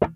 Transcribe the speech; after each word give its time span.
Based 0.00 0.12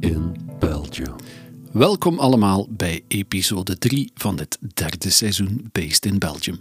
in 0.00 0.36
Belgium. 0.58 1.14
Welkom 1.72 2.18
allemaal 2.18 2.66
bij 2.70 3.04
episode 3.08 3.78
3 3.78 4.10
van 4.14 4.38
het 4.38 4.58
derde 4.74 5.10
seizoen 5.10 5.68
Based 5.72 6.06
in 6.06 6.18
Belgium. 6.18 6.60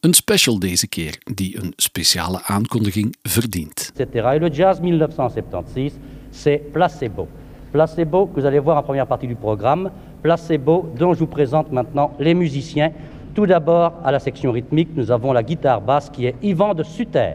Een 0.00 0.14
special 0.14 0.58
deze 0.58 0.86
keer 0.86 1.18
die 1.34 1.58
een 1.58 1.72
speciale 1.76 2.42
aankondiging 2.42 3.16
verdient. 3.22 3.92
etc. 3.96 4.14
Et 4.14 4.40
le 4.40 4.50
jazz 4.50 4.80
1976, 4.80 5.98
c'est 6.30 6.72
Placebo. 6.72 7.28
Placebo, 7.74 8.26
que 8.26 8.38
vous 8.38 8.46
allez 8.46 8.60
voir 8.60 8.76
en 8.76 8.84
première 8.84 9.08
partie 9.08 9.26
du 9.26 9.34
programme. 9.34 9.90
Placebo, 10.22 10.86
dont 10.96 11.12
je 11.12 11.18
vous 11.18 11.26
présente 11.26 11.72
maintenant 11.72 12.12
les 12.20 12.32
musiciens. 12.32 12.92
Tout 13.34 13.46
d'abord, 13.46 13.94
à 14.04 14.12
la 14.12 14.20
section 14.20 14.52
rythmique, 14.52 14.90
nous 14.94 15.10
avons 15.10 15.32
la 15.32 15.42
guitare 15.42 15.80
basse 15.80 16.08
qui 16.08 16.26
est 16.26 16.36
Yvan 16.40 16.74
de 16.74 16.84
Sutter. 16.84 17.32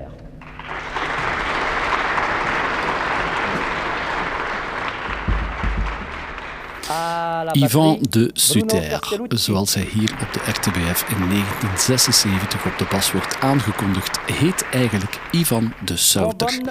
Batterie, 7.46 8.10
de 8.10 8.30
Suter, 8.34 9.00
zoals 9.28 9.74
hij 9.74 9.88
hier 9.94 10.12
op 10.22 10.34
de 10.34 10.40
RTBF 10.40 11.06
in 11.10 11.30
1976 11.30 12.66
op 12.66 12.78
de 12.78 12.86
bas 12.90 13.12
wordt 13.12 13.40
aangekondigd, 13.40 14.20
heet 14.32 14.66
eigenlijk 14.72 15.20
Ivan 15.32 15.74
de 15.86 15.98
Souter 15.98 16.62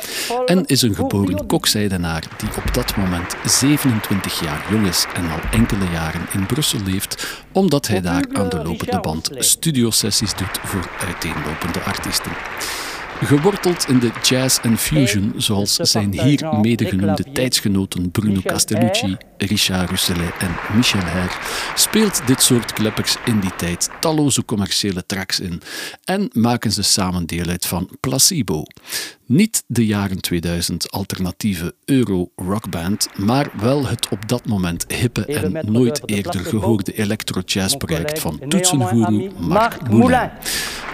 en 0.47 0.65
is 0.67 0.83
een 0.83 0.95
geboren 0.95 1.47
kokzijdenaar 1.47 2.23
die 2.37 2.49
op 2.57 2.75
dat 2.75 2.97
moment 2.97 3.37
27 3.45 4.41
jaar 4.41 4.67
jong 4.71 4.87
is 4.87 5.07
en 5.15 5.31
al 5.31 5.41
enkele 5.51 5.91
jaren 5.93 6.27
in 6.33 6.47
Brussel 6.47 6.81
leeft, 6.85 7.43
omdat 7.53 7.87
hij 7.87 8.01
daar 8.01 8.25
aan 8.33 8.49
de 8.49 8.63
lopende 8.63 9.01
band 9.01 9.31
studiosessies 9.39 10.35
doet 10.35 10.59
voor 10.65 10.91
uiteenlopende 11.07 11.81
artiesten. 11.81 12.33
Geworteld 13.23 13.89
in 13.89 13.99
de 13.99 14.11
jazz 14.23 14.59
en 14.59 14.79
fusion, 14.79 15.33
zoals 15.37 15.75
zijn 15.75 16.21
hier 16.21 16.49
medegenoemde 16.61 17.25
tijdsgenoten 17.33 18.11
Bruno 18.11 18.41
Castellucci, 18.41 19.17
Richard 19.39 19.91
Russelet 19.91 20.33
en 20.39 20.57
Michel 20.75 21.05
Her, 21.05 21.39
speelt 21.75 22.27
dit 22.27 22.43
soort 22.43 22.73
kleppers 22.73 23.17
in 23.25 23.41
die 23.41 23.57
tijd 23.57 23.89
talloze 24.01 24.45
commerciële 24.45 25.07
tracks 25.07 25.41
in 25.41 25.63
en 26.05 26.31
maken 26.33 26.73
ze 26.73 26.83
samen 26.83 27.27
deel 27.27 27.47
uit 27.47 27.67
van 27.67 27.91
Placebo. 28.01 28.63
Niet 29.27 29.65
de 29.67 29.87
jaren 29.87 30.21
2000 30.21 30.91
alternatieve 30.91 31.75
euro-rockband, 31.85 33.09
maar 33.17 33.51
wel 33.61 33.87
het 33.87 34.09
op 34.09 34.29
dat 34.29 34.47
moment 34.47 34.85
hippe 34.93 35.25
en 35.25 35.73
nooit 35.73 36.03
eerder 36.05 36.45
gehoorde 36.45 36.93
electro-jazz-project 36.93 38.19
van 38.19 38.41
toetsengoeroe 38.49 39.31
Marc 39.39 39.91
Moulin 39.91 40.31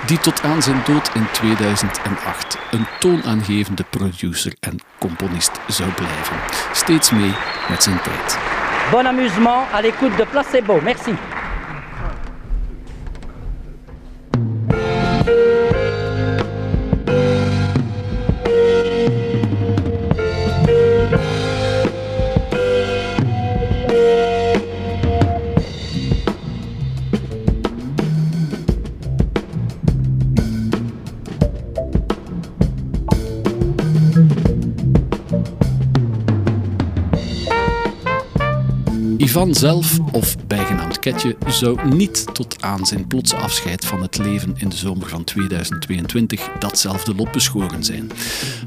die 0.06 0.19
tot 0.19 0.42
aan 0.42 0.62
zijn 0.62 0.83
dood 0.87 1.11
in 1.15 1.27
2008 1.33 2.59
een 2.70 2.87
toonaangevende 2.98 3.84
producer 3.91 4.55
en 4.61 4.78
componist 4.98 5.53
zou 5.69 5.91
blijven. 5.92 6.37
Steeds 6.72 7.11
mee 7.11 7.33
met 7.69 7.83
zijn 7.83 8.00
tijd. 8.03 8.34
Bon 8.93 9.07
amusement 9.07 9.67
à 9.73 9.83
l'écoute 9.83 10.17
de 10.19 10.25
Placebo. 10.25 10.81
Merci. 10.85 11.13
Ivan 39.34 39.55
zelf, 39.55 39.99
of 40.12 40.37
bijgenaamd 40.47 40.99
Ketje, 40.99 41.37
zou 41.47 41.95
niet 41.95 42.34
tot 42.34 42.62
aan 42.62 42.87
zijn 42.87 43.06
plotse 43.06 43.37
afscheid 43.37 43.84
van 43.84 44.03
het 44.03 44.19
leven 44.19 44.55
in 44.56 44.69
de 44.69 44.77
zomer 44.77 45.09
van 45.09 45.25
2022 45.25 46.49
datzelfde 46.59 47.15
lot 47.15 47.33
beschoren 47.33 47.84
zijn. 47.84 48.11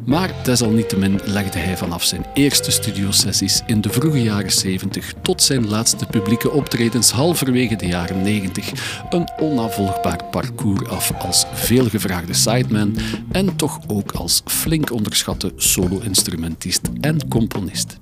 Maar 0.06 0.34
desalniettemin 0.44 1.20
legde 1.26 1.60
hij 1.60 1.78
vanaf 1.78 2.04
zijn 2.04 2.26
eerste 2.34 2.72
studiosessies 2.72 3.62
in 3.66 3.82
de 3.82 3.90
vroege 3.90 4.24
jaren 4.24 4.52
70 4.52 5.14
tot 5.22 5.44
zijn 5.44 5.68
laatste 5.68 6.06
publieke 6.06 6.52
optredens 6.52 7.12
halverwege 7.12 7.76
de 7.76 7.88
jaren 7.88 8.22
90 8.22 8.72
een 9.10 9.30
onnavolgbaar 9.40 10.24
parcours 10.24 10.90
af 10.90 11.12
als 11.12 11.46
veelgevraagde 11.54 12.34
sideman 12.34 12.98
en 13.32 13.56
toch 13.56 13.80
ook 13.88 14.12
als 14.12 14.42
flink 14.46 14.92
onderschatte 14.92 15.52
solo-instrumentist 15.56 16.82
en 17.02 17.28
componist. 17.28 17.98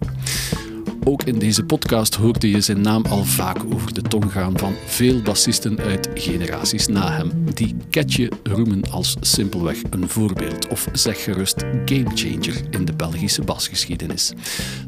Ook 1.07 1.23
in 1.23 1.39
deze 1.39 1.63
podcast 1.63 2.15
hoorde 2.15 2.49
je 2.49 2.61
zijn 2.61 2.81
naam 2.81 3.05
al 3.05 3.23
vaak 3.23 3.57
over 3.73 3.93
de 3.93 4.01
tong 4.01 4.31
gaan 4.31 4.57
van 4.57 4.75
veel 4.85 5.21
bassisten 5.21 5.79
uit 5.79 6.09
generaties 6.13 6.87
na 6.87 7.11
hem, 7.11 7.31
die 7.53 7.75
Ketje 7.89 8.31
roemen 8.43 8.91
als 8.91 9.15
simpelweg 9.19 9.77
een 9.89 10.09
voorbeeld 10.09 10.67
of 10.67 10.87
zeg 10.91 11.23
gerust 11.23 11.63
gamechanger 11.85 12.61
in 12.69 12.85
de 12.85 12.93
Belgische 12.93 13.41
basgeschiedenis. 13.41 14.33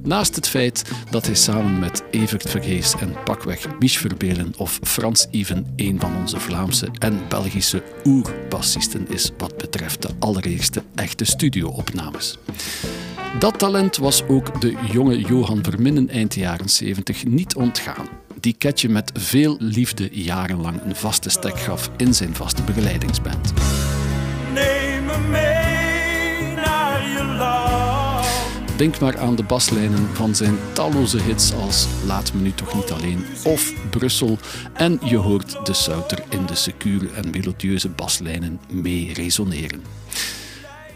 Naast 0.03 0.35
het 0.35 0.47
feit 0.47 0.91
dat 1.09 1.25
hij 1.25 1.35
samen 1.35 1.79
met 1.79 2.03
Evert 2.11 2.49
Vergees 2.49 2.93
en 2.99 3.15
pakweg 3.23 3.79
Mich 3.79 3.97
Verbelen 3.99 4.53
of 4.57 4.79
Frans 4.83 5.27
Even 5.31 5.73
een 5.75 5.99
van 5.99 6.15
onze 6.15 6.39
Vlaamse 6.39 6.87
en 6.99 7.21
Belgische 7.29 7.83
oerbassisten 8.05 9.07
is 9.09 9.31
wat 9.37 9.57
betreft 9.57 10.01
de 10.01 10.09
allereerste 10.19 10.83
echte 10.95 11.25
studioopnames. 11.25 12.37
Dat 13.39 13.59
talent 13.59 13.97
was 13.97 14.23
ook 14.27 14.61
de 14.61 14.75
jonge 14.91 15.19
Johan 15.19 15.63
Verminnen 15.63 16.09
eind 16.09 16.35
jaren 16.35 16.69
70 16.69 17.25
niet 17.25 17.55
ontgaan. 17.55 18.07
Die 18.39 18.53
Ketje 18.53 18.89
met 18.89 19.11
veel 19.13 19.55
liefde 19.59 20.09
jarenlang 20.11 20.81
een 20.83 20.95
vaste 20.95 21.29
stek 21.29 21.59
gaf 21.59 21.89
in 21.97 22.13
zijn 22.13 22.35
vaste 22.35 22.63
begeleidingsband. 22.63 23.53
Neem 24.53 25.05
me 25.05 25.17
mee 25.17 26.55
naar 26.55 27.07
je 27.09 27.35
land. 27.37 28.77
Denk 28.77 28.99
maar 28.99 29.17
aan 29.17 29.35
de 29.35 29.43
baslijnen 29.43 30.07
van 30.13 30.35
zijn 30.35 30.57
talloze 30.73 31.21
hits 31.21 31.53
als 31.53 31.87
Laat 32.05 32.33
me 32.33 32.41
nu 32.41 32.51
toch 32.51 32.75
niet 32.75 32.91
alleen 32.91 33.25
of 33.43 33.73
Brussel 33.89 34.37
en 34.73 34.99
je 35.03 35.17
hoort 35.17 35.65
de 35.65 35.73
Souter 35.73 36.23
in 36.29 36.45
de 36.45 36.55
secure 36.55 37.09
en 37.15 37.29
melodieuze 37.29 37.89
baslijnen 37.89 38.59
mee 38.71 39.13
resoneren. 39.13 39.81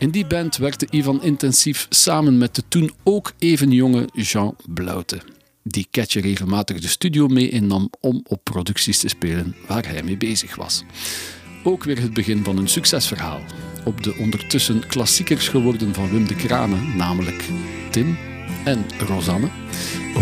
In 0.02 0.12
die 0.12 0.26
band 0.26 0.58
werkte 0.58 0.88
Ivan 0.90 1.24
intensief 1.24 1.86
samen 1.90 2.38
met 2.38 2.56
de 2.56 2.64
toen 2.68 2.92
ook 3.04 3.32
even 3.40 3.72
jonge 3.72 4.10
Jean 4.14 4.56
Bloute, 4.66 5.22
die 5.64 5.88
Ketje 5.92 6.22
regelmatig 6.22 6.80
de 6.80 6.88
studio 6.88 7.28
mee 7.28 7.50
innam 7.50 7.90
om 8.00 8.22
op 8.28 8.44
producties 8.44 9.00
te 9.00 9.08
spelen 9.08 9.56
waar 9.68 9.88
hij 9.88 10.04
mee 10.04 10.18
bezig 10.18 10.56
was. 10.56 10.84
Ook 11.64 11.84
weer 11.84 12.02
het 12.02 12.14
begin 12.14 12.44
van 12.44 12.58
een 12.58 12.68
succesverhaal. 12.68 13.42
Op 13.86 14.04
de 14.04 14.16
ondertussen 14.16 14.88
klassiekers 14.88 15.48
geworden 15.48 15.94
van 15.94 16.10
Wim 16.10 16.28
de 16.28 16.36
Kranen, 16.36 16.98
namelijk 16.98 17.50
Tim 17.92 18.18
en 18.66 18.86
Rosanne, 19.08 19.50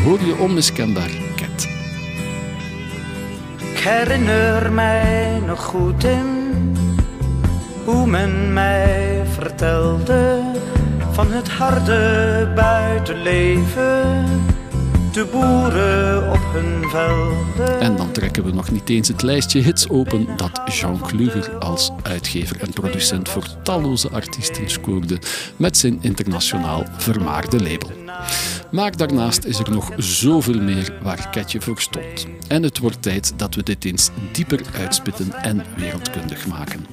hoor 0.04 0.26
je 0.26 0.38
onmiskenbaar 0.38 1.12
Cat. 1.36 1.68
Ik 3.72 3.80
herinner 3.80 4.72
mij 4.72 5.40
nog 5.40 5.64
goed 5.64 6.04
in 6.04 6.40
hoe 7.86 8.08
men 8.08 8.54
mij 8.54 9.22
vertelde 9.34 10.42
van 11.12 11.32
het 11.32 11.50
harde 11.50 12.52
buitenleven, 12.56 14.26
de 15.12 15.26
boeren 15.32 16.32
op 16.32 16.40
hun 16.54 16.90
velden. 16.90 17.80
En 17.80 17.96
dan 17.96 18.12
trekken 18.12 18.44
we 18.44 18.52
nog 18.52 18.72
niet 18.72 18.90
eens 18.90 19.08
het 19.08 19.22
lijstje 19.22 19.60
hits 19.60 19.90
open 19.90 20.28
dat 20.38 20.62
Jean 20.66 21.02
Kluger 21.02 21.58
als 21.58 21.92
uitgever 22.02 22.60
en 22.62 22.74
producent 22.74 23.30
voor 23.30 23.46
talloze 23.64 24.10
artiesten 24.10 24.70
scoorde 24.70 25.20
met 25.56 25.78
zijn 25.78 25.98
internationaal 26.02 26.86
vermaarde 26.98 27.62
label. 27.62 27.92
Maar 28.72 28.98
daarnaast 28.98 29.44
is 29.44 29.60
er 29.60 29.72
nog 29.72 29.92
zoveel 29.98 30.62
meer 30.62 30.94
waar 31.02 31.30
Ketje 31.30 31.62
voor 31.62 31.82
stond. 31.82 32.28
En 32.48 32.64
het 32.64 32.78
wordt 32.78 33.02
tijd 33.02 33.34
dat 33.36 33.56
we 33.56 33.64
dit 33.64 33.86
eens 33.86 34.10
dieper 34.32 34.62
uitspitten 34.80 35.34
en 35.34 35.64
wereldkundig 35.78 36.48
maken. 36.48 36.86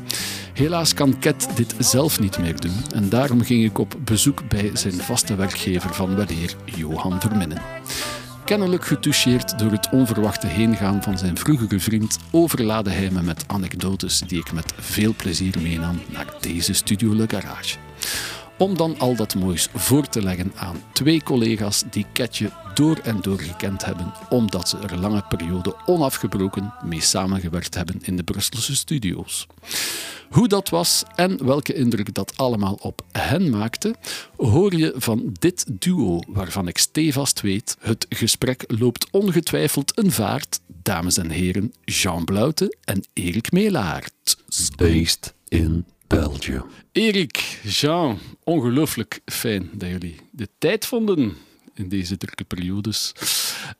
Helaas 0.56 0.94
kan 0.94 1.18
Ket 1.18 1.48
dit 1.54 1.74
zelf 1.78 2.20
niet 2.20 2.38
meer 2.38 2.60
doen 2.60 2.84
en 2.94 3.08
daarom 3.08 3.42
ging 3.42 3.64
ik 3.64 3.78
op 3.78 3.96
bezoek 4.04 4.48
bij 4.48 4.70
zijn 4.74 4.92
vaste 4.92 5.34
werkgever 5.34 5.94
van 5.94 6.14
weleer, 6.14 6.56
Johan 6.64 7.20
Verminnen. 7.20 7.62
Kennelijk 8.44 8.84
getoucheerd 8.84 9.58
door 9.58 9.70
het 9.70 9.88
onverwachte 9.90 10.46
heengaan 10.46 11.02
van 11.02 11.18
zijn 11.18 11.38
vroegere 11.38 11.80
vriend, 11.80 12.18
overlaadde 12.30 12.90
hij 12.90 13.10
me 13.10 13.22
met 13.22 13.44
anekdotes 13.46 14.18
die 14.18 14.38
ik 14.38 14.52
met 14.52 14.72
veel 14.76 15.14
plezier 15.16 15.54
meenam 15.62 16.00
naar 16.12 16.34
deze 16.40 16.72
Studio 16.72 17.24
Garage. 17.26 17.76
om 18.58 18.76
dan 18.76 18.98
al 18.98 19.16
dat 19.16 19.34
moois 19.34 19.68
voor 19.74 20.08
te 20.08 20.22
leggen 20.22 20.52
aan 20.54 20.76
twee 20.92 21.22
collega's 21.22 21.84
die 21.90 22.06
Ketje 22.12 22.50
door 22.74 22.96
en 23.02 23.20
door 23.20 23.40
gekend 23.40 23.84
hebben, 23.84 24.12
omdat 24.28 24.68
ze 24.68 24.78
er 24.78 24.98
lange 24.98 25.22
periode 25.28 25.74
onafgebroken 25.86 26.74
mee 26.84 27.00
samengewerkt 27.00 27.74
hebben 27.74 27.98
in 28.02 28.16
de 28.16 28.22
Brusselse 28.22 28.76
studio's. 28.76 29.46
Hoe 30.30 30.48
dat 30.48 30.68
was 30.68 31.02
en 31.14 31.46
welke 31.46 31.74
indruk 31.74 32.14
dat 32.14 32.36
allemaal 32.36 32.78
op 32.80 33.02
hen 33.12 33.50
maakte, 33.50 33.94
hoor 34.36 34.74
je 34.76 34.94
van 34.96 35.30
dit 35.32 35.64
duo, 35.72 36.20
waarvan 36.28 36.68
ik 36.68 36.78
stevast 36.78 37.40
weet, 37.40 37.76
het 37.80 38.06
gesprek 38.08 38.64
loopt 38.66 39.06
ongetwijfeld 39.10 39.98
een 39.98 40.12
vaart, 40.12 40.60
dames 40.82 41.16
en 41.16 41.30
heren, 41.30 41.72
Jean 41.84 42.24
Bluiten 42.24 42.76
en 42.84 43.04
Erik 43.12 43.52
Meelaert. 43.52 44.36
Based 44.76 45.34
in 45.48 45.84
Belgium. 46.06 46.64
Erik, 46.92 47.60
Jean, 47.62 48.18
ongelooflijk 48.44 49.20
fijn 49.24 49.70
dat 49.72 49.88
jullie 49.88 50.16
de 50.30 50.48
tijd 50.58 50.86
vonden 50.86 51.36
in 51.74 51.88
deze 51.88 52.16
drukke 52.16 52.44
periodes. 52.44 53.12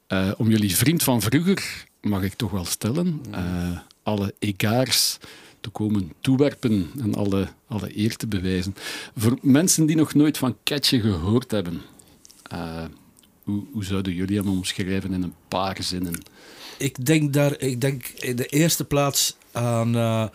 Eh, 0.07 0.33
om 0.37 0.51
jullie 0.51 0.77
vriend 0.77 1.03
van 1.03 1.23
vroeger, 1.23 1.87
mag 2.01 2.23
ik 2.23 2.35
toch 2.35 2.51
wel 2.51 2.65
stellen, 2.65 3.21
eh, 3.31 3.79
alle 4.03 4.35
egaars 4.39 5.19
te 5.67 5.73
komen 5.73 6.13
toewerpen 6.21 6.91
en 6.99 7.15
alle, 7.15 7.49
alle 7.69 7.99
eer 7.99 8.17
te 8.17 8.27
bewijzen. 8.27 8.75
Voor 9.17 9.39
mensen 9.43 9.87
die 9.87 9.97
nog 9.97 10.15
nooit 10.15 10.39
van 10.39 10.57
Ketje 10.63 11.01
gehoord 11.01 11.51
hebben, 11.51 11.83
eh, 12.43 12.85
hoe, 13.43 13.65
hoe 13.73 13.85
zouden 13.85 14.15
jullie 14.15 14.39
hem 14.39 14.49
omschrijven 14.49 15.13
in 15.13 15.23
een 15.23 15.35
paar 15.49 15.77
zinnen? 15.81 16.23
Ik 16.79 17.05
denk 17.05 17.33
daar, 17.33 17.61
ik 17.61 17.81
denk 17.81 18.07
in 18.07 18.37
de 18.37 18.47
eerste 18.47 18.85
plaats 18.85 19.37
aan 19.53 19.97
eh, 19.97 20.29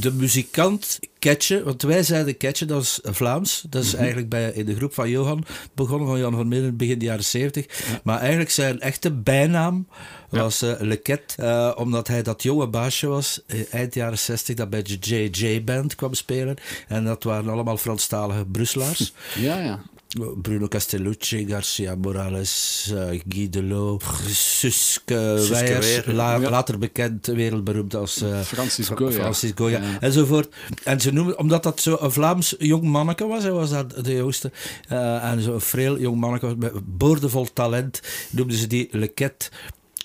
de 0.00 0.12
muzikant 0.12 0.98
Ketje. 1.18 1.62
Want 1.64 1.82
wij 1.82 2.02
zeiden 2.02 2.36
Ketje, 2.36 2.64
dat 2.64 2.82
is 2.82 2.98
Vlaams. 3.02 3.64
Dat 3.70 3.84
is 3.84 3.94
eigenlijk 3.94 4.28
bij, 4.28 4.50
in 4.50 4.66
de 4.66 4.76
groep 4.76 4.94
van 4.94 5.10
Johan 5.10 5.44
begonnen, 5.74 6.08
van 6.08 6.18
Jan 6.18 6.34
van 6.34 6.48
Midden, 6.48 6.76
begin 6.76 6.98
de 6.98 7.04
jaren 7.04 7.24
70. 7.24 8.00
Maar 8.02 8.18
eigenlijk 8.18 8.50
zijn 8.50 8.80
echte 8.80 9.12
bijnaam 9.12 9.86
was 10.28 10.62
eh 10.62 10.72
Leket, 10.78 11.34
eh, 11.36 11.72
omdat 11.76 12.08
hij 12.08 12.22
dat 12.22 12.42
jonge 12.42 12.66
baasje 12.66 13.06
was, 13.06 13.42
eh, 13.46 13.74
eind 13.74 13.94
jaren 13.94 14.18
60, 14.18 14.54
dat 14.54 14.70
bij 14.70 14.82
de 14.82 14.96
JJ 15.00 15.64
Band 15.64 15.94
kwam 15.94 16.14
spelen. 16.14 16.56
En 16.88 17.04
dat 17.04 17.22
waren 17.22 17.48
allemaal 17.48 17.76
Franstalige 17.76 18.44
Brusselaars. 18.44 19.12
Ja, 19.34 19.58
ja. 19.58 19.80
Bruno 20.16 20.68
Castellucci, 20.68 21.44
Garcia 21.46 21.94
Morales, 21.94 22.90
eh, 22.94 23.20
Guy 23.28 23.48
Delot, 23.48 24.02
Suske 24.26 25.36
Suske 25.38 25.52
Weijers, 25.54 25.86
Weer, 26.04 26.14
la- 26.14 26.36
ja. 26.40 26.50
later 26.50 26.78
bekend, 26.78 27.26
wereldberoemd 27.26 27.94
als 27.94 28.20
eh, 28.22 28.40
Francis 28.40 28.86
Fra- 28.86 28.96
Goya. 28.96 29.10
Francis 29.12 29.52
Goya, 29.54 29.80
Ja. 29.82 30.00
enzovoort. 30.00 30.54
En 30.84 31.00
ze 31.00 31.10
noemen, 31.12 31.38
omdat 31.38 31.62
dat 31.62 31.80
zo 31.80 31.96
een 32.00 32.12
Vlaams 32.12 32.54
jong 32.58 32.82
manneke 32.82 33.26
was, 33.26 33.42
hij 33.42 33.52
was 33.52 33.70
dat 33.70 34.04
de 34.04 34.12
jongste, 34.14 34.50
eh, 34.88 35.24
en 35.24 35.40
zo'n 35.42 35.60
freel 35.60 35.98
jong 35.98 36.16
manneke 36.20 36.46
was 36.46 36.54
met 36.58 36.72
boordevol 36.98 37.46
talent, 37.52 38.00
noemden 38.30 38.56
ze 38.56 38.66
die 38.66 38.88
Leket. 38.90 39.50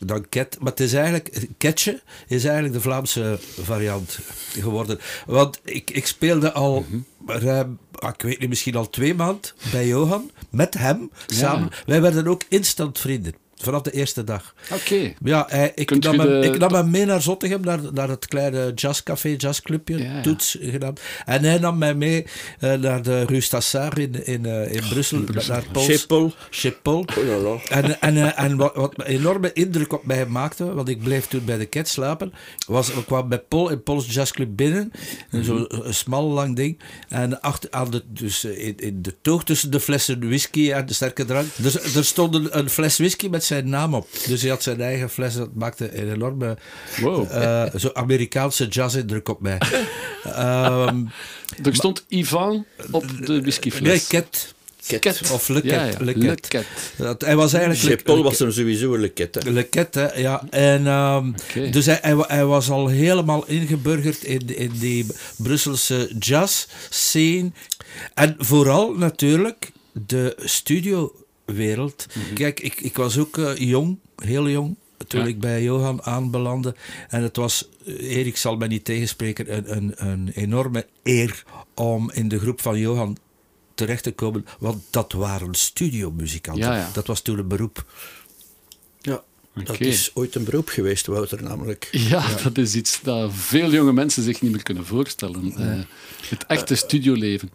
Dan 0.06 0.30
ket, 0.30 0.58
maar 0.60 0.72
het 0.72 0.80
is 0.80 0.94
eigenlijk, 0.94 1.48
Ketje 1.58 2.02
is 2.28 2.44
eigenlijk 2.44 2.74
de 2.74 2.82
Vlaamse 2.82 3.40
variant 3.62 4.20
geworden. 4.60 5.00
Want 5.26 5.60
ik, 5.64 5.90
ik 5.90 6.08
speelde 6.08 6.52
al 6.52 6.86
ruim, 7.26 7.80
ah, 7.92 8.10
ik 8.14 8.22
weet 8.22 8.40
niet, 8.40 8.50
misschien 8.50 8.76
al 8.76 8.90
twee 8.90 9.14
maanden 9.14 9.52
bij 9.72 9.88
Johan, 9.88 10.32
met 10.50 10.74
hem 10.74 11.12
samen. 11.28 11.70
Wij 11.86 12.02
werden 12.02 12.28
ook 12.28 12.42
instant 12.50 13.00
vrienden, 13.00 13.34
vanaf 13.64 13.82
de 13.82 13.92
eerste 13.92 14.24
dag. 14.24 14.54
Oké. 14.72 15.14
Ja, 15.24 15.46
hij, 15.50 15.72
ik, 15.76 15.90
nam 16.04 16.20
hem, 16.20 16.42
de- 16.42 16.48
ik 16.48 16.58
nam 16.58 16.74
hem 16.74 16.90
mee 16.92 17.06
naar 17.06 17.22
Zottegem, 17.22 17.62
naar, 17.62 17.80
naar 17.94 18.10
het 18.10 18.28
kleine 18.28 18.72
jazzcafé, 18.76 19.30
jazzclubje, 19.38 19.98
Ja, 19.98 20.04
ja. 20.16 20.22
Toets 20.22 20.58
genaamd. 20.62 21.02
En 21.26 21.44
hij 21.44 21.58
nam 21.58 21.78
mij 21.78 21.94
mee 21.96 22.26
eh, 22.60 22.74
naar 22.74 23.02
de 23.02 23.24
Rue 23.26 23.42
Stassard 23.42 23.98
in, 23.98 24.26
in, 24.26 24.46
eh, 24.46 24.72
in 24.74 24.84
Brussel, 24.90 25.20
naar 25.48 25.64
Pols. 25.72 25.86
Schiphol. 25.86 26.34
Schiphol. 26.50 27.06
Oh. 27.18 27.62
En, 27.70 28.02
en, 28.02 28.18
eh, 28.18 28.44
en 28.44 28.58
wat, 28.58 28.76
wat 28.76 28.94
een 28.98 29.06
enorme 29.06 29.54
indruk 29.54 29.94
op 29.94 30.06
mij 30.06 30.26
maakte, 30.26 30.74
want 30.74 30.90
ik 30.90 31.04
bleef 31.04 31.26
toen 31.28 31.46
bij 31.46 31.58
de 31.58 31.70
Cat 31.70 31.88
slapen, 31.88 32.34
was, 32.68 32.90
ik 32.90 33.06
kwam 33.06 33.30
bij 33.30 33.40
Paul 33.40 33.70
in 33.70 33.84
Pols 33.84 34.14
Jazzclub 34.14 34.50
binnen, 34.56 34.92
Mhm. 35.32 35.44
zo'n 35.44 35.66
een 35.88 35.94
smal 35.94 36.24
lang 36.30 36.56
ding, 36.56 36.80
en 37.10 37.42
achter, 37.42 37.72
aan 37.72 37.92
de, 37.92 38.04
dus 38.08 38.44
eh, 38.44 38.66
in, 38.68 38.78
in 38.78 39.02
de 39.02 39.16
toog 39.22 39.44
tussen 39.44 39.72
de 39.72 39.80
flessen 39.80 40.20
whisky 40.28 40.72
en 40.72 40.86
de 40.86 40.94
sterke 40.94 41.26
drank, 41.26 41.48
dus, 41.56 41.96
er 41.96 42.06
stond 42.06 42.36
een, 42.36 42.58
een 42.58 42.70
fles 42.70 42.98
whisky 42.98 43.28
met 43.28 43.44
zijn 43.54 43.70
naam 43.70 43.94
op. 43.94 44.08
Dus 44.28 44.42
hij 44.42 44.50
had 44.50 44.64
zijn 44.64 44.82
eigen 44.82 45.10
fles, 45.10 45.36
dat 45.36 45.50
maakte 45.56 45.98
een 46.02 46.12
enorme, 46.14 46.58
Wow. 47.02 47.32
eh, 47.32 47.64
zo 47.76 47.90
Amerikaanse 47.94 48.68
jazzindruk 48.68 49.30
op 49.30 49.42
mij. 49.42 49.58
Ehm 50.24 51.06
Er 51.64 51.76
stond 51.76 52.06
Ivan 52.08 52.66
op 52.92 53.06
de 53.26 53.42
whiskyfles. 53.42 53.88
nee, 53.88 54.22
Cat. 54.22 54.54
Ket. 55.00 55.32
Of 55.32 55.48
Le 55.48 55.62
Cat, 55.62 55.70
Ja, 55.72 55.84
ja. 55.86 55.98
Le 56.00 56.18
Le 56.18 56.26
Cat. 56.28 56.48
Cat. 56.48 56.64
Dat, 56.98 57.22
hij 57.22 57.36
was 57.36 57.54
eigenlijk... 57.54 58.08
Le- 58.08 58.16
Le 58.16 58.24
was 58.24 58.40
hem 58.40 58.52
sowieso 58.52 58.94
een 58.94 59.00
leket. 59.00 59.36
hè. 59.44 59.50
Leket, 59.50 59.96
hè, 59.96 60.14
ja. 60.14 60.44
En, 60.50 60.88
ehm. 60.88 61.32
Dus 61.72 61.86
hij, 61.86 62.00
hij, 62.02 62.16
hij 62.28 62.46
was 62.46 62.70
al 62.70 62.88
helemaal 62.88 63.48
ingeburgerd 63.48 64.24
in, 64.24 64.58
in 64.58 64.72
die 64.80 65.06
Brusselse 65.38 66.12
jazz 66.20 66.66
scene. 66.90 67.52
En 68.14 68.36
vooral 68.38 68.94
natuurlijk 68.94 69.72
de 69.92 70.36
studiowereld. 71.46 72.06
Kijk, 72.34 72.60
ik, 72.60 72.82
ik 72.82 72.96
was 72.98 73.18
ook 73.18 73.38
eh, 73.38 73.56
jong, 73.58 73.98
heel 74.16 74.50
jong. 74.50 74.76
Toen 75.08 75.22
Ja. 75.22 75.28
ik 75.28 75.40
bij 75.40 75.64
Johan 75.64 76.04
aanbelandde. 76.04 76.76
En 77.10 77.24
het 77.24 77.36
was, 77.36 77.70
eh, 77.86 78.18
Erik 78.18 78.38
zal 78.38 78.56
mij 78.56 78.68
niet 78.68 78.86
tegenspreken, 78.86 79.56
een, 79.58 79.76
een, 79.78 79.94
een 80.10 80.30
enorme 80.34 80.86
eer 81.04 81.44
om 81.74 82.12
in 82.12 82.28
de 82.28 82.40
groep 82.40 82.62
van 82.62 82.80
Johan 82.80 83.18
terecht 83.76 84.04
te 84.04 84.12
komen. 84.12 84.46
Want 84.60 84.84
dat 84.90 85.12
waren 85.12 85.54
studiomuzikanten. 85.56 86.64
Ja, 86.64 86.78
ja. 86.78 86.90
Dat 86.94 87.08
was 87.08 87.22
toen 87.22 87.38
een 87.40 87.48
beroep. 87.48 87.86
Ja, 89.02 89.24
dat 89.64 89.80
is 89.80 90.12
ooit 90.14 90.36
een 90.36 90.44
beroep 90.44 90.70
geweest, 90.70 91.06
Wouter, 91.06 91.44
namelijk. 91.44 91.88
Ja, 91.92 92.36
dat 92.44 92.58
is 92.58 92.76
iets 92.76 93.00
dat 93.02 93.32
veel 93.34 93.72
jonge 93.72 93.94
mensen 93.94 94.24
zich 94.24 94.42
niet 94.42 94.52
meer 94.52 94.64
kunnen 94.64 94.86
voorstellen. 94.86 95.54
Eh, 95.58 95.80
het 96.30 96.46
echte 96.46 96.76
studioleven. 96.76 97.52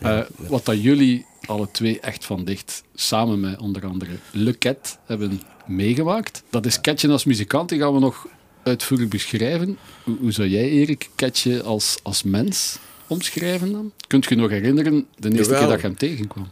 Eh, 0.00 0.20
wat 0.36 0.64
dat 0.64 0.82
jullie 0.82 1.26
alle 1.46 1.70
twee 1.70 2.00
echt 2.00 2.24
van 2.24 2.44
dicht, 2.44 2.82
samen 2.94 3.40
met 3.40 3.60
onder 3.60 3.86
andere 3.86 4.12
Le 4.32 4.58
Cat, 4.58 4.98
hebben 5.06 5.42
meegemaakt. 5.66 6.42
Dat 6.50 6.66
is 6.66 6.80
Ketje 6.80 7.08
als 7.08 7.24
muzikant, 7.24 7.68
die 7.68 7.78
gaan 7.78 7.94
we 7.94 8.00
nog 8.00 8.26
uitvoerig 8.62 9.08
beschrijven. 9.08 9.78
Hoe, 10.04 10.16
hoe 10.20 10.32
zou 10.32 10.48
jij, 10.48 10.68
Erik, 10.68 11.08
Ketje 11.14 11.62
als, 11.62 11.98
als 12.02 12.22
mens 12.22 12.78
omschrijven 13.06 13.72
dan? 13.72 13.92
Kunt 14.06 14.24
je 14.24 14.34
nog 14.34 14.50
herinneren 14.50 15.06
de 15.16 15.30
eerste 15.30 15.52
Jawel. 15.52 15.58
keer 15.58 15.68
dat 15.68 15.80
je 15.80 15.86
hem 15.86 15.96
tegenkwam? 15.96 16.48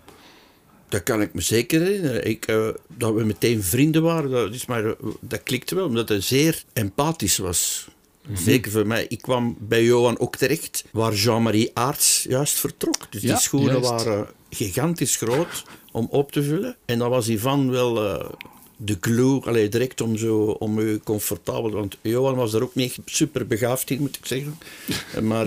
Dat 0.89 1.03
kan 1.03 1.21
ik 1.21 1.35
me 1.35 1.41
zeker 1.41 1.81
herinneren. 1.81 2.27
Ik, 2.27 2.47
eh, 2.47 2.69
dat 2.97 3.15
we 3.15 3.25
meteen 3.25 3.63
vrienden 3.63 4.03
waren, 4.03 4.31
dat, 4.31 4.55
is 4.55 4.67
maar, 4.67 4.85
eh, 4.85 4.93
dat 5.21 5.43
klikte 5.43 5.75
wel, 5.75 5.87
omdat 5.87 6.09
hij 6.09 6.21
zeer 6.21 6.65
empathisch 6.73 7.39
was. 7.39 7.89
Zeker 8.35 8.71
voor 8.71 8.87
mij. 8.87 9.07
Ik 9.09 9.21
kwam 9.23 9.57
bij 9.59 9.85
Johan 9.85 10.19
ook 10.19 10.37
terecht, 10.37 10.85
waar 10.93 11.15
Jean-Marie 11.15 11.71
Aarts 11.75 12.27
juist 12.29 12.55
vertrok. 12.55 13.07
Dus 13.11 13.23
Ja, 13.23 13.33
die 13.33 13.43
schoenen 13.43 13.73
juist. 13.83 13.89
waren 14.05 14.27
gigantisch 14.51 15.17
groot 15.17 15.65
om 15.93 16.07
op 16.11 16.33
te 16.33 16.43
vullen. 16.43 16.77
En 16.85 16.99
dan 16.99 17.11
was 17.11 17.29
Ivan 17.29 17.71
wel 17.71 18.05
eh, 18.09 18.31
de 18.77 18.97
glue, 19.01 19.41
allee, 19.41 19.69
direct 19.69 20.01
om, 20.01 20.17
zo, 20.17 20.43
om 20.45 20.79
u 20.79 20.99
comfortabel... 20.99 21.71
Want 21.71 21.97
Johan 22.03 22.35
was 22.35 22.53
er 22.53 22.63
ook 22.63 22.75
niet 22.75 22.97
super 23.05 23.47
begaafd 23.47 23.91
in, 23.91 24.01
moet 24.01 24.17
ik 24.17 24.27
zeggen. 24.27 24.59
Maar 25.29 25.47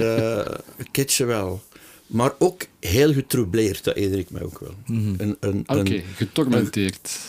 Ketje 0.91 1.25
wel. 1.25 1.61
Maar 2.09 2.31
ook 2.39 2.61
heel 2.79 3.13
getroubleerd, 3.13 3.83
dat 3.83 3.95
herinner 3.95 4.19
ik 4.19 4.29
mij 4.29 4.41
ook 4.43 4.59
wel. 4.59 4.73
Een, 4.87 5.37
een, 5.39 5.63
Oké, 5.67 5.79
een- 5.79 6.03
getormenteerd. 6.15 7.19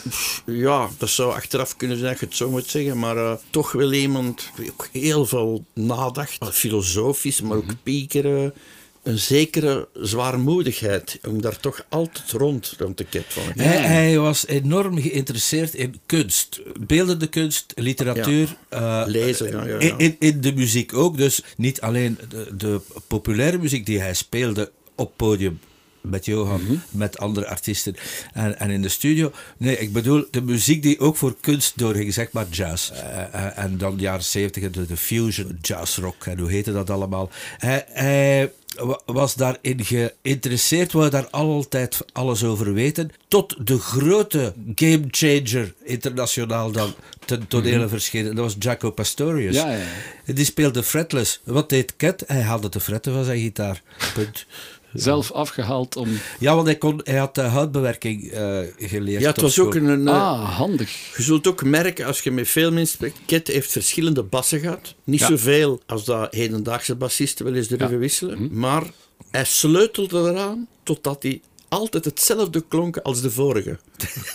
ja, 0.47 0.89
dat 0.99 1.09
zou 1.09 1.33
achteraf 1.35 1.77
kunnen 1.77 1.97
zijn 1.99 2.11
dat 2.11 2.21
je 2.21 2.27
het 2.27 2.37
zo 2.37 2.51
moet 2.51 2.67
zeggen, 2.67 2.99
maar 2.99 3.17
eh, 3.17 3.33
toch 3.51 3.73
wel 3.73 3.93
iemand 3.93 4.51
die 4.57 4.71
ook 4.71 4.89
heel 4.93 5.27
veel 5.27 5.65
nadacht, 5.75 6.39
filosofisch, 6.51 7.41
maar 7.41 7.57
ook 7.57 7.83
piekeren. 7.83 8.55
Een 9.03 9.19
zekere 9.19 9.89
zwaarmoedigheid, 9.95 11.19
om 11.29 11.43
daar 11.43 11.61
toch 11.61 11.85
altijd 11.89 12.31
rond, 12.31 12.75
rond 12.79 12.99
de 12.99 13.23
van. 13.29 13.43
Hij, 13.55 13.77
hij 13.77 14.19
was 14.19 14.47
enorm 14.47 15.01
geïnteresseerd 15.01 15.75
in 15.75 16.01
kunst. 16.07 16.61
Beeldende 16.87 17.27
kunst, 17.27 17.73
literatuur. 17.77 18.57
eh, 18.69 19.03
Lezen, 19.07 19.51
ja, 19.51 19.65
ja, 19.67 19.73
ja. 19.75 19.79
In, 19.79 19.95
in, 19.99 20.17
in 20.19 20.41
de 20.41 20.53
muziek 20.55 20.95
ook. 20.95 21.17
Dus 21.17 21.43
niet 21.57 21.81
alleen 21.81 22.19
de, 22.29 22.57
de 22.57 22.81
populaire 23.07 23.59
muziek 23.59 23.87
die 23.87 24.01
hij 24.01 24.15
speelde 24.15 24.71
op 24.95 25.13
podium 25.17 25.61
met 26.01 26.25
Johan, 26.25 26.63
Mhm. 26.63 26.75
met 26.91 27.19
andere 27.19 27.47
artiesten 27.47 27.97
en, 28.33 28.59
en 28.59 28.71
in 28.71 28.83
de 28.83 28.89
studio. 28.89 29.33
Nee, 29.57 29.79
ik 29.79 29.93
bedoel 29.93 30.25
de 30.31 30.43
muziek 30.43 30.83
die 30.83 30.99
ook 31.01 31.17
voor 31.17 31.37
kunst 31.41 31.79
doorging, 31.79 32.15
zeg 32.15 32.33
maar 32.33 32.47
jazz. 32.51 32.91
Eh, 32.91 33.23
eh, 33.35 33.59
en 33.59 33.79
dan 33.79 33.97
de 33.97 34.03
jaren 34.03 34.25
zeventig, 34.25 34.71
de, 34.71 34.87
de 34.87 34.97
fusion, 34.97 35.59
jazzrock 35.63 36.25
en 36.27 36.39
hoe 36.39 36.51
heette 36.51 36.73
dat 36.73 36.91
allemaal. 36.91 37.31
Hij, 37.59 37.85
hij 37.89 38.53
was 39.07 39.35
daarin 39.35 39.85
geïnteresseerd, 39.85 40.93
wou 40.93 41.11
daar 41.11 41.29
altijd 41.31 41.99
alles 42.13 42.45
over 42.45 42.75
weten. 42.75 43.11
Tot 43.29 43.67
de 43.67 43.79
grote 43.79 44.53
gamechanger 44.75 45.75
internationaal 45.85 46.71
dan 46.71 46.95
ten 47.25 47.49
tonele 47.49 47.89
verschenen. 47.89 48.35
Dat 48.35 48.45
was 48.45 48.57
Jaco 48.59 48.91
Pastorius. 48.91 49.55
Ja, 49.55 49.71
ja, 49.71 49.85
Die 50.25 50.45
speelde 50.45 50.83
fretless. 50.83 51.41
Wat 51.45 51.69
deed 51.69 51.97
Cat? 51.97 52.25
Hij 52.27 52.41
haalde 52.41 52.69
de 52.69 52.81
fretten 52.81 53.13
van 53.13 53.25
zijn 53.25 53.41
gitaar. 53.41 53.83
Punt. 54.15 54.47
Zelf 54.93 55.31
afgehaald 55.33 55.97
om... 55.97 56.09
Ja, 56.39 56.55
want 56.55 56.67
hij, 56.67 56.77
kon, 56.77 57.01
hij 57.05 57.17
had 57.19 57.39
uh, 57.39 57.53
houtbewerking 57.53 58.33
uh, 58.33 58.59
geleerd. 58.79 59.21
Ja, 59.23 59.31
het 59.31 59.41
was 59.41 59.59
ook 59.59 59.75
een... 59.75 59.85
een 59.85 60.09
ah, 60.09 60.57
handig. 60.57 61.17
Je 61.17 61.23
zult 61.23 61.47
ook 61.47 61.65
merken, 61.65 62.07
als 62.07 62.21
je 62.21 62.31
met 62.31 62.49
veel 62.49 62.73
mensen... 62.73 63.13
Ket 63.27 63.47
heeft 63.47 63.73
verschillende 63.73 64.23
bassen 64.23 64.61
gehad. 64.61 64.95
Niet 65.05 65.21
Ja. 65.21 65.27
zoveel 65.27 65.81
als 65.87 66.05
dat 66.05 66.35
hedendaagse 66.35 66.95
bassisten 66.95 67.45
wel 67.45 67.55
eens 67.55 67.69
durven 67.69 67.91
Ja. 67.91 67.97
wisselen. 67.99 68.43
Mhm. 68.43 68.59
Maar 68.59 68.83
hij 69.31 69.45
sleutelde 69.45 70.31
eraan 70.31 70.67
totdat 70.83 71.23
hij 71.23 71.41
altijd 71.69 72.05
hetzelfde 72.05 72.65
klonk 72.69 72.97
als 72.97 73.21
de 73.21 73.31
vorige. 73.31 73.79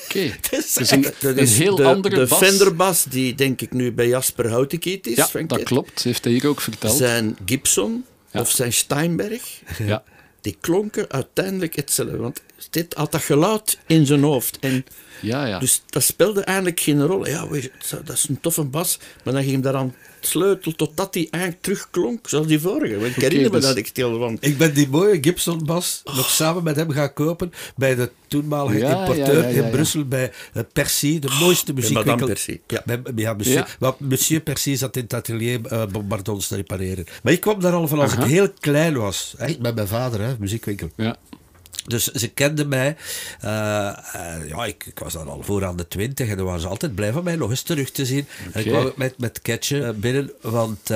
Oké. 0.06 0.32
Dat 0.52 0.72
Dus 0.76 0.92
een, 0.92 1.02
dat 1.02 1.14
een 1.22 1.38
is 1.38 1.58
heel 1.58 1.76
de, 1.76 1.86
andere 1.86 2.16
de 2.16 2.26
bas. 2.28 2.38
Fenderbas, 2.38 3.04
die 3.04 3.36
denk 3.36 3.62
ik 3.62 3.74
nu 3.74 3.92
bij 3.92 4.08
Jasper 4.08 4.50
Houtekiet 4.50 5.08
is. 5.08 5.16
Ja, 5.16 5.28
dat 5.34 5.58
Ket. 5.58 5.64
klopt. 5.64 6.04
Heeft 6.04 6.24
hij 6.24 6.34
hier 6.34 6.48
ook 6.48 6.62
verteld. 6.62 6.98
Zijn 6.98 7.38
Gibson 7.46 8.06
Ja. 8.32 8.40
of 8.40 8.52
zijn 8.52 8.74
Steinberg, 8.74 9.62
Ja. 9.78 10.04
Die 10.46 10.58
klonken 10.60 11.10
uiteindelijk 11.10 11.76
hetzelfde. 11.76 12.18
Want 12.18 12.42
dit 12.70 12.94
had 12.94 13.12
dat 13.12 13.22
geluid 13.22 13.78
in 13.88 14.06
zijn 14.06 14.24
hoofd. 14.24 14.60
En 14.60 14.86
Ja, 15.22 15.46
ja. 15.46 15.60
dus 15.60 15.82
dat 15.86 16.04
speelde 16.04 16.42
eigenlijk 16.42 16.80
geen 16.80 17.06
rol. 17.06 17.28
Ja, 17.28 17.48
weet 17.48 17.64
je, 17.64 17.72
dat 18.04 18.16
is 18.18 18.28
een 18.30 18.40
toffe 18.40 18.64
bas. 18.64 19.00
Maar 19.24 19.34
dan 19.34 19.42
ging 19.42 19.54
hem 19.54 19.62
daaraan 19.62 19.96
sleutelen 20.28 20.78
totdat 20.78 21.14
hij 21.14 21.28
eigenlijk 21.30 21.64
terugklonk 21.64 22.30
zoals 22.30 22.48
die 22.48 22.60
vorige. 22.60 23.00
Want 23.00 23.16
ik 23.16 23.22
herinner 23.22 23.52
me 23.52 23.58
dus- 23.58 23.66
dat 23.68 23.78
ik 23.78 23.88
stil 23.88 24.20
van. 24.20 24.38
Ik 24.40 24.58
ben 24.58 24.74
die 24.74 24.90
mooie 24.90 25.18
Gibson-bas 25.22 26.02
nog 26.04 26.30
samen 26.30 26.64
met 26.64 26.76
hem 26.76 26.92
gaan 26.92 27.14
kopen 27.14 27.52
bij 27.76 27.96
de 27.96 28.12
toenmalige 28.28 28.78
Ja, 28.80 29.00
importeur 29.00 29.26
ja, 29.36 29.42
ja, 29.42 29.48
ja, 29.48 29.48
in 29.48 29.64
ja. 29.64 29.70
Brussel 29.70 30.06
bij 30.06 30.32
eh, 30.54 30.64
Percy, 30.74 31.20
de 31.20 31.38
mooiste 31.40 31.74
muziekwinkel. 31.74 32.12
Madame 32.12 32.32
Percy, 32.34 32.60
ja. 32.68 32.82
Bij- 32.86 33.02
ja, 33.16 33.34
monsieur, 33.34 33.58
Ja. 33.58 33.68
Want 33.80 34.00
monsieur 34.00 34.40
Percy 34.42 34.76
zat 34.76 34.96
in 34.96 35.04
het 35.04 35.14
atelier 35.14 35.60
uh, 35.72 35.86
bombardons 35.86 36.48
te 36.48 36.56
repareren. 36.56 37.06
Maar 37.24 37.34
ik 37.34 37.40
kwam 37.42 37.60
daar 37.60 37.74
al 37.74 37.88
van 37.88 38.00
als 38.00 38.12
Aha. 38.12 38.24
ik 38.24 38.30
heel 38.30 38.50
klein 38.60 38.98
was. 38.98 39.34
Echt 39.38 39.60
met 39.60 39.76
mijn 39.76 39.88
vader, 39.88 40.22
hè, 40.22 40.34
muziekwinkel. 40.40 40.90
ja. 40.96 41.16
Dus 41.88 42.12
ze 42.12 42.28
kenden 42.28 42.68
mij. 42.68 42.96
Eh, 43.40 43.88
eh, 43.88 44.48
ja, 44.48 44.66
ik, 44.66 44.86
ik 44.86 45.00
was 45.00 45.14
dan 45.14 45.28
al 45.28 45.42
voor 45.44 45.66
aan 45.66 45.78
de 45.78 45.88
twintig 45.88 46.30
en 46.30 46.38
dan 46.38 46.46
waren 46.46 46.62
ze 46.62 46.68
altijd 46.68 46.96
blij 46.96 47.12
van 47.12 47.24
mij 47.24 47.36
nog 47.36 47.50
eens 47.50 47.62
terug 47.62 47.92
te 47.92 48.06
zien. 48.06 48.28
En 48.52 48.66
ik 48.66 48.72
kwam 48.72 48.92
met, 48.96 49.18
met 49.18 49.42
Ketje 49.42 49.84
eh, 49.84 49.94
binnen, 49.94 50.32
want 50.42 50.90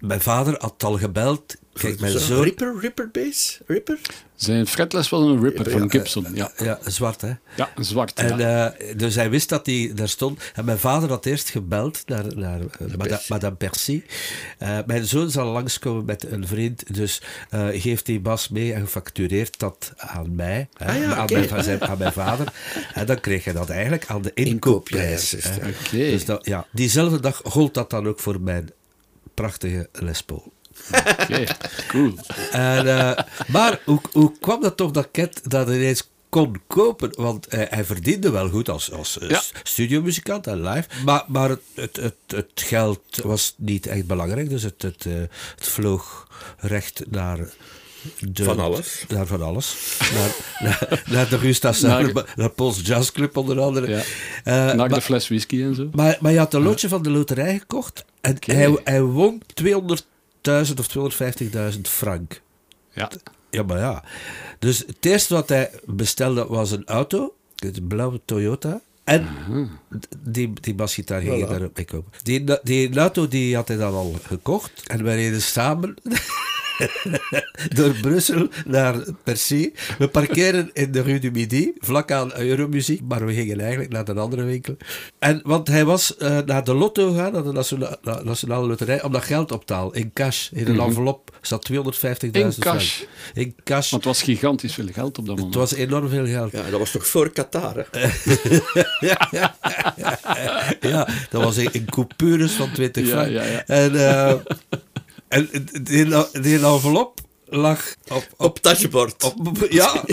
mijn 0.00 0.20
vader 0.20 0.54
had 0.58 0.84
al 0.84 0.98
gebeld. 0.98 1.56
Kijk, 1.78 2.00
mijn 2.00 2.12
Zo'n 2.12 2.20
zoon... 2.20 2.42
Ripper, 2.42 2.76
Ripper 2.80 3.08
bass? 3.12 3.60
Ripper? 3.66 3.98
Zijn 4.34 4.66
fretless 4.66 5.08
was 5.08 5.20
een 5.22 5.42
ripper 5.42 5.70
van 5.70 5.90
Gibson. 5.90 6.26
Ja, 6.34 6.52
Ja, 6.56 6.78
zwart, 6.86 7.20
hè. 7.20 7.32
ja 7.56 7.70
een 7.74 7.84
zwart. 7.84 8.12
En, 8.18 8.38
ja. 8.38 8.72
eh, 8.74 8.96
dus 8.98 9.14
hij 9.14 9.30
wist 9.30 9.48
dat 9.48 9.66
hij 9.66 9.92
daar 9.94 10.08
stond. 10.08 10.40
En 10.54 10.64
mijn 10.64 10.78
vader 10.78 11.08
had 11.08 11.26
eerst 11.26 11.48
gebeld 11.48 12.02
naar, 12.06 12.36
naar 12.36 12.60
eh. 12.60 13.18
Madame 13.28 13.54
Percy. 13.56 14.02
Eh, 14.58 14.78
mijn 14.86 15.04
zoon 15.06 15.30
zal 15.30 15.46
langskomen 15.52 16.04
met 16.04 16.24
een 16.30 16.46
vriend. 16.46 16.94
Dus 16.94 17.22
eh, 17.50 17.68
geeft 17.72 18.06
die 18.06 18.20
bas 18.20 18.48
mee 18.48 18.72
en 18.72 18.80
gefactureerd 18.80 19.58
dat 19.58 19.92
aan 19.96 20.34
mij. 20.34 20.68
hè, 20.76 20.86
Ah 20.86 20.96
ja, 20.98 21.14
aan, 21.14 21.26
mijn, 21.32 21.48
van 21.48 21.62
zijn- 21.62 21.82
aan 21.82 21.98
mijn 21.98 22.12
vader. 22.12 22.52
En 22.94 23.06
dan 23.06 23.20
kreeg 23.20 23.44
hij 23.44 23.52
dat 23.52 23.68
eigenlijk 23.70 24.06
aan 24.06 24.22
de 24.22 24.30
Inkoop, 24.34 24.88
ja, 24.88 24.96
inkoopprijs. 25.02 25.30
Dus 25.90 26.24
dat, 26.24 26.46
ja, 26.46 26.66
diezelfde 26.72 27.20
dag 27.20 27.40
gold 27.44 27.74
dat 27.74 27.90
dan 27.90 28.06
ook 28.08 28.20
voor 28.20 28.40
mijn 28.40 28.70
prachtige 29.34 29.88
Les 29.92 30.22
Paul. 30.22 30.52
Oké, 30.92 31.44
cool. 31.88 32.14
En, 32.50 32.98
eh, 32.98 33.24
maar 33.46 33.80
hoe, 33.84 34.00
hoe 34.12 34.32
kwam 34.40 34.60
dat 34.60 34.76
toch 34.76 34.90
dat 34.90 35.08
Ket 35.10 35.40
dat 35.50 35.68
ineens 35.68 36.08
kon 36.28 36.60
kopen? 36.66 37.10
Want 37.16 37.46
hij, 37.48 37.66
hij 37.70 37.84
verdiende 37.84 38.30
wel 38.30 38.48
goed 38.48 38.68
als, 38.68 38.92
als 38.92 39.18
eh, 39.18 39.28
Ja. 39.28 39.42
studiomuzikant 39.62 40.46
en 40.46 40.62
live. 40.62 40.88
Maar, 41.04 41.24
maar 41.28 41.48
het, 41.48 41.60
het, 41.74 41.96
het, 41.96 42.14
het 42.26 42.50
geld 42.54 43.00
was 43.22 43.54
niet 43.56 43.86
echt 43.86 44.06
belangrijk. 44.06 44.48
Dus 44.48 44.62
het, 44.62 44.82
het, 44.82 45.06
eh, 45.06 45.12
het 45.56 45.66
vloog 45.68 46.28
recht 46.58 47.02
naar... 47.10 47.38
De, 48.18 48.44
Van 48.44 48.60
alles. 48.60 49.04
Naar 49.08 49.26
van 49.26 49.42
alles. 49.42 49.76
naar, 50.14 50.34
naar, 50.68 51.02
naar 51.10 51.28
de 51.28 51.38
Gustav 51.38 51.80
Naar- 51.80 52.12
Naar, 52.14 52.32
naar 52.36 52.50
Pols 52.50 52.80
Jazz 52.84 53.10
Club 53.10 53.36
onder 53.36 53.60
andere. 53.60 53.88
Ja. 53.90 53.96
Eh, 53.98 54.04
Naar 54.54 54.76
maar- 54.76 54.88
de 54.88 55.00
fles 55.00 55.28
whisky 55.28 55.62
en 55.62 55.74
zo. 55.74 55.88
maar, 55.92 56.16
maar 56.20 56.32
je 56.32 56.38
had 56.38 56.54
een 56.54 56.62
lotje 56.62 56.88
van 56.88 57.02
de 57.02 57.10
loterij 57.10 57.58
gekocht. 57.58 58.04
En 58.20 58.36
hij, 58.40 58.78
hij 58.84 59.02
won 59.02 59.42
200.000 60.48 60.74
of 60.78 61.14
250.000 61.74 61.80
frank. 61.82 62.40
Ja. 62.92 63.10
Ja, 63.50 63.62
maar 63.62 63.78
ja. 63.78 64.04
Dus 64.58 64.78
het 64.78 65.04
eerste 65.04 65.34
wat 65.34 65.48
hij 65.48 65.70
bestelde 65.84 66.46
was 66.46 66.70
een 66.70 66.86
auto. 66.86 67.34
Een 67.56 67.86
blauwe 67.86 68.20
Toyota. 68.24 68.80
En 69.04 69.28
die, 70.18 70.52
die 70.60 70.74
basgitaar 70.74 71.20
ging 71.20 71.38
je 71.38 71.46
daarop 71.46 71.76
mee 71.76 71.84
kopen. 71.84 72.12
Die, 72.22 72.44
die 72.62 72.98
auto 72.98 73.28
die 73.28 73.54
had 73.54 73.68
hij 73.68 73.76
dan 73.76 73.94
al 73.94 74.14
gekocht. 74.22 74.82
En 74.86 75.04
wij 75.04 75.16
reden 75.16 75.42
samen 75.42 75.94
door 77.76 77.94
Brussel 78.00 78.48
naar 78.66 78.94
Percy. 79.22 79.72
We 79.98 80.08
parkeren 80.08 80.70
in 80.72 80.92
de 80.92 81.02
Rue 81.02 81.18
du 81.18 81.30
Midi, 81.30 81.72
vlak 81.78 82.10
aan 82.12 82.36
Euromuziek. 82.38 83.00
Maar 83.08 83.26
we 83.26 83.34
gingen 83.34 83.60
eigenlijk 83.60 83.92
naar 83.92 84.08
een 84.08 84.18
andere 84.18 84.42
winkel. 84.44 84.76
En, 85.18 85.40
want 85.44 85.68
hij 85.68 85.84
was 85.84 86.16
eh, 86.16 86.38
naar 86.46 86.64
de 86.64 86.74
lotto 86.74 87.10
gegaan, 87.12 87.32
naar 87.32 87.42
de 87.42 87.52
Nationale, 87.52 87.98
na- 88.02 88.22
Nationale 88.22 88.66
Loterij, 88.66 89.02
om 89.02 89.12
dat 89.12 89.24
geld 89.24 89.52
op 89.52 89.66
te 89.66 89.72
halen. 89.74 89.94
In 89.94 90.10
cash, 90.12 90.50
in 90.50 90.66
een 90.66 90.80
envelop. 90.80 91.38
zat 91.40 91.68
250.000 91.72 91.76
In 92.30 92.52
frank. 92.52 92.52
cash. 92.58 93.00
In 93.34 93.54
cash. 93.64 93.90
Want 93.90 94.04
het 94.04 94.12
was 94.14 94.22
gigantisch 94.22 94.74
veel 94.74 94.88
geld 94.92 95.18
op 95.18 95.26
dat 95.26 95.36
moment. 95.36 95.54
Het 95.54 95.70
was 95.70 95.74
enorm 95.78 96.08
veel 96.08 96.26
geld. 96.26 96.52
Ja, 96.52 96.70
dat 96.70 96.78
was 96.78 96.90
toch 96.90 97.06
voor 97.06 97.30
Qatar, 97.30 97.86
hè? 97.90 98.08
Ja, 100.80 101.08
dat 101.30 101.42
was 101.42 101.56
in, 101.56 101.68
in 101.72 101.84
coupures 101.84 102.52
van 102.52 102.72
20 102.72 103.04
Ja, 103.06 103.10
frank. 103.10 103.30
ja, 103.30 103.42
ja. 103.44 103.64
En, 103.66 103.94
eh, 104.08 104.34
en 105.28 105.48
die, 105.82 106.06
die 106.40 106.54
envelop 106.64 107.20
lag 107.48 107.94
op, 108.08 108.14
op, 108.16 108.26
Op 108.36 108.58
touchboard. 108.58 109.22
op- 109.24 109.66
ja, 109.70 110.04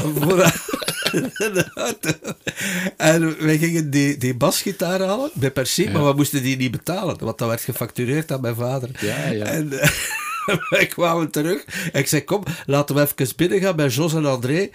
auto. 1.76 2.12
En 2.98 3.46
wij 3.46 3.58
gingen 3.58 3.90
die, 3.90 4.18
die 4.18 4.36
basgitaar 4.36 5.02
halen 5.02 5.30
bij 5.34 5.52
Percy, 5.52 5.90
maar 5.90 6.06
we 6.06 6.14
moesten 6.14 6.44
die 6.44 6.58
niet 6.58 6.72
betalen, 6.72 7.18
want 7.20 7.38
dat 7.38 7.48
werd 7.48 7.62
gefactureerd 7.62 8.32
aan 8.32 8.42
mijn 8.42 8.56
vader. 8.56 8.90
Ja, 9.00 9.28
ja. 9.28 9.46
En 9.46 9.70
wij 10.70 10.86
kwamen 10.88 11.32
terug. 11.32 11.64
En 11.92 12.00
ik 12.00 12.08
zei, 12.08 12.24
kom, 12.24 12.44
laten 12.66 12.96
we 12.96 13.02
even 13.02 13.36
binnen 13.36 13.60
gaan 13.60 13.76
bij 13.76 13.88
Jos 13.88 14.14
en 14.14 14.26
André, 14.26 14.70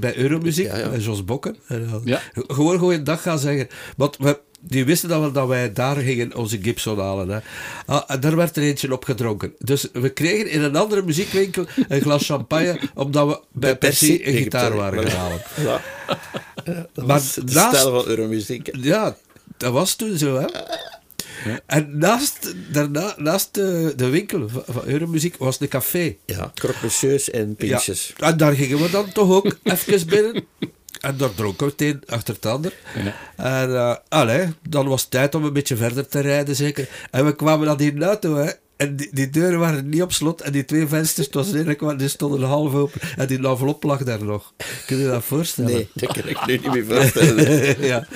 bij 0.00 0.16
Euromuziek, 0.16 0.66
Ja, 0.66 0.76
ja. 0.76 0.88
bij 0.88 0.98
Jos 0.98 1.24
Bokken. 1.24 1.56
En 1.66 2.00
Ja. 2.04 2.20
Gewoon 2.32 2.78
gewoon 2.78 2.92
een 2.94 3.04
dag 3.04 3.22
gaan 3.22 3.38
zeggen. 3.38 3.68
Want 3.96 4.16
we, 4.16 4.40
die 4.64 4.84
wisten 4.84 5.08
dan 5.08 5.20
wel 5.20 5.32
dat 5.32 5.48
wij 5.48 5.72
daar 5.72 5.96
gingen 5.96 6.34
onze 6.36 6.58
Gibson 6.62 6.98
halen. 6.98 7.28
Hè. 7.28 7.38
Ah, 7.86 8.02
en 8.06 8.20
daar 8.20 8.36
werd 8.36 8.56
er 8.56 8.62
eentje 8.62 8.92
op 8.92 9.04
gedronken. 9.04 9.52
Dus 9.58 9.88
we 9.92 10.08
kregen 10.08 10.50
in 10.50 10.62
een 10.62 10.76
andere 10.76 11.02
muziekwinkel 11.02 11.66
een 11.88 12.00
glas 12.00 12.26
champagne, 12.26 12.80
omdat 12.94 13.26
we 13.28 13.40
bij 13.52 13.76
Percy 13.78 14.20
een 14.24 14.36
gitaar 14.36 14.74
waren 14.76 15.10
gaan 15.10 15.20
halen. 15.20 15.42
Ja. 15.64 15.80
Dat 16.64 17.06
Maar 17.06 17.06
was 17.06 17.34
de 17.34 17.42
naast- 17.52 17.76
stijl 17.76 17.90
van 18.00 18.06
Euromuziek. 18.06 18.68
Ja, 18.76 19.16
dat 19.56 19.72
was 19.72 19.94
toen 19.94 20.18
zo, 20.18 20.36
hè. 20.40 20.46
En 21.66 21.98
naast, 21.98 22.54
daarna, 22.72 23.14
naast 23.16 23.54
de, 23.54 23.92
de 23.96 24.08
winkel 24.08 24.48
van, 24.48 24.62
van 24.66 24.82
Euromuziek 24.86 25.36
was 25.36 25.58
de 25.58 25.68
café. 25.68 26.16
Ja, 26.24 26.50
croque-monsieurs 26.54 27.30
en 27.30 27.54
pintjes. 27.54 28.12
Ja, 28.16 28.30
en 28.30 28.36
daar 28.36 28.52
gingen 28.52 28.78
we 28.82 28.90
dan 28.90 29.12
toch 29.12 29.30
ook 29.30 29.56
even 29.62 30.06
binnen. 30.06 30.44
En 31.02 31.16
daar 31.16 31.34
dronken 31.34 31.66
we 31.66 31.72
het 31.72 31.80
een 31.80 32.02
achter 32.06 32.34
het 32.34 32.46
ander. 32.46 32.72
En 33.36 33.76
eh, 33.76 33.96
allee, 34.08 34.48
dan 34.68 34.88
was 34.88 35.00
het 35.00 35.10
tijd 35.10 35.34
om 35.34 35.44
een 35.44 35.52
beetje 35.52 35.76
verder 35.76 36.08
te 36.08 36.20
rijden, 36.20 36.56
zeker. 36.56 36.88
En 37.10 37.24
we 37.24 37.36
kwamen 37.36 37.66
naar 37.66 37.76
die 37.76 38.04
auto, 38.04 38.36
hè. 38.36 38.50
En 38.76 38.96
die, 38.96 39.08
die 39.12 39.30
deuren 39.30 39.58
waren 39.58 39.88
niet 39.88 40.02
op 40.02 40.12
slot. 40.12 40.40
En 40.40 40.52
die 40.52 40.64
twee 40.64 40.86
vensters, 40.86 41.26
het 41.26 41.34
was 41.34 41.50
redelijk, 41.50 41.98
die 41.98 42.08
stonden 42.08 42.42
half 42.42 42.74
open. 42.74 43.00
En 43.16 43.26
die 43.26 43.38
envelop 43.38 43.82
lag 43.82 44.04
daar 44.04 44.24
nog. 44.24 44.52
Kun 44.86 44.96
je 44.96 45.02
je 45.02 45.08
dat 45.08 45.24
voorstellen? 45.24 45.72
Nee, 45.72 45.88
dat 45.94 46.12
kan 46.12 46.28
ik 46.28 46.46
nu 46.46 46.56
niet 46.56 46.72
meer 46.72 46.84
voorstellen. 46.84 47.80
ja. 47.92 48.06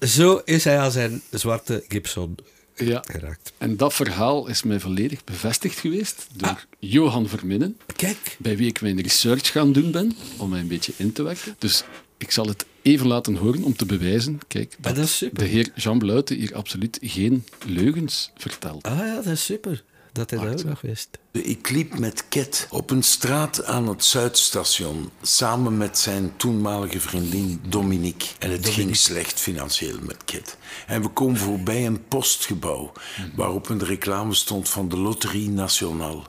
Zo 0.00 0.40
is 0.44 0.64
hij 0.64 0.78
aan 0.78 0.92
zijn 0.92 1.22
zwarte 1.30 1.84
Gibson 1.88 2.36
Ja. 2.76 3.02
geraakt. 3.06 3.52
En 3.58 3.76
dat 3.76 3.94
verhaal 3.94 4.46
is 4.46 4.62
mij 4.62 4.80
volledig 4.80 5.24
bevestigd 5.24 5.78
geweest 5.78 6.26
door 6.36 6.66
Johan 6.78 7.28
Verminnen, 7.28 7.76
Kijk. 7.96 8.36
bij 8.38 8.56
wie 8.56 8.66
ik 8.68 8.80
mijn 8.80 9.00
research 9.00 9.52
gaan 9.52 9.72
doen 9.72 9.90
ben, 9.90 10.12
om 10.36 10.48
mij 10.50 10.60
een 10.60 10.68
beetje 10.68 10.92
in 10.96 11.12
te 11.12 11.22
wekken. 11.22 11.54
Dus 11.58 11.82
ik 12.18 12.30
zal 12.30 12.46
het 12.46 12.64
even 12.82 13.06
laten 13.06 13.34
horen 13.36 13.62
om 13.64 13.76
te 13.76 13.86
bewijzen, 13.86 14.38
kijk, 14.48 14.76
dat, 14.80 14.90
Ah, 14.92 14.98
dat 14.98 15.06
is 15.06 15.16
super. 15.16 15.38
de 15.38 15.44
heer 15.44 15.70
Jean 15.74 15.98
Bluiten 15.98 16.36
hier 16.36 16.54
absoluut 16.54 16.98
geen 17.02 17.44
leugens 17.66 18.30
vertelt. 18.36 18.82
Ah 18.84 18.98
ja, 18.98 19.14
dat 19.14 19.26
is 19.26 19.44
super. 19.44 19.82
Dat 20.12 20.30
hij 20.30 20.38
dat 20.38 20.58
ook 20.60 20.64
nog 20.64 20.80
wist. 20.80 21.18
Ik 21.32 21.70
liep 21.70 21.98
met 21.98 22.24
Ket 22.28 22.66
op 22.70 22.90
een 22.90 23.02
straat 23.02 23.64
aan 23.64 23.88
het 23.88 24.04
Zuidstation 24.04 25.10
samen 25.22 25.76
met 25.76 25.98
zijn 25.98 26.36
toenmalige 26.36 27.00
vriendin 27.00 27.60
Dominique. 27.68 28.28
En 28.38 28.50
het 28.50 28.68
ging 28.68 28.96
slecht 28.96 29.40
financieel 29.40 29.98
met 30.02 30.24
Ket. 30.24 30.56
En 30.86 31.02
we 31.02 31.08
komen 31.08 31.36
voorbij 31.36 31.86
een 31.86 32.08
postgebouw 32.08 32.92
waarop 33.34 33.68
een 33.68 33.84
reclame 33.84 34.34
stond 34.34 34.68
van 34.68 34.88
de 34.88 34.96
Loterie 34.96 35.50
Nationale. 35.50 36.22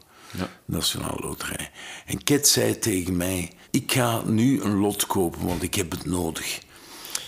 Nationale 0.66 1.22
Loterij. 1.22 1.72
En 2.06 2.24
Ket 2.24 2.48
zei 2.48 2.80
tegen 2.80 3.18
mij: 3.18 3.52
Ik 3.72 3.92
ga 3.92 4.22
nu 4.26 4.62
een 4.62 4.78
lot 4.78 5.06
kopen, 5.08 5.48
want 5.48 5.64
ik 5.64 5.76
heb 5.76 5.92
het 5.92 6.06
nodig. 6.06 6.60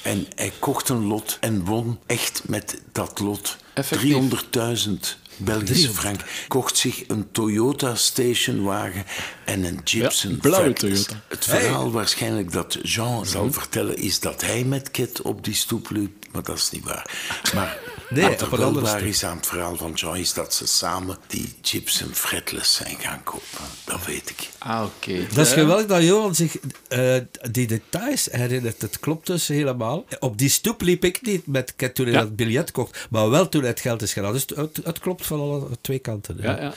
En 0.04 0.28
hij 0.36 0.54
kocht 0.60 0.90
een 0.90 1.06
lot 1.06 1.38
en 1.40 1.66
won 1.66 2.00
echt 2.06 2.42
met 2.48 2.82
dat 2.92 3.20
lot 3.20 3.58
Effectief. 3.74 4.46
300.000 4.88 5.23
Belgische 5.38 5.94
frank. 5.94 6.20
Kocht 6.48 6.78
zich 6.78 7.04
een 7.08 7.32
Toyota 7.32 7.96
stationwagen 7.96 9.06
en 9.46 9.64
een 9.64 9.80
Gibson 9.84 10.32
Ja, 10.32 10.38
blauwe. 10.42 10.74
Toyota. 10.74 11.24
Het 11.28 11.46
verhaal 11.46 11.92
waarschijnlijk 11.92 12.52
dat 12.52 12.78
Jean 12.82 13.26
zal 13.26 13.52
vertellen 13.52 13.98
is 13.98 14.20
dat 14.20 14.42
hij 14.42 14.64
met 14.64 14.92
Kit 14.92 15.22
op 15.22 15.44
die 15.44 15.54
stoep 15.54 15.90
liep, 15.90 16.26
maar 16.32 16.44
dat 16.44 16.58
is 16.58 16.70
niet 16.72 16.84
waar. 16.84 17.10
Maar 17.54 17.78
Nee, 18.14 18.38
wat 18.50 18.94
er 18.94 19.04
is 19.06 19.24
aan 19.26 19.38
het 19.38 19.48
verhaal 19.48 19.76
van 19.76 19.92
Jean 19.94 20.16
is 20.18 20.34
dat 20.34 20.54
ze 20.54 20.68
samen 20.68 21.18
die 21.28 21.54
Gibson 21.62 22.10
Fretless 22.14 22.74
zijn 22.76 22.96
gaan 23.00 23.24
kopen. 23.24 23.48
Dat 23.86 24.06
weet 24.06 24.30
ik. 24.30 24.50
Ah, 24.58 24.84
oké. 24.86 25.28
Dat 25.34 25.46
is 25.46 25.54
geweldig 25.54 25.86
dat 25.86 26.02
Johan 26.04 26.36
zich 26.36 26.56
eh, 26.88 27.16
die 27.52 27.68
details 27.68 28.28
herinnert. 28.32 28.82
Het 28.82 29.00
klopt 29.00 29.28
dus 29.28 29.48
helemaal. 29.48 30.06
Op 30.20 30.38
die 30.38 30.50
stoep 30.50 30.82
liep 30.82 31.06
ik 31.06 31.22
niet 31.22 31.48
met 31.48 31.74
Ket 31.76 31.96
toen 31.96 32.06
hij 32.06 32.14
Ja. 32.14 32.20
dat 32.22 32.36
biljet 32.36 32.72
kocht, 32.72 33.08
maar 33.10 33.30
wel 33.30 33.50
toen 33.50 33.62
hij 33.62 33.70
het 33.70 33.80
geld 33.80 34.02
is 34.02 34.14
gedaan. 34.14 34.34
Dus 34.34 34.46
het, 34.84 35.00
klopt 35.00 35.26
van 35.26 35.40
alle 35.40 35.68
twee 35.82 36.00
kanten. 36.00 36.38
Ja, 36.42 36.60
ja. 36.62 36.74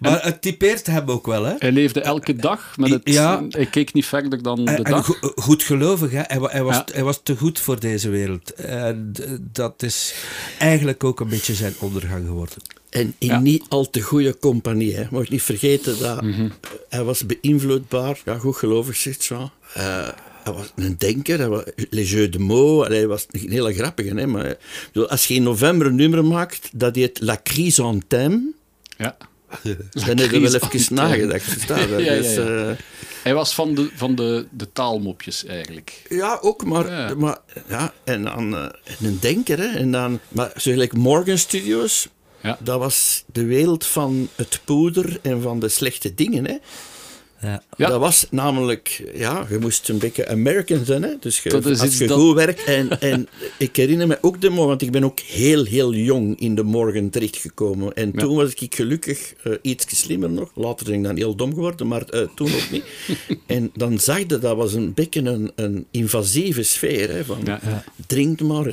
Maar 0.00 0.22
het 0.24 0.42
typeert 0.42 0.86
hem 0.86 1.10
ook 1.10 1.26
wel, 1.26 1.44
hè? 1.44 1.54
Hij 1.58 1.72
leefde 1.72 2.00
elke 2.00 2.36
dag 2.36 2.76
met 2.76 2.90
het... 2.90 3.00
Ja. 3.04 3.42
Hij 3.48 3.66
keek 3.66 3.92
niet 3.92 4.06
verder 4.06 4.42
dan 4.42 4.64
de 4.64 4.70
En, 4.70 4.82
dag. 4.82 5.06
go- 5.06 5.32
goedgelovig, 5.36 6.10
hè? 6.10 6.22
Hij, 6.26 6.38
wa- 6.40 6.50
hij, 6.50 6.62
was, 6.62 6.74
Ja. 6.76 6.84
hij 6.92 7.02
was 7.02 7.20
te 7.22 7.36
goed 7.36 7.60
voor 7.60 7.80
deze 7.80 8.08
wereld. 8.08 8.52
En 8.54 9.10
d- 9.12 9.26
dat 9.40 9.82
is 9.82 10.14
eigenlijk 10.78 11.04
ook 11.04 11.20
een 11.20 11.28
beetje 11.28 11.54
zijn 11.54 11.74
ondergang 11.78 12.26
geworden. 12.26 12.56
En 12.90 13.14
in 13.18 13.26
Ja. 13.28 13.40
niet 13.40 13.64
al 13.68 13.90
te 13.90 14.00
goede 14.00 14.38
compagnie. 14.38 14.94
Hè. 14.94 15.04
Moet 15.10 15.30
niet 15.30 15.42
vergeten 15.42 15.98
dat 15.98 16.22
Mhm. 16.22 16.44
eh, 16.44 16.50
hij 16.88 17.04
was 17.04 17.26
beïnvloedbaar. 17.26 18.20
Ja, 18.24 18.38
goed 18.38 18.56
gelovig 18.56 18.96
zegt 18.96 19.22
zo. 19.22 19.50
Eh, 19.74 20.08
hij 20.44 20.52
was 20.52 20.72
een 20.76 20.94
denker, 20.98 21.38
hij 21.38 21.48
was 21.48 21.62
les 21.90 22.10
jeux 22.10 22.30
de 22.30 22.38
mots. 22.38 22.88
Hij 22.88 23.06
was 23.06 23.26
een 23.30 23.50
hele 23.50 23.74
grappige. 23.74 24.08
Hè, 24.14 24.26
maar, 24.26 24.56
bedoel, 24.92 25.08
als 25.08 25.26
je 25.26 25.34
in 25.34 25.42
november 25.42 25.86
een 25.86 25.94
nummer 25.94 26.24
maakt, 26.24 26.68
dat 26.72 26.94
heet 26.96 27.20
La 27.20 27.40
Crise 27.42 27.82
en 27.82 28.02
Thème, 28.06 28.52
Ja. 28.98 29.16
Dan 29.90 30.18
heb 30.18 30.30
je 30.30 30.40
wel 30.40 30.54
even 30.54 30.94
nagedacht. 30.94 31.42
verstaan? 31.44 31.88
Ja, 32.02 32.14
Dus, 32.14 32.34
ja. 32.34 32.68
eh, 32.68 32.76
Hij 33.22 33.34
was 33.34 33.54
van 33.54 33.74
de, 33.74 33.90
van 33.94 34.14
de, 34.14 34.46
de 34.50 34.72
taalmopjes, 34.72 35.44
eigenlijk. 35.44 36.02
Ja, 36.08 36.38
ook, 36.40 36.64
maar, 36.64 36.86
Ja. 36.90 37.14
maar 37.14 37.38
ja, 37.68 37.92
en 38.04 38.22
dan 38.24 38.56
eh, 38.56 38.66
een 39.00 39.18
denker, 39.20 39.58
hè, 39.58 39.66
en 39.78 39.90
dan, 39.90 40.20
maar 40.28 40.50
zo 40.56 40.70
gelijk 40.70 40.92
Morgan 40.96 41.38
Studios, 41.38 42.08
Ja. 42.42 42.58
dat 42.60 42.78
was 42.78 43.24
de 43.32 43.44
wereld 43.44 43.86
van 43.86 44.28
het 44.36 44.60
poeder 44.64 45.18
en 45.22 45.42
van 45.42 45.60
de 45.60 45.68
slechte 45.68 46.14
dingen, 46.14 46.46
hè. 46.46 46.56
Ja. 47.40 47.62
Ja. 47.76 47.88
Dat 47.88 48.00
was 48.00 48.26
namelijk, 48.30 49.02
ja, 49.14 49.46
je 49.50 49.58
moest 49.58 49.88
een 49.88 49.98
beetje 49.98 50.28
American 50.28 50.84
zijn, 50.84 51.02
hè. 51.02 51.10
Dus 51.20 51.42
je, 51.42 51.48
Dat 51.48 51.66
is 51.66 51.80
als 51.80 51.98
je 51.98 52.06
dat- 52.06 52.18
goed 52.18 52.34
werkt. 52.34 52.64
En, 52.64 53.00
en 53.00 53.28
ik 53.58 53.76
herinner 53.76 54.06
me 54.06 54.18
ook 54.20 54.40
de 54.40 54.48
Morgan, 54.48 54.66
want 54.66 54.82
ik 54.82 54.90
ben 54.90 55.04
ook 55.04 55.20
heel, 55.20 55.64
heel 55.64 55.94
jong 55.94 56.40
in 56.40 56.54
de 56.54 56.62
Morgan 56.62 57.10
terechtgekomen. 57.10 57.92
En 57.94 58.10
Ja. 58.14 58.20
toen 58.20 58.36
was 58.36 58.54
ik 58.54 58.74
gelukkig 58.74 59.34
uh, 59.46 59.54
iets 59.62 60.00
slimmer 60.00 60.30
nog. 60.30 60.50
Later 60.54 60.86
ben 60.86 60.94
ik 60.94 61.04
dan 61.04 61.16
heel 61.16 61.34
dom 61.34 61.54
geworden, 61.54 61.86
maar 61.86 62.02
eh, 62.02 62.22
toen 62.34 62.50
ook 62.54 62.70
niet. 62.70 62.84
en 63.46 63.70
dan 63.74 63.98
zag 63.98 64.18
je, 64.18 64.26
dat 64.26 64.56
was 64.56 64.72
een 64.72 64.94
beetje 64.94 65.20
een, 65.20 65.50
een 65.54 65.86
invasieve 65.90 66.62
sfeer, 66.62 67.08
hè. 67.10 67.24
Van, 67.24 67.38
Ja, 67.44 67.60
ja. 67.64 67.84
drink 68.06 68.40
maar, 68.40 68.72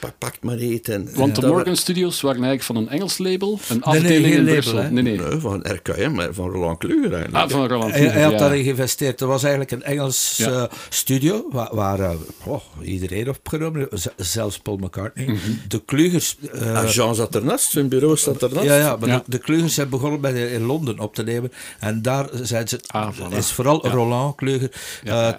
pak, 0.00 0.14
pak 0.18 0.34
maar 0.40 0.56
eten. 0.58 0.94
En, 0.94 1.08
Want 1.14 1.34
de 1.34 1.40
dat 1.40 1.50
Morgan 1.50 1.76
Studios 1.76 2.20
waren 2.20 2.44
eigenlijk 2.44 2.64
van 2.64 2.76
een 2.76 2.88
Engels 2.88 3.18
label, 3.18 3.58
een 3.68 3.74
nee, 3.76 3.82
afdeling 3.84 4.24
geen 4.24 4.32
in 4.32 4.38
label, 4.38 4.52
Brussel. 4.52 4.76
hè. 4.76 4.90
Nee, 4.90 5.02
nee. 5.02 5.18
Nee, 5.18 5.38
van 5.38 5.60
RKM, 5.72 6.10
maar 6.12 6.34
van 6.34 6.50
Roland 6.50 6.78
Kluger 6.78 7.12
eigenlijk. 7.12 7.44
Ah, 7.44 7.50
van 7.50 7.68
Roland 7.68 7.93
hij, 8.00 8.22
had 8.22 8.32
ja. 8.32 8.38
daarin 8.38 8.62
geïnvesteerd. 8.62 9.20
Er 9.20 9.26
was 9.26 9.42
eigenlijk 9.42 9.72
een 9.72 9.82
Engels 9.82 10.38
eh, 10.38 10.64
studio 10.88 11.46
waar, 11.50 11.74
waar 11.74 12.00
eh, 12.00 12.10
oh, 12.44 12.60
iedereen 12.82 13.28
opgenomen, 13.28 13.88
zelfs 14.16 14.58
Paul 14.58 14.76
McCartney. 14.76 15.24
Mhm. 15.24 15.38
De 15.68 15.82
Klugers. 15.84 16.36
Eh, 16.52 16.76
ah, 16.76 16.90
Jean 16.90 17.14
zat 17.14 17.34
ernaast, 17.34 17.70
zijn 17.70 17.88
bureau 17.88 18.16
zat 18.16 18.42
ernaast. 18.42 18.66
Ja, 18.66 18.76
ja 18.76 18.96
maar 18.96 19.08
ja. 19.08 19.22
De, 19.26 19.38
Klugers 19.38 19.74
zijn 19.74 19.88
begonnen 19.88 20.20
met 20.20 20.34
in 20.34 20.62
Londen 20.62 20.98
op 20.98 21.14
te 21.14 21.22
nemen. 21.22 21.52
En 21.78 22.02
daar 22.02 22.28
zijn 22.32 22.68
ze, 22.68 22.80
ah, 22.86 23.16
is 23.30 23.52
vooral 23.52 23.88
Roland 23.88 24.36
Kluger 24.36 24.70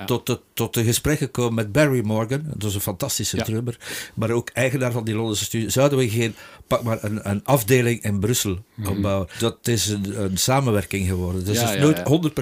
Tot, 0.05 0.25
de, 0.25 0.39
tot 0.53 0.74
de 0.74 0.83
gesprekken 0.83 1.25
gekomen 1.25 1.53
met 1.53 1.71
Barry 1.71 2.05
Morgan. 2.05 2.43
Dat 2.55 2.69
is 2.69 2.75
een 2.75 2.81
fantastische 2.81 3.38
drummer. 3.38 3.77
Maar 4.13 4.31
ook 4.31 4.50
eigenaar 4.50 4.91
van 4.91 5.03
die 5.03 5.15
Londense 5.15 5.43
studio. 5.43 5.69
Zouden 5.69 5.97
we 5.97 6.09
geen, 6.09 6.35
pak 6.67 6.83
maar 6.83 7.03
een, 7.03 7.29
een 7.29 7.41
afdeling 7.43 8.03
in 8.03 8.20
Brussel 8.20 8.57
mhm. 8.74 8.89
opbouwen? 8.89 9.27
Dat 9.39 9.68
is 9.68 9.87
een, 9.87 10.24
een 10.24 10.37
samenwerking 10.37 11.07
geworden. 11.07 11.46
Dus 11.46 11.61
het 11.61 11.70
is 11.70 11.79
nooit 11.79 12.00
100% 12.00 12.41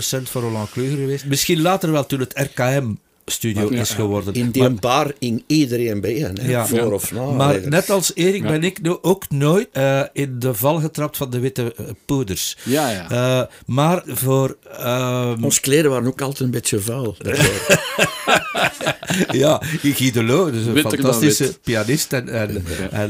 Kluger 0.71 0.97
geweest. 0.97 1.25
Misschien 1.25 1.61
later 1.61 1.91
wel 1.91 2.05
toen 2.05 2.19
het 2.19 2.33
RKM 2.35 2.93
studio 3.25 3.67
is 3.67 3.89
geworden. 3.89 4.33
In 4.33 4.51
die 4.51 4.69
bar 4.69 5.13
in 5.19 5.43
iedereen 5.47 6.01
bijeen, 6.01 6.37
hè? 6.41 6.49
Ja, 6.49 6.67
voor 6.67 6.93
of 6.93 7.11
na. 7.11 7.25
Maar 7.25 7.67
net 7.67 7.89
als 7.89 8.11
Erik 8.15 8.43
ben 8.43 8.63
ik 8.63 8.81
nu 8.81 8.97
ook 9.01 9.29
nooit 9.29 9.67
eh, 9.71 10.01
in 10.13 10.39
de 10.39 10.53
val 10.53 10.79
getrapt 10.79 11.17
van 11.17 11.29
de 11.29 11.39
witte 11.39 11.73
eh, 11.77 11.85
poeders. 12.05 12.57
Ja, 12.63 12.89
ja. 12.89 13.09
Eh, 13.09 13.47
maar 13.65 14.03
voor... 14.05 14.57
Ehm, 14.77 15.43
Ons 15.43 15.59
kleren 15.59 15.91
waren 15.91 16.07
ook 16.07 16.21
altijd 16.21 16.39
een 16.39 16.51
beetje 16.51 16.79
vuil. 16.79 17.15
ja, 19.31 19.61
Guy 19.81 20.11
Delo, 20.11 20.51
dus 20.51 20.65
een 20.65 20.77
fantastische 20.77 21.59
pianist 21.63 22.13
en, 22.13 22.29
en, 22.29 22.63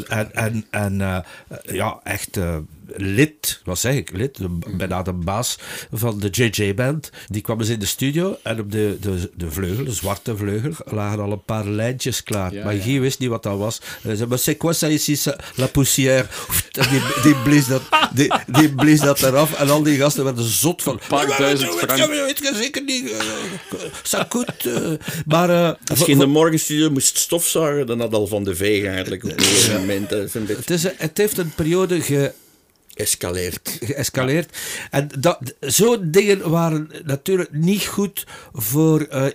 en, 0.07 0.33
en, 0.33 0.65
en 0.69 1.23
ja, 1.65 1.99
echt 2.03 2.39
lid, 2.95 3.61
wat 3.63 3.79
zeg 3.79 3.95
ik, 3.95 4.11
lid, 4.11 4.37
de, 4.37 4.47
bijna 4.77 5.01
de 5.01 5.13
baas 5.13 5.57
van 5.91 6.19
de 6.19 6.27
JJ-band. 6.29 7.09
Die 7.27 7.41
kwam 7.41 7.59
eens 7.59 7.69
in 7.69 7.79
de 7.79 7.85
studio 7.85 8.37
en 8.43 8.59
op 8.59 8.71
de, 8.71 8.97
de, 9.01 9.29
de 9.35 9.51
vleugel, 9.51 9.83
de 9.85 9.91
zwarte 9.91 10.37
vleugel, 10.37 10.71
lagen 10.85 11.19
al 11.19 11.31
een 11.31 11.43
paar 11.43 11.65
lijntjes 11.67 12.23
klaar. 12.23 12.53
Ja, 12.53 12.63
maar 12.63 12.75
ja. 12.75 12.81
Guy 12.81 12.99
wist 12.99 13.19
niet 13.19 13.29
wat 13.29 13.43
dat 13.43 13.57
was. 13.57 13.79
Hij 14.01 14.15
zei, 14.15 14.29
maar 14.29 14.39
c'est 14.39 14.57
quoi 14.57 14.73
ça 14.73 14.87
ici, 14.91 15.15
ça? 15.15 15.35
la 15.55 15.67
poussière? 15.67 16.25
Die, 16.89 17.01
die, 17.23 17.35
blies 17.35 17.67
dat, 17.67 17.81
die, 18.13 18.33
die 18.47 18.75
blies 18.75 18.99
dat 18.99 19.21
eraf 19.21 19.53
en 19.53 19.69
al 19.69 19.83
die 19.83 19.97
gasten 19.97 20.23
werden 20.23 20.43
zot 20.43 20.81
van... 20.81 20.93
Een 20.93 21.07
paar 21.07 21.37
duizend 21.37 21.73
"Ja, 21.73 21.79
frank." 21.95 22.09
weet 22.11 22.37
je 22.37 22.51
zeker 22.55 22.83
niet. 22.83 23.11
eh, 23.11 23.19
Ça 24.03 24.27
coûte... 24.27 24.69
eh." 24.69 24.91
maar... 25.25 25.49
eh, 25.49 25.71
Als 25.89 25.99
je 25.99 26.11
in 26.11 26.17
de 26.19 26.25
morgenstudio 26.25 26.89
moest 26.89 27.17
stofzuigen, 27.17 27.85
dan 27.87 27.99
had 27.99 28.13
al 28.13 28.27
van 28.27 28.43
de 28.43 28.55
veeg 28.55 28.85
eigenlijk 28.85 29.23
op 29.23 29.31
een 29.31 29.79
moment. 29.79 30.09
Het, 30.09 30.69
is, 30.69 30.83
het 30.97 31.17
heeft 31.17 31.37
een 31.37 31.51
periode 31.55 32.01
ge, 32.01 32.31
escaleerd. 32.93 33.77
geëscaleerd. 33.83 34.57
En 34.91 35.09
dat, 35.19 35.39
zo'n 35.59 36.11
dingen 36.11 36.49
waren 36.49 36.89
natuurlijk 37.05 37.51
niet 37.51 37.85
goed 37.85 38.25
voor 38.53 39.01
eh, 39.01 39.25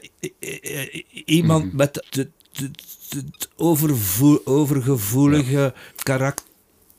iemand 1.24 1.72
met 1.72 2.06
het, 2.10 2.28
overgevoelige 4.44 5.74
karakter. 6.02 6.47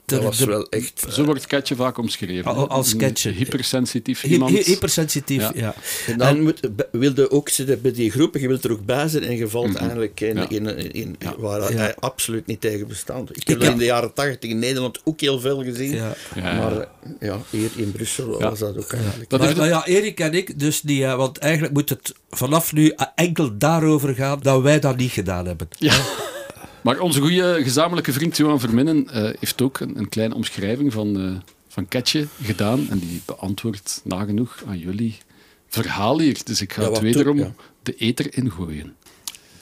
Dat 0.09 0.23
was 0.23 0.37
de- 0.37 0.45
wel 0.45 0.69
echt... 0.69 1.05
Zo 1.09 1.23
wordt 1.23 1.47
Ketje 1.47 1.75
vaak 1.75 1.97
omschreven. 1.97 2.55
Al- 2.55 2.67
als 2.69 2.95
Ketje. 2.95 3.31
Hypersensitief 3.31 4.21
hy- 4.21 4.27
iemand. 4.31 4.51
hy- 4.51 4.63
hypersensitief, 4.63 5.41
Ja. 5.41 5.51
ja. 5.55 5.75
En 6.07 6.17
dan 6.17 6.41
moet, 6.41 6.59
wilde 6.91 7.31
ook 7.31 7.49
zitten 7.49 7.81
bij 7.81 7.91
die 7.91 8.11
groepen, 8.11 8.41
je 8.41 8.47
wilt 8.47 8.63
er 8.63 8.71
ook 8.71 8.85
bij 8.85 9.07
zijn 9.07 9.23
en 9.23 9.37
je 9.37 9.47
valt 9.47 9.75
eigenlijk 9.75 10.19
in, 10.21 10.35
Ja. 10.35 10.49
in, 10.49 10.91
in, 10.91 11.15
Ja. 11.19 11.33
waar 11.37 11.71
Ja. 11.71 11.77
hij 11.77 11.95
absoluut 11.95 12.45
niet 12.45 12.61
tegen 12.61 12.87
bestaat. 12.87 13.29
Ik 13.31 13.47
heb 13.47 13.61
in 13.63 13.77
de 13.77 13.83
jaren 13.85 14.13
tachtig 14.13 14.49
in 14.49 14.59
Nederland 14.59 14.99
ook 15.03 15.19
heel 15.21 15.39
veel 15.39 15.63
gezien, 15.63 15.91
Ja. 15.95 16.13
Ja. 16.35 16.41
maar 16.57 16.77
eh, 16.79 16.87
ja, 17.19 17.39
hier 17.49 17.69
in 17.75 17.91
Brussel 17.91 18.39
Ja. 18.39 18.49
was 18.49 18.59
dat 18.59 18.77
ook 18.77 18.91
eigenlijk. 18.93 19.29
Dat 19.29 19.39
maar, 19.39 19.47
heeft 19.47 19.59
maar 19.59 19.69
ja, 19.69 19.85
Erik 19.85 20.19
en 20.19 20.33
ik 20.33 20.59
dus 20.59 20.83
niet, 20.83 21.03
want 21.05 21.37
eigenlijk 21.37 21.73
moet 21.73 21.89
het 21.89 22.13
vanaf 22.29 22.73
nu 22.73 22.93
enkel 23.15 23.57
daarover 23.57 24.15
gaan 24.15 24.39
dat 24.41 24.61
wij 24.61 24.79
dat 24.79 24.97
niet 24.97 25.11
gedaan 25.11 25.45
hebben. 25.45 25.67
Ja. 25.77 25.93
Maar 26.83 26.99
onze 26.99 27.21
goede 27.21 27.59
gezamenlijke 27.63 28.13
vriend 28.13 28.37
Johan 28.37 28.59
Verminnen 28.59 29.09
eh, 29.09 29.33
heeft 29.39 29.61
ook 29.61 29.79
een, 29.79 29.97
een 29.97 30.09
kleine 30.09 30.35
omschrijving 30.35 30.93
van, 30.93 31.19
eh, 31.19 31.31
van 31.67 31.87
Ketje 31.87 32.27
gedaan. 32.43 32.87
En 32.89 32.99
die 32.99 33.21
beantwoordt 33.25 34.01
nagenoeg 34.03 34.63
aan 34.67 34.77
jullie 34.79 35.17
verhaal 35.67 36.19
hier. 36.19 36.37
Dus 36.43 36.61
ik 36.61 36.73
ga 36.73 36.81
Ja, 36.81 36.89
het 36.91 36.99
wederom 36.99 37.37
toe- 37.37 37.45
ja. 37.45 37.53
de 37.83 37.95
eter 37.95 38.37
ingooien. 38.37 38.95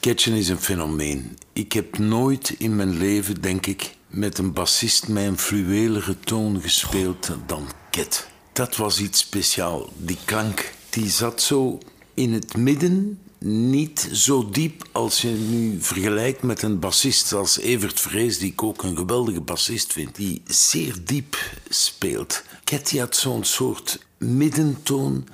Ketchen 0.00 0.32
is 0.32 0.48
een 0.48 0.58
fenomeen. 0.58 1.36
Ik 1.52 1.72
heb 1.72 1.98
nooit 1.98 2.54
in 2.58 2.76
mijn 2.76 2.96
leven, 2.98 3.40
denk 3.40 3.66
ik, 3.66 3.90
met 4.08 4.38
een 4.38 4.52
bassist 4.52 5.08
mijn 5.08 5.38
fluwelige 5.38 6.16
toon 6.20 6.60
gespeeld 6.60 7.30
dan 7.46 7.66
Ket. 7.90 8.28
Dat 8.52 8.76
was 8.76 9.00
iets 9.00 9.18
speciaals. 9.20 9.88
Die 9.96 10.18
klank, 10.24 10.72
die 10.90 11.08
zat 11.10 11.42
zo 11.42 11.78
in 12.14 12.32
het 12.32 12.56
midden, 12.56 13.18
niet 13.38 14.08
zo 14.12 14.50
diep 14.50 14.88
als 14.92 15.22
je 15.22 15.28
nu 15.28 15.82
vergelijkt 15.82 16.42
met 16.42 16.62
een 16.62 16.78
bassist 16.78 17.32
als 17.32 17.58
Evert 17.58 18.00
Vrees, 18.00 18.38
die 18.38 18.52
ik 18.52 18.62
ook 18.62 18.82
een 18.82 18.96
geweldige 18.96 19.40
bassist 19.40 19.92
vind, 19.92 20.14
die 20.14 20.42
zeer 20.46 20.94
diep 21.04 21.36
speelt. 21.68 22.42
Ket 22.64 22.88
die 22.88 23.00
had 23.00 23.16
zo'n 23.16 23.44
soort 23.44 24.06
middentoon, 24.18 25.28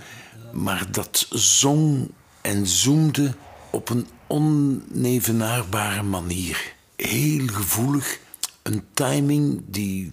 maar 0.52 0.92
dat 0.92 1.26
zong 1.30 2.10
en 2.40 2.66
zoemde 2.66 3.34
op 3.70 3.88
een 3.88 4.06
onevenaarbare 4.26 6.02
manier. 6.02 6.74
Heel 6.96 7.46
gevoelig, 7.46 8.18
een 8.62 8.84
timing 8.94 9.62
die 9.66 10.12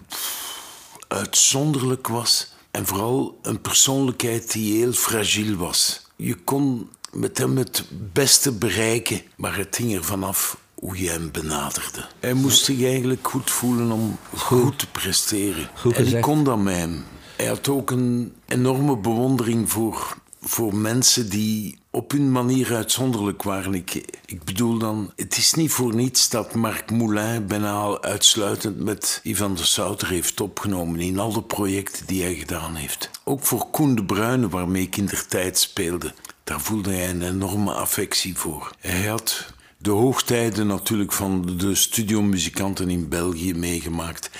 uitzonderlijk 1.08 2.08
was 2.08 2.52
en 2.70 2.86
vooral 2.86 3.38
een 3.42 3.60
persoonlijkheid 3.60 4.52
die 4.52 4.76
heel 4.76 4.92
fragiel 4.92 5.56
was. 5.56 6.06
Je 6.16 6.34
kon 6.34 6.88
met 7.12 7.38
hem 7.38 7.56
het 7.56 7.84
beste 8.12 8.52
bereiken, 8.52 9.20
maar 9.36 9.56
het 9.56 9.76
hing 9.76 9.94
er 9.94 10.04
vanaf 10.04 10.56
hoe 10.74 11.02
je 11.02 11.08
hem 11.08 11.30
benaderde. 11.30 12.06
Hij 12.20 12.34
moest 12.34 12.64
zich 12.64 12.82
eigenlijk 12.82 13.28
goed 13.28 13.50
voelen 13.50 13.90
om 13.90 14.18
goed 14.36 14.78
te 14.78 14.90
presteren. 14.90 15.70
Goed 15.74 15.92
en 15.92 15.98
ik 15.98 16.04
gezegd. 16.04 16.22
kon 16.22 16.44
dat 16.44 16.58
met 16.58 16.74
hem. 16.74 17.04
Hij 17.36 17.46
had 17.46 17.68
ook 17.68 17.90
een 17.90 18.32
enorme 18.46 18.96
bewondering 18.96 19.70
voor, 19.70 20.16
voor 20.40 20.74
mensen 20.74 21.30
die 21.30 21.78
op 21.90 22.10
hun 22.10 22.32
manier 22.32 22.74
uitzonderlijk 22.74 23.42
waren. 23.42 23.74
Ik, 23.74 24.20
ik 24.26 24.44
bedoel 24.44 24.78
dan, 24.78 25.12
het 25.16 25.36
is 25.36 25.54
niet 25.54 25.70
voor 25.70 25.94
niets 25.94 26.28
dat 26.28 26.54
Marc 26.54 26.90
Moulin 26.90 27.46
bijna 27.46 27.72
al 27.72 28.02
uitsluitend 28.02 28.78
met 28.78 29.20
Ivan 29.22 29.54
de 29.54 29.64
Souter 29.64 30.08
heeft 30.08 30.40
opgenomen 30.40 31.00
in 31.00 31.18
al 31.18 31.32
de 31.32 31.42
projecten 31.42 32.06
die 32.06 32.22
hij 32.22 32.34
gedaan 32.34 32.74
heeft. 32.74 33.10
Ook 33.24 33.44
voor 33.44 33.66
Koen 33.70 33.94
de 33.94 34.04
Bruyne, 34.04 34.48
waarmee 34.48 34.82
ik 34.82 34.96
in 34.96 35.06
der 35.06 35.26
tijd 35.26 35.58
speelde. 35.58 36.14
Daar 36.52 36.60
voelde 36.60 36.94
hij 36.94 37.10
een 37.10 37.22
enorme 37.22 37.72
affectie 37.72 38.36
voor. 38.36 38.70
Hij 38.80 39.06
had 39.06 39.52
de 39.78 39.90
hoogtijden 39.90 40.66
natuurlijk 40.66 41.12
van 41.12 41.56
de 41.58 41.74
studiomuzikanten 41.74 42.90
in 42.90 43.08
België 43.08 43.54
meegemaakt. 43.54 44.30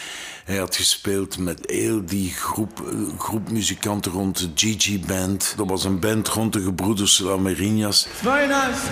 Hij 0.44 0.56
had 0.56 0.76
gespeeld 0.76 1.38
met 1.38 1.60
heel 1.66 2.04
die 2.04 2.30
groep, 2.30 2.82
groep 3.18 3.50
muzikanten 3.50 4.12
rond 4.12 4.38
de 4.38 4.50
Gigi 4.54 5.00
Band. 5.06 5.54
Dat 5.56 5.68
was 5.68 5.84
een 5.84 6.00
band 6.00 6.28
rond 6.28 6.52
de 6.52 6.62
gebroeders 6.62 7.18
Lamerinas. 7.18 8.06
Very 8.12 8.46
nice. 8.46 8.82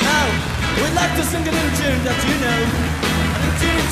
Now, 0.00 0.26
we'd 0.76 0.92
like 0.92 1.14
to 1.16 1.28
sing 1.30 1.48
a 1.48 1.52
little 1.52 1.76
tune 1.76 2.02
that 2.04 2.22
you 2.22 2.38
know. 2.38 2.58
A 3.44 3.58
tune. 3.58 3.84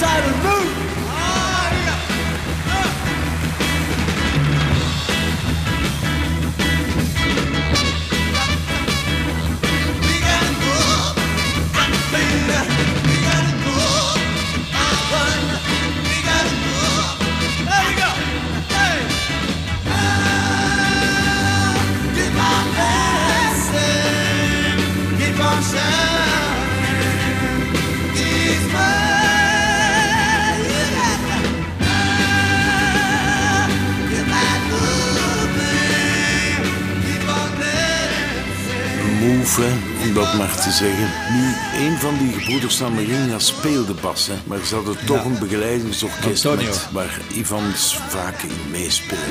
Hè, 39.57 39.73
om 40.09 40.15
dat 40.15 40.35
maar 40.35 40.57
te 40.63 40.71
zeggen. 40.71 41.09
Nu, 41.33 41.55
een 41.87 41.99
van 41.99 42.19
die 42.19 42.33
gebroeders 42.33 42.79
Lamerinas 42.79 43.47
speelde 43.47 43.95
bas, 44.01 44.27
hè, 44.27 44.35
maar 44.47 44.59
ze 44.67 44.75
hadden 44.75 44.97
toch 45.07 45.25
een 45.25 45.39
begeleidingsorkest 45.39 46.45
met, 46.45 46.89
waar 46.93 47.21
Ivans 47.35 47.97
vaak 48.09 48.43
in 48.43 48.51
meespeelde. 48.71 49.23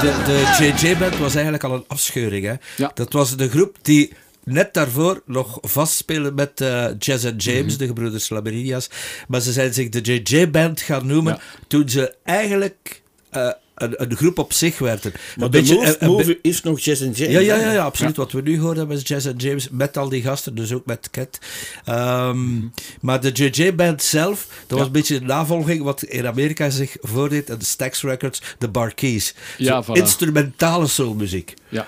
De, 0.00 0.22
de 0.26 0.72
JJ-band 0.80 1.16
was 1.18 1.34
eigenlijk 1.34 1.64
al 1.64 1.72
een 1.74 1.84
afscheuring. 1.86 2.44
Hè? 2.46 2.54
Ja. 2.76 2.90
Dat 2.94 3.12
was 3.12 3.36
de 3.36 3.48
groep 3.48 3.76
die 3.82 4.12
net 4.44 4.74
daarvoor 4.74 5.22
nog 5.26 5.58
vastspeelde 5.60 6.32
met 6.32 6.60
eh, 6.60 6.86
Jazz 6.98 7.24
and 7.26 7.42
James, 7.44 7.70
Mhm. 7.72 7.78
de 7.78 7.86
gebroeders 7.86 8.28
Laberinias. 8.28 8.90
Maar 9.28 9.40
ze 9.40 9.52
zijn 9.52 9.74
zich 9.74 9.88
de 9.88 10.00
JJ-band 10.00 10.80
gaan 10.80 11.06
noemen 11.06 11.32
Ja. 11.32 11.40
toen 11.68 11.88
ze 11.88 12.14
eigenlijk 12.24 13.02
eh, 13.30 13.48
een, 13.82 14.16
groep 14.16 14.38
op 14.38 14.52
zich 14.52 14.78
werden. 14.78 15.12
Maar 15.12 15.44
Een 15.44 15.50
de 15.50 15.58
beetje- 15.58 15.74
move, 15.74 15.86
een- 15.88 15.96
een 15.98 16.08
move 16.10 16.38
is 16.42 16.62
nog 16.62 16.80
Jazz 16.80 17.02
and 17.02 17.16
James. 17.16 17.32
ja, 17.32 17.40
ja, 17.40 17.56
ja, 17.56 17.72
ja, 17.72 17.84
absoluut. 17.84 18.16
Wat 18.16 18.32
we 18.32 18.40
nu 18.42 18.60
horen 18.60 18.88
met 18.88 19.08
Jazz 19.08 19.26
and 19.26 19.42
James, 19.42 19.68
met 19.70 19.96
al 19.96 20.08
die 20.08 20.22
gasten, 20.22 20.54
dus 20.54 20.72
ook 20.72 20.86
met 20.86 21.08
Cat. 21.10 21.38
Ehm, 21.84 22.60
Maar 23.00 23.20
de 23.20 23.30
JJ-band 23.32 24.02
zelf, 24.02 24.46
dat 24.66 24.78
was 24.78 24.86
een 24.86 24.92
beetje 24.92 25.18
de 25.18 25.24
navolging 25.24 25.82
wat 25.82 26.02
in 26.02 26.26
Amerika 26.26 26.70
zich 26.70 26.96
voordeed 27.00 27.50
aan 27.50 27.58
de 27.58 27.64
Stax 27.64 28.02
Records, 28.02 28.42
de 28.58 28.68
Barkeys. 28.68 29.34
Ja, 29.58 29.84
voilà. 29.84 29.86
Instrumentale 29.92 30.86
soulmuziek. 30.86 31.54
Ja. 31.68 31.86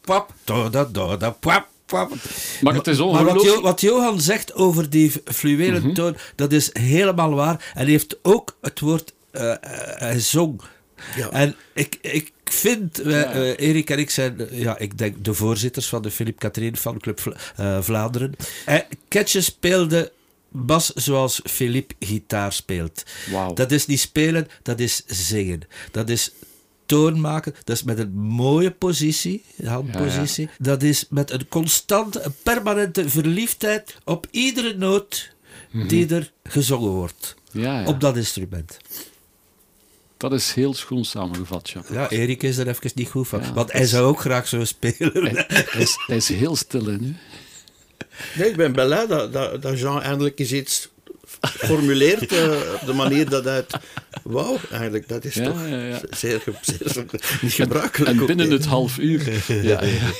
Pwap, 0.00 0.32
do, 0.44 0.70
da, 0.70 0.84
da, 0.84 1.30
pwap, 1.30 1.66
pwap. 1.86 2.12
Maar 2.60 2.74
het 2.74 2.86
is 2.86 2.98
Maar 2.98 3.06
wat, 3.06 3.20
ongelooflijk. 3.20 3.44
Jo- 3.56 3.60
wat 3.62 3.80
Johan 3.80 4.20
zegt 4.20 4.54
over 4.54 4.90
die 4.90 5.12
fluwelen 5.24 5.94
toon, 5.94 6.16
dat 6.34 6.52
is 6.52 6.70
helemaal 6.72 7.34
waar. 7.34 7.70
En 7.74 7.82
hij 7.82 7.90
heeft 7.90 8.16
ook 8.22 8.56
het 8.60 8.80
woord, 8.80 9.12
hij 9.98 10.20
zong. 10.20 10.60
Ja. 11.16 11.30
En 11.30 11.54
ik, 11.72 11.98
ik 12.00 12.32
vind, 12.44 12.96
wij, 12.96 13.24
eh, 13.24 13.68
Erik 13.68 13.90
en 13.90 13.98
ik 13.98 14.10
zijn, 14.10 14.40
eh, 14.48 14.60
ja, 14.60 14.78
ik 14.78 14.98
denk 14.98 15.24
de 15.24 15.34
voorzitters 15.34 15.86
van 15.88 16.02
de 16.02 16.10
Philippe 16.10 16.40
Catherine 16.40 16.76
fanclub 16.76 17.20
Vla- 17.20 17.36
eh, 17.56 17.82
Vlaanderen. 17.82 18.32
En 18.64 18.84
Ketje 19.08 19.40
speelde 19.40 20.12
bas 20.48 20.92
zoals 20.94 21.40
Philippe 21.44 21.94
gitaar 21.98 22.52
speelt. 22.52 23.02
Wauw. 23.30 23.54
Dat 23.54 23.72
is 23.72 23.86
niet 23.86 24.00
spelen, 24.00 24.48
dat 24.62 24.80
is 24.80 25.02
zingen. 25.06 25.60
Dat 25.90 26.08
is 26.08 26.30
toon 26.86 27.20
maken, 27.20 27.54
dat 27.64 27.76
is 27.76 27.82
met 27.82 27.98
een 27.98 28.12
mooie 28.14 28.70
positie, 28.70 29.44
handpositie. 29.64 30.48
Dat 30.58 30.82
is 30.82 31.06
met 31.10 31.30
een 31.30 31.48
constante, 31.48 32.32
permanente 32.42 33.08
verliefdheid 33.08 33.94
op 34.04 34.26
iedere 34.30 34.74
noot 34.76 35.32
die 35.88 36.14
er 36.14 36.32
gezongen 36.44 36.90
wordt. 36.90 37.34
Ja, 37.50 37.80
ja. 37.80 37.86
Op 37.86 38.00
dat 38.00 38.16
instrument. 38.16 38.76
Dat 40.30 40.40
is 40.40 40.52
heel 40.52 40.74
schoon 40.74 41.04
samengevat, 41.04 41.70
ja. 41.70 41.82
Ja, 41.92 42.08
Erik 42.10 42.42
is 42.42 42.56
er 42.56 42.68
even 42.68 42.90
niet 42.94 43.08
goed 43.08 43.28
van. 43.28 43.40
Ja, 43.40 43.52
want 43.52 43.72
hij 43.72 43.80
is- 43.80 43.90
zou 43.90 44.04
ook 44.06 44.20
graag 44.20 44.48
zo 44.48 44.64
spelen. 44.64 45.12
Hij, 45.12 45.44
hij 45.48 45.82
is, 45.82 45.96
hij 46.06 46.16
is 46.16 46.28
heel 46.28 46.56
stil 46.56 46.84
hè, 46.84 46.96
nu. 46.96 47.16
Nee, 48.34 48.48
ik 48.48 48.56
ben 48.56 48.72
blij 48.72 49.06
dat, 49.06 49.32
dat, 49.32 49.62
dat 49.62 49.78
Jean 49.78 50.02
eindelijk 50.02 50.38
eens 50.38 50.52
iets 50.52 50.88
formuleert 51.42 52.32
eh, 52.32 52.50
op 52.80 52.86
de 52.86 52.92
manier 52.92 53.28
dat 53.28 53.44
hij 53.44 53.54
het 53.56 53.76
wou. 54.22 54.58
Eigenlijk, 54.70 55.08
dat 55.08 55.24
is 55.24 55.34
Ja, 55.34 55.44
toch 55.44 55.68
ja, 55.68 55.84
ja. 55.86 56.00
Zeer, 56.10 56.42
zeer 56.60 57.06
niet 57.42 57.52
gebruikelijk. 57.52 58.20
En 58.20 58.26
binnen 58.26 58.50
het 58.50 58.64
half 58.64 58.98
uur. 58.98 59.42
Ja, 59.62 59.82
ja. 59.84 60.12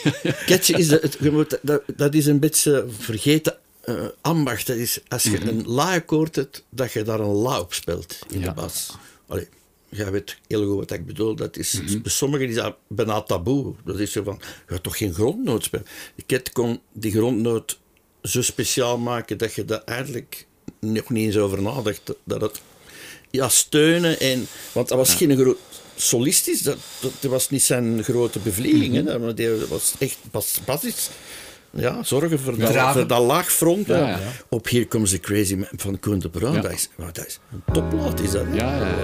Ketje 0.47 0.77
is, 0.79 0.89
de- 0.89 0.99
het, 1.03 1.17
je 1.21 1.31
moet- 1.31 1.59
dat, 1.63 1.83
dat 1.97 2.15
is 2.15 2.27
een 2.27 2.39
beetje 2.41 2.87
vergeten 2.99 3.57
eh, 3.81 3.95
ambacht. 4.21 4.67
Dat 4.67 4.77
is 4.77 4.99
als 5.09 5.23
je 5.23 5.41
een 5.41 5.67
la-akkoord 5.67 6.37
hebt, 6.37 6.65
dat 6.71 6.93
je 6.93 7.03
daar 7.03 7.21
een 7.21 7.27
la 7.27 7.61
op 7.61 7.75
speelt 7.75 8.19
in 8.29 8.41
Ja. 8.41 8.47
de 8.49 8.53
bas. 8.55 8.91
Allee, 9.27 9.49
jij 9.97 10.11
weet 10.11 10.37
heel 10.47 10.67
goed 10.67 10.77
wat 10.77 10.91
ik 10.91 11.07
bedoel. 11.07 11.35
Dat 11.35 11.57
is, 11.57 11.81
Bij 11.85 12.11
sommigen 12.11 12.49
is 12.49 12.55
dat 12.55 12.77
bijna 12.89 13.23
taboe. 13.23 13.75
Dat 13.85 13.99
is 13.99 14.13
zo 14.13 14.23
van, 14.23 14.41
je 14.41 14.73
gaat 14.73 14.83
toch 14.83 14.97
geen 14.97 15.15
grondnoot 15.15 15.65
spelen? 15.65 15.87
Ket 16.27 16.53
kon 16.53 16.81
die 16.93 17.13
grondnoot 17.13 17.79
zo 18.23 18.43
speciaal 18.43 18.99
maken 18.99 19.39
dat 19.39 19.55
je 19.55 19.65
daar 19.65 19.83
eigenlijk 19.85 20.47
nog 20.81 21.11
niet 21.11 21.27
eens 21.27 21.37
over 21.37 21.63
nadacht. 21.63 22.15
Dat 22.25 22.41
het 22.41 22.61
ja, 23.31 23.49
steunen 23.49 24.21
en... 24.21 24.47
Want 24.73 24.89
dat 24.89 24.99
was 24.99 25.15
geen 25.15 25.37
groot 25.37 25.59
solistisch, 25.97 26.63
dat, 26.63 26.77
dat, 27.01 27.31
was 27.31 27.51
niet 27.51 27.63
zijn 27.63 28.05
grote 28.05 28.39
bevlieging. 28.39 28.95
hè. 28.95 29.03
Dat, 29.03 29.37
dat 29.37 29.69
was 29.69 29.95
echt 29.99 30.19
bas, 30.31 30.61
basis. 30.65 31.11
Ja, 31.71 32.03
zorgen 32.03 32.41
voor, 32.41 32.59
dat, 32.59 32.71
Draven. 32.71 33.01
voor 33.01 33.07
dat 33.09 33.23
laag 33.23 33.53
front. 33.53 33.87
Ja, 33.87 33.95
hè. 33.95 34.11
ja. 34.11 34.19
Op 34.49 34.69
Here 34.69 34.89
Comes 34.89 35.11
the 35.11 35.19
Crazy 35.19 35.55
Man 35.55 35.69
van 35.77 36.01
Koen 36.01 36.19
de 36.19 36.29
Bruin. 36.29 36.63
Dat, 36.63 36.73
is, 36.73 36.89
dat 36.97 37.27
is 37.27 37.39
een 37.53 37.63
topplaat, 37.73 38.21
is 38.21 38.31
dat. 38.31 38.45
Ja, 38.53 38.95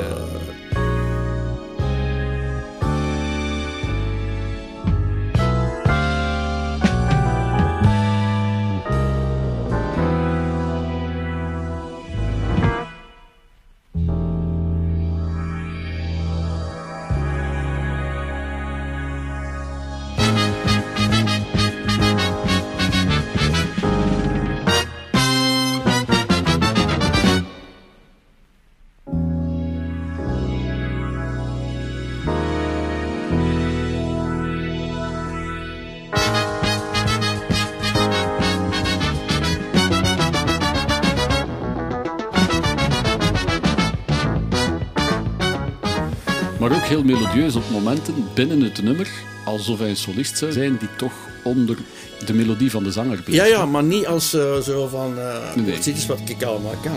melodieus 47.35 47.57
op 47.57 47.71
momenten 47.71 48.14
binnen 48.35 48.61
het 48.61 48.83
nummer, 48.83 49.11
alsof 49.45 49.79
hij 49.79 49.88
een 49.88 49.97
solist 49.97 50.38
zou 50.38 50.53
zijn 50.53 50.77
die 50.77 50.88
toch 50.97 51.12
onder 51.45 51.79
de 52.27 52.35
melodie 52.35 52.71
van 52.71 52.83
de 52.83 52.93
zanger 52.93 53.23
blijft. 53.23 53.33
Ja, 53.33 53.57
ja, 53.57 53.66
maar 53.66 53.83
niet 53.83 54.07
als 54.07 54.35
eh, 54.35 54.59
zo 54.59 54.87
van... 54.88 55.19
eh 55.19 55.55
Nee. 55.55 55.64
Dit 55.64 55.87
is 55.87 56.07
wat 56.07 56.21
ik 56.25 56.43
allemaal 56.43 56.75
kan. 56.83 56.93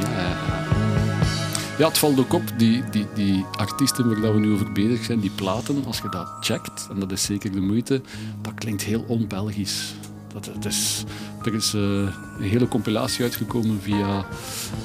Ja, 0.00 0.36
Ja, 1.78 1.88
het 1.88 1.98
valt 1.98 2.18
ook 2.18 2.32
op, 2.32 2.42
die, 2.56 2.82
die, 2.90 3.06
die 3.14 3.44
artiesten 3.52 4.08
waar 4.08 4.20
dat 4.20 4.32
we 4.32 4.40
nu 4.40 4.52
over 4.52 4.72
bezig 4.72 5.04
zijn, 5.04 5.20
die 5.20 5.30
platen, 5.34 5.84
als 5.86 5.98
je 5.98 6.08
dat 6.08 6.28
checkt, 6.40 6.86
en 6.90 7.00
dat 7.00 7.12
is 7.12 7.22
zeker 7.24 7.52
de 7.52 7.60
moeite, 7.60 8.00
dat 8.42 8.54
klinkt 8.54 8.82
heel 8.82 9.04
on-Belgisch. 9.08 9.94
Dat, 10.32 10.50
het 10.54 10.64
is, 10.64 11.04
er 11.44 11.54
is 11.54 11.74
eh, 11.74 11.80
een 11.80 12.12
hele 12.38 12.68
compilatie 12.68 13.22
uitgekomen 13.22 13.80
via 13.82 14.26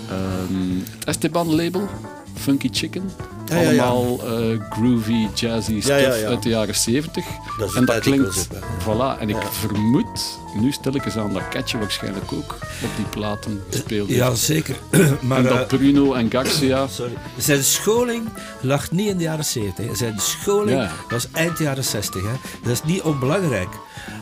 ehm, 0.10 0.80
het 0.98 1.06
Esteban-label, 1.06 1.90
Funky 2.34 2.70
Chicken. 2.72 3.12
Ja, 3.46 3.62
ja, 3.62 3.70
ja. 3.70 3.84
Allemaal 3.84 4.40
eh, 4.40 4.60
groovy, 4.70 5.28
jazzy 5.34 5.82
stuff 5.82 6.24
uit 6.24 6.44
de 6.44 6.50
jaren 6.50 6.76
70. 6.76 7.26
Dat 7.58 7.76
en 7.76 7.86
dat 7.86 8.00
klinkt, 8.00 8.48
voilà. 8.80 9.20
En 9.20 9.30
ik 9.30 9.38
vermoed, 9.52 10.40
nu 10.56 10.72
stilletjes 10.72 11.18
aan 11.18 11.34
dat 11.34 11.48
Ketje 11.50 11.78
waarschijnlijk 11.78 12.34
ook 12.34 12.58
op 12.84 12.90
die 12.96 13.06
platen 13.06 13.64
speelde. 13.70 14.14
Ja, 14.14 14.36
zeker. 14.36 14.76
maar 15.22 15.38
en 15.38 15.48
eh, 15.48 15.58
dat 15.58 15.68
Bruno 15.68 16.14
en 16.14 16.32
Garcia. 16.32 16.88
sorry. 16.88 17.14
zijn 17.38 17.64
scholing 17.64 18.30
lag 18.62 18.92
niet 18.92 19.08
in 19.08 19.18
de 19.18 19.24
jaren 19.24 19.46
70. 19.46 19.98
Zijn 19.98 20.20
scholing 20.20 20.90
was 21.10 21.28
eind 21.32 21.58
jaren 21.58 21.84
60. 21.84 22.22
Hè. 22.22 22.34
Dat 22.64 22.72
is 22.72 22.84
niet 22.84 23.02
onbelangrijk. 23.02 23.70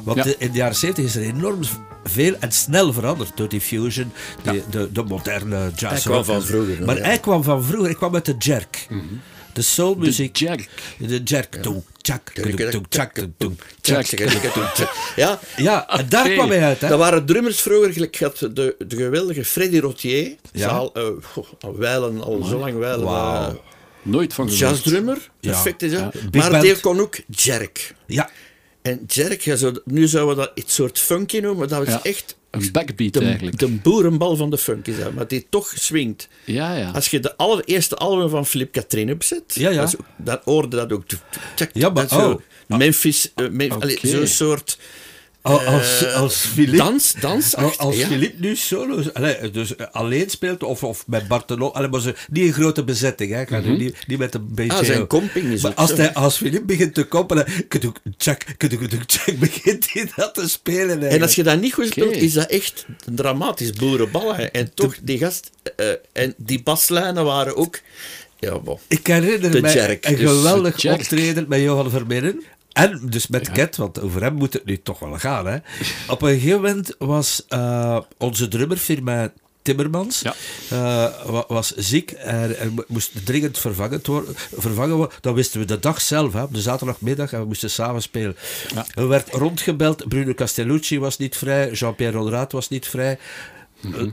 Want 0.04 0.18
Ja. 0.18 0.24
de- 0.24 0.36
in 0.40 0.52
de 0.52 0.58
jaren 0.58 0.76
70 0.76 1.06
is 1.06 1.16
er 1.16 1.22
enorm 1.22 1.60
veel 2.04 2.36
en 2.40 2.52
snel 2.52 2.94
veranderd 2.94 3.32
door 3.38 3.50
die 3.50 3.62
fusion, 3.62 4.12
die, 4.44 4.64
de, 4.70 4.92
de 4.92 5.04
moderne 5.04 5.72
jazz. 5.76 5.82
Hij 5.94 6.00
kwam 6.14 6.24
van 6.26 6.42
vroeger, 6.44 6.86
Maar 6.86 6.98
ja. 6.98 7.04
hij 7.04 7.20
kwam 7.20 7.44
van 7.44 7.64
vroeger. 7.64 7.86
Hij 7.86 7.96
kwam 7.96 8.14
uit 8.16 8.26
de 8.26 8.36
jerk. 8.40 8.88
De 9.54 9.62
soulmuziek. 9.62 10.38
De 10.38 10.46
jerk. 10.46 10.70
De 10.98 11.22
jerk. 11.24 11.64
Doem, 11.64 11.84
tjak, 12.02 12.32
tjak. 13.82 14.06
Ja, 15.16 15.40
Ja, 15.58 15.90
en 15.90 16.10
daar 16.10 16.30
kwam 16.30 16.50
hij 16.50 16.64
uit. 16.64 16.82
Hè. 16.82 16.88
dat 16.88 17.00
waren 17.00 17.26
drummers 17.26 17.62
vroeger. 17.62 17.94
gelijk 17.94 18.16
Je 18.16 18.26
had 18.26 18.38
de, 18.38 18.76
de 18.88 18.96
geweldige 18.96 19.46
Freddy 19.46 19.80
Rotier. 19.80 20.36
Ja. 20.52 20.68
Al, 20.68 20.94
eh, 20.94 21.04
goh, 21.24 21.46
al 21.60 21.78
wijlen, 21.78 22.24
al 22.24 22.44
zo 22.44 22.60
lang 22.60 22.78
wijlen. 22.78 23.06
Wauw. 23.06 23.50
eh, 23.50 23.54
Nooit 24.02 24.34
van 24.34 24.50
gehoord. 24.50 24.70
jazzdrummer. 24.70 25.30
Ja. 25.40 25.52
Perfect 25.52 25.82
is 25.82 25.92
dat. 25.92 26.14
Maar 26.32 26.62
die 26.62 26.80
kon 26.80 27.00
ook 27.00 27.16
jerk. 27.28 27.94
Ja, 28.06 28.30
En 28.90 29.04
jerk, 29.08 29.42
ja, 29.42 29.56
zo, 29.56 29.72
nu 29.86 30.08
zouden 30.08 30.36
we 30.36 30.42
dat 30.42 30.52
iets 30.56 30.76
soort 30.76 31.00
funky 31.00 31.38
noemen, 31.40 31.58
maar 31.60 31.68
dat 31.68 31.88
is 31.88 31.94
Ja. 31.94 32.04
echt 32.04 32.38
Een 32.52 32.72
backbeat 32.72 33.14
de, 33.14 33.20
eigenlijk. 33.20 33.60
de 33.60 33.68
boerenbal 33.68 34.36
van 34.36 34.50
de 34.50 34.58
funk 34.58 34.88
is 34.88 34.98
dat, 35.00 35.14
maar 35.14 35.28
die 35.28 35.46
toch 35.50 35.74
swingt. 35.76 36.28
Ja, 36.46 36.74
ja. 36.76 36.90
Als 36.92 37.08
je 37.10 37.20
de 37.20 37.36
allereerste 37.38 37.96
album 37.96 38.30
van 38.30 38.46
Philip 38.46 38.72
Catherine 38.72 39.14
opzet, 39.14 39.44
Ja, 39.56 39.70
ja. 39.70 39.90
dan 40.18 40.40
hoorde 40.44 40.76
dat 40.76 40.92
ook. 40.92 41.04
Ja, 41.74 41.90
maar- 41.90 42.08
dat 42.08 42.10
zo. 42.20 42.32
oh. 42.32 42.78
Memphis, 42.78 43.32
eh, 43.36 43.50
Mem- 43.50 43.72
Oké. 43.72 43.82
allee, 43.84 44.00
zo'n 44.02 44.28
soort 44.28 44.78
als, 45.42 46.06
eh, 46.06 46.16
als 46.16 46.36
Philippe... 46.36 46.78
dans, 46.78 47.14
dans. 47.20 47.56
Al- 47.56 47.78
Als 47.78 47.98
ja. 47.98 48.08
Philippe 48.08 48.36
nu 48.40 48.56
solo, 48.56 49.04
allee, 49.14 49.52
dus 49.52 49.76
eh, 49.76 49.86
alleen 49.92 50.30
speelt, 50.30 50.64
of, 50.64 50.84
of 50.84 51.08
met 51.08 51.28
Bartolo, 51.28 51.70
allee, 51.70 51.90
maar 51.90 52.02
ze, 52.02 52.16
niet 52.32 52.44
een 52.46 52.54
grote 52.54 52.84
bezetting, 52.84 53.32
hè, 53.32 53.60
niet 54.08 54.18
met 54.18 54.34
een 54.34 54.48
beetje... 54.54 54.78
Ah, 54.78 54.84
zijn 54.86 55.08
comping 55.08 55.52
is 55.52 55.62
maar 55.62 55.74
als, 55.74 55.90
zo. 55.90 55.96
hij, 55.96 56.14
als 56.14 56.38
Philippe 56.38 56.66
begint 56.66 56.94
te 56.94 57.04
koppelen, 57.04 57.46
tjak, 58.18 58.44
tjak, 58.58 59.40
begint 59.40 59.94
hij 59.94 60.12
dat 60.16 60.34
te 60.34 60.50
spelen 60.50 61.10
En 61.10 61.22
als 61.22 61.36
je 61.36 61.44
dat 61.44 61.62
niet 61.62 61.74
goed 61.74 61.88
speelt, 61.88 62.16
is 62.16 62.34
dat 62.34 62.48
echt 62.50 62.86
een 63.06 63.16
dramatisch 63.16 63.74
boerenbal. 63.74 64.36
hè. 64.36 64.44
En 64.44 64.74
toch, 64.74 64.96
die 65.02 65.18
gast... 65.18 65.50
eh, 65.76 65.88
en 66.14 66.34
die 66.38 66.64
baslijnen 66.64 67.26
waren 67.26 67.56
ook... 67.56 67.80
Ja, 68.40 68.60
bon. 68.60 68.78
Ik 68.88 69.08
herinner 69.08 69.74
Jerk, 69.74 70.06
een 70.06 70.16
dus 70.16 70.30
geweldig 70.30 70.86
optreden 70.86 71.46
met 71.48 71.62
Johan 71.62 71.90
Vermeeren. 71.90 72.44
En 72.80 73.02
dus 73.10 73.28
met 73.28 73.52
Ket, 73.52 73.76
want 73.78 74.02
over 74.02 74.22
hem 74.22 74.34
moet 74.34 74.54
het 74.54 74.66
nu 74.66 74.78
toch 74.82 75.00
wel 75.00 75.14
gaan. 75.20 75.48
Hè. 75.48 75.58
Op 76.08 76.22
een 76.22 76.34
gegeven 76.34 76.62
moment 76.62 76.96
was 76.98 77.46
eh, 77.48 78.00
onze 78.18 78.48
drummer, 78.48 78.78
firma 78.78 79.32
Timmermans, 79.62 80.22
Ja. 80.22 80.34
eh, 80.70 81.26
wa- 81.26 81.46
was 81.48 81.76
ziek 81.76 82.12
en, 82.12 82.60
en 82.60 82.74
mo- 82.74 82.84
moest 82.88 83.26
dringend 83.26 83.58
vervangen 83.58 84.00
worden, 84.06 84.36
vervangen 84.58 84.96
worden. 84.96 85.18
Dat 85.22 85.34
wisten 85.36 85.60
we 85.60 85.66
de 85.66 85.80
dag 85.80 86.02
zelf, 86.02 86.34
hè, 86.34 86.42
op 86.44 86.54
de 86.54 86.62
zaterdagmiddag, 86.62 87.34
en 87.34 87.40
we 87.40 87.46
moesten 87.46 87.70
samen 87.70 88.02
spelen. 88.02 88.36
Ja. 88.76 88.86
Er 88.94 89.08
werd 89.08 89.34
rondgebeld, 89.34 90.08
Bruno 90.08 90.34
Castellucci 90.34 91.00
was 91.00 91.18
niet 91.18 91.38
vrij, 91.38 91.72
Jean-Pierre 91.72 92.18
Honoraat 92.18 92.52
was 92.52 92.70
niet 92.70 92.88
vrij. 92.88 93.18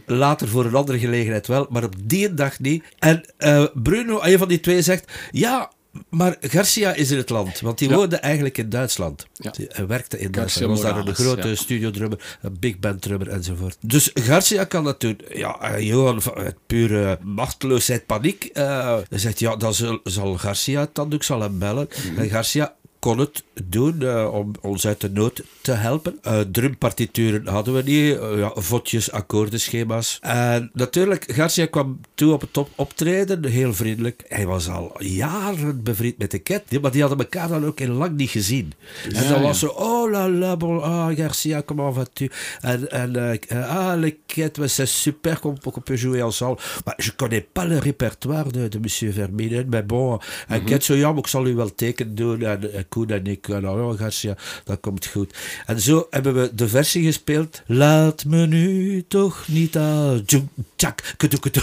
Later 0.07 0.49
voor 0.49 0.65
een 0.65 0.75
andere 0.75 0.99
gelegenheid 0.99 1.47
wel, 1.47 1.67
maar 1.71 1.85
op 1.85 1.95
die 2.05 2.35
dag 2.35 2.59
niet. 2.59 2.85
En 2.99 3.25
eh, 3.37 3.65
Bruno, 3.75 4.19
een 4.23 4.39
van 4.39 4.49
die 4.49 4.61
twee, 4.61 4.83
zegt: 4.83 5.13
Ja, 5.31 5.71
maar 6.09 6.37
Garcia 6.41 6.95
is 6.95 7.11
in 7.11 7.17
het 7.17 7.31
land. 7.31 7.61
Want 7.61 7.79
die 7.79 7.89
Ja. 7.89 7.95
woonde 7.97 8.17
eigenlijk 8.17 8.59
in 8.59 8.69
Duitsland. 8.69 9.27
Ja. 9.33 9.53
Hij 9.69 9.87
werkte 9.87 10.19
in 10.19 10.35
Garcia 10.35 10.67
Duitsland. 10.67 10.83
Hij 10.83 10.93
was 10.93 11.05
daar 11.05 11.07
een 11.07 11.15
grote 11.35 11.49
ja. 11.49 11.55
studiodrummer, 11.55 12.39
een 12.43 12.57
big 12.61 12.79
band 12.79 13.03
drummer 13.03 13.29
enzovoort. 13.29 13.77
Dus 13.81 14.11
Garcia 14.15 14.65
kan 14.65 14.85
dat 14.85 15.01
doen. 15.01 15.21
Ja, 15.35 15.61
eh, 15.61 15.87
Johan, 15.87 16.21
uit 16.35 16.57
pure 16.67 17.19
machteloosheid, 17.23 18.07
paniek. 18.07 18.45
eh, 18.45 18.99
hij 19.09 19.19
zegt: 19.19 19.39
Ja, 19.39 19.57
dan 19.57 19.75
zal, 19.75 20.01
zal 20.05 20.35
Garcia 20.37 20.81
het 20.81 20.95
dan 20.95 21.09
doen. 21.09 21.19
Ik 21.19 21.25
zal 21.25 21.41
hem 21.41 21.59
bellen. 21.59 21.89
Mhm. 22.11 22.19
En 22.21 22.29
Garcia 22.29 22.75
kon 23.07 23.19
het 23.19 23.45
doen 23.65 24.03
eh, 24.03 24.29
om 24.33 24.51
ons 24.61 24.87
uit 24.87 25.01
de 25.01 25.11
nood 25.11 25.43
te 25.61 25.73
helpen. 25.73 26.19
Eh, 26.23 26.41
drumpartituren 26.41 27.47
hadden 27.47 27.75
we 27.75 27.83
niet, 27.83 28.19
eh, 28.19 28.39
ja, 28.39 28.53
vodjes, 28.55 29.13
akkoordenschema's. 29.13 30.19
En 30.21 30.71
natuurlijk, 30.73 31.25
Garcia 31.33 31.67
kwam 31.67 32.01
toe 32.15 32.33
op 32.33 32.41
het 32.41 32.57
op 32.57 32.69
optreden, 32.75 33.45
heel 33.45 33.75
vriendelijk. 33.75 34.25
Hij 34.29 34.47
was 34.47 34.69
al 34.69 35.03
jaren 35.03 35.83
bevriend 35.83 36.19
met 36.19 36.31
de 36.31 36.43
Cat, 36.43 36.63
maar 36.81 36.91
die 36.91 37.01
hadden 37.01 37.19
elkaar 37.19 37.49
dan 37.49 37.67
ook 37.67 37.81
in 37.81 37.91
lang 37.91 38.17
niet 38.17 38.31
gezien. 38.31 38.73
en 39.05 39.29
dan 39.29 39.41
ja. 39.41 39.41
was 39.41 39.59
zo, 39.59 39.67
oh 39.67 40.11
la 40.11 40.31
la, 40.31 40.57
bon, 40.57 40.83
ah 40.83 41.17
Garcia, 41.17 41.63
comment 41.63 41.95
vas-tu? 41.95 42.31
En, 42.61 42.91
en 42.91 43.39
ah, 43.69 43.99
le 43.99 44.17
Cat, 44.27 44.59
c'est 44.65 44.89
super 44.89 45.41
qu'on 45.41 45.83
peut 45.85 46.01
jouer 46.01 46.23
ensemble. 46.23 46.61
Maar 46.85 46.95
je 46.97 47.11
connais 47.17 47.47
pas 47.53 47.69
le 47.69 47.79
répertoire 47.79 48.53
de, 48.53 48.69
de 48.69 48.79
monsieur 48.81 49.13
Vermeulen, 49.13 49.69
maar 49.69 49.87
bon, 49.87 50.21
en 50.49 50.65
Cat 50.65 50.85
zo, 50.85 50.95
ja, 50.95 51.09
maar 51.09 51.19
ik 51.19 51.27
zal 51.27 51.47
u 51.47 51.55
wel 51.55 51.75
teken 51.75 52.15
doen, 52.15 52.43
en, 52.43 52.75
en 52.75 52.89
Koen 52.97 53.11
en 53.11 53.27
ik, 53.27 53.49
en 53.49 53.61
ja, 53.61 53.97
Garcia, 53.97 54.37
dat 54.65 54.81
komt 54.81 55.07
goed. 55.07 55.35
En 55.67 55.81
zo 55.81 56.07
hebben 56.11 56.35
we 56.35 56.55
de 56.55 56.69
versie 56.69 57.05
gespeeld, 57.05 57.63
laat 57.67 58.25
me 58.25 58.47
nu 58.47 59.05
toch 59.09 59.45
niet 59.49 59.77
al, 59.77 60.23
tjoek, 60.25 60.49
tjak, 60.77 61.01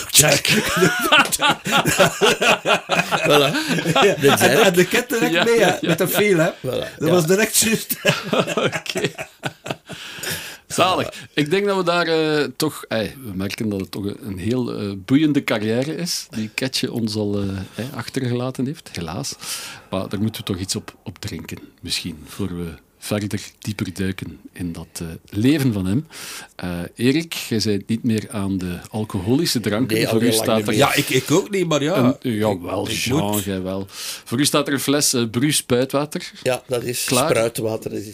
tjak. 0.09 0.45
Voilà. 3.27 3.49
En, 3.93 4.73
de 4.73 4.87
Cat 4.89 5.09
direct 5.09 5.33
Ja, 5.33 5.43
mee, 5.43 5.59
ja, 5.59 5.77
met 5.81 5.99
een 5.99 6.09
feel, 6.09 6.37
hè. 6.37 6.49
Voilà, 6.51 6.97
Dat 6.97 7.09
was 7.09 7.25
direct 7.25 7.57
juist. 7.57 7.95
Oké. 8.55 9.11
Zalig. 10.73 11.27
Ik 11.33 11.49
denk 11.49 11.65
dat 11.65 11.77
we 11.77 11.83
daar 11.83 12.07
eh, 12.07 12.47
toch... 12.55 12.85
ey, 12.87 13.15
we 13.23 13.31
merken 13.35 13.69
dat 13.69 13.79
het 13.79 13.91
toch 13.91 14.05
een, 14.05 14.17
een 14.27 14.37
heel 14.37 14.73
eh, 14.79 14.91
boeiende 15.05 15.43
carrière 15.43 15.95
is, 15.95 16.27
die 16.29 16.49
Ketje 16.53 16.91
ons 16.91 17.15
al 17.15 17.41
eh, 17.41 17.85
achtergelaten 17.95 18.65
heeft, 18.65 18.89
helaas. 18.93 19.35
Maar 19.89 20.09
daar 20.09 20.21
moeten 20.21 20.41
we 20.41 20.47
toch 20.53 20.59
iets 20.61 20.75
op, 20.75 20.95
op 21.03 21.17
drinken, 21.19 21.57
misschien, 21.81 22.17
voor 22.25 22.47
we 22.57 22.73
verder 22.97 23.41
dieper 23.59 23.93
duiken 23.93 24.39
in 24.53 24.71
dat 24.71 24.87
eh, 24.93 25.07
leven 25.29 25.73
van 25.73 25.85
hem. 25.85 26.07
Eh, 26.55 26.69
Erik, 26.95 27.33
jij 27.33 27.61
bent 27.63 27.87
niet 27.87 28.03
meer 28.03 28.27
aan 28.31 28.57
de 28.57 28.77
alcoholische 28.89 29.59
dranken. 29.59 29.97
Nee, 29.97 30.07
voor 30.07 30.23
u 30.23 30.31
staat 30.31 30.67
er... 30.67 30.73
Ja, 30.73 30.93
ik, 30.93 31.09
ik 31.09 31.31
ook 31.31 31.49
niet, 31.49 31.67
maar 31.67 31.83
ja. 31.83 32.15
Een, 32.21 32.31
jawel, 32.33 32.87
ik 32.87 32.93
Jean, 32.93 33.39
jij 33.45 33.61
wel. 33.61 33.85
Voor 34.23 34.39
u 34.39 34.45
staat 34.45 34.67
er 34.67 34.73
een 34.73 34.79
fles 34.79 35.13
uh, 35.13 35.51
spuitwater. 35.51 36.31
Ja, 36.43 36.63
dat 36.67 36.83
is 36.83 37.03
Klaar? 37.03 37.29
spruitwater. 37.29 37.89
Dat 37.91 37.99
is- 37.99 38.13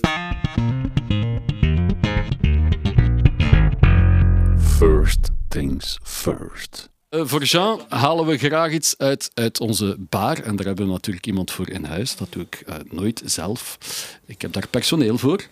First 4.80 5.30
things 5.48 6.00
first. 6.04 6.90
Eh, 7.10 7.22
voor 7.26 7.44
Jean 7.44 7.82
halen 7.90 8.26
we 8.26 8.38
graag 8.38 8.72
iets 8.72 8.98
uit, 8.98 9.32
uit 9.34 9.60
onze 9.60 9.96
bar. 10.00 10.40
En 10.42 10.56
daar 10.56 10.66
hebben 10.66 10.86
we 10.86 10.92
natuurlijk 10.92 11.26
iemand 11.26 11.52
voor 11.52 11.70
in 11.70 11.84
huis. 11.84 12.16
Dat 12.16 12.32
doe 12.32 12.44
ik 12.44 12.64
eh, 12.66 12.76
nooit 12.90 13.22
zelf. 13.26 13.78
Ik 14.26 14.42
heb 14.42 14.54
daar 14.54 14.68
personeel 14.68 15.18
voor. 15.18 15.44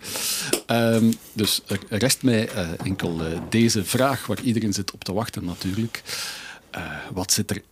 Ehm, 0.66 1.12
dus 1.32 1.62
rest 1.88 2.22
mij 2.22 2.48
eh, 2.48 2.68
enkel 2.84 3.20
deze 3.48 3.84
vraag, 3.84 4.26
waar 4.26 4.40
iedereen 4.40 4.72
zit 4.72 4.92
op 4.92 5.04
te 5.04 5.12
wachten 5.12 5.44
natuurlijk. 5.44 6.02
Wat 7.12 7.32
zit 7.32 7.50
er 7.50 7.62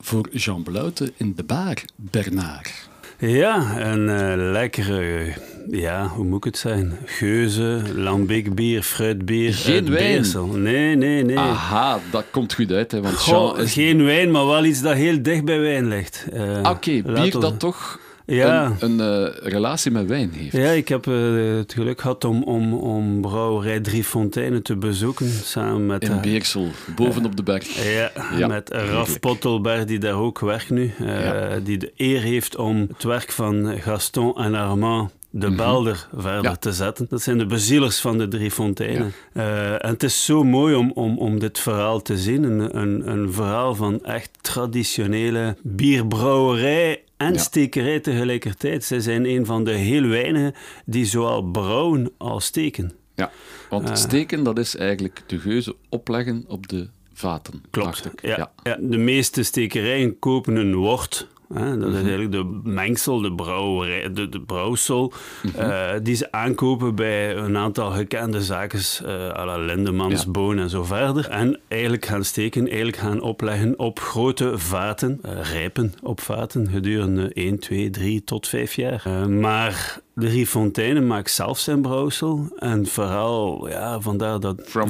voor 0.00 0.28
Jean 0.32 0.62
Bluiten 0.62 1.12
in 1.16 1.34
de 1.34 1.44
bar, 1.44 1.76
Bernard? 1.96 2.88
Ja, 3.26 3.80
een 3.90 4.08
eh, 4.08 4.32
lekkere, 4.52 5.32
ja, 5.70 6.06
hoe 6.06 6.24
moet 6.24 6.36
ik 6.38 6.44
het 6.44 6.58
zijn? 6.58 6.92
Geuze, 7.04 7.80
lambiekbier, 7.94 8.82
fruitbier. 8.82 9.54
Geen 9.54 9.74
uit 9.74 9.88
wijn? 9.88 10.12
Beersel. 10.12 10.46
Nee, 10.46 10.96
nee, 10.96 11.24
nee. 11.24 11.38
Aha, 11.38 11.98
dat 12.10 12.24
komt 12.30 12.54
goed 12.54 12.72
uit. 12.72 12.90
Hè, 12.92 13.00
want 13.02 13.14
Goh, 13.14 13.48
Jean 13.56 13.64
is... 13.64 13.72
Geen 13.72 14.04
wijn, 14.04 14.30
maar 14.30 14.46
wel 14.46 14.64
iets 14.64 14.80
dat 14.82 14.94
heel 14.94 15.22
dicht 15.22 15.44
bij 15.44 15.60
wijn 15.60 15.88
ligt. 15.88 16.26
Eh, 16.32 16.62
Ah, 16.62 16.70
Oké, 16.70 16.90
bier 17.02 17.32
we- 17.32 17.38
dat 17.38 17.58
toch 17.58 17.98
Ja. 18.26 18.72
een, 18.80 18.98
een 18.98 19.26
eh, 19.32 19.50
relatie 19.52 19.90
met 19.90 20.06
wijn 20.06 20.30
heeft. 20.32 20.52
Ja, 20.56 20.70
ik 20.70 20.88
heb 20.88 21.06
eh, 21.06 21.14
het 21.56 21.72
geluk 21.72 22.00
gehad 22.00 22.24
om, 22.24 22.42
om, 22.42 22.72
om 22.74 23.20
brouwerij 23.20 23.80
Drie 23.80 24.04
Fonteinen 24.04 24.62
te 24.62 24.76
bezoeken. 24.76 25.28
Samen 25.28 25.86
met, 25.86 26.02
In 26.04 26.10
eh, 26.10 26.20
Beersel, 26.20 26.68
boven 26.96 27.24
op 27.24 27.36
de 27.36 27.42
berg. 27.42 27.84
ja, 27.94 28.10
Ja, 28.38 28.46
met 28.46 28.70
Raf. 28.70 29.20
Pottelberg, 29.20 29.84
die 29.84 29.98
daar 29.98 30.14
ook 30.18 30.38
werkt 30.38 30.70
nu. 30.70 30.92
Ja. 30.98 31.58
Die 31.58 31.78
de 31.78 31.92
eer 31.96 32.20
heeft 32.20 32.56
om 32.56 32.86
het 32.92 33.02
werk 33.02 33.32
van 33.32 33.78
Gaston 33.80 34.36
en 34.36 34.54
Armand 34.54 35.10
de 35.30 35.50
Belder 35.50 36.08
verder 36.16 36.42
Ja. 36.42 36.56
te 36.56 36.72
zetten. 36.72 37.06
Dat 37.08 37.22
zijn 37.22 37.38
de 37.38 37.46
bezielers 37.46 38.00
van 38.00 38.18
de 38.18 38.28
drie 38.28 38.50
fonteinen. 38.50 39.12
En 39.32 39.88
het 39.90 40.02
is 40.02 40.24
zo 40.24 40.44
mooi 40.44 40.74
om, 40.74 40.90
om, 40.92 41.18
om 41.18 41.38
dit 41.38 41.58
verhaal 41.58 42.02
te 42.02 42.18
zien. 42.18 42.42
Een, 42.42 42.78
een, 42.78 43.08
een 43.10 43.32
verhaal 43.32 43.74
van 43.74 44.04
echt 44.04 44.30
traditionele 44.40 45.56
bierbrouwerij. 45.62 47.02
Stekerij 47.32 48.00
tegelijkertijd. 48.00 48.84
Zij 48.84 49.00
zijn 49.00 49.26
een 49.26 49.46
van 49.46 49.64
de 49.64 49.70
heel 49.72 50.06
weinigen 50.06 50.54
die 50.84 51.04
zowel 51.04 51.42
brouwen 51.42 52.12
als 52.18 52.44
steken. 52.44 52.92
Ja, 53.14 53.30
want 53.70 53.88
Eh. 53.88 53.94
steken, 53.96 54.42
dat 54.44 54.58
is 54.58 54.76
eigenlijk 54.76 55.22
de 55.26 55.38
geuze 55.38 55.76
opleggen 55.88 56.44
op 56.48 56.68
de 56.68 56.88
vaten. 57.12 57.62
Klopt. 57.70 58.10
Ja, 58.22 58.50
ja. 58.62 58.76
de 58.80 58.96
meeste 58.98 59.42
stekerijen 59.42 60.18
kopen 60.18 60.56
een 60.56 60.74
wort. 60.74 61.28
Hè, 61.54 61.78
dat 61.78 61.88
is 61.88 61.94
eigenlijk 61.94 62.32
de 62.32 62.60
mengsel, 62.62 63.20
de, 63.20 63.32
brouwerij, 63.34 64.12
de, 64.12 64.28
de 64.28 64.40
brouwsel, 64.40 65.12
eh, 65.56 65.90
die 66.02 66.14
ze 66.14 66.32
aankopen 66.32 66.94
bij 66.94 67.36
een 67.36 67.56
aantal 67.56 67.90
gekende 67.90 68.42
zaken, 68.42 68.80
eh 69.04 69.28
à 69.38 69.44
la 69.44 69.56
Lindemans, 69.56 70.22
Ja. 70.22 70.30
Boon 70.30 70.58
en 70.58 70.70
zo 70.70 70.84
verder. 70.84 71.28
En 71.28 71.60
eigenlijk 71.68 72.06
gaan 72.06 72.24
steken, 72.24 72.66
eigenlijk 72.66 72.96
gaan 72.96 73.20
opleggen 73.20 73.78
op 73.78 74.00
grote 74.00 74.58
vaten, 74.58 75.18
eh, 75.22 75.50
rijpen 75.52 75.94
op 76.02 76.20
vaten, 76.20 76.68
gedurende 76.68 77.30
1, 77.32 77.58
2, 77.58 77.90
3 77.90 78.24
tot 78.24 78.48
5 78.48 78.74
jaar. 78.74 79.30
Maar 79.30 80.02
de 80.14 80.26
Rifontaine 80.28 81.00
maakt 81.00 81.30
zelf 81.30 81.58
zijn 81.58 81.82
brouwsel. 81.82 82.48
En 82.58 82.86
vooral, 82.86 83.68
ja, 83.68 84.00
vandaar 84.00 84.40
dat 84.40 84.62
From 84.64 84.88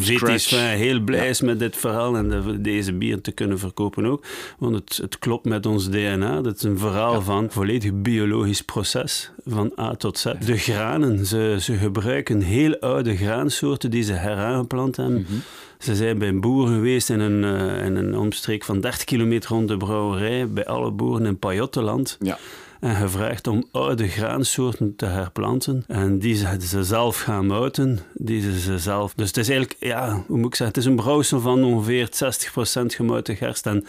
heel 0.59 1.01
blij 1.01 1.29
is 1.29 1.41
met 1.41 1.59
dit 1.59 1.77
verhaal 1.77 2.17
en 2.17 2.29
de- 2.29 2.61
deze 2.61 2.93
bier 2.93 3.21
te 3.21 3.33
kunnen 3.33 3.59
verkopen 3.59 4.07
ook. 4.07 4.25
Want 4.59 4.75
het, 4.75 4.97
het 5.03 5.19
klopt 5.19 5.45
met 5.45 5.67
ons 5.67 5.89
DNA. 5.91 6.41
Dat 6.41 6.57
is 6.57 6.63
een 6.63 6.79
verhaal 6.79 7.23
van 7.23 7.47
volledig 7.51 7.93
biologisch 7.95 8.63
proces, 8.63 9.31
van 9.47 9.73
A 9.79 9.95
tot 9.95 10.19
Z. 10.19 10.25
De 10.47 10.57
granen, 10.57 11.27
ze, 11.27 11.57
ze 11.61 11.75
gebruiken 11.75 12.41
heel 12.41 12.77
oude 12.79 13.17
graansoorten 13.17 13.91
die 13.91 14.03
ze 14.03 14.13
heraangeplant 14.13 14.97
hebben. 14.97 15.21
Mhm. 15.21 15.33
Ze 15.79 15.97
zijn 15.97 16.19
bij 16.19 16.29
een 16.29 16.41
boer 16.41 16.67
geweest 16.67 17.11
in 17.11 17.21
een, 17.21 17.45
eh, 17.45 17.85
in 17.87 17.97
een 17.97 18.17
omstreek 18.17 18.65
van 18.65 18.81
30 18.81 19.05
kilometer 19.05 19.51
rond 19.51 19.69
de 19.69 19.77
brouwerij, 19.77 20.49
bij 20.49 20.67
alle 20.67 20.91
boeren 20.91 21.27
in 21.27 21.39
Pajottenland. 21.39 22.17
Ja. 22.21 22.39
En 22.85 22.95
gevraagd 22.95 23.47
om 23.47 23.65
oude 23.71 24.09
graansoorten 24.09 24.97
te 24.97 25.07
herplanten. 25.07 25.85
En 25.87 26.19
die 26.19 26.35
ze, 26.37 26.57
ze 26.61 26.85
zelf 26.85 27.21
gaan 27.21 27.47
mouten. 27.47 27.99
Die 28.15 28.41
ze, 28.41 28.61
ze 28.61 28.79
zelf... 28.79 29.15
Dus 29.15 29.27
het 29.27 29.37
is 29.37 29.49
eigenlijk, 29.49 29.81
ja, 29.81 30.23
hoe 30.27 30.37
moet 30.37 30.47
ik 30.47 30.55
zeggen? 30.55 30.67
Het 30.67 30.77
is 30.77 30.85
een 30.85 30.97
brouwsel 30.97 31.41
van 31.41 31.65
ongeveer 31.65 32.09
60% 32.09 32.87
gemouten 32.87 33.37
gerst 33.37 33.67
en 33.67 33.85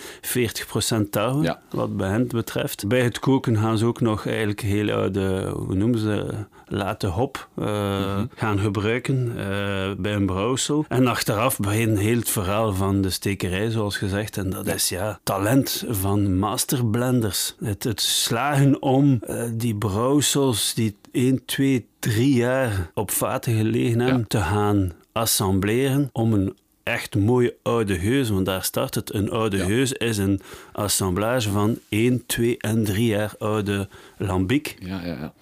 40% 1.05 1.10
tarwe, 1.10 1.43
Ja. 1.43 1.62
wat 1.69 1.97
bij 1.97 2.10
hen 2.10 2.27
betreft. 2.27 2.88
Bij 2.88 3.01
het 3.01 3.19
koken 3.19 3.58
gaan 3.58 3.77
ze 3.77 3.86
ook 3.86 4.01
nog 4.01 4.27
eigenlijk 4.27 4.62
heel 4.62 4.91
oude, 4.91 5.51
hoe 5.55 5.75
noemen 5.75 5.99
ze, 5.99 6.34
late 6.67 7.08
hop 7.08 7.47
eh, 7.56 8.21
gaan 8.36 8.60
gebruiken 8.60 9.30
eh, 9.38 9.91
bij 9.97 10.13
een 10.13 10.25
brouwsel. 10.25 10.86
En 10.88 11.08
achteraf 11.08 11.60
begint 11.60 11.99
heel 11.99 12.17
het 12.17 12.30
verhaal 12.30 12.73
van 12.73 13.01
de 13.01 13.10
stekerij, 13.10 13.69
zoals 13.69 13.97
gezegd. 13.97 14.38
En 14.38 14.49
dat 14.49 14.67
is 14.67 14.89
ja, 14.89 15.19
talent 15.23 15.86
van 15.89 16.38
masterblenders. 16.38 17.56
Het, 17.63 17.84
het 17.84 18.01
slagen 18.01 18.82
om 18.82 19.19
eh, 19.21 19.43
die 19.54 19.75
brouwsels 19.75 20.73
die 20.73 20.95
1, 21.12 21.45
2, 21.45 21.88
3 21.99 22.34
jaar 22.34 22.91
op 22.93 23.12
vaten 23.12 23.58
gelegen 23.58 23.99
hebben, 23.99 24.19
Ja. 24.19 24.25
te 24.28 24.39
gaan 24.41 24.91
assembleren 25.12 26.10
om 26.12 26.34
een 26.34 26.58
echt 26.84 27.15
mooie 27.15 27.56
oude 27.63 27.95
heus, 27.95 28.30
want 28.30 28.45
daar 28.45 28.63
start 28.63 28.95
het. 28.95 29.13
Een 29.13 29.32
oude 29.32 29.58
Ja. 29.58 29.65
heus 29.65 29.91
is 29.93 30.17
een 30.17 30.41
assemblage 30.71 31.49
van 31.49 31.78
1, 31.89 32.25
2 32.25 32.58
en 32.58 32.84
3 32.84 33.08
jaar 33.08 33.34
oude 33.39 33.88
lambiek. 34.17 34.75
Ja, 34.80 35.01
ja, 35.06 35.06
ja. 35.19 35.34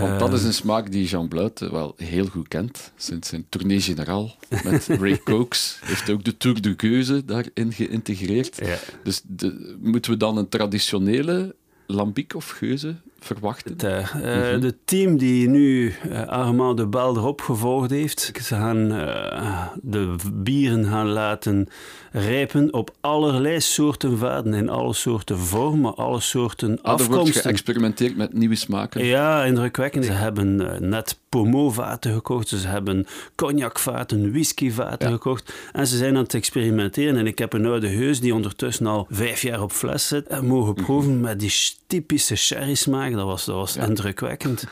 Want 0.00 0.18
dat 0.18 0.32
is 0.32 0.44
een 0.44 0.54
smaak 0.54 0.92
die 0.92 1.06
Jean 1.06 1.28
Bluit 1.28 1.62
eh, 1.62 1.70
wel 1.70 1.94
heel 1.96 2.26
goed 2.26 2.48
kent. 2.48 2.92
Sinds 2.96 3.28
zijn 3.28 3.46
tournee 3.48 3.80
generaal 3.80 4.36
met 4.64 4.86
Ray 5.00 5.18
Cokes 5.18 5.78
heeft 5.84 6.10
ook 6.10 6.24
de 6.24 6.36
Tour 6.36 6.60
de 6.60 6.74
Geuze 6.76 7.24
daarin 7.24 7.72
geïntegreerd. 7.72 8.58
Ja. 8.64 8.78
Dus 9.02 9.22
de, 9.26 9.76
moeten 9.80 10.10
we 10.10 10.16
dan 10.16 10.36
een 10.36 10.48
traditionele 10.48 11.54
lambiek 11.86 12.34
of 12.34 12.50
geuze 12.50 12.94
verwachten? 13.24 13.78
Daar. 13.78 14.12
Eh, 14.14 14.60
De 14.60 14.74
team 14.84 15.16
die 15.16 15.48
nu 15.48 15.94
uh, 16.08 16.26
Armand 16.26 16.76
de 16.76 16.86
Bel 16.86 17.16
erop 17.16 17.40
gevolgd 17.40 17.90
heeft, 17.90 18.32
ze 18.42 18.54
gaan 18.54 18.92
uh, 18.92 19.66
de 19.82 20.14
bieren 20.32 20.84
gaan 20.84 21.06
laten 21.06 21.68
rijpen 22.12 22.72
op 22.72 22.94
allerlei 23.00 23.60
soorten 23.60 24.18
vaten, 24.18 24.54
in 24.54 24.68
alle 24.68 24.92
soorten 24.92 25.38
vormen, 25.38 25.96
alle 25.96 26.20
soorten 26.20 26.78
ah, 26.82 26.92
afkomsten. 26.92 27.16
Er 27.16 27.22
wordt 27.22 27.40
geëxperimenteerd 27.40 28.16
met 28.16 28.32
nieuwe 28.32 28.54
smaken. 28.54 29.04
Ja, 29.04 29.44
indrukwekkend. 29.44 30.04
Ze 30.04 30.12
hebben 30.12 30.56
net 30.88 31.18
Pommeau-vaten 31.28 32.12
gekocht, 32.12 32.48
ze 32.48 32.68
hebben 32.68 33.06
cognac-vaten, 33.34 34.32
whisky-vaten 34.32 35.08
ja. 35.08 35.14
gekocht 35.14 35.52
en 35.72 35.86
ze 35.86 35.96
zijn 35.96 36.16
aan 36.16 36.22
het 36.22 36.34
experimenteren. 36.34 37.16
En 37.16 37.26
ik 37.26 37.38
heb 37.38 37.52
een 37.52 37.66
oude 37.66 37.88
heus 37.88 38.20
die 38.20 38.34
ondertussen 38.34 38.86
al 38.86 39.06
vijf 39.10 39.42
jaar 39.42 39.62
op 39.62 39.72
fles 39.72 40.08
zit 40.08 40.26
en 40.26 40.46
mogen 40.46 40.74
proeven 40.74 41.10
mm 41.10 41.16
-hmm. 41.16 41.24
met 41.24 41.40
die 41.40 41.50
typische 41.94 42.36
sherry-smaak. 42.36 43.12
Dat 43.12 43.24
was, 43.24 43.44
dat 43.44 43.54
was 43.54 43.74
ja. 43.74 43.82
indrukwekkend. 43.82 44.64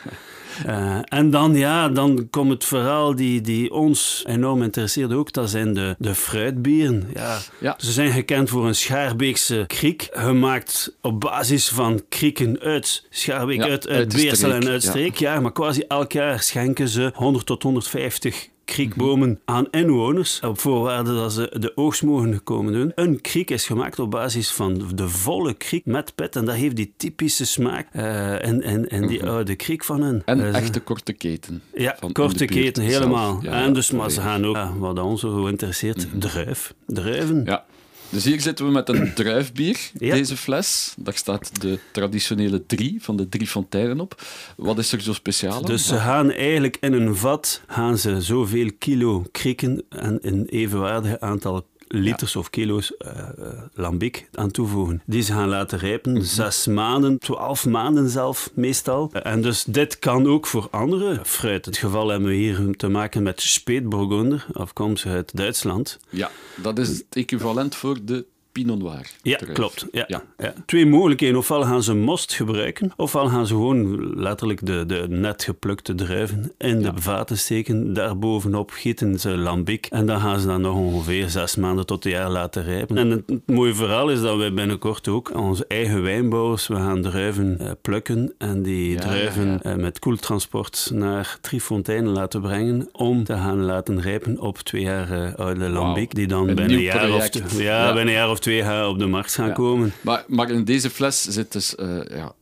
Uh, 0.67 0.99
en 1.19 1.31
dan, 1.31 1.55
ja, 1.55 1.89
dan 1.89 2.27
komt 2.31 2.51
het 2.51 2.65
verhaal 2.65 3.15
die, 3.15 3.41
die 3.41 3.73
ons 3.73 4.25
enorm 4.27 4.63
interesseert 4.63 5.13
ook. 5.13 5.33
Dat 5.33 5.51
zijn 5.51 5.75
de, 5.75 5.95
de 5.99 6.15
fruitbieren. 6.15 7.11
Ja. 7.15 7.39
Ja. 7.61 7.75
Ze 7.79 7.93
zijn 7.93 8.13
gekend 8.13 8.51
voor 8.51 8.67
een 8.67 8.75
Schaarbeekse 8.75 9.65
kriek. 9.67 10.09
Gemaakt 10.11 10.97
op 11.01 11.21
basis 11.21 11.69
van 11.69 12.03
krieken 12.09 12.61
uit 12.61 13.07
Schaarbeek, 13.11 13.57
ja, 13.57 13.63
uit, 13.69 13.89
uit, 13.89 13.99
uit 13.99 14.13
Beersel 14.13 14.53
en 14.53 14.69
uit 14.69 14.83
Streek. 14.83 15.17
Ja, 15.17 15.41
maar 15.41 15.53
quasi 15.53 15.85
elk 15.89 16.13
jaar 16.13 16.41
schenken 16.41 16.89
ze 16.89 17.11
100 17.15 17.47
tot 17.47 17.63
150 17.63 18.49
kriekbomen 18.73 19.41
aan 19.45 19.67
inwoners 19.71 20.41
op 20.41 20.59
voorwaarde 20.59 21.15
dat 21.15 21.33
ze 21.33 21.57
de 21.59 21.77
oogst 21.77 22.03
mogen 22.03 22.43
komen 22.43 22.73
doen. 22.73 22.93
Een 22.95 23.21
kriek 23.21 23.51
is 23.51 23.67
gemaakt 23.67 23.99
op 23.99 24.11
basis 24.11 24.51
van 24.51 24.83
de 24.95 25.09
volle 25.09 25.55
kriek 25.55 25.87
met 25.87 26.15
pet 26.15 26.37
en 26.37 26.45
dat 26.45 26.55
heeft 26.55 26.77
die 26.77 26.93
typische 26.97 27.47
smaak 27.47 27.87
uh, 27.97 28.47
en, 28.47 28.63
en, 28.63 28.89
en 28.89 29.07
die 29.07 29.19
-hmm. 29.19 29.29
oude 29.29 29.55
kriek 29.55 29.85
van 29.85 30.03
hen. 30.03 30.23
En 30.25 30.39
uh, 30.39 30.55
echte 30.55 30.81
korte 30.81 31.13
keten. 31.13 31.63
Ja, 31.75 31.97
korte 32.13 32.45
keten, 32.45 32.83
helemaal. 32.83 33.39
Ja, 33.43 33.63
en 33.63 33.73
dus, 33.73 33.91
maar 33.91 34.11
ze 34.11 34.21
gaan 34.21 34.47
ook, 34.47 34.57
ja, 34.57 34.73
wat 34.79 34.99
ons 34.99 35.21
zo 35.21 35.47
interesseert, 35.47 36.07
-hmm. 36.11 36.21
druif. 36.21 36.75
Druiven. 36.87 37.43
Ja. 37.45 37.65
Dus 38.13 38.25
hier 38.25 38.41
zitten 38.41 38.67
we 38.67 38.71
met 38.71 38.89
een 38.89 39.13
druifbier, 39.15 39.91
ja. 39.99 40.15
deze 40.15 40.37
fles. 40.37 40.95
Daar 40.97 41.15
staat 41.15 41.61
de 41.61 41.79
traditionele 41.93 42.67
drie 42.67 43.03
van 43.03 43.17
de 43.17 43.29
drie 43.29 43.47
fonteinen 43.47 44.01
op. 44.01 44.23
Wat 44.57 44.79
is 44.79 44.93
er 44.93 45.01
zo 45.01 45.13
speciaal 45.13 45.55
aan? 45.55 45.63
Dus 45.63 45.87
ze 45.87 45.97
gaan 45.97 46.31
eigenlijk 46.31 46.77
in 46.81 46.93
een 46.93 47.17
vat 47.17 47.61
gaan 47.67 47.99
ze 47.99 48.21
zoveel 48.21 48.71
kilo 48.79 49.25
krieken 49.33 49.83
en 49.89 50.19
een 50.23 50.47
evenwaardig 50.47 51.21
aantal 51.21 51.67
liters 51.93 52.33
ja. 52.33 52.41
of 52.41 52.51
kilo's 52.51 52.93
uh, 52.99 53.09
uh, 53.39 53.47
lambiek 53.75 54.29
aan 54.35 54.51
toevoegen. 54.51 55.03
Die 55.07 55.23
ze 55.23 55.33
gaan 55.33 55.49
laten 55.49 55.79
rijpen. 55.79 56.15
-hmm. 56.15 56.25
Zes 56.25 56.67
maanden, 56.67 57.19
twaalf 57.19 57.67
maanden 57.67 58.09
zelf 58.09 58.51
meestal. 58.55 59.11
En 59.13 59.43
dus 59.43 59.65
dit 59.65 59.99
kan 59.99 60.27
ook 60.27 60.47
voor 60.47 60.69
andere 60.71 61.21
fruit. 61.23 61.65
Het 61.65 61.77
geval 61.77 62.09
hebben 62.09 62.29
we 62.29 62.35
hier 62.35 62.77
te 62.77 62.89
maken 62.89 63.23
met 63.23 63.41
Speetburgunder, 63.41 64.47
afkomstig 64.53 65.11
uit 65.13 65.37
Duitsland. 65.37 65.99
Ja, 66.11 66.31
dat 66.57 66.79
is 66.79 66.89
het 66.89 67.05
equivalent 67.11 67.75
voor 67.75 67.99
de 68.05 68.25
Pinot 68.53 68.79
Noir. 68.79 69.11
Ja, 69.23 69.39
klopt. 69.53 69.87
Ja. 69.93 70.05
Ja. 70.07 70.23
ja. 70.39 70.55
Twee 70.67 70.87
mogelijkheden. 70.87 71.37
Ofwel 71.37 71.63
gaan 71.63 71.83
ze 71.83 71.95
most 71.95 72.33
gebruiken, 72.33 72.93
ofwel 72.97 73.29
gaan 73.29 73.47
ze 73.47 73.55
gewoon 73.55 74.13
letterlijk 74.21 74.67
de, 74.67 74.87
de 74.87 75.07
net 75.09 75.45
geplukte 75.45 75.95
druiven 75.95 76.53
in 76.59 76.83
de 76.83 76.93
vaten 76.95 77.39
steken. 77.39 77.93
Daarbovenop 77.93 78.71
gieten 78.71 79.21
ze 79.21 79.29
lambiek. 79.29 79.87
En 79.91 80.07
dan 80.07 80.21
gaan 80.21 80.41
ze 80.41 80.47
dan 80.47 80.61
nog 80.61 80.77
ongeveer 80.77 81.31
zes 81.31 81.57
maanden 81.57 81.87
tot 81.87 82.05
een 82.05 82.11
jaar 82.11 82.31
laten 82.31 82.65
rijpen. 82.65 82.99
En 82.99 83.11
het, 83.11 83.23
het 83.27 83.41
mooie 83.47 83.75
verhaal 83.75 84.11
is 84.11 84.21
dat 84.21 84.37
wij 84.37 84.53
binnenkort 84.53 85.09
ook 85.09 85.37
onze 85.37 85.65
eigen 85.69 86.03
wijnbouwers, 86.03 86.67
we 86.67 86.75
gaan 86.75 87.03
druiven 87.03 87.59
uh, 87.61 87.71
plukken 87.83 88.35
en 88.39 88.63
die 88.63 88.91
ja, 88.91 89.01
druiven 89.01 89.61
uh, 89.67 89.75
met 89.75 89.99
koeltransport 89.99 90.91
naar 90.95 91.39
Triefonteinen 91.41 92.13
laten 92.13 92.41
brengen 92.41 92.89
om 92.93 93.25
te 93.25 93.35
gaan 93.35 93.61
laten 93.63 94.01
rijpen 94.01 94.41
op 94.41 94.59
twee 94.59 94.83
jaar 94.83 95.11
uh, 95.11 95.35
oude 95.35 95.69
lambiek. 95.69 96.13
Wow. 96.13 96.15
Die 96.15 96.27
dan 96.27 96.49
een 96.49 96.55
binnen 96.55 96.77
een 96.77 96.83
jaar 96.83 97.13
of, 97.13 97.59
ja, 97.59 97.59
ja, 97.59 97.87
binnen 97.87 98.07
een 98.07 98.21
jaar 98.21 98.31
of 98.31 98.41
twee 98.43 98.63
gaan 98.63 98.89
op 98.89 98.99
de 98.99 99.07
markt 99.07 99.35
gaan 99.35 99.49
ja. 99.49 99.53
komen. 99.53 99.93
Maar, 100.01 100.25
maar 100.27 100.51
in 100.51 100.65
deze 100.65 100.91
fles 100.91 101.23
zit 101.23 101.53
dus, 101.53 101.75
uh, 101.75 102.01
ja, 102.11 102.33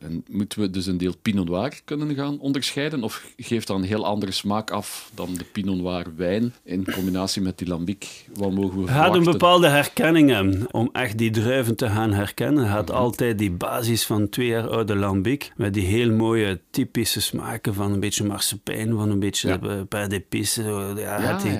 en 0.00 0.24
moeten 0.30 0.60
we 0.60 0.70
dus 0.70 0.86
een 0.86 0.98
deel 0.98 1.14
Pinot 1.22 1.48
Noir 1.48 1.80
kunnen 1.84 2.14
gaan 2.14 2.40
onderscheiden? 2.40 3.02
Of 3.02 3.32
geeft 3.36 3.66
dat 3.66 3.76
een 3.76 3.82
heel 3.82 4.06
andere 4.06 4.32
smaak 4.32 4.70
af 4.70 5.10
dan 5.14 5.34
de 5.34 5.44
Pinot 5.44 5.76
Noir 5.76 6.06
wijn 6.16 6.54
in 6.62 6.92
combinatie 6.92 7.42
met 7.42 7.58
die 7.58 7.68
lambiek? 7.68 8.26
Wat 8.34 8.52
mogen 8.52 8.74
we 8.74 8.80
Het 8.80 8.90
gaat 8.90 9.14
een 9.14 9.24
bepaalde 9.24 9.68
herkenning 9.68 10.30
hebben. 10.30 10.66
Om 10.70 10.88
echt 10.92 11.18
die 11.18 11.30
druiven 11.30 11.76
te 11.76 11.88
gaan 11.88 12.12
herkennen, 12.12 12.64
mm 12.64 12.70
-hmm. 12.70 12.88
altijd 12.88 13.38
die 13.38 13.50
basis 13.50 14.06
van 14.06 14.28
twee 14.28 14.46
jaar 14.46 14.68
oude 14.68 14.96
lambiek 14.96 15.52
met 15.56 15.74
die 15.74 15.84
heel 15.84 16.10
mooie 16.10 16.60
typische 16.70 17.20
smaken 17.20 17.74
van 17.74 17.92
een 17.92 18.00
beetje 18.00 18.24
marsepein, 18.24 18.94
van 18.94 19.10
een 19.10 19.18
beetje 19.18 19.58
ja. 19.62 19.84
pain 19.84 20.08
d'épices. 20.08 20.64
Ja, 20.64 20.94
ja, 20.96 21.38
die, 21.38 21.58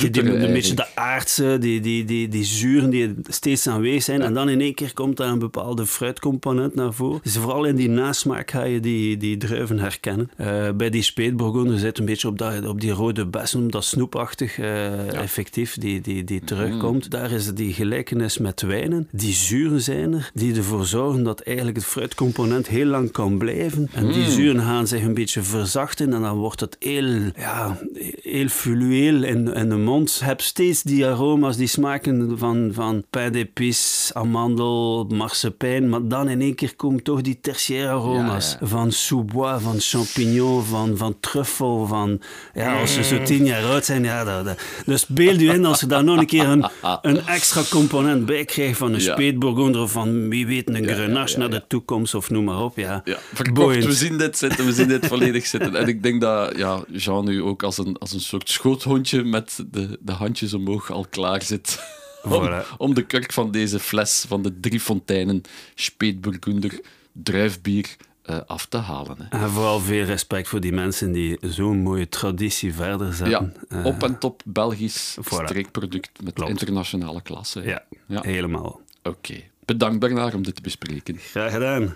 die, 0.00 0.10
die, 0.10 0.22
een 0.22 0.52
beetje 0.52 0.74
de 0.74 0.96
aardse, 0.96 1.56
die, 1.60 1.80
die, 1.80 2.04
die, 2.04 2.28
die 2.28 2.44
zuren 2.44 2.90
die 2.90 3.14
steeds 3.28 3.66
aanwezig 3.66 4.02
zijn. 4.02 4.22
En 4.22 4.34
dan 4.34 4.48
in 4.48 4.60
één 4.60 4.74
keer 4.74 4.94
komt 4.94 5.16
daar 5.16 5.28
een 5.28 5.38
bepaalde 5.38 5.86
fruitcomponent 5.86 6.74
naar 6.74 6.93
Dus 7.22 7.36
vooral 7.36 7.64
in 7.64 7.76
die 7.76 7.88
nasmaak 7.88 8.50
ga 8.50 8.64
je 8.64 8.80
die, 8.80 9.16
die 9.16 9.36
druiven 9.36 9.78
herkennen. 9.78 10.30
Eh, 10.36 10.70
bij 10.76 10.90
die 10.90 11.02
speetbourgogne 11.02 11.78
zit 11.78 11.98
een 11.98 12.04
beetje 12.04 12.28
op, 12.28 12.38
dat, 12.38 12.66
op 12.66 12.80
die 12.80 12.90
rode 12.90 13.26
bessen, 13.26 13.70
dat 13.70 13.84
snoepachtig 13.84 14.58
eh, 14.58 15.12
effectief 15.12 15.76
die, 15.76 16.00
die, 16.00 16.24
die 16.24 16.40
terugkomt. 16.44 17.10
Daar 17.10 17.30
is 17.30 17.54
die 17.54 17.72
gelijkenis 17.72 18.38
met 18.38 18.62
wijnen. 18.62 19.08
Die 19.12 19.32
zuren 19.32 19.80
zijn 19.80 20.12
er, 20.12 20.30
die 20.34 20.56
ervoor 20.56 20.86
zorgen 20.86 21.22
dat 21.22 21.40
eigenlijk 21.40 21.76
het 21.76 21.86
fruitcomponent 21.86 22.68
heel 22.68 22.86
lang 22.86 23.10
kan 23.10 23.38
blijven. 23.38 23.88
En 23.92 24.12
die 24.12 24.30
zuren 24.30 24.62
gaan 24.62 24.86
zich 24.86 25.02
een 25.02 25.14
beetje 25.14 25.42
verzachten 25.42 26.12
en 26.12 26.22
dan 26.22 26.36
wordt 26.36 26.60
het 26.60 26.76
heel, 26.78 27.30
ja, 27.36 27.78
heel 28.22 28.48
fluweel 28.48 29.22
in, 29.22 29.54
in 29.54 29.68
de 29.68 29.76
mond. 29.76 30.16
Je 30.18 30.24
hebt 30.24 30.42
steeds 30.42 30.82
die 30.82 31.06
aroma's, 31.06 31.56
die 31.56 31.66
smaken 31.66 32.38
van, 32.38 32.70
van 32.72 33.04
pain 33.10 33.32
d'épices, 33.32 34.10
amandel, 34.14 35.04
marsepein, 35.04 35.88
maar 35.88 36.08
dan 36.08 36.28
in 36.28 36.40
één 36.40 36.54
keer 36.54 36.76
komen 36.84 37.02
toch 37.02 37.20
die 37.20 37.38
tertiaire 37.40 37.88
aroma's. 37.88 38.56
Van 38.60 38.92
sous-bois, 38.92 39.62
van 39.62 39.80
champignon, 39.80 40.64
van, 40.64 40.96
van 40.96 41.16
truffel, 41.20 41.86
van... 41.86 42.20
Ja, 42.54 42.80
als 42.80 42.94
ze 42.94 43.02
zo 43.04 43.22
tien 43.22 43.44
jaar 43.44 43.64
oud 43.64 43.84
zijn, 43.84 44.04
ja, 44.04 44.24
dat, 44.24 44.44
dat- 44.44 44.58
Dus 44.86 45.06
beeld 45.06 45.40
u 45.40 45.50
in 45.50 45.64
als 45.64 45.80
je 45.80 45.86
daar 45.86 46.04
nog 46.04 46.18
een 46.18 46.26
keer 46.26 46.48
een, 46.48 46.64
een 47.02 47.26
extra 47.26 47.62
component 47.70 48.26
bij 48.26 48.44
krijgt 48.44 48.78
van 48.78 48.92
een 48.94 49.00
Ja. 49.00 49.80
of 49.82 49.92
van, 49.92 50.28
wie 50.28 50.46
weet, 50.46 50.68
een 50.68 50.86
grenache 50.88 51.38
naar 51.38 51.50
de 51.50 51.64
toekomst 51.68 52.14
of 52.14 52.30
noem 52.30 52.44
maar 52.44 52.62
op, 52.62 52.76
ja. 52.76 53.00
Ja, 53.04 53.18
verkocht. 53.34 53.54
Boeiend. 53.54 53.84
We 53.84 53.92
zien 53.92 54.18
dit 54.18 54.38
zitten, 54.38 54.64
we 54.66 54.72
zien 54.72 54.88
dit 54.88 55.06
volledig 55.06 55.46
zitten. 55.46 55.74
En 55.74 55.88
ik 55.88 56.02
denk 56.02 56.20
dat 56.20 56.56
ja, 56.56 56.84
Jean 56.92 57.24
nu 57.24 57.42
ook 57.42 57.62
als 57.62 57.78
een, 57.78 57.96
als 57.98 58.12
een 58.12 58.20
soort 58.20 58.48
schoothondje 58.50 59.24
met 59.24 59.64
de, 59.70 59.98
de 60.00 60.12
handjes 60.12 60.54
omhoog 60.54 60.90
al 60.90 61.06
klaar 61.10 61.42
zit. 61.42 61.78
Om, 62.24 62.48
Voilà. 62.48 62.76
om 62.76 62.94
de 62.94 63.02
kurk 63.06 63.32
van 63.32 63.50
deze 63.50 63.78
fles 63.78 64.24
van 64.28 64.42
de 64.42 64.60
Drie 64.60 64.80
Fonteinen 64.80 65.42
Speetburgunder 65.74 66.80
druifbier 67.12 67.96
eh, 68.22 68.38
af 68.46 68.66
te 68.66 68.76
halen. 68.76 69.16
Hè. 69.18 69.38
En 69.38 69.50
vooral 69.50 69.80
veel 69.80 70.04
respect 70.04 70.48
voor 70.48 70.60
die 70.60 70.72
mensen 70.72 71.12
die 71.12 71.38
zo'n 71.40 71.78
mooie 71.78 72.08
traditie 72.08 72.74
verder 72.74 73.06
Ja, 73.06 73.12
zetten. 73.12 73.54
Eh, 73.68 73.84
op 73.86 74.02
en 74.02 74.18
top 74.18 74.42
Belgisch 74.44 75.16
voilà. 75.20 75.44
streekproduct 75.44 76.10
met 76.22 76.32
Klopt. 76.34 76.50
internationale 76.50 77.22
klasse. 77.22 77.60
hè. 77.60 77.68
Ja, 77.70 77.82
Ja. 78.06 78.20
helemaal. 78.22 78.80
Oké. 79.02 79.34
Bedankt 79.64 79.98
Bernard 79.98 80.34
om 80.34 80.42
dit 80.42 80.54
te 80.54 80.62
bespreken. 80.62 81.16
Graag 81.18 81.52
gedaan. 81.52 81.94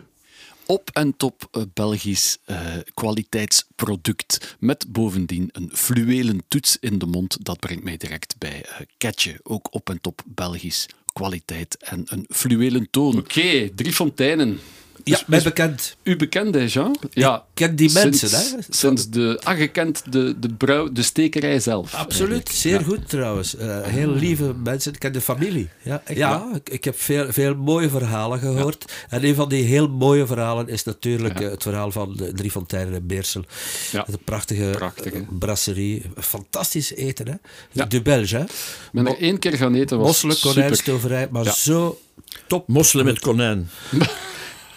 Op 0.71 0.91
en 0.93 1.17
top 1.17 1.49
eh, 1.51 1.63
Belgisch 1.75 2.39
eh, 2.45 2.77
kwaliteitsproduct. 2.95 4.57
Met 4.59 4.93
bovendien 4.93 5.49
een 5.53 5.71
fluwelen 5.73 6.43
toets 6.49 6.77
in 6.81 6.99
de 6.99 7.07
mond. 7.07 7.45
Dat 7.45 7.59
brengt 7.59 7.85
mij 7.85 7.97
direct 7.97 8.35
bij 8.39 8.65
Ketje. 8.99 9.41
Ook 9.43 9.75
op 9.75 9.91
en 9.91 10.01
top 10.01 10.23
Belgisch 10.27 10.87
kwaliteit 11.13 11.77
en 11.77 12.03
een 12.07 12.27
fluwelen 12.29 12.91
toon. 12.91 13.19
Oké, 13.19 13.69
drie 13.75 13.93
fonteinen. 13.93 14.59
Ja, 15.09 15.17
Dus- 15.17 15.27
mij 15.27 15.39
dus 15.39 15.47
bekend. 15.49 15.97
u 16.03 16.17
bekend, 16.17 16.55
hè, 16.55 16.61
Jean? 16.61 16.97
Ja. 17.11 17.45
ken 17.55 17.77
die 17.77 17.93
mensen, 17.93 18.29
sinds, 18.29 18.51
hè. 18.51 18.57
Sinds 18.69 19.09
de... 19.09 19.41
Ah, 19.43 19.59
je 19.59 19.69
kent 19.69 20.03
de, 20.13 20.39
de, 20.39 20.49
brouw, 20.55 20.93
de 20.93 21.03
stekerij 21.03 21.61
zelf. 21.61 21.95
Absoluut, 21.95 22.31
eigenlijk. 22.31 22.49
zeer 22.51 22.79
Ja. 22.81 22.85
goed 22.87 23.09
trouwens. 23.09 23.57
Eh, 23.57 23.83
heel 23.83 24.11
lieve 24.11 24.55
mensen, 24.65 24.93
ik 24.93 24.99
ken 24.99 25.13
de 25.13 25.21
familie. 25.21 25.69
Ja, 25.83 26.03
ja 26.15 26.51
ik, 26.55 26.69
ik 26.71 26.85
heb 26.85 27.01
veel, 27.01 27.33
veel 27.33 27.55
mooie 27.55 27.89
verhalen 27.89 28.39
gehoord. 28.39 28.93
En 29.09 29.25
een 29.25 29.35
van 29.35 29.49
die 29.49 29.65
heel 29.65 29.89
mooie 29.89 30.27
verhalen 30.27 30.69
is 30.69 30.85
natuurlijk 30.85 31.41
eh, 31.41 31.51
het 31.51 31.63
verhaal 31.63 31.91
van 31.91 32.17
de 32.17 32.33
Drie 32.33 32.51
Fonteinen 32.51 32.95
in 32.95 33.07
Beersel. 33.07 33.45
Ja. 33.93 34.05
De 34.11 34.19
prachtige, 34.25 34.71
eh, 34.71 35.21
brasserie. 35.39 36.03
Fantastisch 36.17 36.95
eten, 36.95 37.27
hè? 37.29 37.35
Ja. 37.73 37.85
De 37.85 38.03
Belge, 38.03 38.37
hè? 38.37 38.43
Ik 38.43 38.51
ben 38.93 39.07
er 39.07 39.19
één 39.19 39.39
keer 39.39 39.57
gaan 39.57 39.75
eten. 39.75 39.99
was 39.99 40.07
Mosselen, 40.07 40.55
konijnstoverij, 40.55 41.29
maar 41.31 41.45
Ja. 41.45 41.53
zo 41.53 41.99
top. 42.47 42.69
Mosselen 42.69 43.05
met 43.05 43.19
konijn. 43.19 43.71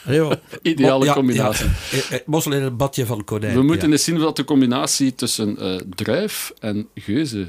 Ideale 0.61 1.05
Ja, 1.05 1.13
combinatie. 1.13 1.65
ja. 1.65 1.71
Eh, 1.91 2.11
eh, 2.11 2.19
Mosselen 2.25 2.57
in 2.59 2.63
een 2.65 2.77
badje 2.77 3.05
van 3.05 3.23
konijn. 3.23 3.55
We 3.55 3.61
moeten 3.63 3.91
eens 3.91 4.03
zien 4.03 4.19
wat 4.19 4.35
de 4.35 4.43
combinatie 4.43 5.15
tussen 5.15 5.57
eh, 5.57 5.79
druif 5.95 6.53
en 6.59 6.87
geuze 6.95 7.47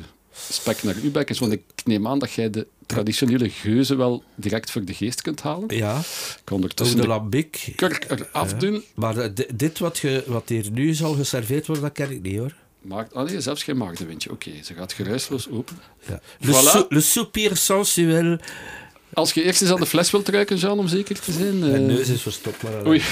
spek 0.50 0.82
naar 0.82 0.94
uw 1.02 1.10
bek 1.10 1.30
is. 1.30 1.38
Want 1.38 1.52
ik 1.52 1.62
neem 1.84 2.06
aan 2.06 2.18
dat 2.18 2.32
jij 2.32 2.50
de 2.50 2.66
traditionele 2.86 3.48
geuze 3.50 3.96
wel 3.96 4.22
direct 4.34 4.70
voor 4.70 4.84
de 4.84 4.94
geest 4.94 5.22
kunt 5.22 5.42
halen. 5.42 5.76
Ja, 5.76 5.98
Ik 5.98 6.04
kan 6.04 6.40
ook 6.44 6.50
ondertussen 6.50 7.00
de 7.00 7.26
de 7.30 7.72
kurk 7.76 8.06
eraf 8.32 8.54
doen. 8.54 8.82
Maar 8.94 9.34
di- 9.34 9.46
dit 9.54 9.78
wat, 9.78 9.98
ge, 9.98 10.24
wat 10.26 10.48
hier 10.48 10.70
nu 10.70 10.94
zal 10.94 11.14
geserveerd 11.14 11.66
worden, 11.66 11.84
dat 11.84 11.92
ken 11.94 12.10
ik 12.10 12.22
niet 12.22 12.38
hoor. 12.38 12.54
Maakt, 12.80 13.14
ah 13.14 13.26
nee, 13.28 13.40
zelfs 13.40 13.62
geen 13.62 13.76
maagdenwindje. 13.76 14.30
Oké, 14.30 14.50
ze 14.64 14.74
gaat 14.74 14.92
geruisloos 14.92 15.50
open. 15.50 15.76
Ja. 16.08 16.20
Le, 16.40 16.52
Voilà. 16.52 16.68
sou- 16.68 16.86
le 16.88 17.00
soupir 17.00 17.56
sensuel. 17.56 18.38
Als 19.12 19.32
je 19.32 19.42
eerst 19.42 19.62
eens 19.62 19.70
aan 19.70 19.80
de 19.80 19.86
fles 19.86 20.10
wilt 20.10 20.28
ruiken, 20.28 20.56
Jean, 20.56 20.78
om 20.78 20.88
zeker 20.88 21.20
te 21.20 21.32
zijn. 21.32 21.62
eh, 21.62 21.70
Mijn 21.70 21.86
neus 21.86 22.08
is 22.08 22.22
verstopt. 22.22 22.62
Maar, 22.62 22.86
Oei, 22.86 23.02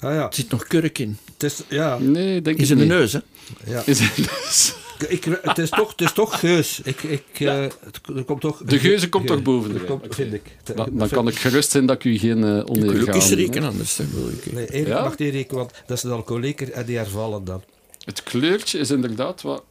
Ah, 0.00 0.14
ja. 0.14 0.26
Er 0.26 0.34
zit 0.34 0.50
nog 0.50 0.66
kurk 0.66 0.98
in. 0.98 1.18
Het 1.32 1.42
is, 1.42 1.62
ja, 1.68 1.98
nee, 1.98 2.42
denk 2.42 2.58
Is 2.58 2.70
ik 2.70 2.78
in 2.78 2.88
de 2.88 2.94
neus, 2.94 3.12
hè? 3.12 3.18
ja. 3.66 3.82
Is 3.86 4.00
het? 4.00 4.76
Ik, 5.08 5.24
het, 5.42 5.58
is 5.58 5.68
toch, 5.70 5.90
het 5.90 6.00
is 6.00 6.12
toch 6.12 6.40
geus. 6.40 6.80
Ik, 6.84 7.02
ik, 7.02 7.22
eh, 7.38 7.60
het, 7.60 8.00
er 8.16 8.24
komt 8.24 8.40
toch, 8.40 8.62
De 8.64 8.78
geuze 8.78 9.08
komt 9.08 9.26
toch 9.26 9.42
boven 9.42 9.72
de 9.72 9.78
Dat 9.78 9.86
komt, 9.86 10.14
vind 10.14 10.32
ik. 10.32 10.42
Dan, 10.64 10.76
Dat 10.76 10.86
dan 10.86 10.98
vind 10.98 11.10
kan 11.10 11.28
ik 11.28 11.38
gerust 11.38 11.70
zijn 11.70 11.86
dat 11.86 11.96
ik 11.96 12.04
u 12.04 12.18
geen 12.18 12.38
uh, 12.38 12.62
oneer 12.66 13.02
ga 13.02 13.12
eens 13.12 13.28
doen, 13.28 13.38
rekenen, 13.38 13.68
anders. 13.68 13.96
Dan 13.96 14.06
wil 14.14 14.28
ik. 14.28 14.52
Nee, 14.52 14.70
Erik 14.72 14.86
Ja? 14.86 15.02
mag 15.02 15.18
niet 15.18 15.32
rekenen, 15.32 15.56
want 15.58 15.72
dat 15.86 15.96
is 15.96 16.02
een 16.02 16.10
alcoholieker 16.10 16.70
en 16.72 16.86
die 16.86 16.96
hervallen 16.96 17.44
dan. 17.44 17.62
Het 18.04 18.22
kleurtje 18.22 18.78
is 18.78 18.90
inderdaad 18.90 19.42
wat 19.42 19.62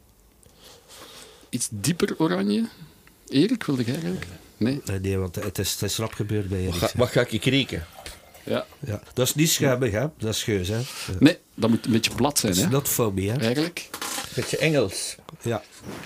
iets 1.49 1.67
dieper 1.71 2.15
oranje. 2.17 2.67
Erik, 3.27 3.63
wilde 3.63 3.83
jij 3.83 3.99
ruiken? 4.03 4.29
Nee? 4.57 4.81
Nee, 4.85 4.99
nee 4.99 5.17
want 5.17 5.35
het 5.35 5.57
is, 5.59 5.71
het 5.71 5.81
is 5.81 5.97
rap 5.97 6.13
gebeurd 6.13 6.49
bij 6.49 6.59
Erik. 6.59 6.73
Wat 6.73 6.89
ga, 6.91 6.97
wat 6.97 7.09
ga 7.09 7.25
ik 7.29 7.43
rekenen? 7.45 7.85
Ja. 8.43 8.65
Ja. 8.79 9.01
Dat 9.13 9.27
is 9.27 9.35
niet 9.35 9.49
schuimig, 9.49 9.91
hè? 9.91 10.05
Dat 10.17 10.33
is 10.33 10.43
geus, 10.43 10.67
hè? 10.67 10.79
Nee, 11.19 11.37
dat 11.55 11.69
moet 11.69 11.85
een 11.85 11.91
beetje 11.91 12.15
plat 12.15 12.39
zijn, 12.39 12.51
Dat 12.51 12.61
is 12.61 12.67
hè? 12.97 13.03
not 13.03 13.15
hè? 13.15 13.39
Eigenlijk. 13.45 13.89
Beetje 14.35 14.57
Engels. 14.57 15.15
Ja. 15.41 15.63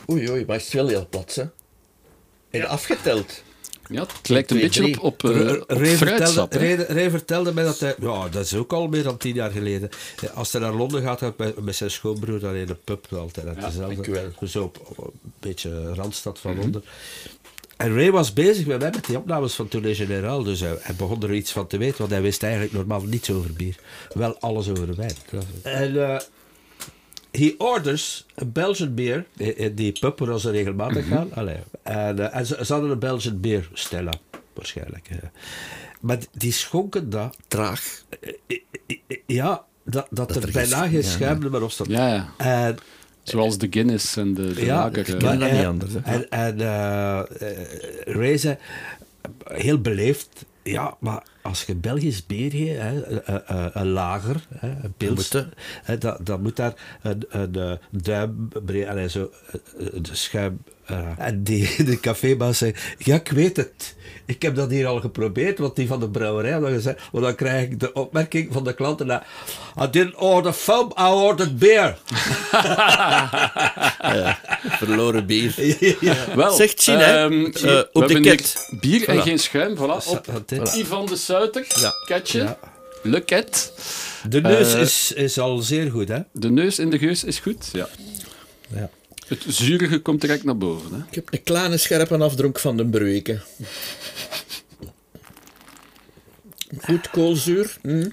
Oei, 0.09 0.29
oei, 0.29 0.45
maar 0.45 0.55
is 0.55 0.63
het 0.63 0.73
wel 0.73 0.87
heel 0.87 1.07
plat, 1.09 1.35
hè? 1.35 1.43
En 2.49 2.67
afgeteld. 2.67 3.43
Ja, 3.89 4.01
het 4.01 4.29
lijkt 4.29 4.51
een 4.51 4.57
twee, 4.57 4.69
beetje 4.69 4.81
drie. 4.81 5.01
op, 5.01 5.23
op, 5.23 5.31
eh, 5.31 5.37
Ray 5.37 5.57
op 5.57 5.67
vertelde, 5.67 5.95
fruitsap, 5.97 6.51
hè? 6.51 6.59
Ray, 6.59 6.75
Ray 6.85 7.09
vertelde 7.09 7.53
mij 7.53 7.63
dat 7.63 7.79
hij... 7.79 7.95
Ja, 7.99 8.29
dat 8.29 8.45
is 8.45 8.53
ook 8.55 8.73
al 8.73 8.87
meer 8.87 9.03
dan 9.03 9.17
tien 9.17 9.33
jaar 9.33 9.51
geleden. 9.51 9.89
Als 10.33 10.51
hij 10.51 10.61
naar 10.61 10.73
Londen 10.73 11.01
gaat, 11.01 11.19
gaat 11.19 11.33
hij 11.37 11.47
met, 11.47 11.63
met 11.65 11.75
zijn 11.75 11.91
schoonbroer 11.91 12.39
dan 12.39 12.55
in 12.55 12.69
een 12.69 12.79
pub 12.83 13.07
altijd. 13.13 13.45
Ja, 13.55 13.65
dezelfde, 13.67 13.95
ik 13.95 14.05
wel. 14.39 14.47
Zo 14.49 14.63
op, 14.63 14.79
op 14.97 14.97
een 14.97 15.31
beetje 15.39 15.93
randstad 15.93 16.39
van 16.39 16.51
Mhm. 16.51 16.59
Londen. 16.59 16.83
En 17.81 17.93
Ray 17.95 18.11
was 18.11 18.33
bezig 18.33 18.65
met 18.65 18.79
met 18.81 19.05
die 19.05 19.17
opnames 19.17 19.53
van 19.53 19.67
Tournee 19.67 19.95
Generaal. 19.95 20.43
Dus 20.43 20.59
hij, 20.59 20.77
hij 20.79 20.95
begon 20.95 21.23
er 21.23 21.33
iets 21.33 21.51
van 21.51 21.67
te 21.67 21.77
weten, 21.77 21.97
want 21.97 22.11
hij 22.11 22.21
wist 22.21 22.43
eigenlijk 22.43 22.73
normaal 22.73 23.01
niets 23.01 23.29
over 23.31 23.53
bier. 23.53 23.75
Wel 24.13 24.37
alles 24.39 24.69
over 24.69 24.95
wijn. 24.95 25.13
En... 25.63 26.09
eh, 26.09 26.19
He 27.31 27.55
orders 27.57 28.25
een 28.35 28.51
Belgian 28.51 28.93
beer. 28.95 29.25
In 29.37 29.57
in 29.57 29.75
die 29.75 29.91
pub 29.99 30.19
waar 30.19 30.39
ze 30.39 30.51
regelmatig 30.51 31.05
Mhm. 31.05 31.15
gaan. 31.15 31.33
Allee. 31.33 31.57
En, 31.83 32.19
eh, 32.31 32.39
en 32.39 32.45
ze, 32.45 32.65
ze 32.65 32.73
hadden 32.73 32.91
een 32.91 32.99
Belgian 32.99 33.39
beer, 33.39 33.69
Stella, 33.73 34.13
waarschijnlijk. 34.53 35.07
eh. 35.09 35.17
Maar 36.01 36.17
die 36.31 36.51
schonken 36.51 37.09
dat. 37.09 37.37
Traag. 37.47 38.03
eh, 38.19 38.33
eh, 38.47 39.17
Ja, 39.25 39.65
dat, 39.83 40.07
dat, 40.09 40.27
Dat 40.27 40.35
er, 40.35 40.43
er 40.43 40.51
bijna 40.51 40.81
geen- 40.81 40.89
geen 40.89 41.01
ja, 41.01 41.07
schuim 41.09 41.39
meer 41.51 41.63
op 41.63 41.71
stond. 41.71 41.89
Ja, 41.89 42.07
ja. 42.13 42.33
En, 42.37 42.77
Zoals 43.31 43.57
de 43.57 43.67
Guinness 43.69 44.17
en 44.17 44.33
de, 44.33 44.53
de 44.53 44.65
ja, 44.65 44.75
lager. 44.75 45.05
eh. 45.13 45.39
dat 45.39 45.51
niet 45.51 45.65
anders, 45.65 45.93
hè. 45.93 45.99
En, 45.99 46.29
en 46.29 46.57
Ray 48.05 48.37
zei, 48.37 48.57
heel 49.43 49.81
beleefd, 49.81 50.45
ja, 50.63 50.97
maar 50.99 51.23
als 51.41 51.63
je 51.63 51.75
Belgisch 51.75 52.25
bier 52.25 52.81
hè, 52.81 53.01
eh, 53.01 53.35
eh, 53.47 53.65
een 53.73 53.89
lager, 53.89 54.47
hè, 54.55 54.69
een 54.83 54.93
pils, 54.97 55.31
moet, 55.31 55.47
hè. 55.83 55.97
dan, 55.97 56.17
dan 56.23 56.41
moet 56.41 56.55
daar 56.55 56.73
een, 57.01 57.23
een, 57.29 57.55
eh, 57.55 57.77
duim 57.89 58.49
zo, 59.09 59.31
de 59.77 60.15
schuim. 60.15 60.63
En 61.17 61.43
die, 61.43 61.83
de 61.83 61.99
cafébaas 61.99 62.57
zei, 62.57 62.73
ja, 62.97 63.15
ik 63.15 63.29
weet 63.31 63.57
het. 63.57 63.95
Ik 64.25 64.41
heb 64.41 64.55
dat 64.55 64.69
hier 64.69 64.87
al 64.87 64.99
geprobeerd, 64.99 65.57
want 65.59 65.75
die 65.75 65.87
van 65.87 65.99
de 65.99 66.09
brouwerij 66.09 66.51
had 66.51 66.61
dat 66.61 66.71
gezegd. 66.71 66.99
Maar 67.11 67.21
dan 67.21 67.35
krijg 67.35 67.63
ik 67.63 67.79
de 67.79 67.93
opmerking 67.93 68.53
van 68.53 68.63
de 68.63 68.73
klanten, 68.73 69.07
na, 69.07 69.23
I 69.81 69.89
didn't 69.89 70.15
order 70.15 70.53
foam, 70.53 70.91
I 70.99 71.03
ordered 71.03 71.59
beer. 71.59 71.97
Verloren 74.79 75.25
bier. 75.25 75.53
Wel, 76.35 76.53
Zegt 76.53 76.87
Eh, 76.87 76.95
we 77.27 77.89
op 77.91 78.07
de 78.07 78.19
ket. 78.19 78.67
Bier 78.79 79.07
en 79.09 79.19
Voilà. 79.19 79.21
geen 79.21 79.39
schuim, 79.39 79.75
voilà. 79.77 80.07
Op 80.07 80.41
dit? 80.45 80.73
Ivan 80.73 81.05
de 81.05 81.15
Suiter, 81.15 81.65
Ja. 81.79 81.91
Ketje, 82.05 82.39
Ja. 82.39 82.57
Le 83.03 83.19
Ket. 83.21 83.73
De 84.29 84.41
neus 84.41 84.73
Eh, 84.73 84.81
is, 84.81 85.11
is 85.15 85.39
al 85.39 85.57
zeer 85.57 85.91
goed, 85.91 86.07
hè? 86.07 86.19
De 86.31 86.51
neus 86.51 86.79
in 86.79 86.89
de 86.89 86.97
geus 86.97 87.23
is 87.23 87.39
goed. 87.39 87.69
Ja. 87.71 87.87
Ja. 88.75 88.89
Het 89.31 89.43
zurige 89.47 89.99
komt 89.99 90.21
direct 90.21 90.43
naar 90.43 90.57
boven. 90.57 90.93
Hè. 90.93 90.97
Ik 91.09 91.15
heb 91.15 91.27
een 91.33 91.43
kleine 91.43 91.77
scherpe 91.77 92.17
afdronk 92.17 92.59
van 92.59 92.77
de 92.77 92.85
breuken. 92.85 93.41
Goed 96.81 97.09
koolzuur. 97.09 97.77
Hm. 97.81 98.09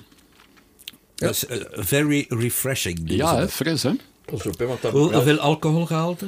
Dat 1.15 1.31
is 1.35 1.47
eh, 1.47 1.59
very 1.73 2.27
refreshing. 2.29 2.99
deze 3.07 3.17
Ja, 3.17 3.37
hè, 3.37 3.49
fris 3.49 3.83
hè. 3.83 3.93
Pas 4.25 4.47
op, 4.47 4.59
hè, 4.59 4.67
want 4.67 4.83
dat 4.83 4.93
Hoe- 4.93 5.13
Hoeveel 5.15 5.39
alcoholgehalte? 5.39 6.27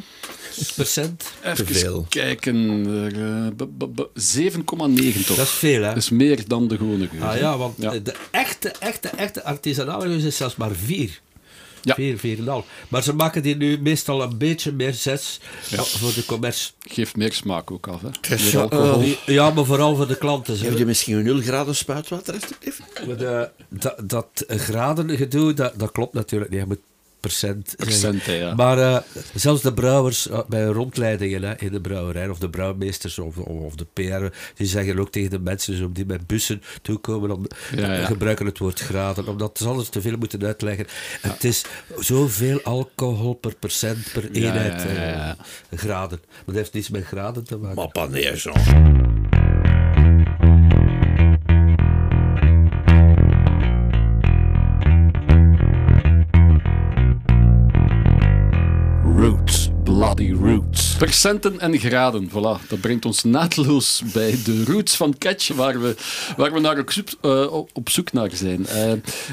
procent? 0.75 1.25
Even 1.45 1.67
veel. 1.67 2.07
kijken. 2.09 2.87
eh, 3.15 3.67
b- 3.67 3.69
b- 3.79 3.95
b- 3.95 4.11
7,9 4.15 5.25
toch? 5.27 5.37
Dat 5.37 5.47
is 5.47 5.51
veel, 5.53 5.83
hè? 5.83 5.89
Dat 5.89 5.97
is 5.97 6.11
meer 6.11 6.49
dan 6.49 6.69
de 6.69 6.77
gewone 6.77 7.09
geus. 7.09 7.21
Ah 7.21 7.39
ja, 7.39 7.57
want 7.59 7.75
Ja. 7.79 7.91
de 7.99 8.15
echte, 8.31 8.69
echte, 8.69 9.09
echte 9.09 9.43
artisanale 9.45 10.05
geus 10.07 10.23
is 10.23 10.37
zelfs 10.37 10.57
maar 10.57 10.71
vier. 10.75 11.21
Ja. 11.83 11.95
Vier, 11.95 12.19
vier 12.19 12.39
en 12.39 12.47
half. 12.49 12.65
Maar 12.89 13.03
ze 13.03 13.15
maken 13.15 13.43
die 13.43 13.57
nu 13.57 13.79
meestal 13.81 14.23
een 14.23 14.39
beetje 14.39 14.73
meer 14.73 14.93
zes 14.95 15.41
voor 15.71 16.15
de 16.15 16.25
commercie. 16.27 16.73
Geeft 16.81 17.17
meer 17.17 17.33
smaak 17.33 17.71
ook 17.71 17.89
af. 17.89 18.01
Hè? 18.03 18.35
is. 18.35 18.55
Eh, 18.55 19.03
ja, 19.27 19.51
maar 19.51 19.65
vooral 19.65 19.97
voor 19.97 20.07
de 20.09 20.17
klanten. 20.19 20.59
Heb 20.59 20.79
je 20.79 20.87
misschien 20.87 21.17
een 21.17 21.25
0 21.25 21.41
graden 21.41 21.75
spuitwater, 21.77 22.35
alsjeblieft? 22.35 22.81
Maar 23.07 23.17
de- 23.17 23.51
dat, 23.69 23.95
dat 24.05 24.45
gradengedoe, 24.49 25.55
dat, 25.55 25.73
dat 25.79 25.93
klopt 25.93 26.13
natuurlijk 26.15 26.51
niet. 26.51 26.61
Je 26.61 26.67
moet 26.67 26.79
hè, 27.21 28.33
ja. 28.33 28.55
Maar 28.55 28.79
eh, 28.79 28.99
zelfs 29.35 29.63
de 29.63 29.73
brouwers 29.75 30.29
eh, 30.29 30.41
bij 30.49 30.65
rondleidingen 30.65 31.43
hè, 31.43 31.55
in 31.59 31.73
de 31.73 31.81
brouwerij, 31.81 32.29
of 32.29 32.39
de 32.39 32.51
brouwmeesters 32.51 33.19
of, 33.19 33.37
of, 33.37 33.47
of 33.47 33.75
de 33.75 33.87
PR, 33.93 34.37
die 34.55 34.67
zeggen 34.67 34.99
ook 34.99 35.11
tegen 35.11 35.31
de 35.31 35.39
mensen 35.39 35.77
zo, 35.77 35.93
die 35.93 36.07
met 36.07 36.27
bussen 36.27 36.63
toekomen, 36.83 37.29
dan 37.29 37.51
Ja, 37.77 37.95
ja. 37.95 38.07
gebruiken 38.07 38.47
het 38.47 38.59
woord 38.59 38.81
graden, 38.81 39.29
omdat 39.29 39.59
ze 39.59 39.69
anders 39.69 39.89
te 39.89 40.01
veel 40.01 40.17
moeten 40.17 40.45
uitleggen. 40.45 40.87
En 41.23 41.31
het 41.31 41.45
is 41.45 41.65
zoveel 41.99 42.61
alcohol 42.63 43.35
per 43.35 43.55
procent 43.55 44.13
per 44.13 44.31
eenheid 44.31 44.83
ja, 44.83 44.91
ja, 44.93 45.03
ja. 45.03 45.37
eh, 45.71 45.79
graden. 45.79 46.21
Maar 46.29 46.43
dat 46.45 46.55
heeft 46.55 46.73
niets 46.73 46.89
met 46.89 47.05
graden 47.05 47.45
te 47.45 47.57
maken. 47.57 47.77
Maar 47.77 49.20
bloody 60.01 60.33
roots. 60.33 60.97
Percenten 60.99 61.61
en 61.61 61.79
graden, 61.79 62.29
voilà. 62.31 62.69
Dat 62.69 62.81
brengt 62.81 63.05
ons 63.05 63.25
naadloos 63.25 64.03
bij 64.13 64.35
de 64.45 64.65
roots 64.65 64.97
van 64.97 65.19
Catch, 65.19 65.49
waar 65.49 65.81
we, 65.81 65.95
waar 66.37 66.53
we 66.53 66.61
naar 66.61 66.79
op, 66.79 66.91
zoek, 66.91 67.09
eh, 67.21 67.53
op- 67.53 67.71
op 67.73 67.89
zoek 67.91 68.13
naar 68.13 68.31
zijn. 68.35 68.67
Eh, 68.67 68.93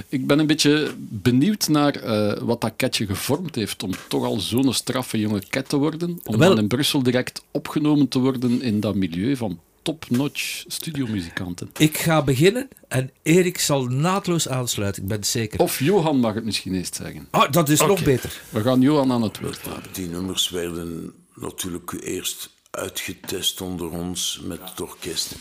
ik 0.09 0.27
ben 0.27 0.39
een 0.39 0.47
beetje 0.47 0.91
benieuwd 0.97 1.67
naar 1.67 1.95
eh, 1.95 2.41
wat 2.41 2.61
dat 2.61 2.73
Catje 2.77 3.05
gevormd 3.05 3.55
heeft 3.55 3.83
om 3.83 3.91
toch 4.07 4.23
al 4.25 4.39
zo'n 4.39 4.73
straffe 4.73 5.19
jonge 5.19 5.41
cat 5.49 5.69
te 5.69 5.77
worden. 5.77 6.19
Om 6.23 6.37
Wel- 6.37 6.49
dan 6.49 6.57
in 6.57 6.67
Brussel 6.67 7.03
direct 7.03 7.41
opgenomen 7.51 8.07
te 8.07 8.19
worden 8.19 8.61
in 8.61 8.79
dat 8.79 8.95
milieu 8.95 9.35
van 9.35 9.59
top-notch 9.87 10.63
studiomuzikanten. 10.67 11.69
Ik 11.77 11.97
ga 11.97 12.21
beginnen 12.23 12.67
en 12.87 13.11
Erik 13.23 13.59
zal 13.59 13.85
naadloos 13.85 14.47
aansluiten, 14.49 15.01
ik 15.01 15.07
ben 15.07 15.17
het 15.17 15.27
zeker. 15.27 15.59
Of 15.59 15.79
Johan 15.79 16.19
mag 16.19 16.33
het 16.33 16.43
misschien 16.43 16.75
eerst 16.75 16.95
zeggen. 16.95 17.27
Ah, 17.31 17.51
dat 17.51 17.69
is 17.69 17.79
nog 17.79 18.03
beter. 18.03 18.41
We 18.49 18.61
gaan 18.61 18.81
Johan 18.81 19.11
aan 19.11 19.21
het 19.21 19.39
woord 19.39 19.65
laten. 19.65 19.93
Die 19.93 20.07
nummers 20.07 20.49
werden 20.49 21.13
natuurlijk 21.35 21.91
eerst 21.91 22.49
uitgetest 22.71 23.61
onder 23.61 23.89
ons 23.89 24.41
met 24.43 24.59
het 24.61 24.81
orkest. 24.81 25.35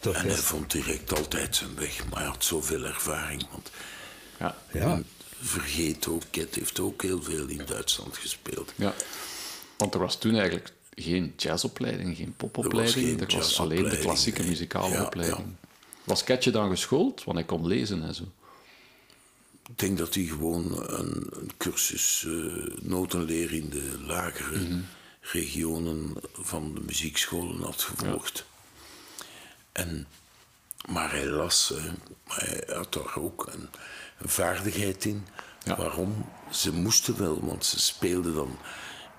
en 0.00 0.12
hij 0.12 0.30
vond 0.30 0.70
direct 0.70 1.18
altijd 1.18 1.56
zijn 1.56 1.74
weg, 1.74 2.04
maar 2.10 2.18
hij 2.18 2.28
had 2.28 2.44
zoveel 2.44 2.84
ervaring. 2.84 3.46
Want 3.50 3.70
Ja. 4.38 4.56
Ja. 4.72 5.00
vergeet 5.40 6.08
ook, 6.08 6.22
Ket 6.30 6.54
heeft 6.54 6.80
ook 6.80 7.02
heel 7.02 7.22
veel 7.22 7.46
in 7.46 7.62
Duitsland 7.66 8.16
gespeeld. 8.16 8.72
Ja, 8.76 8.94
want 9.76 9.94
er 9.94 10.00
was 10.00 10.18
toen 10.18 10.34
eigenlijk 10.34 10.72
geen 11.02 11.32
jazzopleiding, 11.36 12.16
geen 12.16 12.34
popopleiding. 12.36 13.20
Er 13.20 13.36
was, 13.36 13.60
alleen 13.60 13.88
de 13.88 13.98
klassieke 13.98 14.40
nee. 14.40 14.48
muzikale 14.48 14.94
Ja, 14.94 15.04
opleiding. 15.04 15.46
ja. 15.60 15.68
Was 16.04 16.24
Ketje 16.24 16.50
dan 16.50 16.70
geschoold? 16.70 17.24
Want 17.24 17.36
hij 17.38 17.46
kon 17.46 17.66
lezen 17.66 18.02
en 18.02 18.14
zo. 18.14 18.22
Ik 19.68 19.78
denk 19.78 19.98
dat 19.98 20.14
hij 20.14 20.24
gewoon 20.24 20.88
een, 20.88 21.26
een 21.30 21.50
cursus 21.56 22.24
eh, 22.26 22.32
notenleer 22.82 23.52
in 23.52 23.68
de 23.68 23.98
lagere 24.06 24.80
regionen 25.20 26.12
van 26.32 26.74
de 26.74 26.80
muziekscholen 26.80 27.62
had 27.62 27.82
gevolgd. 27.82 28.44
En, 29.72 30.06
maar 30.88 31.10
hij 31.10 31.26
las, 31.26 31.72
maar 32.26 32.44
hij 32.44 32.76
had 32.76 32.92
daar 32.92 33.16
ook 33.16 33.46
een, 33.52 33.68
een 34.18 34.28
vaardigheid 34.28 35.04
in. 35.04 35.26
Waarom? 35.64 36.24
Ze 36.50 36.72
moesten 36.72 37.18
wel, 37.18 37.40
want 37.46 37.64
ze 37.64 37.80
speelden 37.80 38.34
dan 38.34 38.58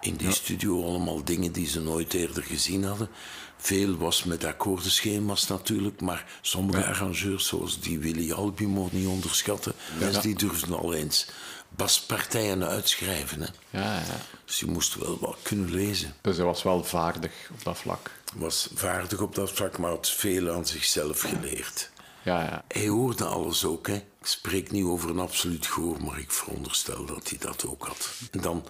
in 0.01 0.15
die 0.15 0.31
studio 0.31 0.85
allemaal 0.85 1.23
dingen 1.23 1.51
die 1.51 1.67
ze 1.67 1.81
nooit 1.81 2.13
eerder 2.13 2.43
gezien 2.43 2.83
hadden. 2.83 3.09
Veel 3.57 3.97
was 3.97 4.23
met 4.23 4.43
akkoordenschema's 4.43 5.47
natuurlijk, 5.47 6.01
maar 6.01 6.25
sommige 6.41 6.85
arrangeurs, 6.85 7.47
zoals 7.47 7.79
die 7.79 7.99
Willy 7.99 8.31
Albimo, 8.31 8.89
niet 8.91 9.07
onderschatten, 9.07 9.73
dus 9.99 10.19
die 10.19 10.35
durfden 10.35 10.79
al 10.79 10.93
eens 10.93 11.27
baspartijen 11.69 12.63
uitschrijven. 12.63 13.41
Hè. 13.41 13.47
Ja, 13.79 13.93
ja. 13.93 14.21
Dus 14.45 14.59
je 14.59 14.65
moest 14.65 14.95
wel 14.95 15.19
wat 15.19 15.37
kunnen 15.41 15.71
lezen. 15.71 16.15
Dus 16.21 16.35
hij 16.35 16.45
was 16.45 16.63
wel 16.63 16.83
vaardig 16.83 17.31
op 17.51 17.63
dat 17.63 17.77
vlak. 17.77 18.11
Was 18.35 18.69
vaardig 18.73 19.21
op 19.21 19.35
dat 19.35 19.51
vlak, 19.51 19.77
maar 19.77 19.89
had 19.89 20.09
veel 20.09 20.53
aan 20.53 20.65
zichzelf 20.65 21.21
geleerd. 21.21 21.91
Ja, 22.23 22.43
ja. 22.43 22.63
Hij 22.67 22.87
hoorde 22.87 23.25
alles 23.25 23.65
ook. 23.65 23.87
Hè. 23.87 23.95
Ik 23.95 24.25
spreek 24.25 24.71
niet 24.71 24.85
over 24.85 25.09
een 25.09 25.19
absoluut 25.19 25.67
gehoor, 25.67 26.03
maar 26.03 26.19
ik 26.19 26.31
veronderstel 26.31 27.05
dat 27.05 27.29
hij 27.29 27.37
dat 27.37 27.65
ook 27.65 27.87
had. 27.87 28.09
En 28.31 28.41
dan 28.41 28.65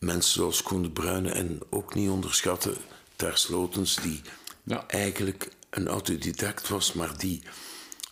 mensen 0.00 0.32
zoals 0.32 0.62
Koen 0.62 0.82
de 0.82 0.90
Bruyne 0.90 1.30
en 1.30 1.60
ook 1.70 1.94
niet 1.94 2.10
onderschatten 2.10 2.76
Ter 3.16 3.36
Slotens, 3.38 3.94
die 3.94 4.20
Ja. 4.62 4.86
eigenlijk 4.86 5.48
een 5.70 5.88
autodidact 5.88 6.68
was, 6.68 6.92
maar 6.92 7.18
die 7.18 7.42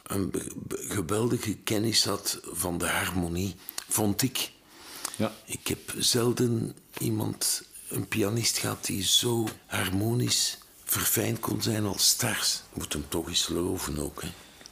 een 0.03 0.33
geweldige 0.69 1.55
kennis 1.55 2.05
had 2.05 2.41
van 2.43 2.79
de 2.79 2.87
harmonie, 2.87 3.57
vond 3.89 4.23
ik. 4.23 4.51
ja. 5.17 5.35
Ik 5.45 5.67
heb 5.67 5.95
zelden 5.99 6.77
iemand, 6.99 7.63
een 7.89 8.09
pianist 8.09 8.59
gehad, 8.59 8.85
die 8.85 9.03
zo 9.05 9.49
harmonisch 9.67 10.59
verfijnd 10.85 11.41
kon 11.41 11.63
zijn 11.63 11.85
als 11.87 12.09
Stars. 12.09 12.63
Moet 12.73 12.93
hem 12.93 13.05
toch 13.09 13.29
eens 13.29 13.45
geloven 13.45 13.99
ook. 13.99 14.23
Hè. 14.23 14.29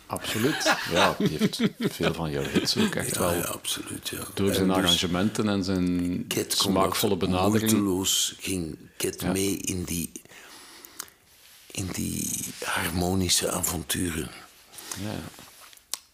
Absoluut. 0.07 0.75
Ja, 0.93 1.15
die 1.19 1.29
heeft 1.39 1.61
veel 1.79 2.15
van 2.15 2.31
jouw 2.31 2.43
hits 2.43 2.77
ook 2.77 2.95
echt 2.95 3.15
Ja, 3.15 3.21
wel. 3.21 3.35
ja, 3.35 3.41
absoluut. 3.45 4.09
Ja. 4.09 4.19
Door 4.35 4.55
zijn 4.55 4.61
En 4.71 4.75
dus 4.75 4.77
arrangementen 4.85 5.49
en 5.49 5.65
zijn 5.65 6.27
smaakvolle 6.49 7.17
benadering. 7.17 7.61
moeiteloos 7.73 8.35
ging 8.39 8.79
Ket 8.97 9.21
Ja. 9.21 9.33
mee 9.33 9.57
in 9.57 9.85
die, 9.85 10.11
in 11.71 11.89
die 11.93 12.31
harmonische 12.65 13.51
avonturen. 13.51 14.31
Ja. 15.03 15.15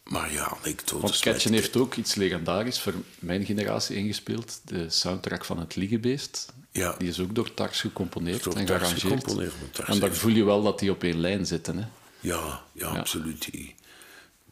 Maar 0.04 0.32
ja, 0.32 0.56
anekdotes 0.62 1.00
Want 1.02 1.18
Ketchen 1.18 1.50
met 1.50 1.60
heeft 1.60 1.76
ook 1.76 1.94
iets 1.94 2.14
legendarisch 2.14 2.80
voor 2.80 2.94
mijn 3.18 3.44
generatie 3.44 3.96
ingespeeld. 3.96 4.60
De 4.64 4.90
soundtrack 4.90 5.44
van 5.44 5.58
Het 5.58 5.76
Liegebeest. 5.76 6.52
Ja. 6.70 6.94
Die 6.98 7.08
is 7.08 7.20
ook 7.20 7.34
door 7.34 7.54
Tax 7.54 7.80
gecomponeerd 7.80 8.42
Door 8.42 8.56
en 8.56 8.66
gearrangeerd. 8.66 9.00
gecomponeerd, 9.00 9.52
en 9.84 9.98
daar 9.98 10.14
voel 10.14 10.32
je 10.32 10.44
wel 10.44 10.62
dat 10.62 10.78
die 10.78 10.90
op 10.90 11.02
één 11.02 11.20
lijn 11.20 11.46
zitten. 11.46 11.76
Hè? 11.78 11.84
Ja, 12.20 12.62
ja, 12.72 12.86
absoluut. 12.86 13.50
Die, 13.52 13.74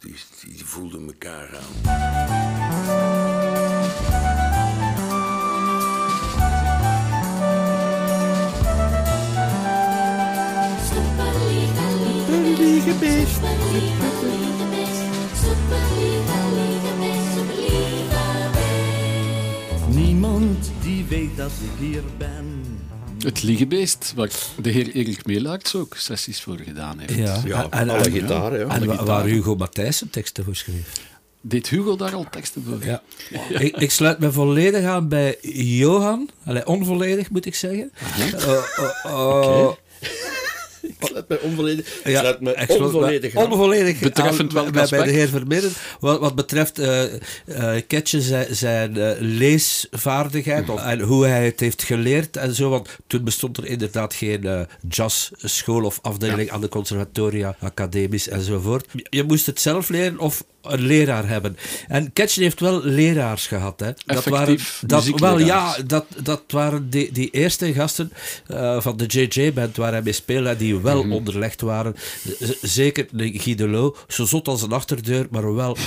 die, 0.01 0.15
die, 0.45 0.65
voelden 0.65 1.07
elkaar 1.07 1.57
aan. 1.57 1.99
Niemand 19.89 20.71
die 20.81 21.05
weet 21.05 21.37
dat 21.37 21.51
ik 21.51 21.79
hier 21.79 22.03
ben. 22.17 22.60
Het 23.23 23.43
Liegebeest, 23.43 24.13
waar 24.15 24.29
de 24.61 24.69
heer 24.69 24.91
Erik 24.91 25.25
Meelaerts 25.25 25.75
ook 25.75 25.95
sessies 25.97 26.41
voor 26.41 26.57
gedaan 26.65 26.99
heeft. 26.99 27.13
Ja, 27.13 27.41
Ja, 27.45 27.67
en, 27.69 27.89
alle 27.89 28.03
en- 28.03 28.11
gitaren, 28.11 28.59
ja. 28.59 28.67
En 28.67 29.05
waar 29.05 29.25
Hugo 29.25 29.55
Matthijssen 29.55 30.09
teksten 30.09 30.43
voor 30.43 30.55
schreef. 30.55 30.91
Deed 31.41 31.69
Hugo 31.69 31.95
daar 31.95 32.13
al 32.13 32.25
teksten 32.31 32.63
voor? 32.63 32.85
Ja. 32.85 33.01
Ik, 33.59 33.77
ik 33.77 33.91
sluit 33.91 34.19
me 34.19 34.31
volledig 34.31 34.85
aan 34.85 35.07
bij 35.07 35.37
Johan. 35.79 36.29
Allee, 36.45 36.67
onvolledig 36.67 37.29
moet 37.29 37.45
ik 37.45 37.55
zeggen. 37.55 37.91
Ik 38.17 38.33
sluit 41.07 41.27
mij 41.27 41.39
onvolledig, 41.39 42.01
Ja, 42.03 42.37
onvolledig 42.67 43.35
aan. 43.35 43.51
onvolledig 43.51 43.99
Betreffend 43.99 44.49
aan 44.49 44.63
welk 44.63 44.71
bij, 44.71 44.87
bij 44.89 45.03
de 45.03 45.11
heer 45.11 45.27
Vermeeren. 45.27 45.71
Wat, 45.99 46.19
wat 46.19 46.35
betreft 46.35 46.79
eh 46.79 47.03
eh, 47.45 47.81
Ketje 47.87 48.21
zijn, 48.21 48.55
zijn 48.55 48.97
eh, 48.97 49.11
leesvaardigheid 49.19 50.69
en 50.69 51.01
hoe 51.01 51.25
hij 51.25 51.45
het 51.45 51.59
heeft 51.59 51.83
geleerd 51.83 52.37
en 52.37 52.55
zo. 52.55 52.69
Want 52.69 52.89
toen 53.07 53.23
bestond 53.23 53.57
er 53.57 53.65
inderdaad 53.65 54.13
geen 54.13 54.43
eh, 54.43 54.61
jazzschool 54.89 55.83
of 55.83 55.99
afdeling 56.01 56.49
aan 56.51 56.61
de 56.61 56.69
conservatoria, 56.69 57.55
academisch 57.59 58.27
enzovoort. 58.27 58.85
Je, 58.91 59.07
je 59.09 59.23
moest 59.23 59.45
het 59.45 59.61
zelf 59.61 59.89
leren 59.89 60.19
of 60.19 60.43
een 60.61 60.79
leraar 60.81 61.27
hebben. 61.27 61.57
En 61.87 62.13
Ketje 62.13 62.41
heeft 62.43 62.59
wel 62.59 62.83
leraars 62.83 63.47
gehad. 63.47 63.79
Hè. 63.79 63.91
Dat 64.05 64.25
waren, 64.25 64.57
dat, 64.85 65.07
wel, 65.15 65.39
ja, 65.39 65.75
dat, 65.85 66.05
dat 66.23 66.43
waren 66.47 66.89
die, 66.89 67.11
die 67.11 67.29
eerste 67.29 67.73
gasten 67.73 68.11
eh, 68.47 68.81
van 68.81 68.97
de 68.97 69.05
JJ-band 69.05 69.77
waar 69.77 69.91
hij 69.91 70.01
mee 70.01 70.13
speelde, 70.13 70.57
die 70.57 70.77
wel 70.79 71.01
onderlegd 71.09 71.61
waren. 71.61 71.95
Z- 72.39 72.61
zeker 72.61 73.07
de 73.11 73.39
Guy 73.39 73.55
Delot, 73.55 73.97
zo 74.07 74.25
zot 74.25 74.47
als 74.47 74.61
een 74.61 74.71
achterdeur, 74.71 75.27
maar 75.29 75.55
wel 75.55 75.77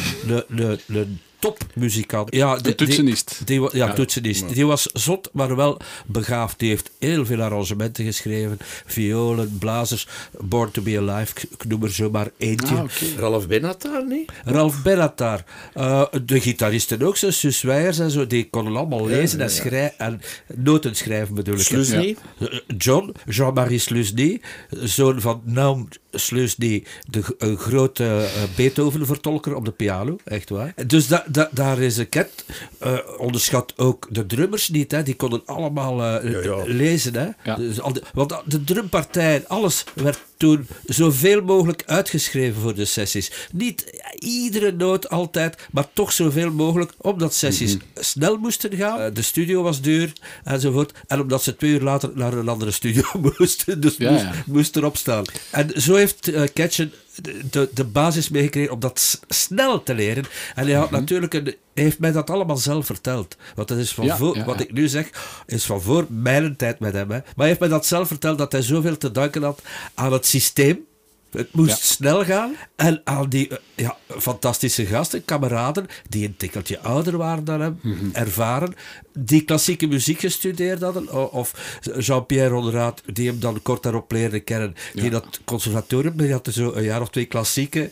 een 0.86 1.20
topmuzikant. 1.44 2.34
Ja, 2.34 2.58
Een 2.62 2.74
toetsenist. 2.74 3.40
Die, 3.44 3.76
ja, 3.76 3.92
toetsenist. 3.92 4.54
Die 4.54 4.66
was 4.66 4.82
zot, 4.92 5.30
maar 5.32 5.56
wel 5.56 5.80
begaafd. 6.06 6.58
Die 6.58 6.68
heeft 6.68 6.90
heel 6.98 7.26
veel 7.26 7.40
arrangementen 7.42 8.04
geschreven. 8.04 8.58
Violen, 8.86 9.58
blazers, 9.58 10.06
Born 10.40 10.70
to 10.70 10.82
be 10.82 10.98
Alive, 10.98 11.32
ik- 11.50 11.64
noem 11.64 11.82
er 11.82 11.92
zo 11.92 12.10
maar 12.10 12.30
eentje. 12.36 12.74
Ah. 12.74 12.84
Ralf 13.18 13.46
Benatar, 13.46 14.06
niet? 14.06 14.32
Ralf 14.44 14.82
Benatar. 14.82 15.44
Eh, 15.74 16.02
de 16.24 16.40
gitaristen 16.40 17.02
ook, 17.02 17.16
zo, 17.16 17.30
Sus 17.30 17.62
Weijers 17.62 17.98
en 17.98 18.10
zo, 18.10 18.26
die 18.26 18.48
konden 18.50 18.76
allemaal 18.76 19.06
lezen 19.06 19.40
en, 19.40 19.50
schrijven, 19.50 19.98
en 19.98 20.20
noten 20.54 20.94
schrijven 20.96 21.34
bedoel 21.34 21.54
ik. 21.54 21.60
Slusny. 21.60 22.16
Eh, 22.38 22.48
John, 22.78 23.12
Jean-Marie 23.26 23.78
Slusny, 23.78 24.40
zoon 24.70 25.20
van 25.20 25.40
Naum 25.44 25.88
Slusny, 26.12 26.84
de 27.10 27.22
een 27.38 27.56
grote 27.56 28.04
eh, 28.04 28.42
Beethoven-vertolker 28.56 29.54
op 29.54 29.64
de 29.64 29.70
piano, 29.70 30.16
echt 30.24 30.50
waar. 30.50 30.74
Dus 30.86 31.06
da, 31.06 31.24
da- 31.34 31.48
daar 31.52 31.78
is 31.78 31.96
een 31.96 32.08
ket. 32.08 32.44
Eh, 32.78 32.98
onderschat 33.18 33.72
ook 33.76 34.06
de 34.10 34.26
drummers 34.26 34.68
niet, 34.68 34.90
hè. 34.90 35.02
die 35.02 35.14
konden 35.16 35.42
allemaal 35.46 36.02
eh, 36.02 36.32
Ja, 36.32 36.40
ja. 36.42 36.62
lezen. 36.66 37.14
Hè. 37.14 37.28
Ja. 37.44 37.56
Dus 37.56 37.80
al 37.80 37.92
die- 37.92 38.02
want 38.14 38.34
de 38.44 38.64
drumpartijen, 38.64 39.48
alles 39.48 39.84
werd 39.94 40.18
toen 40.36 40.66
zoveel 40.86 41.42
mogelijk 41.42 41.82
uitgeschreven 41.86 42.60
voor 42.60 42.74
de 42.74 42.84
sessies. 42.84 43.32
Niet 43.52 44.02
iedere 44.24 44.72
noot 44.72 45.08
altijd, 45.08 45.56
maar 45.72 45.86
toch 45.92 46.12
zoveel 46.12 46.50
mogelijk, 46.50 46.92
omdat 46.96 47.34
sessies 47.34 47.74
Mhm. 47.76 47.84
snel 47.94 48.36
moesten 48.36 48.76
gaan. 48.76 49.00
Eh, 49.00 49.14
De 49.14 49.22
studio 49.22 49.62
was 49.62 49.80
duur 49.80 50.12
enzovoort. 50.44 50.92
En 51.06 51.20
omdat 51.20 51.42
ze 51.42 51.56
twee 51.56 51.70
uur 51.70 51.80
later 51.80 52.10
naar 52.14 52.32
een 52.32 52.48
andere 52.48 52.70
studio 52.70 53.02
moesten. 53.38 53.80
Dus 53.80 53.96
Ja, 53.96 54.10
moest, 54.10 54.22
ja. 54.22 54.32
moest 54.46 54.76
erop 54.76 54.96
staan. 54.96 55.24
En 55.50 55.80
zo 55.82 55.94
heeft 55.94 56.28
eh 56.28 56.42
Ketchen 56.52 56.92
de, 57.50 57.68
de, 57.74 57.84
basis 57.84 58.28
meegekregen 58.28 58.72
om 58.72 58.80
dat 58.80 59.20
snel 59.28 59.82
te 59.82 59.94
leren. 59.94 60.24
En 60.54 60.64
hij 60.66 60.74
had 60.74 60.90
Mhm. 60.90 61.00
natuurlijk 61.00 61.34
een, 61.34 61.44
hij 61.44 61.84
heeft 61.84 61.98
mij 61.98 62.12
dat 62.12 62.30
allemaal 62.30 62.56
zelf 62.56 62.86
verteld. 62.86 63.36
Want 63.54 63.68
dat 63.68 63.78
is 63.78 63.92
van 63.92 64.04
Ja, 64.04 64.16
voor, 64.16 64.36
ja, 64.36 64.44
wat 64.44 64.58
ja. 64.58 64.64
ik 64.64 64.72
nu 64.72 64.88
zeg, 64.88 65.10
is 65.46 65.64
van 65.64 65.82
voor 65.82 66.06
mijn 66.08 66.56
tijd 66.56 66.78
met 66.78 66.92
hem. 66.92 67.10
Hè. 67.10 67.16
Maar 67.18 67.32
hij 67.36 67.46
heeft 67.46 67.60
mij 67.60 67.68
dat 67.68 67.86
zelf 67.86 68.08
verteld 68.08 68.38
dat 68.38 68.52
hij 68.52 68.62
zoveel 68.62 68.96
te 68.98 69.10
danken 69.10 69.42
had 69.42 69.62
aan 69.94 70.12
het 70.12 70.26
systeem. 70.26 70.84
Het 71.36 71.52
moest 71.52 71.68
Ja. 71.70 71.76
snel 71.76 72.24
gaan. 72.24 72.56
En 72.76 73.00
aan 73.04 73.28
die 73.28 73.48
eh, 73.48 73.56
ja, 73.74 73.96
fantastische 74.18 74.86
gasten, 74.86 75.24
kameraden, 75.24 75.86
die 76.08 76.26
een 76.26 76.36
tikkeltje 76.36 76.80
ouder 76.80 77.16
waren 77.16 77.44
dan 77.44 77.60
hem, 77.60 77.78
Mhm. 77.82 77.96
ervaren, 78.12 78.74
die 79.18 79.42
klassieke 79.44 79.86
muziek 79.86 80.20
gestudeerd 80.20 80.80
hadden. 80.80 81.32
Of 81.32 81.78
Jean-Pierre 81.98 82.54
Honoraat, 82.54 83.02
die 83.12 83.28
hem 83.28 83.40
dan 83.40 83.62
kort 83.62 83.82
daarop 83.82 84.12
leerde 84.12 84.40
kennen, 84.40 84.74
die 84.94 85.10
dat 85.10 85.40
conservatorium, 85.44 86.16
die 86.16 86.32
had 86.32 86.48
zo 86.52 86.72
een 86.72 86.84
jaar 86.84 87.00
of 87.00 87.10
twee 87.10 87.24
klassieke 87.26 87.88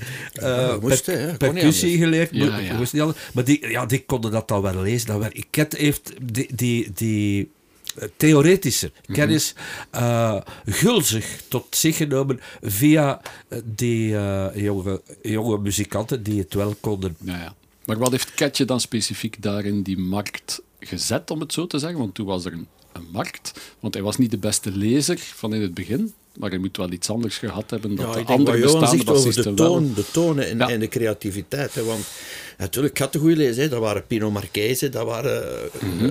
moest, 0.81 1.05
per- 1.05 1.21
ja, 1.21 1.27
niet 1.27 1.39
percussie 1.39 1.99
geleerd. 1.99 2.29
Ja, 2.33 2.51
Mo- 2.51 2.59
ja. 2.59 2.77
moest 2.77 2.93
niet 2.93 3.03
anders. 3.03 3.21
Maar 3.35 3.45
die, 3.45 3.69
ja, 3.69 3.87
die 3.87 4.05
konden 4.05 4.31
dat 4.31 4.49
dan 4.49 4.63
wel 4.63 4.83
lezen. 4.83 5.07
Dat 5.07 5.19
werd, 5.19 5.45
Ket 5.51 5.77
heeft 5.77 6.13
die, 6.23 6.49
die, 6.55 6.91
die 6.95 7.51
eh, 7.97 8.09
theoretische 8.17 8.93
Mhm. 9.07 9.13
kennis 9.13 9.55
eh, 9.91 10.41
gulzig 10.65 11.41
tot 11.49 11.77
zich 11.77 11.97
genomen 11.97 12.41
via 12.63 13.21
eh, 13.49 13.59
die 13.65 14.17
eh, 14.17 14.47
jonge, 14.55 15.03
jonge 15.23 15.59
muzikanten 15.59 16.23
die 16.23 16.39
het 16.41 16.55
wel 16.55 16.75
konden. 16.81 17.17
Ja, 17.21 17.37
ja. 17.37 17.55
Maar 17.85 17.99
wat 17.99 18.11
heeft 18.11 18.35
Ketje 18.35 18.65
dan 18.65 18.81
specifiek 18.81 19.43
daarin 19.43 19.83
die 19.83 19.99
markt 19.99 20.63
gezet, 20.81 21.31
om 21.31 21.41
het 21.41 21.53
zo 21.53 21.67
te 21.67 21.79
zeggen? 21.79 21.99
Want 21.99 22.15
toen 22.15 22.27
was 22.27 22.45
er 22.45 22.53
een, 22.53 22.67
een 22.93 23.07
markt. 23.13 23.53
Want 23.81 23.95
hij 23.95 24.03
was 24.03 24.17
niet 24.19 24.31
de 24.31 24.39
beste 24.39 24.71
lezer 24.77 25.19
van 25.19 25.55
in 25.55 25.63
het 25.63 25.75
begin. 25.75 26.13
Maar 26.39 26.51
hij 26.51 26.59
moet 26.59 26.77
wel 26.77 26.91
iets 26.93 27.11
anders 27.11 27.39
gehad 27.39 27.71
hebben 27.71 27.97
dan 27.97 28.07
Ja, 28.07 28.13
de 28.13 28.25
andere 28.25 28.59
bestaande 28.61 28.87
zegt 28.87 29.01
over 29.01 29.05
de 29.05 29.13
bassisten 29.27 29.57
wel. 29.57 29.67
toon, 29.73 29.93
de 29.95 30.05
tonen 30.13 30.49
en, 30.49 30.59
Ja. 30.59 30.69
en 30.69 30.81
de 30.81 30.89
creativiteit. 30.89 31.75
Hè, 31.75 31.85
want 31.85 32.05
natuurlijk, 32.59 32.95
ik 32.95 33.01
had 33.03 33.13
de 33.13 33.19
goede 33.19 33.37
lezen. 33.37 33.63
Hè, 33.63 33.69
dat 33.69 33.81
waren 33.81 34.07
Pino 34.07 34.31
Marchese, 34.31 34.89
dat 34.89 35.05
waren... 35.07 35.43
eh, 35.81 36.05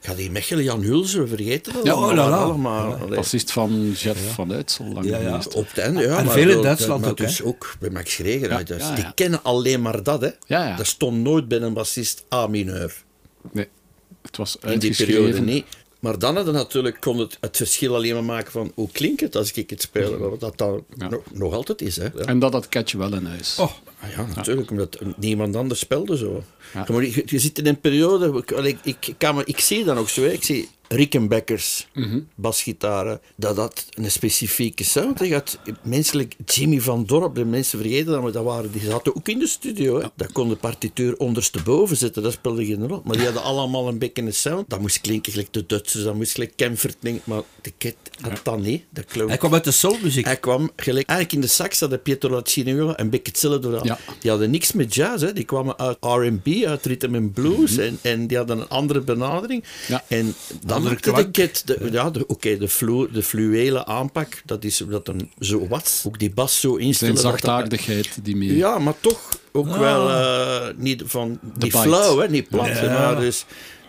ik 0.00 0.06
had 0.06 0.16
die 0.16 0.30
Mechelen, 0.30 0.64
Jan 0.64 0.82
Hulsen, 0.82 1.20
we 1.22 1.26
vergeten 1.28 1.72
dat 1.72 1.84
Ja, 1.84 1.92
allemaal. 1.92 2.10
oh 2.10 2.16
la 2.16 2.28
la. 2.30 2.36
allemaal 2.42 2.94
allee, 2.94 3.16
Bassist 3.16 3.52
van 3.52 3.90
Jeff 3.96 4.34
van 4.34 4.52
Uitsel, 4.52 4.84
lang 4.92 5.06
Ja, 5.06 5.18
ja. 5.18 5.40
op 5.54 5.68
het 5.68 5.78
einde, 5.78 6.00
ja. 6.02 6.18
En 6.18 6.24
maar 6.24 6.34
veel 6.34 6.50
in 6.50 6.62
Duitsland 6.62 7.06
ook, 7.06 7.16
Dus 7.16 7.42
ook 7.42 7.74
bij 7.80 7.90
Max 7.90 8.14
Greger. 8.14 8.50
Ja, 8.50 8.62
dus 8.62 8.82
ja, 8.82 8.94
Die 8.94 9.04
ja. 9.04 9.12
kennen 9.14 9.42
alleen 9.42 9.82
maar 9.82 10.02
dat, 10.02 10.20
hè. 10.20 10.30
Ja, 10.46 10.66
ja. 10.68 10.76
Dat 10.76 10.86
stond 10.86 11.16
nooit 11.22 11.48
bij 11.48 11.60
een 11.60 11.72
bassist 11.74 12.24
A-mineur. 12.34 12.94
Nee, 13.52 13.68
het 14.22 14.36
was 14.36 14.56
In 14.62 14.78
die 14.78 14.96
periode 14.96 15.18
uitgeschreven. 15.24 15.44
niet. 15.54 15.64
Maar 16.02 16.18
dan 16.18 16.36
hadden 16.36 16.54
natuurlijk 16.54 17.00
kon 17.00 17.18
het, 17.18 17.36
het 17.40 17.56
verschil 17.56 17.94
alleen 17.94 18.14
maar 18.14 18.24
maken 18.24 18.52
van 18.52 18.72
hoe 18.74 18.88
klinkt 18.92 19.20
het 19.20 19.36
als 19.36 19.52
ik 19.52 19.70
het 19.70 19.82
speel. 19.82 20.18
Wat 20.18 20.40
dat 20.40 20.58
dan 20.58 20.84
Ja. 20.96 21.08
nog, 21.08 21.20
nog 21.32 21.52
altijd 21.52 21.82
is. 21.82 21.96
Hè. 21.96 22.04
Ja. 22.04 22.24
En 22.24 22.38
dat 22.38 22.52
had 22.52 22.68
Ketje 22.68 22.98
wel 22.98 23.14
in 23.14 23.24
huis. 23.26 23.58
Oh, 23.58 23.70
Ah 24.02 24.10
ja, 24.10 24.26
natuurlijk, 24.34 24.70
omdat 24.70 24.98
niemand 25.16 25.56
anders 25.56 25.80
speelde 25.80 26.16
zo. 26.16 26.42
Je, 26.86 27.22
je 27.26 27.38
zit 27.38 27.58
in 27.58 27.66
een 27.66 27.80
periode, 27.80 28.38
ik, 28.38 28.50
ik, 28.50 28.78
ik, 29.06 29.14
kan 29.18 29.42
ik 29.46 29.58
zie 29.60 29.84
dat 29.84 29.96
ook 29.96 30.08
zo, 30.08 30.22
hè. 30.22 30.28
ik 30.32 30.44
zie 30.44 30.68
Rickenbackers, 30.96 31.86
Mhm. 31.94 32.20
basgitaren, 32.34 33.20
dat 33.36 33.56
dat 33.56 33.86
een 33.90 34.10
specifieke 34.10 34.84
sound 34.84 35.28
had 35.30 35.58
Menselijk 35.82 36.36
Jimmy 36.44 36.80
van 36.80 37.04
Dorp, 37.06 37.34
de 37.34 37.44
mensen 37.44 37.78
vergeten 37.78 38.12
dat, 38.12 38.22
maar 38.22 38.32
dat 38.32 38.44
waren, 38.44 38.72
die 38.72 38.80
zaten 38.80 39.16
ook 39.16 39.28
in 39.28 39.38
de 39.38 39.46
studio. 39.46 40.00
Hè. 40.00 40.06
Dat 40.16 40.32
kon 40.32 40.48
de 40.48 40.56
partituur 40.56 41.16
ondersteboven 41.16 41.96
zetten, 41.96 42.22
dat 42.22 42.32
speelde 42.32 42.64
geen 42.66 42.88
rol. 42.88 43.02
Maar 43.04 43.16
die 43.16 43.24
hadden 43.24 43.42
allemaal 43.42 43.88
een 43.88 43.98
beetje 43.98 44.22
een 44.22 44.34
sound. 44.34 44.70
Dat 44.70 44.80
moest 44.80 45.00
klinken 45.00 45.32
gelijk 45.32 45.52
de 45.52 45.66
Duitsers, 45.66 46.04
dat 46.04 46.14
moest 46.14 46.32
gelijk 46.32 46.52
Kemfert 46.56 46.96
klinken, 47.00 47.22
maar 47.24 47.42
de 47.60 47.72
Ket 47.78 47.96
had 48.20 48.40
dat 48.42 48.58
niet. 48.60 48.84
Dat 48.90 49.04
klonk 49.04 49.28
hij 49.28 49.38
kwam 49.38 49.54
uit 49.54 49.64
de 49.64 49.70
soulmuziek. 49.70 50.24
hij 50.24 50.36
kwam 50.36 50.70
gelijk, 50.76 51.08
eigenlijk 51.08 51.32
in 51.32 51.40
de 51.40 51.54
sax 51.54 51.80
hadden 51.80 52.02
Pietro 52.02 52.30
Laciniola 52.30 52.98
een 52.98 53.10
beetje 53.10 53.32
gedaan. 53.50 53.80
Ja. 53.84 53.98
Die 54.20 54.30
hadden 54.30 54.50
niks 54.50 54.72
met 54.72 54.94
jazz, 54.94 55.22
hè. 55.24 55.32
die 55.32 55.44
kwamen 55.44 55.78
uit 55.78 55.96
R&B, 56.00 56.64
uit 56.64 56.86
rhythm 56.86 57.14
and 57.14 57.32
blues 57.32 57.76
en, 57.76 57.98
en 58.02 58.26
die 58.26 58.36
hadden 58.36 58.58
een 58.58 58.68
andere 58.68 59.00
benadering. 59.00 59.64
Ja. 59.88 60.04
En 60.08 60.34
dan 60.66 60.81
Andere 60.86 61.30
de 61.32 61.50
de, 61.64 61.88
ja, 61.92 62.10
de, 62.10 62.26
oké, 62.26 62.56
de, 62.56 62.68
flu, 62.68 63.10
de 63.12 63.22
fluwele 63.22 63.86
aanpak, 63.86 64.42
dat 64.44 64.64
is 64.64 64.82
dat 64.88 65.06
dan 65.06 65.30
zo 65.38 65.68
was. 65.68 66.04
Ook 66.06 66.18
die 66.18 66.30
bas 66.30 66.60
zo 66.60 66.72
Zijn 66.72 66.86
instellen. 66.86 67.14
dat 67.14 67.22
dat- 67.22 67.32
zachtaardigheid 67.32 68.18
die 68.22 68.36
mee... 68.36 68.56
ja, 68.56 68.78
maar 68.78 68.94
toch 69.00 69.28
ook 69.52 69.76
wel 69.76 70.08
eh, 70.10 70.66
niet 70.76 71.02
van 71.06 71.28
niet 71.42 71.58
bite. 71.58 71.78
flauw, 71.78 72.18
hè, 72.18 72.28
niet 72.28 72.48
plat. 72.48 72.66
Ja. 72.66 72.98
Maar 72.98 73.20
dus, 73.20 73.44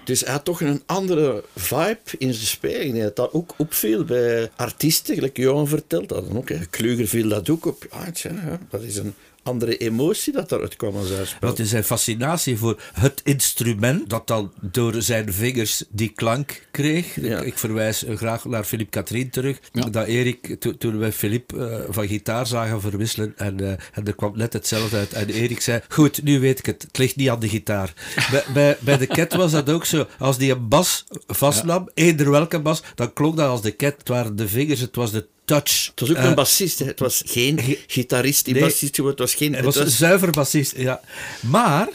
dus 0.06 0.20
hij 0.22 0.32
had 0.32 0.46
toch 0.46 0.62
een 0.62 0.84
andere 0.86 1.44
vibe 1.56 2.00
in 2.18 2.34
zijn 2.34 2.46
speling. 2.48 3.02
Dat 3.02 3.16
dat 3.16 3.34
ook 3.34 3.54
opviel 3.58 4.04
bij 4.04 4.50
artiesten, 4.56 5.16
gelijk 5.16 5.38
Johan 5.38 5.68
vertelt. 5.68 6.10
Dat 6.10 6.28
dan 6.28 6.38
ook, 6.38 6.50
hè. 6.50 6.58
Kluger 6.70 7.08
viel 7.08 7.30
dat 7.30 7.50
ook 7.50 7.66
op. 7.66 7.88
Tja, 8.14 8.32
ja, 8.32 8.60
dat 8.70 8.82
is 8.82 8.96
een 8.98 9.14
andere 9.44 9.78
emotie 9.78 10.34
dat 10.34 10.52
eruit 10.52 10.76
kwam 10.76 10.96
als 10.96 11.10
hij 11.10 11.26
speelde. 11.26 11.48
Wat 11.48 11.60
is 11.60 11.70
zijn 11.70 11.84
fascinatie 11.84 12.58
voor 12.58 12.82
het 12.94 13.22
instrument 13.24 14.10
dat 14.10 14.28
dan 14.28 14.52
door 14.62 15.02
zijn 15.02 15.34
vingers 15.34 15.84
die 15.90 16.10
klank 16.10 16.68
kreeg. 16.72 17.22
Ja. 17.22 17.40
Ik, 17.42 17.58
verwijs 17.58 18.04
eh, 18.04 18.16
graag 18.16 18.46
naar 18.46 18.64
Philippe 18.64 18.92
Katrien 18.92 19.30
terug. 19.30 19.60
Ja. 19.72 19.82
Dat 19.90 20.08
Erik, 20.08 20.56
to- 20.60 20.78
toen 20.78 20.98
wij 20.98 21.12
Philippe 21.12 21.66
eh, 21.66 21.80
van 21.90 22.08
gitaar 22.08 22.48
zagen 22.48 22.82
verwisselen 22.82 23.34
en, 23.38 23.60
eh, 23.60 23.70
en 23.94 24.06
er 24.06 24.16
kwam 24.16 24.38
net 24.38 24.54
hetzelfde 24.54 24.98
uit. 24.98 25.14
En 25.14 25.30
Erik 25.30 25.62
zei, 25.62 25.82
goed, 25.90 26.24
nu 26.24 26.40
weet 26.40 26.60
ik 26.60 26.66
het, 26.66 26.82
het 26.82 26.98
ligt 26.98 27.16
niet 27.16 27.30
aan 27.30 27.40
de 27.40 27.50
gitaar. 27.50 27.94
bij, 28.32 28.44
bij, 28.54 28.78
bij 28.80 28.98
de 28.98 29.08
Cat 29.08 29.34
was 29.34 29.52
dat 29.52 29.70
ook 29.70 29.86
zo. 29.86 30.08
Als 30.20 30.38
die 30.38 30.52
een 30.52 30.68
bas 30.68 31.04
vastnam, 31.28 31.90
eender 31.94 32.32
welke 32.32 32.60
bas, 32.60 32.82
dan 32.96 33.14
klonk 33.14 33.38
dat 33.38 33.50
als 33.50 33.62
de 33.62 33.76
Cat. 33.76 33.96
Het 33.98 34.08
waren 34.08 34.36
de 34.36 34.48
vingers, 34.48 34.80
het 34.80 34.96
was 34.96 35.12
de 35.12 35.28
touch. 35.54 35.86
Het 35.86 36.00
was 36.00 36.10
ook 36.10 36.16
Eh, 36.16 36.24
een 36.24 36.36
bassist, 36.36 36.80
hè. 36.80 36.86
het 36.86 37.00
was 37.00 37.22
geen 37.26 37.78
gitarist 37.88 38.46
die 38.46 38.54
Nee. 38.54 38.64
bassist 38.64 38.96
geworden, 38.96 39.22
het 39.22 39.30
was 39.32 39.40
geen... 39.40 39.56
Het 39.56 39.66
was 39.66 39.76
een 39.76 39.90
zuiver 39.90 40.30
bassist, 40.32 40.74
ja. 40.78 41.02
Maar 41.40 41.88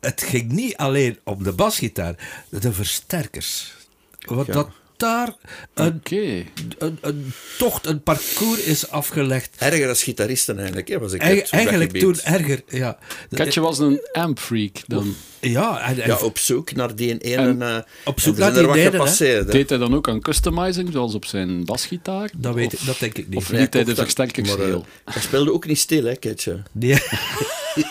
het 0.00 0.22
ging 0.22 0.52
niet 0.52 0.76
alleen 0.76 1.18
om 1.24 1.42
de 1.42 1.52
basgitaar, 1.52 2.14
de 2.48 2.72
versterkers. 2.72 3.72
Want 4.18 4.46
Ja. 4.46 4.52
dat 4.52 4.68
daar 4.96 5.34
een, 5.74 5.94
Oké. 5.94 6.44
een, 6.78 6.98
een 7.00 7.32
tocht, 7.58 7.86
een 7.86 8.02
parcours 8.02 8.60
is 8.60 8.90
afgelegd. 8.90 9.56
Erger 9.58 9.88
als 9.88 10.02
gitaristen 10.02 10.56
eigenlijk, 10.58 10.88
hè, 10.88 10.98
was 10.98 11.12
ik 11.12 11.20
Eigen- 11.20 11.50
eigenlijk 11.50 11.98
toen 11.98 12.20
erger, 12.20 12.62
ja. 12.68 12.98
Ketje 13.30 13.60
was 13.60 13.78
een 13.78 14.00
ampfreak 14.12 14.76
dan. 14.86 15.14
Ja, 15.50 15.80
en, 15.80 16.00
en 16.02 16.08
Ja, 16.08 16.16
op 16.16 16.38
zoek 16.38 16.72
naar 16.74 16.94
die 16.96 17.18
ene... 17.18 17.36
En 17.42 17.62
eh, 17.62 17.76
op 18.04 18.20
zoek 18.20 18.34
en 18.34 18.40
naar 18.40 18.52
die 18.52 18.66
wat 18.96 19.20
ene. 19.20 19.44
Deed 19.44 19.68
hij 19.68 19.78
dan 19.78 19.94
ook 19.94 20.08
aan 20.08 20.20
customizing, 20.20 20.88
zoals 20.92 21.14
op 21.14 21.24
zijn 21.24 21.64
basgitaar? 21.64 22.30
dat, 22.36 22.54
weet 22.54 22.74
Of- 22.74 22.80
ik, 22.80 22.86
dat 22.86 22.98
denk 22.98 23.18
ik 23.18 23.28
niet. 23.28 23.36
Of 23.38 23.48
liet 23.48 23.58
hij 23.58 23.66
de 23.68 23.78
kocht 23.78 23.86
dat- 23.86 23.96
versterkers 24.04 24.56
maar, 24.56 24.68
eh? 24.68 24.76
Hij 25.04 25.22
speelde 25.22 25.52
ook 25.52 25.66
niet 25.66 25.78
stil, 25.78 26.04
hè, 26.04 26.16
Ketje. 26.16 26.62
Nee. 26.72 26.98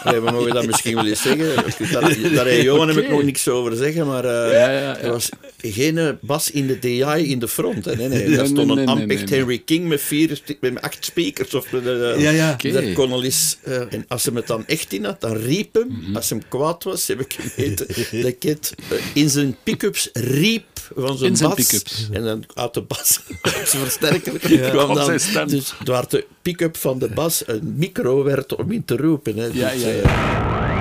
We 0.03 0.19
mogen 0.31 0.53
dat 0.53 0.65
misschien 0.65 0.95
wel 0.95 1.05
eens 1.07 1.21
zeggen. 1.21 1.55
Daar, 2.35 2.61
Johan 2.61 2.87
heb 2.87 2.97
ik 2.97 3.09
nog 3.09 3.23
niks 3.23 3.47
over 3.47 3.75
zeggen, 3.75 4.07
maar 4.07 4.25
eh, 4.25 4.51
Ja, 4.53 4.69
ja, 4.71 4.79
ja. 4.79 4.97
er 4.97 5.11
was 5.11 5.29
geen 5.57 6.17
bas 6.21 6.51
in 6.51 6.67
de 6.67 6.79
DI 6.79 7.01
in 7.03 7.39
de 7.39 7.47
front. 7.47 7.85
Hè. 7.85 7.95
Nee, 7.95 8.07
nee. 8.07 8.35
Daar 8.35 8.45
stond 8.45 8.69
een 8.69 8.75
nee, 8.75 8.85
nee, 8.85 8.95
Ampecht 8.95 9.29
nee. 9.29 9.39
Henry 9.39 9.57
King 9.65 9.87
met, 9.87 10.01
vier, 10.01 10.41
met 10.59 10.81
acht 10.81 11.05
speakers. 11.05 11.53
Of 11.53 11.71
met, 11.71 11.85
eh, 11.87 12.21
Ja, 12.21 12.29
ja. 12.29 12.51
Oké. 12.51 12.71
Daar 12.71 12.83
kon 12.93 13.11
al 13.11 13.23
eens, 13.23 13.57
eh, 13.63 13.93
en 13.93 14.05
als 14.07 14.23
ze 14.23 14.31
het 14.33 14.47
dan 14.47 14.63
echt 14.67 14.93
in 14.93 15.05
had, 15.05 15.21
dan 15.21 15.35
riep 15.35 15.73
hem. 15.73 15.87
Mhm. 15.87 16.15
Als 16.15 16.29
hem 16.29 16.41
kwaad 16.47 16.83
was, 16.83 17.07
heb 17.07 17.19
ik 17.19 17.35
dat 18.23 18.37
Kit 18.39 18.73
eh, 18.89 18.97
in 19.13 19.29
zijn 19.29 19.55
pick-ups 19.63 20.09
riep 20.13 20.65
van 20.95 21.17
zijn 21.17 21.29
In 21.31 21.37
zijn 21.37 21.49
bas. 21.49 22.07
En 22.11 22.23
dan 22.23 22.43
uit 22.53 22.73
de 22.73 22.81
bas, 22.81 23.19
uit 23.41 23.69
zijn 23.69 23.81
versterker, 23.81 24.39
kwam 24.69 24.95
dan... 24.95 25.05
zijn 25.05 25.19
stem. 25.19 25.47
Dus 25.47 25.73
waar 25.85 26.09
de 26.09 26.25
pick-up 26.41 26.77
van 26.77 26.99
de 26.99 27.07
bas 27.07 27.43
een 27.45 27.73
micro 27.77 28.23
werd 28.23 28.55
om 28.55 28.71
in 28.71 28.85
te 28.85 28.95
roepen. 28.97 29.37
Hè. 29.37 29.45
Ja, 29.45 29.71
Dus, 29.71 29.81
ja, 29.81 29.87
eh, 29.87 30.01
ja. 30.01 30.72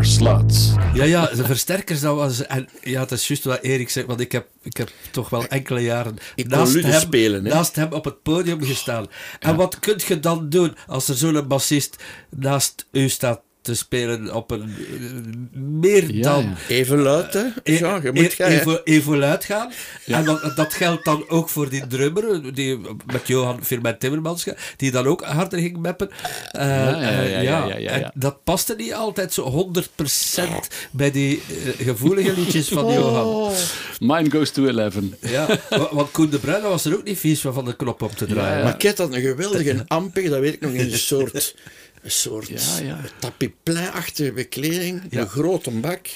Sluts. 0.00 0.72
Ja, 0.94 1.04
ja, 1.04 1.26
de 1.26 1.44
versterkers, 1.44 2.00
dat 2.00 2.14
was... 2.14 2.46
En, 2.46 2.68
ja, 2.80 3.00
het 3.00 3.10
is 3.10 3.28
juist 3.28 3.44
wat 3.44 3.60
Erik 3.62 3.90
zegt, 3.90 4.06
want 4.06 4.20
ik 4.20 4.32
heb, 4.32 4.46
ik 4.62 4.76
heb 4.76 4.90
toch 5.10 5.28
wel 5.28 5.46
enkele 5.46 5.80
jaren 5.80 6.16
Ik 6.34 6.48
naast 6.48 6.74
hem, 6.74 7.00
spelen, 7.00 7.44
hè. 7.44 7.54
naast 7.54 7.76
hem 7.76 7.92
op 7.92 8.04
het 8.04 8.22
podium 8.22 8.64
gestaan. 8.64 9.06
En 9.40 9.56
wat 9.56 9.78
kun 9.78 10.00
je 10.06 10.20
dan 10.20 10.48
doen 10.48 10.76
als 10.86 11.08
er 11.08 11.14
zo'n 11.14 11.46
bassist 11.48 12.02
naast 12.30 12.86
u 12.92 13.08
staat 13.08 13.40
te 13.62 13.74
spelen 13.74 14.34
op 14.34 14.50
een... 14.50 14.62
eh, 14.62 15.60
meer 15.60 16.14
Ja, 16.14 16.22
dan... 16.22 16.42
ja. 16.44 16.54
Even 16.68 16.98
luid, 16.98 17.32
hè? 17.34 17.40
E- 17.62 17.78
Ja, 17.78 18.00
je 18.02 18.08
e- 18.08 18.12
moet 18.12 18.32
gaan. 18.32 18.50
even, 18.50 18.80
even 18.84 19.18
luid 19.18 19.44
gaan. 19.44 19.72
En 20.06 20.24
dat, 20.24 20.52
dat 20.56 20.74
geldt 20.74 21.04
dan 21.04 21.24
ook 21.28 21.48
voor 21.48 21.68
die 21.68 21.86
drummer, 21.86 22.54
die 22.54 22.78
met 23.12 23.26
Johan 23.26 23.64
Firmin 23.64 23.98
Timmermans, 23.98 24.46
die 24.76 24.90
dan 24.90 25.06
ook 25.06 25.22
harder 25.24 25.58
ging 25.58 25.76
meppen. 25.76 26.10
Eh, 26.50 27.42
ja, 27.42 27.68
eh. 27.68 27.94
En 27.96 28.10
dat 28.14 28.44
paste 28.44 28.74
niet 28.74 28.94
altijd 28.94 29.32
zo 29.32 29.70
100% 29.72 30.42
bij 30.90 31.10
die 31.10 31.42
eh, 31.48 31.86
gevoelige 31.86 32.32
liedjes 32.36 32.68
van 32.68 32.84
Oh. 32.84 32.94
Johan. 32.94 33.52
Mine 34.00 34.30
goes 34.30 34.50
to 34.50 34.66
11. 34.66 34.94
Ja, 35.20 35.46
wa- 35.70 35.88
want 35.94 36.10
Koen 36.10 36.30
de 36.30 36.38
Bruyne 36.38 36.68
was 36.68 36.84
er 36.84 36.94
ook 36.96 37.04
niet 37.04 37.18
vies 37.18 37.40
van 37.40 37.54
van 37.54 37.64
de 37.64 37.76
knop 37.76 38.02
op 38.02 38.12
te 38.12 38.26
draaien. 38.26 38.58
Ja, 38.58 38.64
Maar 38.64 38.76
Ket 38.76 38.98
had 38.98 39.14
een 39.14 39.20
geweldige 39.20 39.84
ampeg, 39.88 40.28
dat 40.28 40.40
weet 40.40 40.54
ik 40.54 40.60
nog, 40.60 40.72
in 40.72 40.92
een 40.92 40.98
soort, 40.98 41.54
een 42.02 42.10
soort 42.10 42.48
Ja, 42.48 42.84
ja. 42.84 43.00
tapiplein-achtige 43.18 44.32
bekleding, 44.32 45.02
Ja. 45.10 45.20
een 45.20 45.28
grote 45.28 45.70
bak. 45.70 46.06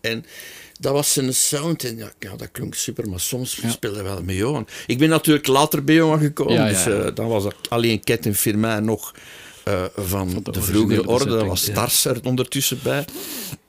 En 0.00 0.24
dat 0.80 0.92
was 0.92 1.12
zijn 1.12 1.34
sound. 1.34 1.84
En 1.84 1.96
ja, 1.96 2.12
ja, 2.18 2.36
dat 2.36 2.48
klonk 2.52 2.74
super, 2.74 3.08
maar 3.08 3.20
soms 3.20 3.60
speelde 3.68 3.96
hij 3.96 4.04
wel 4.04 4.22
met 4.22 4.34
Johan. 4.36 4.66
Ik 4.86 4.98
ben 4.98 5.08
natuurlijk 5.08 5.46
later 5.46 5.84
bij 5.84 5.94
Johan 5.94 6.18
gekomen, 6.20 6.52
Ja, 6.54 6.66
ja, 6.66 6.72
dus 6.72 6.84
ja. 6.84 6.90
eh, 6.90 7.14
dan 7.14 7.28
was 7.28 7.44
er 7.44 7.54
alleen 7.68 8.04
Ket 8.04 8.26
en 8.26 8.34
Firmin 8.34 8.84
nog 8.84 9.14
eh, 9.64 9.84
van 9.96 10.40
de, 10.50 10.62
vroegere 10.62 11.06
orde. 11.08 11.24
Dat 11.30 11.46
was 11.46 11.64
ja. 11.66 11.72
Stars 11.72 12.04
er 12.04 12.18
ondertussen 12.24 12.78
bij. 12.82 13.04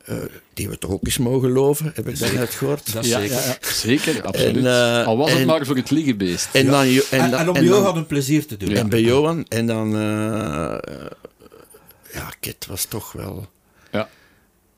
Eh, 0.05 0.15
die 0.53 0.69
we 0.69 0.77
toch 0.77 0.91
ook 0.91 1.05
eens 1.05 1.17
mogen 1.17 1.41
geloven, 1.49 1.91
heb 1.95 2.07
ik 2.07 2.19
daarnet 2.19 2.49
gehoord. 2.53 2.93
Dat 2.93 3.03
is 3.03 3.09
Ja, 3.09 3.19
zeker. 3.19 3.35
ja, 3.35 3.41
ja, 3.45 3.57
zeker, 3.73 4.21
absoluut. 4.23 4.65
En, 4.65 5.05
Al 5.05 5.17
was 5.17 5.31
het 5.33 5.45
maar 5.45 5.65
voor 5.65 5.75
het 5.75 5.89
liegenbeest. 5.91 6.49
En, 6.53 6.65
dan, 6.65 6.83
en, 6.85 7.01
En, 7.09 7.23
om 7.23 7.33
en 7.33 7.53
dan- 7.53 7.63
Johan 7.63 7.97
een 7.97 8.05
plezier 8.05 8.45
te 8.45 8.57
doen. 8.57 8.71
En 8.75 8.89
bij 8.89 9.01
Johan, 9.01 9.45
en 9.47 9.67
dan... 9.67 9.95
ja, 12.13 12.29
Kit 12.39 12.65
was 12.65 12.85
toch 12.85 13.11
wel... 13.11 13.47
Ja. 13.91 14.09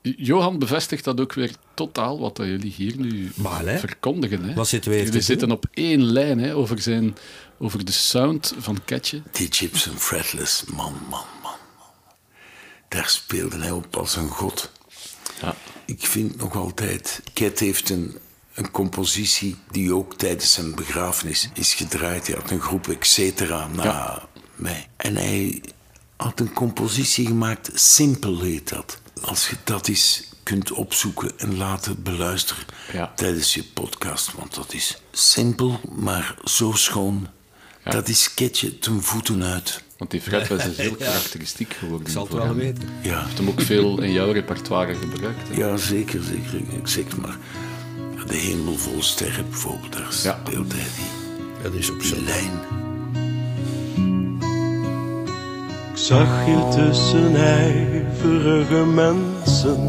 Johan 0.02 0.58
bevestigt 0.58 1.04
dat 1.04 1.20
ook 1.20 1.32
weer 1.32 1.50
totaal, 1.74 2.18
wat 2.20 2.36
dat 2.36 2.46
jullie 2.46 2.72
hier 2.76 2.96
nu 2.98 3.30
Maar, 3.34 3.66
hè? 3.66 3.78
verkondigen. 3.78 4.44
Hè. 4.44 4.54
Wat 4.54 4.68
zitten 4.68 4.90
we 4.90 4.96
jullie 4.96 5.12
te 5.12 5.20
zitten 5.20 5.48
doen? 5.48 5.56
op 5.56 5.66
één 5.74 6.02
lijn 6.04 6.38
hè, 6.38 6.54
over, 6.54 6.80
zijn, 6.82 7.16
over 7.58 7.84
de 7.84 7.92
sound 7.92 8.54
van 8.58 8.78
Ketje. 8.84 9.22
Die 9.30 9.52
Gibson 9.52 9.96
Fretless, 9.98 10.64
man, 10.64 10.92
man, 11.10 11.24
man. 11.42 11.54
Daar 12.88 13.08
speelde 13.08 13.56
hij 13.58 13.70
op 13.70 13.96
als 13.96 14.16
een 14.16 14.28
god. 14.28 14.70
Ja. 15.40 15.54
Ik 15.84 16.06
vind 16.06 16.36
nog 16.36 16.56
altijd, 16.56 17.22
Ket 17.32 17.58
heeft 17.58 17.90
een, 17.90 18.18
een 18.54 18.70
compositie 18.70 19.56
die 19.70 19.94
ook 19.94 20.14
tijdens 20.16 20.52
zijn 20.52 20.74
begrafenis 20.74 21.48
is 21.54 21.74
gedraaid. 21.74 22.26
Hij 22.26 22.36
had 22.36 22.50
een 22.50 22.60
groep 22.60 22.88
et 22.88 23.06
cetera 23.06 23.66
na 23.68 23.82
Ja. 23.84 24.28
mij. 24.54 24.88
En 24.96 25.16
hij 25.16 25.62
had 26.16 26.40
een 26.40 26.52
compositie 26.52 27.26
gemaakt, 27.26 27.70
Simpel 27.74 28.40
heet 28.40 28.68
dat. 28.68 28.98
Als 29.22 29.48
je 29.48 29.56
dat 29.64 29.88
eens 29.88 30.24
kunt 30.42 30.72
opzoeken 30.72 31.38
en 31.38 31.56
laten 31.56 32.02
beluisteren 32.02 32.64
Ja. 32.92 33.12
tijdens 33.16 33.54
je 33.54 33.64
podcast. 33.64 34.32
Want 34.34 34.54
dat 34.54 34.72
is 34.72 35.00
simpel, 35.12 35.80
maar 35.96 36.34
zo 36.44 36.72
schoon. 36.72 37.26
Ja. 37.84 37.90
Dat 37.90 38.08
is 38.08 38.34
Ketje 38.34 38.78
ten 38.78 39.02
voeten 39.02 39.42
uit. 39.44 39.82
Want 39.98 40.10
die 40.10 40.20
fretless 40.20 40.66
is 40.66 40.76
heel 40.76 40.96
karakteristiek 41.06 41.72
geworden. 41.74 42.06
Ik 42.06 42.12
zal 42.12 42.22
het 42.24 42.32
wel 42.32 42.44
hem. 42.46 42.56
weten. 42.56 42.88
Ja. 43.02 43.24
heeft 43.24 43.38
hem 43.38 43.48
ook 43.48 43.60
veel 43.60 44.00
in 44.02 44.12
jouw 44.12 44.32
repertoire 44.32 44.94
gebruikt. 44.94 45.48
hè. 45.48 45.54
Ja, 45.56 45.76
zeker, 45.76 46.22
zeker. 46.22 46.54
Ik 46.78 46.86
zeg 46.88 47.16
maar. 47.16 47.36
De 48.26 48.36
hemel 48.36 48.76
vol 48.76 49.02
sterren 49.02 49.50
bijvoorbeeld, 49.50 49.92
daar 49.92 50.02
Ja. 50.22 50.40
speelt 50.44 50.72
hij 50.72 50.86
die, 50.96 51.62
Dat 51.62 51.72
is 51.74 51.86
die 51.86 52.06
zo. 52.06 52.22
lijn. 52.22 52.60
Ik 55.96 56.02
zag 56.02 56.46
je 56.46 56.68
tussen 56.74 57.36
ijverige 57.36 58.84
mensen 58.84 59.80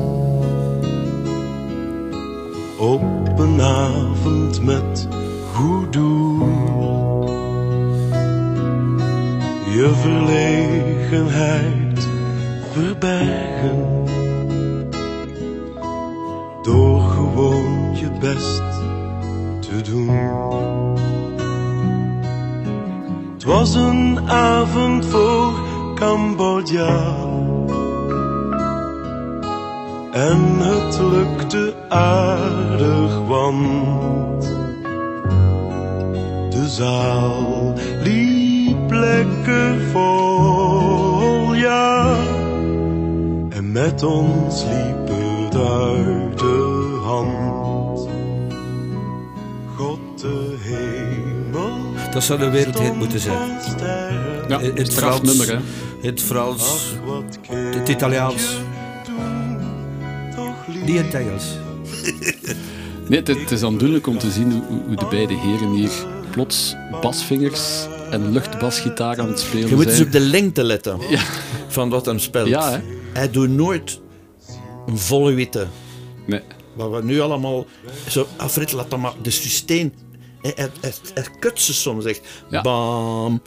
op 2.78 3.40
een 3.40 3.62
avond 3.62 4.64
met 4.64 5.08
goed 5.54 5.94
doel. 5.94 7.26
Je 9.74 9.92
verlegenheid 10.02 12.08
verbergen 12.72 14.06
door 16.64 17.02
gewoon 17.02 17.96
je 17.96 18.10
best 18.20 18.64
te 19.60 19.82
doen. 19.92 20.10
Het 23.34 23.44
was 23.44 23.76
een 23.76 24.30
avond 24.30 25.06
voor 25.06 25.67
Cambodja. 26.00 27.16
En 30.12 30.42
het 30.60 31.00
lukte 31.00 31.74
aardig, 31.90 33.18
want 33.28 34.42
de 36.50 36.66
zaal 36.70 37.74
liep 38.04 38.92
lekker 38.92 39.80
vol, 39.92 41.54
ja. 41.54 42.16
En 43.50 43.72
met 43.72 44.04
ons 44.04 44.64
liep 44.64 45.08
het 45.08 45.56
uit 45.56 46.40
de 46.40 47.00
hand. 47.04 48.10
God 49.76 50.00
de 50.22 50.56
hemel. 50.60 51.70
Dat 52.12 52.24
zou 52.24 52.42
een 52.42 52.52
wereldhit 52.52 52.96
moeten 52.96 53.20
zijn. 53.20 53.50
Ja, 54.48 54.60
In 54.60 54.72
het 54.76 54.94
Frans. 54.94 55.22
nummer, 55.22 55.48
hè. 55.48 55.58
In 56.02 56.10
het 56.10 56.22
Frans, 56.22 56.94
het 57.50 57.90
Italiaans, 57.90 58.58
niet 60.86 60.96
in 60.96 61.06
het 61.06 61.14
Engels. 61.14 61.46
Nee, 63.10 63.22
het, 63.24 63.52
is 63.52 63.64
aandoenlijk 63.64 64.08
om 64.08 64.18
te 64.18 64.32
zien 64.32 64.52
hoe, 64.52 64.96
de 64.96 65.06
beide 65.10 65.34
heren 65.34 65.72
hier 65.72 65.92
plots 66.32 66.76
basvingers 67.02 67.86
en 68.12 68.32
luchtbasgitaar 68.32 69.20
aan 69.20 69.28
het 69.28 69.40
spelen 69.40 69.70
Je 69.70 69.76
moet 69.76 69.86
eens 69.86 69.94
zijn. 69.94 70.06
op 70.08 70.12
de 70.14 70.20
lengte 70.20 70.64
letten 70.64 71.00
Ja. 71.10 71.22
van 71.68 71.90
wat 71.90 72.06
hem 72.06 72.20
speelt. 72.20 72.48
Ja, 72.48 72.72
hè? 72.72 72.80
Hij 73.14 73.32
doet 73.32 73.50
nooit 73.50 74.00
een 74.88 74.98
volle 74.98 75.34
witte. 75.34 75.68
Nee. 76.26 76.42
Wat 76.74 76.92
we 76.92 77.04
nu 77.04 77.20
allemaal... 77.20 77.66
Zo, 78.10 78.28
Alfred, 78.38 78.72
laat 78.72 78.90
dat 78.90 79.00
maar... 79.00 79.14
De 79.22 79.30
sustain... 79.32 79.94
Hij, 80.42 80.54
hij, 80.56 80.70
hij, 81.40 81.52
soms 81.54 82.06
echt. 82.06 82.22
Ja. 82.50 82.62
Bam, 82.62 83.42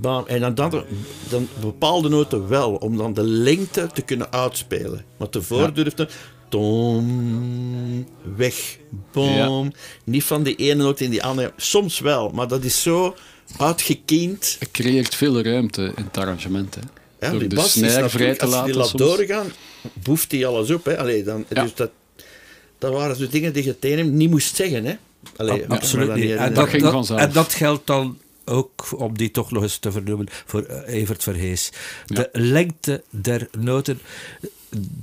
bam. 0.00 0.26
En 0.26 0.40
dan, 0.40 0.54
dan, 0.54 0.84
dan 1.28 1.48
bepaalde 1.60 2.08
noten 2.08 2.48
wel, 2.48 2.74
om 2.74 2.96
dan 2.96 3.12
de 3.14 3.22
lengte 3.22 3.86
te 3.94 4.02
kunnen 4.02 4.32
uitspelen. 4.32 5.04
Maar 5.16 5.28
tevoren 5.28 5.64
Ja. 5.66 5.70
durfde... 5.70 6.08
Tom, 6.48 8.06
weg, 8.36 8.78
bom. 9.12 9.72
Niet 10.04 10.24
van 10.24 10.42
die 10.42 10.56
ene 10.56 10.74
noot 10.82 11.00
in 11.00 11.10
die 11.10 11.22
andere. 11.22 11.52
Soms 11.56 11.98
wel, 12.00 12.28
maar 12.30 12.48
dat 12.48 12.64
is 12.64 12.82
zo 12.82 13.14
uitgekiend. 13.58 14.56
Het 14.58 14.70
creëert 14.70 15.14
veel 15.14 15.42
ruimte 15.42 15.82
in 15.96 16.04
het 16.04 16.16
arrangement. 16.18 16.74
Hè. 16.74 16.80
Ja, 17.20 17.30
Door 17.30 17.40
die 17.40 17.48
de 17.48 17.54
bas 17.54 17.72
snare 17.72 18.08
vrij 18.08 18.34
te 18.34 18.40
als 18.40 18.50
je 18.50 18.56
laten 18.56 18.70
die 18.72 18.76
laat 18.80 18.88
soms. 18.88 19.02
doorgaan, 19.02 19.46
boeft 20.02 20.32
hij 20.32 20.46
alles 20.46 20.70
op. 20.70 20.84
Hè. 20.84 20.98
Allee, 20.98 21.22
dan, 21.24 21.44
Ja. 21.48 21.62
dus 21.62 21.74
dat, 21.74 21.90
dat 22.78 22.92
waren 22.92 23.16
zo 23.16 23.26
dingen 23.30 23.52
die 23.52 23.64
je 23.64 23.78
tegen 23.78 23.98
hem 23.98 24.16
niet 24.16 24.30
moest 24.30 24.56
zeggen. 24.56 24.84
Hè. 24.84 24.94
Allee, 25.36 25.62
Ab- 25.64 25.72
Absoluut 25.72 26.06
niet. 26.08 26.14
En 26.16 26.20
herinneren. 26.22 26.46
dat 26.54 26.56
dat, 26.64 26.68
ging 26.68 26.82
dat- 26.82 26.92
vanzelf. 26.92 27.20
en 27.20 27.32
dat 27.32 27.54
geldt 27.54 27.86
dan 27.86 28.18
ook, 28.44 28.86
om 28.96 29.16
die 29.16 29.30
toch 29.30 29.50
nog 29.52 29.62
eens 29.62 29.78
te 29.78 29.92
vernoemen, 29.92 30.26
voor 30.46 30.62
eh, 30.62 30.94
Evert 31.00 31.22
Verhees. 31.22 31.72
De 32.06 32.28
lengte 32.32 33.02
der 33.10 33.48
noten, 33.58 34.00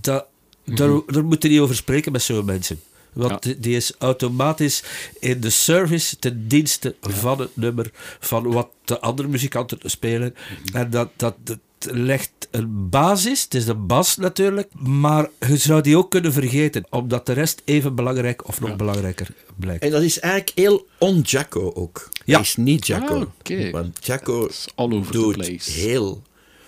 dat, 0.02 0.26
daar, 0.64 1.02
daar 1.06 1.26
moet 1.26 1.44
je 1.44 1.50
niet 1.50 1.60
over 1.60 1.76
spreken 1.76 2.12
met 2.12 2.22
zo'n 2.22 2.46
mensen. 2.46 2.80
Want 3.14 3.46
Ja. 3.46 3.54
die- 3.60 3.76
is 3.76 3.94
automatisch 3.98 4.84
in 5.20 5.40
de 5.40 5.50
service 5.50 6.18
ten 6.20 6.48
dienste 6.48 6.96
van 7.02 7.40
het 7.40 7.56
nummer, 7.56 7.92
van 8.20 8.52
wat 8.52 8.68
de 8.86 9.00
andere 9.00 9.28
muzikanten 9.28 9.80
spelen. 9.84 10.36
En 10.74 10.90
dat, 10.90 11.10
dat, 11.16 11.36
dat 11.44 11.58
legt 11.92 12.32
een 12.52 12.90
basis, 12.90 13.44
het 13.44 13.54
is 13.54 13.66
de 13.66 13.76
bas 13.76 14.18
natuurlijk, 14.18 14.74
maar 14.74 15.30
je 15.48 15.58
zou 15.58 15.82
die 15.82 15.98
ook 15.98 16.12
kunnen 16.12 16.34
vergeten, 16.34 16.86
omdat 16.90 17.26
de 17.26 17.34
rest 17.34 17.62
even 17.66 17.96
belangrijk 17.96 18.48
of 18.48 18.60
nog 18.60 18.76
belangrijker 18.76 19.28
blijkt. 19.56 19.84
En 19.84 19.92
dat 19.92 20.02
is 20.02 20.20
eigenlijk 20.20 20.52
heel 20.56 20.88
on-Jacko 20.98 21.72
ook. 21.74 22.10
Ja. 22.26 22.34
Hij 22.34 22.42
is 22.42 22.56
niet 22.56 22.88
Jacko. 22.88 23.16
Ah, 23.16 23.22
oké. 23.22 23.72
Want 23.72 24.06
Jacko 24.06 24.46
is 24.46 24.68
all 24.76 24.92
over 24.94 25.12
the 25.12 25.18
doet 25.18 25.34
place. 25.38 25.72
heel... 25.72 26.22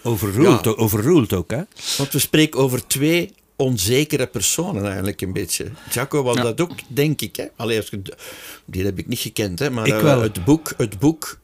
Overruled, 0.04 0.64
Ja. 0.66 0.72
ook- 0.72 0.82
overruled 0.82 1.34
ook, 1.34 1.52
hè? 1.52 1.62
Want 1.98 2.12
we 2.14 2.20
spreken 2.20 2.60
over 2.60 2.88
twee 2.88 3.34
onzekere 3.56 4.28
personen 4.28 4.86
eigenlijk 4.86 5.22
een 5.22 5.34
beetje. 5.34 5.66
Jacko 5.92 6.24
was 6.24 6.36
Ja. 6.36 6.42
dat 6.44 6.62
ook, 6.62 6.72
denk 6.88 7.22
ik. 7.22 7.36
Hè? 7.36 7.46
Allee, 7.56 7.78
als 7.78 7.88
je, 7.90 8.02
die 8.66 8.84
heb 8.86 8.98
ik 9.00 9.08
niet 9.08 9.20
gekend, 9.20 9.60
hè? 9.60 9.70
maar 9.70 9.88
Ik 9.88 10.00
wel. 10.02 10.22
Het, 10.22 10.46
boek, 10.46 10.74
het 10.78 11.00
boek 11.00 11.38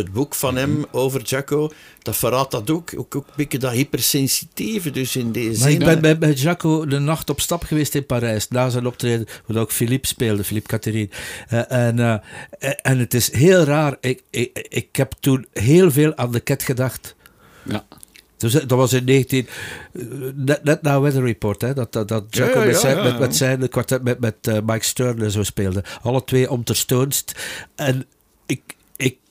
het 0.00 0.12
boek 0.12 0.34
van 0.34 0.56
hem 0.56 0.84
over 0.90 1.22
Jaco, 1.22 1.70
dat 2.02 2.16
verraadt 2.16 2.50
dat 2.50 2.70
ook. 2.70 2.90
Ook, 2.96 3.14
ook 3.14 3.26
een 3.26 3.32
beetje 3.36 3.58
dat 3.58 3.72
hypersensitieve, 3.72 4.90
dus 4.90 5.16
in 5.16 5.32
deze 5.32 5.60
Maar 5.60 5.70
ik 5.70 5.78
ben 5.78 6.00
bij, 6.00 6.18
bij 6.18 6.32
Jaco 6.32 6.86
de 6.86 6.98
nacht 6.98 7.30
op 7.30 7.40
stap 7.40 7.62
geweest 7.62 7.94
in 7.94 8.06
Parijs. 8.06 8.48
Na 8.48 8.68
zijn 8.68 8.86
optreden, 8.86 9.26
waar 9.46 9.62
ook 9.62 9.72
Philippe 9.72 10.06
speelde, 10.06 10.44
Philippe 10.44 10.68
Catherine. 10.68 11.08
Eh, 11.48 11.72
en, 11.72 11.98
eh, 11.98 12.72
en 12.82 12.98
het 12.98 13.14
is 13.14 13.32
heel 13.32 13.62
raar. 13.62 13.96
Ik, 14.00 14.22
ik, 14.30 14.66
ik 14.68 14.96
heb 14.96 15.12
toen 15.20 15.46
heel 15.52 15.90
veel 15.90 16.16
aan 16.16 16.32
de 16.32 16.40
ket 16.40 16.62
gedacht. 16.62 17.14
Ja. 17.62 17.86
Dus 18.40 18.52
dat 18.52 18.70
was 18.70 18.92
in 18.92 19.04
19... 19.04 19.46
eh, 19.92 20.02
Net, 20.34 20.64
net 20.64 20.82
na 20.82 21.00
Weather 21.00 21.24
Report, 21.24 21.60
hè, 21.60 21.74
dat, 21.74 21.92
dat, 21.92 22.08
dat 22.08 22.24
ja, 22.30 22.64
met, 22.64 22.76
zijn, 22.76 22.96
ja, 22.96 23.02
met, 23.02 23.12
ja. 23.12 23.18
met 23.18 23.36
zijn 23.36 23.68
kwartet, 23.68 24.02
met, 24.02 24.20
met 24.20 24.34
eh, 24.40 24.58
Mike 24.64 24.84
Stern 24.84 25.22
en 25.22 25.30
zo 25.30 25.42
speelde. 25.42 25.84
Alle 26.02 26.24
twee 26.24 26.50
om 26.50 26.64
ter 26.64 26.76
stoonst. 26.76 27.32
En 27.74 28.06
ik, 28.46 28.62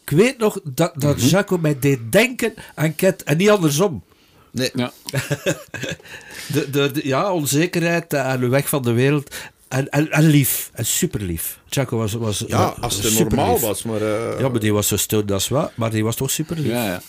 ik 0.10 0.18
weet 0.18 0.38
nog 0.38 0.60
dat, 0.64 0.92
dat 0.96 1.18
Mhm. 1.18 1.26
Jaco 1.28 1.58
mij 1.58 1.80
deed 1.80 2.00
denken 2.12 2.54
aan 2.76 2.96
Ket 2.96 3.24
en 3.24 3.38
niet 3.38 3.50
andersom. 3.50 4.04
Nee, 4.52 4.70
Ja. 4.74 4.92
De, 6.54 6.70
de, 6.70 6.92
de- 6.92 7.08
ja, 7.08 7.34
onzekerheid 7.34 8.14
eh, 8.14 8.26
aan 8.28 8.40
de 8.40 8.48
weg 8.48 8.70
van 8.70 8.82
de 8.84 8.92
wereld. 8.92 9.36
En, 9.68 9.90
en, 9.90 10.12
en 10.12 10.24
lief. 10.28 10.70
En 10.74 10.86
super 10.86 11.22
lief. 11.22 11.60
Jaco 11.68 11.98
was, 11.98 12.14
was 12.14 12.44
ja, 12.48 12.76
als 12.82 12.96
het 12.96 13.06
superlief. 13.06 13.36
normaal 13.36 13.60
was, 13.60 13.84
maar... 13.84 14.02
eh, 14.02 14.40
Ja, 14.40 14.50
maar 14.50 14.60
die 14.60 14.74
was 14.74 14.88
zo 14.88 14.98
stout 14.98 15.32
als 15.32 15.48
wat. 15.48 15.72
Maar 15.76 15.90
die 15.92 16.04
was 16.04 16.16
toch 16.16 16.32
super 16.32 16.58
lief. 16.60 16.72
Ja, 16.72 16.86
ja. 16.86 17.02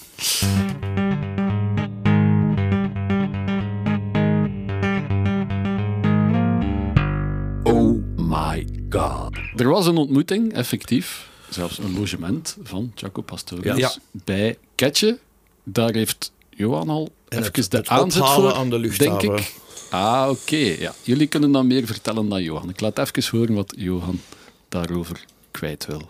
Oh 7.62 8.02
my 8.16 8.66
god. 8.90 9.36
Er 9.56 9.68
was 9.68 9.86
een 9.86 9.96
ontmoeting, 9.96 10.52
effectief. 10.52 11.28
Zelfs 11.50 11.78
een 11.78 11.98
logement 11.98 12.56
van 12.62 12.92
Jaco 12.94 13.22
Pastorius 13.22 13.76
Ja. 13.78 13.92
bij 14.12 14.58
Ketje. 14.74 15.18
Daar 15.64 15.94
heeft 15.94 16.32
Johan 16.50 16.88
al 16.88 17.12
En 17.28 17.38
even 17.38 17.52
het- 17.54 17.70
de 17.70 17.76
het 17.76 17.88
aanzet 17.88 18.24
voor, 18.28 18.52
aan 18.54 18.70
de 18.70 18.78
denk 18.98 19.22
ik. 19.22 19.52
Ah, 19.90 20.26
oké. 20.30 20.56
Ja. 20.56 20.94
Jullie 21.02 21.26
kunnen 21.26 21.52
dan 21.52 21.66
meer 21.66 21.86
vertellen 21.86 22.28
dan 22.28 22.42
Johan. 22.42 22.68
Ik 22.68 22.80
laat 22.80 22.98
even 22.98 23.38
horen 23.38 23.54
wat 23.54 23.74
Johan 23.76 24.20
daarover 24.68 25.24
kwijt 25.50 25.86
wil. 25.86 26.06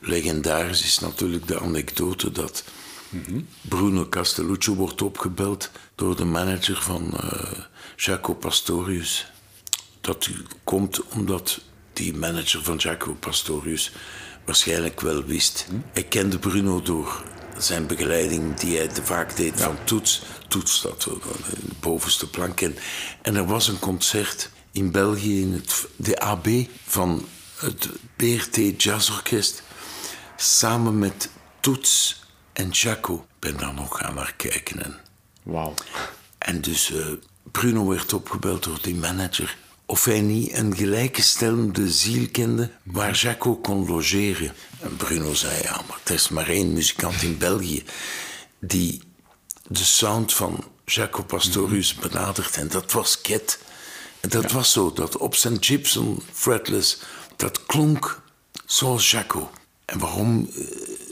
Legendarisch 0.00 0.82
is 0.84 0.98
natuurlijk 0.98 1.46
de 1.46 1.60
anekdote 1.60 2.30
dat 2.32 2.64
Bruno 3.60 4.06
Castelluccio 4.08 4.74
wordt 4.74 5.02
opgebeld 5.02 5.70
door 5.94 6.16
de 6.16 6.24
manager 6.24 6.82
van 6.82 7.16
eh 7.20 7.52
Jaco 7.96 8.34
Pastorius. 8.34 9.26
Dat 10.00 10.28
komt 10.64 11.02
omdat 11.08 11.60
die 11.92 12.14
manager 12.14 12.62
van 12.62 12.76
Jaco 12.76 13.14
Pastorius 13.20 13.92
waarschijnlijk 14.44 15.00
wel 15.00 15.24
wist. 15.24 15.66
Hij 15.92 16.02
kende 16.04 16.38
Bruno 16.38 16.82
door 16.82 17.24
zijn 17.58 17.86
begeleiding 17.86 18.54
die 18.56 18.76
hij 18.76 18.90
vaak 19.02 19.36
deed 19.36 19.60
van 19.60 19.76
Toets. 19.84 20.22
Toets 20.48 20.82
dat 20.82 21.02
de 21.02 21.18
bovenste 21.80 22.30
plank. 22.30 22.60
En, 22.60 22.76
en 23.22 23.36
er 23.36 23.46
was 23.46 23.68
een 23.68 23.78
concert 23.78 24.50
in 24.72 24.90
België 24.90 25.40
in 25.40 25.52
het, 25.52 25.86
de 25.96 26.18
AB 26.20 26.48
van 26.86 27.28
het 27.56 27.88
BRT 28.16 28.82
Jazzorkest 28.82 29.62
samen 30.36 30.98
met 30.98 31.30
Toets 31.60 32.22
en 32.52 32.68
Jaco. 32.70 33.14
Ik 33.14 33.40
ben 33.50 33.56
daar 33.56 33.74
nog 33.74 34.02
aan 34.02 34.14
naar 34.14 34.34
kijken. 34.36 34.84
En, 34.84 35.00
Wauw. 35.42 35.74
en 36.38 36.60
dus 36.60 36.92
eh, 36.92 37.06
Bruno 37.50 37.86
werd 37.86 38.12
opgebeld 38.12 38.62
door 38.62 38.78
die 38.82 38.94
manager. 38.94 39.56
Of 39.86 40.04
hij 40.04 40.20
niet 40.20 40.52
een 40.52 40.76
gelijkgestemde 40.76 41.90
ziel 41.90 42.28
kende 42.32 42.70
waar 42.82 43.14
Jaco 43.14 43.56
kon 43.56 43.86
logeren. 43.86 44.52
En 44.80 44.96
Bruno 44.96 45.34
zei, 45.34 45.62
ja, 45.62 45.80
maar 45.88 46.00
er 46.04 46.14
is 46.14 46.28
maar 46.28 46.48
één 46.48 46.72
muzikant 46.72 47.22
in 47.22 47.38
België 47.38 47.84
die 48.58 49.02
de 49.66 49.84
sound 49.84 50.34
van 50.34 50.64
Jaco 50.84 51.22
Pastorius 51.22 51.94
benadert. 51.94 52.56
En 52.56 52.68
dat 52.68 52.92
was 52.92 53.20
Ket. 53.20 53.58
En 54.20 54.28
dat 54.28 54.52
was 54.52 54.72
zo, 54.72 54.92
dat 54.92 55.16
op 55.16 55.34
zijn 55.34 55.56
Gibson 55.64 56.22
fretless, 56.32 56.98
dat 57.36 57.66
klonk 57.66 58.22
zoals 58.66 59.10
Jaco. 59.10 59.50
En 59.84 59.98
waarom 59.98 60.50
eh, 60.56 60.64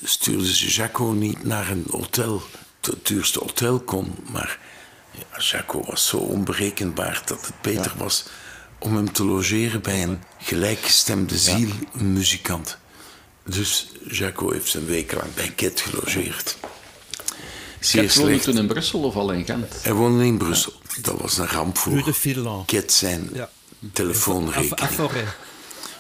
stuurden 0.03 0.47
ze 0.47 0.71
Jaco 0.71 1.05
niet 1.11 1.45
naar 1.45 1.71
een 1.71 1.87
hotel, 1.91 2.43
het 2.81 3.07
duurste 3.07 3.39
hotel 3.39 3.81
kon, 3.81 4.15
maar 4.31 4.59
ja, 5.11 5.41
Jaco 5.41 5.85
was 5.85 6.07
zo 6.07 6.17
onberekenbaar 6.17 7.23
dat 7.25 7.47
het 7.47 7.61
beter 7.61 7.93
was 7.97 8.25
om 8.83 8.97
hem 8.97 9.13
te 9.13 9.25
logeren 9.25 9.83
bij 9.83 10.03
een 10.03 10.23
gelijkgestemde 10.39 11.39
ziel, 11.39 11.69
een 11.99 12.13
muzikant. 12.13 12.77
Dus 13.45 13.91
Jaco 14.09 14.53
heeft 14.53 14.75
een 14.75 14.87
week 14.87 15.13
lang 15.13 15.35
bij 15.35 15.51
Ket 15.57 15.81
gelogeerd. 15.81 16.57
Zeer 17.81 18.03
Ket 18.03 18.15
woonde 18.15 18.39
toen 18.39 18.57
in 18.57 18.67
Brussel 18.67 19.01
of 19.03 19.15
al 19.17 19.33
in 19.33 19.45
Gent? 19.45 19.75
Hij 19.83 19.93
woonde 19.93 20.25
in 20.25 20.39
Brussel. 20.39 20.73
Dat 21.01 21.21
was 21.21 21.39
een 21.39 21.47
ramp 21.47 21.79
voor. 21.79 21.93
Ket 22.67 22.93
zijn 22.93 23.31
Ja. 23.33 23.51
telefoonrekening. 23.93 24.75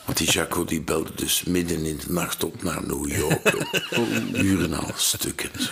Want 0.04 0.18
die 0.18 0.30
Jaco 0.30 0.64
die 0.64 0.80
belde 0.80 1.10
dus 1.14 1.42
midden 1.42 1.84
in 1.84 1.96
de 2.06 2.12
nacht 2.12 2.44
op 2.44 2.62
naar 2.62 2.86
New 2.86 3.08
York. 3.16 3.44
en 3.90 4.44
uren 4.44 4.74
al 4.74 4.90
stukken. 4.96 5.50
Zo. 5.58 5.70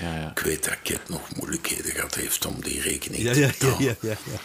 Ja, 0.00 0.14
ja. 0.14 0.30
Ik 0.30 0.38
weet 0.38 0.64
dat 0.64 0.76
Ket 0.82 1.08
nog 1.08 1.20
moeilijkheden 1.36 1.90
gehad 1.92 2.14
heeft 2.14 2.46
om 2.46 2.56
die 2.62 2.80
rekening 2.80 3.22
Ja, 3.22 3.32
te 3.32 3.38
ja, 3.40 3.46
ja, 3.46 3.52
betalen. 3.58 3.82
ja, 3.84 3.94
ja, 4.00 4.08
ja. 4.24 4.38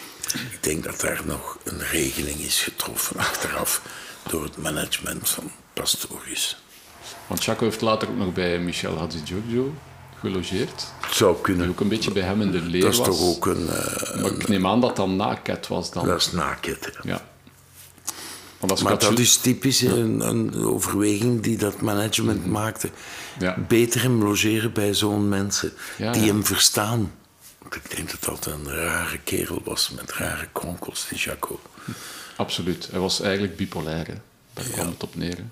Ik 0.52 0.58
denk 0.64 0.84
dat 0.84 1.00
daar 1.00 1.22
nog 1.26 1.58
een 1.64 1.80
regeling 1.92 2.40
is 2.40 2.62
getroffen 2.62 3.18
achteraf 3.18 3.82
door 4.30 4.44
het 4.44 4.58
management 4.58 5.30
van 5.30 5.52
Pastorius. 5.74 6.58
Want 7.28 7.44
Chaco 7.44 7.64
heeft 7.64 7.82
later 7.82 8.08
ook 8.10 8.16
nog 8.18 8.34
bij 8.34 8.60
Michel 8.60 8.98
Hadjigiorgio 8.98 9.74
gelogeerd. 10.20 10.86
Het 11.02 11.16
zou 11.16 11.34
Die 11.34 11.42
kunnen. 11.44 11.70
ook 11.70 11.80
een 11.80 11.88
beetje 11.88 12.12
bij 12.12 12.24
hem 12.24 12.42
in 12.42 12.52
de 12.52 12.62
leer 12.62 12.82
Dat 12.82 12.92
is 12.92 12.98
was. 12.98 13.08
toch 13.08 13.22
ook 13.22 13.46
een... 13.46 13.70
eh, 13.70 14.22
Maar 14.22 14.32
ik 14.32 14.48
neem 14.48 14.68
aan 14.68 14.82
dat 14.82 14.96
dat 14.96 15.08
na 15.08 15.40
was 15.68 15.92
dan. 15.92 16.06
dat 16.08 16.22
is 16.22 16.32
na 16.32 16.54
Ket. 16.54 16.86
hè. 16.86 17.10
Ja. 17.10 17.26
Want 18.60 18.72
als 18.72 18.82
Maar 18.82 19.00
dat 19.00 19.20
is 19.20 19.38
typisch 19.38 19.82
een, 19.82 20.20
een 20.20 20.56
overweging 20.66 21.42
die 21.42 21.58
dat 21.58 21.82
management 21.82 22.46
maakte. 22.46 22.90
Ja. 23.40 23.58
Beter 23.68 24.02
hem 24.02 24.24
logeren 24.24 24.74
bij 24.74 24.94
zo'n 24.94 25.30
mensen 25.30 25.74
Ja, 25.98 26.12
die 26.12 26.22
ja. 26.22 26.28
hem 26.28 26.46
verstaan. 26.46 27.14
Want 27.62 27.76
ik 27.76 27.96
denk 27.96 28.12
dat 28.12 28.24
dat 28.24 28.46
een 28.54 28.70
rare 28.72 29.18
kerel 29.18 29.62
was 29.64 29.90
met 29.90 30.12
rare 30.12 30.48
kronkels, 30.52 31.06
die 31.10 31.18
Jaco. 31.18 31.60
Absoluut. 32.36 32.88
Hij 32.92 33.00
was 33.00 33.22
eigenlijk 33.22 33.56
bipolair. 33.56 34.08
Hè. 34.08 34.14
Daar 34.54 34.66
kwam 34.66 34.88
het 34.88 35.04
op 35.04 35.16
neer. 35.16 35.38
hè. 35.38 35.44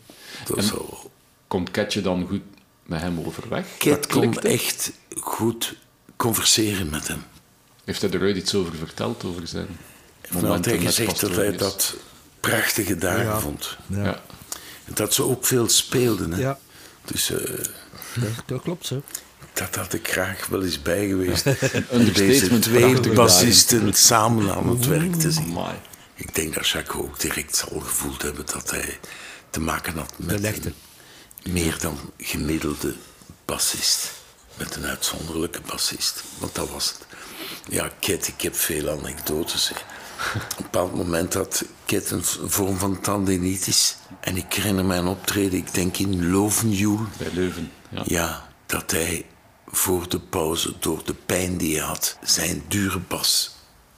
Dat 0.47 0.57
En- 0.57 0.63
zou 0.63 0.79
wel. 0.89 1.11
Komt 1.47 1.71
Ketje 1.71 2.01
dan 2.01 2.27
goed 2.27 2.41
met 2.85 3.01
hem 3.01 3.19
overweg? 3.25 3.65
Ket 3.77 4.07
kon 4.07 4.39
echt 4.39 4.91
goed 5.19 5.75
converseren 6.15 6.89
met 6.89 7.07
hem. 7.07 7.23
Heeft 7.85 8.01
hij 8.01 8.11
er 8.11 8.21
ooit 8.21 8.35
iets 8.37 8.55
over 8.55 8.75
verteld, 8.75 9.23
over 9.23 9.47
zijn 9.47 9.67
hij 10.29 10.41
met 10.41 10.67
gezegd 10.67 11.19
dat 11.19 11.35
hij 11.35 11.57
dat 11.57 11.95
prachtige 12.49 12.97
dagen 12.97 13.23
Ja. 13.25 13.39
vond. 13.39 13.77
Ja. 13.87 14.21
En 14.85 14.93
dat 14.93 15.13
ze 15.13 15.23
ook 15.23 15.45
veel 15.45 15.69
speelden. 15.69 16.31
Hè? 16.31 16.41
Ja. 16.41 16.59
Dus 17.05 17.29
eh, 17.31 17.37
Dat, 18.15 18.29
dat 18.45 18.61
klopt, 18.61 18.85
zo. 18.85 19.01
dat 19.53 19.75
had 19.75 19.93
ik 19.93 20.07
graag 20.11 20.45
wel 20.47 20.63
eens 20.63 20.81
bij 20.81 21.07
geweest. 21.07 21.43
Deze 21.51 21.83
Understatement, 21.91 22.63
twee 22.63 23.11
bassisten 23.13 23.93
samen 23.93 24.55
aan 24.55 24.69
het 24.69 24.85
werk 24.85 25.13
te 25.15 25.31
zien. 25.31 25.43
Amai. 25.49 25.75
Ik 26.15 26.35
denk 26.35 26.53
dat 26.53 26.67
Jacques 26.67 27.01
ook 27.01 27.19
direct 27.19 27.55
zal 27.55 27.79
gevoeld 27.79 28.21
hebben 28.21 28.45
dat 28.45 28.71
hij 28.71 28.99
te 29.49 29.59
maken 29.59 29.97
had 29.97 30.13
met 30.17 30.43
een 30.65 30.73
meer 31.51 31.77
dan 31.79 31.97
gemiddelde 32.17 32.93
bassist. 33.45 34.11
Met 34.57 34.75
een 34.75 34.85
uitzonderlijke 34.85 35.61
bassist. 35.65 36.23
Want 36.37 36.55
dat 36.55 36.69
was 36.69 36.87
het. 36.87 37.05
Ja, 37.69 37.89
Ket, 37.99 38.27
ik 38.27 38.41
heb 38.41 38.55
veel 38.55 38.89
anekdotes. 38.89 39.69
hè. 39.69 39.75
Op 40.35 40.41
een 40.57 40.63
bepaald 40.63 40.95
moment 40.95 41.33
had 41.33 41.63
Ket 41.85 42.11
een 42.11 42.23
vorm 42.49 42.77
van 42.77 43.01
tendinitis. 43.01 43.95
En 44.19 44.37
ik 44.37 44.53
herinner 44.53 44.85
mij 44.85 44.97
een 44.97 45.07
optreden, 45.07 45.59
ik 45.59 45.73
denk 45.73 45.97
in 45.97 46.29
Lovenjoel. 46.31 46.99
Bij 47.17 47.29
Leuven. 47.33 47.71
Ja. 47.89 48.01
Ja, 48.05 48.47
dat 48.65 48.91
hij 48.91 49.25
voor 49.67 50.09
de 50.09 50.19
pauze, 50.19 50.73
door 50.79 51.01
de 51.05 51.13
pijn 51.13 51.57
die 51.57 51.77
hij 51.77 51.85
had, 51.87 52.17
zijn 52.23 52.63
dure 52.67 52.99
bas 52.99 53.55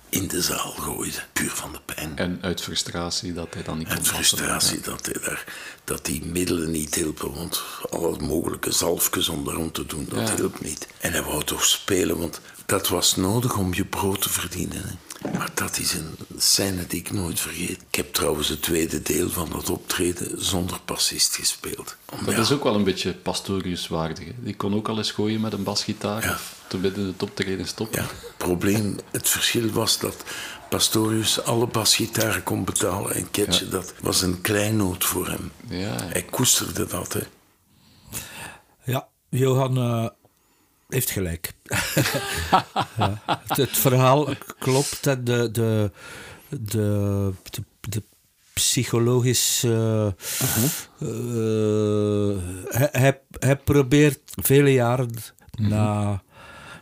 in 0.09 0.27
de 0.27 0.41
zaal 0.41 0.71
gooide. 0.79 1.17
Puur 1.33 1.49
van 1.51 1.71
de 1.71 1.79
pijn. 1.93 2.17
En 2.17 2.37
uit 2.41 2.61
frustratie 2.61 3.33
dat 3.33 3.53
hij 3.53 3.63
dan 3.63 3.77
niet 3.77 3.87
kon 3.87 3.95
En 3.97 4.03
dansen. 4.03 4.15
frustratie 4.23 4.79
dat, 4.81 5.05
hij 5.05 5.21
daar, 5.25 5.43
dat 5.83 6.05
die 6.05 6.25
middelen 6.25 6.71
niet 6.71 6.95
hielpen. 6.95 7.33
Want 7.33 7.61
alle 7.89 8.17
mogelijke 8.19 8.71
zalfjes 8.71 9.29
om 9.29 9.45
daarom 9.45 9.71
te 9.71 9.85
doen, 9.85 10.05
dat 10.09 10.27
Ja. 10.29 10.35
hielp 10.35 10.61
niet. 10.61 10.87
En 10.99 11.11
hij 11.11 11.23
wou 11.23 11.43
toch 11.43 11.65
spelen, 11.65 12.17
want 12.17 12.39
dat 12.65 12.87
was 12.87 13.15
nodig 13.15 13.57
om 13.57 13.73
je 13.73 13.85
brood 13.85 14.21
te 14.21 14.29
verdienen. 14.29 14.81
Hè. 14.87 14.93
Maar 15.37 15.49
dat 15.53 15.77
is 15.77 15.93
een 15.93 16.15
scène 16.37 16.87
die 16.87 16.99
ik 16.99 17.11
nooit 17.11 17.39
vergeet. 17.39 17.81
Ik 17.89 17.95
heb 17.95 18.13
trouwens 18.13 18.47
het 18.49 18.61
tweede 18.61 19.01
deel 19.01 19.29
van 19.29 19.49
dat 19.49 19.69
optreden 19.69 20.43
zonder 20.45 20.79
bassist 20.85 21.35
gespeeld. 21.35 21.95
Om, 22.11 22.25
Dat 22.25 22.33
ja, 22.35 22.39
is 22.41 22.51
ook 22.51 22.63
wel 22.63 22.75
een 22.75 22.83
beetje 22.83 23.13
Pastorius 23.13 23.87
waardig. 23.87 24.25
hè. 24.25 24.31
Die 24.37 24.55
kon 24.55 24.75
ook 24.75 24.87
al 24.89 24.97
eens 24.97 25.11
gooien 25.11 25.41
met 25.41 25.53
een 25.53 25.63
basgitaar 25.63 26.23
Ja. 26.23 26.31
of 26.31 26.55
te 26.67 26.77
midden 26.77 27.07
het 27.07 27.23
optreden 27.23 27.67
stoppen. 27.67 28.01
Ja, 28.01 28.07
het 28.07 28.37
probleem, 28.37 28.95
het 29.11 29.29
verschil 29.29 29.69
was 29.69 29.99
dat 29.99 30.23
Pastorius 30.69 31.41
alle 31.43 31.67
basgitaren 31.67 32.43
kon 32.43 32.63
betalen 32.63 33.15
en 33.15 33.31
Ketje, 33.31 33.67
dat 33.67 33.93
was 34.01 34.21
een 34.21 34.41
kleinoot 34.41 35.03
voor 35.05 35.27
hem. 35.27 35.51
Ja. 35.67 35.95
Hij 36.03 36.23
koesterde 36.23 36.85
dat, 36.85 37.13
hè. 37.13 37.21
Ja, 38.83 39.07
Johan 39.29 39.77
eh, 39.77 40.07
heeft 40.95 41.11
gelijk. 41.11 41.51
Ja, 42.97 43.21
het, 43.47 43.57
het 43.57 43.77
verhaal 43.77 44.29
klopt 44.59 45.03
de, 45.03 45.23
de, 45.23 45.49
de, 45.51 45.91
de, 46.49 47.33
de 47.89 48.03
psychologische... 48.53 50.15
eh, 50.99 51.07
hij, 52.79 52.89
hij, 52.91 53.21
hij 53.39 53.57
probeert 53.57 54.19
vele 54.41 54.73
jaren 54.73 55.09
na 55.57 56.23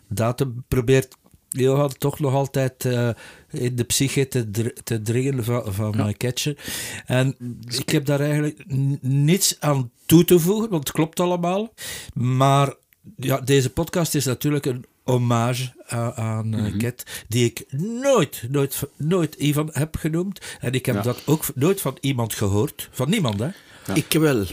datum... 0.08 0.64
probeert 0.68 1.16
Johan 1.50 1.94
toch 1.98 2.20
nog 2.20 2.34
altijd 2.34 2.86
eh, 2.86 3.10
in 3.52 3.76
de 3.76 3.84
psyche 3.84 4.28
te, 4.28 4.52
dr- 4.52 4.82
te 4.84 5.02
dringen 5.02 5.44
van, 5.44 5.74
van 5.74 5.96
mijn 5.96 6.18
catcher. 6.18 6.58
En 7.06 7.36
ik 7.78 7.90
heb 7.90 8.06
daar 8.06 8.20
eigenlijk 8.20 8.64
niets 9.02 9.56
aan 9.60 9.92
toe 10.06 10.26
te 10.26 10.40
voegen, 10.40 10.70
want 10.70 10.84
het 10.88 10.96
klopt 10.96 11.20
allemaal. 11.20 11.74
Maar 12.14 12.74
ja, 13.18 13.42
deze 13.42 13.70
podcast 13.70 14.16
is 14.16 14.26
natuurlijk 14.26 14.66
een 14.66 14.86
hommage 15.04 15.72
aan, 15.88 16.14
aan 16.14 16.54
eh, 16.54 16.78
Cat, 16.78 17.04
die 17.28 17.46
ik 17.46 17.66
nooit, 18.02 18.44
nooit, 18.50 18.84
nooit 18.98 19.36
Ivan 19.36 19.70
heb 19.74 19.96
genoemd. 19.96 20.42
En 20.60 20.74
ik 20.74 20.86
heb 20.86 20.96
Ja. 20.96 21.02
dat 21.02 21.22
ook 21.26 21.46
nooit 21.56 21.82
van 21.82 21.98
iemand 22.02 22.34
gehoord. 22.34 22.90
Van 22.92 23.10
niemand, 23.10 23.40
hè? 23.40 23.50
Ik 23.94 24.14
wel. 24.14 24.46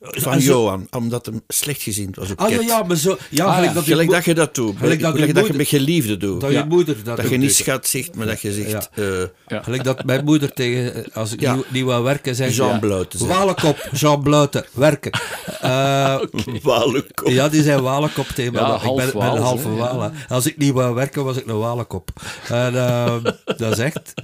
Van 0.00 0.32
En 0.32 0.40
zo- 0.40 0.52
Johan, 0.52 0.86
omdat 0.90 1.26
hem 1.26 1.40
slecht 1.48 1.82
gezien 1.82 2.14
was 2.14 2.30
op 2.30 2.40
Ah 2.40 2.62
ja, 2.62 2.82
maar 2.82 2.96
zo... 2.96 3.16
Ja, 3.30 3.44
Ah, 3.44 3.52
gelijk 3.54 3.68
ja. 3.68 3.74
dat, 3.74 3.84
je 3.84 3.90
Gelijk 3.90 4.10
dat 4.10 4.24
je 4.24 4.34
dat 4.34 4.54
doet. 4.54 4.76
Gelijk 4.78 5.00
dat 5.00 5.12
je 5.12 5.18
Gelijk 5.18 5.34
dat 5.34 5.46
je 5.46 5.52
met 5.52 5.68
je 5.68 5.80
liefde 5.80 6.16
doet. 6.16 6.40
dat 6.40 6.50
Ja. 6.52 6.58
je 6.58 6.64
moeder 6.64 6.96
dat, 7.04 7.16
Dat 7.16 7.28
je 7.28 7.36
niet 7.36 7.48
doet. 7.48 7.56
schat 7.56 7.86
zegt, 7.88 8.14
maar 8.14 8.26
dat 8.26 8.40
je 8.40 8.52
zegt... 8.52 8.88
eh 8.94 9.04
Ja. 9.46 9.62
Gelijk 9.62 9.84
dat 9.84 10.04
mijn 10.04 10.24
moeder 10.24 10.52
tegen, 10.52 10.94
eh, 10.94 11.16
als 11.16 11.32
ik 11.32 11.40
Ja. 11.40 11.54
niet, 11.54 11.64
wou 11.84 12.04
werken, 12.04 12.34
zei 12.34 12.50
Jean 12.52 12.80
zegt. 12.80 12.80
Walenkop, 13.26 13.88
Jean 13.92 14.22
Blouten, 14.22 14.64
werken. 14.72 15.10
Eh, 15.60 16.20
Walenkop. 16.62 17.28
Ja, 17.28 17.48
die 17.48 17.62
zijn 17.62 17.82
walenkop 17.82 18.26
tegen 18.26 18.52
ik 18.98 19.12
ben, 19.12 19.32
een 19.36 19.42
halve 19.42 19.68
hè. 19.68 20.10
Als 20.28 20.46
ik 20.46 20.56
niet 20.58 20.72
wou 20.72 20.94
werken, 20.94 21.24
was 21.24 21.36
ik 21.36 21.46
een 21.46 21.58
walenkop. 21.58 22.10
En 22.48 22.74
eh, 22.76 23.14
dat 23.56 23.72
is 23.72 23.78
echt... 23.78 24.14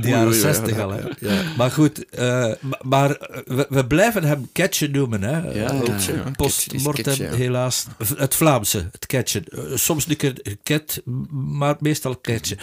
De 0.00 0.08
jaren 0.08 0.34
zestig 0.34 0.78
al, 0.78 0.90
hè. 0.90 1.00
ja. 1.18 1.42
Maar 1.56 1.70
goed, 1.70 2.08
eh, 2.08 2.46
ma- 2.60 2.78
maar 2.82 3.08
we, 3.46 3.66
we 3.68 3.86
blijven 3.86 4.24
hem 4.24 4.48
catchen 4.52 4.90
noemen, 4.90 5.22
hè. 5.22 5.36
Ja, 5.52 5.70
Eh, 5.70 5.98
ja. 6.06 6.30
Postmortem, 6.36 7.14
ja. 7.16 7.32
helaas. 7.32 7.86
Het 8.16 8.34
Vlaamse, 8.34 8.88
het 8.92 9.06
catchen. 9.06 9.44
Eh, 9.44 9.62
Soms 9.74 10.06
een 10.08 10.16
keer 10.16 10.56
cat, 10.62 11.02
maar 11.40 11.76
meestal 11.80 12.20
catchen. 12.20 12.58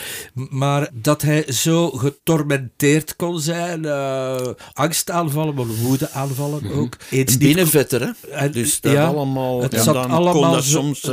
Maar 0.49 0.89
dat 0.93 1.21
hij 1.21 1.51
zo 1.51 1.89
getormenteerd 1.89 3.15
kon 3.15 3.39
zijn, 3.39 3.85
eh, 3.85 4.47
angstaanvallen, 4.73 5.55
maar 5.55 5.65
woedeaanvallen 5.67 6.71
ook. 6.71 6.95
Eens 7.09 7.37
Binnenvetter, 7.37 8.13
hè? 8.29 8.49
Dus 8.49 8.81
dat 8.81 8.91
ja, 8.91 9.05
allemaal... 9.05 9.61
het 9.61 9.73
zat 9.81 9.95
allemaal 9.95 10.51
dat 10.51 10.63
zo- 10.63 10.69
soms... 10.79 11.11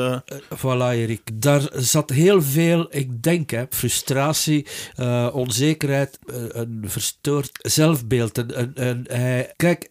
Voilà, 0.55 0.91
Erik. 0.91 1.21
Daar 1.35 1.63
zat 1.73 2.11
heel 2.11 2.43
veel, 2.43 2.87
ik 2.91 3.23
denk, 3.23 3.51
hè, 3.51 3.65
frustratie, 3.71 4.67
onzekerheid, 5.33 6.19
een 6.49 6.83
verstoord 6.87 7.51
zelfbeeld. 7.63 8.39
En, 8.39 8.55
en, 8.55 8.75
en 8.77 9.05
hij, 9.09 9.53
kijk, 9.57 9.91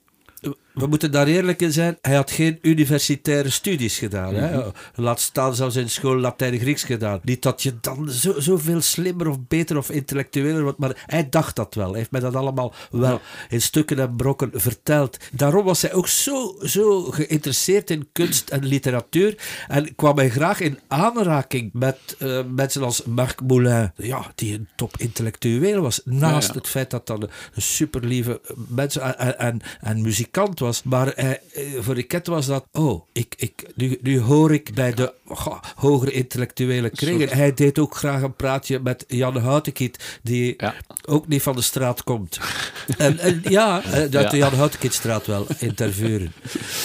we 0.73 0.87
moeten 0.87 1.11
daar 1.11 1.27
eerlijk 1.27 1.61
in 1.61 1.71
zijn. 1.71 1.97
Hij 2.01 2.15
had 2.15 2.31
geen 2.31 2.59
universitaire 2.61 3.49
studies 3.49 3.97
gedaan. 3.97 4.33
hè. 4.35 4.61
Laat 4.95 5.19
staan 5.19 5.55
zelfs 5.55 5.75
in 5.75 5.89
school 5.89 6.17
Latijn 6.17 6.53
en 6.53 6.59
Grieks 6.59 6.83
gedaan. 6.83 7.19
Niet 7.23 7.41
dat 7.41 7.63
je 7.63 7.73
dan 7.81 8.09
zo, 8.09 8.39
zoveel 8.39 8.81
slimmer 8.81 9.27
of 9.27 9.37
beter 9.47 9.77
of 9.77 9.89
intellectueler 9.89 10.63
wordt, 10.63 10.77
maar 10.77 11.03
hij 11.05 11.29
dacht 11.29 11.55
dat 11.55 11.75
wel. 11.75 11.89
Hij 11.89 11.97
heeft 11.97 12.11
mij 12.11 12.21
dat 12.21 12.35
allemaal 12.35 12.73
wel 12.91 13.21
in 13.49 13.61
stukken 13.61 13.99
en 13.99 14.15
brokken 14.15 14.51
verteld. 14.53 15.17
Daarom 15.31 15.65
was 15.65 15.81
hij 15.81 15.93
ook 15.93 16.07
zo, 16.07 16.55
zo 16.61 17.01
geïnteresseerd 17.01 17.89
in 17.89 18.07
kunst 18.11 18.49
en 18.49 18.65
literatuur 18.65 19.35
en 19.67 19.95
kwam 19.95 20.17
hij 20.17 20.29
graag 20.29 20.59
in 20.59 20.79
aanraking 20.87 21.69
met 21.73 21.97
eh, 22.19 22.39
mensen 22.55 22.83
als 22.83 23.03
Marc 23.03 23.41
Moulin, 23.41 23.91
ja, 23.95 24.31
die 24.35 24.53
een 24.53 24.67
top 24.75 24.97
intellectueel 24.97 25.81
was. 25.81 26.01
Naast 26.05 26.47
Ja, 26.47 26.53
ja. 26.53 26.59
het 26.59 26.69
feit 26.69 26.89
dat 26.89 27.07
dat 27.07 27.23
een, 27.23 27.29
een 27.53 27.61
superlieve 27.61 28.41
mens 28.67 28.97
en, 28.97 29.17
en, 29.17 29.37
en, 29.39 29.61
en 29.81 30.01
muzikant 30.01 30.59
was. 30.59 30.62
Maar 30.83 31.11
hij, 31.15 31.41
eh, 31.53 31.63
voor 31.79 31.95
de 31.95 32.03
ket 32.03 32.27
was 32.27 32.45
dat, 32.45 32.65
oh, 32.71 33.05
ik, 33.11 33.33
ik, 33.37 33.63
nu, 33.75 33.97
nu 34.01 34.19
hoor 34.19 34.53
ik 34.53 34.73
bij 34.73 34.93
de 34.93 35.13
goh, 35.25 35.61
hogere 35.75 36.11
intellectuele 36.11 36.89
kringen. 36.89 37.29
Hij 37.29 37.53
deed 37.53 37.79
ook 37.79 37.95
graag 37.95 38.21
een 38.21 38.35
praatje 38.35 38.79
met 38.79 39.03
Jan 39.07 39.37
Houtenkiet, 39.37 40.19
die 40.23 40.53
Ja. 40.57 40.73
ook 41.07 41.27
niet 41.27 41.41
van 41.41 41.55
de 41.55 41.61
straat 41.61 42.03
komt. 42.03 42.39
en, 42.97 43.19
en 43.19 43.41
ja, 43.49 43.83
eh, 43.83 43.91
uit 43.93 44.13
Ja. 44.13 44.29
de 44.29 44.37
Jan 44.37 44.53
Houtenkietstraat 44.53 45.25
wel, 45.27 45.45
in 45.59 45.75
Tervuren. 45.75 46.33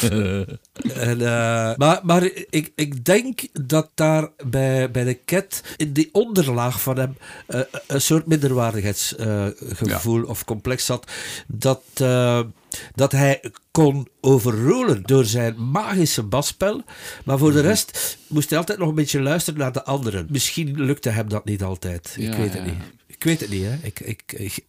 En, 0.95 1.21
eh, 1.21 1.77
maar 1.77 2.01
maar 2.03 2.31
ik, 2.51 2.73
ik 2.75 3.05
denk 3.05 3.41
dat 3.53 3.91
daar 3.95 4.29
bij, 4.47 4.91
bij 4.91 5.05
de 5.05 5.15
Ket 5.15 5.63
in 5.77 5.93
die 5.93 6.09
onderlaag 6.13 6.81
van 6.83 6.99
hem 6.99 7.17
eh, 7.47 7.61
een 7.87 8.01
soort 8.01 8.27
minderwaardigheidsgevoel 8.27 10.23
of 10.25 10.45
complex 10.45 10.85
zat. 10.85 11.11
Dat, 11.47 11.83
eh, 11.95 12.41
dat 12.95 13.13
hij 13.13 13.53
kon 13.71 14.09
overrolen 14.21 15.03
door 15.03 15.25
zijn 15.25 15.71
magische 15.71 16.23
basspel. 16.23 16.83
Maar 17.25 17.39
voor 17.39 17.53
de 17.53 17.61
rest 17.61 18.19
moest 18.27 18.49
hij 18.51 18.59
altijd 18.59 18.79
nog 18.79 18.89
een 18.89 18.95
beetje 18.95 19.21
luisteren 19.21 19.61
naar 19.61 19.73
de 19.73 19.85
anderen. 19.85 20.27
Misschien 20.31 20.81
lukte 20.85 21.09
hem 21.11 21.29
dat 21.29 21.45
niet 21.45 21.63
altijd. 21.63 22.15
ik 22.19 22.33
Ja, 22.33 22.37
weet 22.37 22.53
het 22.55 22.65
ja. 22.65 22.71
niet. 22.71 22.83
Ik 23.07 23.25
weet 23.25 23.41
het 23.41 23.51
niet, 23.51 23.65
hè. 23.65 23.77
Ik, 23.83 24.01
ik, 24.01 24.23
ik 24.33 24.65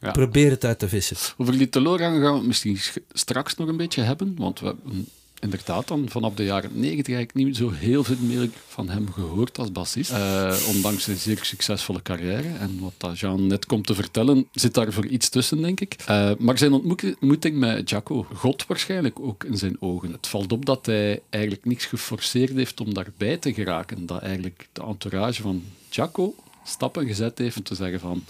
Ja. 0.00 0.10
probeer 0.10 0.50
het 0.50 0.64
uit 0.64 0.78
te 0.78 0.88
vissen. 0.88 1.16
Over 1.36 1.58
die 1.58 1.68
teleurgang 1.68 2.22
gaan 2.22 2.32
we 2.32 2.38
het 2.38 2.46
misschien 2.46 2.76
sch- 2.78 2.96
straks 3.12 3.54
nog 3.56 3.68
een 3.68 3.76
beetje 3.76 4.02
hebben, 4.02 4.34
want 4.38 4.60
we 4.60 4.66
hebben 4.66 5.08
inderdaad 5.42 5.88
dan 5.88 6.08
vanaf 6.08 6.34
de 6.34 6.44
jaren 6.44 6.70
90 6.74 7.14
eigenlijk 7.14 7.46
niet 7.46 7.56
zo 7.56 7.70
heel 7.70 8.04
veel 8.04 8.16
meer 8.20 8.48
van 8.68 8.88
hem 8.88 9.12
gehoord 9.12 9.58
als 9.58 9.72
bassist. 9.72 10.10
Eh, 10.10 10.56
ondanks 10.68 11.04
zijn 11.04 11.16
zeer 11.16 11.38
succesvolle 11.42 12.02
carrière. 12.02 12.48
En 12.48 12.80
wat 12.80 13.18
Jean 13.18 13.46
net 13.46 13.66
komt 13.66 13.86
te 13.86 13.94
vertellen, 13.94 14.48
zit 14.52 14.74
daar 14.74 14.92
voor 14.92 15.06
iets 15.06 15.28
tussen, 15.28 15.62
denk 15.62 15.80
ik. 15.80 15.94
Eh, 16.06 16.30
maar 16.38 16.58
zijn 16.58 16.72
ontmoeting 16.72 17.12
ontmoeting 17.12 17.56
met 17.56 17.90
Jaco, 17.90 18.26
God 18.34 18.66
waarschijnlijk 18.66 19.20
ook 19.20 19.44
in 19.44 19.56
zijn 19.56 19.76
ogen. 19.80 20.12
Het 20.12 20.26
valt 20.26 20.52
op 20.52 20.66
dat 20.66 20.86
hij 20.86 21.22
eigenlijk 21.30 21.64
niks 21.64 21.86
geforceerd 21.86 22.52
heeft 22.54 22.80
om 22.80 22.94
daarbij 22.94 23.36
te 23.36 23.54
geraken. 23.54 24.06
Dat 24.06 24.22
eigenlijk 24.22 24.68
de 24.72 24.82
entourage 24.82 25.42
van 25.42 25.62
Jaco 25.90 26.34
stappen 26.64 27.06
gezet 27.06 27.38
heeft 27.38 27.56
om 27.56 27.62
te 27.62 27.74
zeggen 27.74 28.00
van 28.00 28.24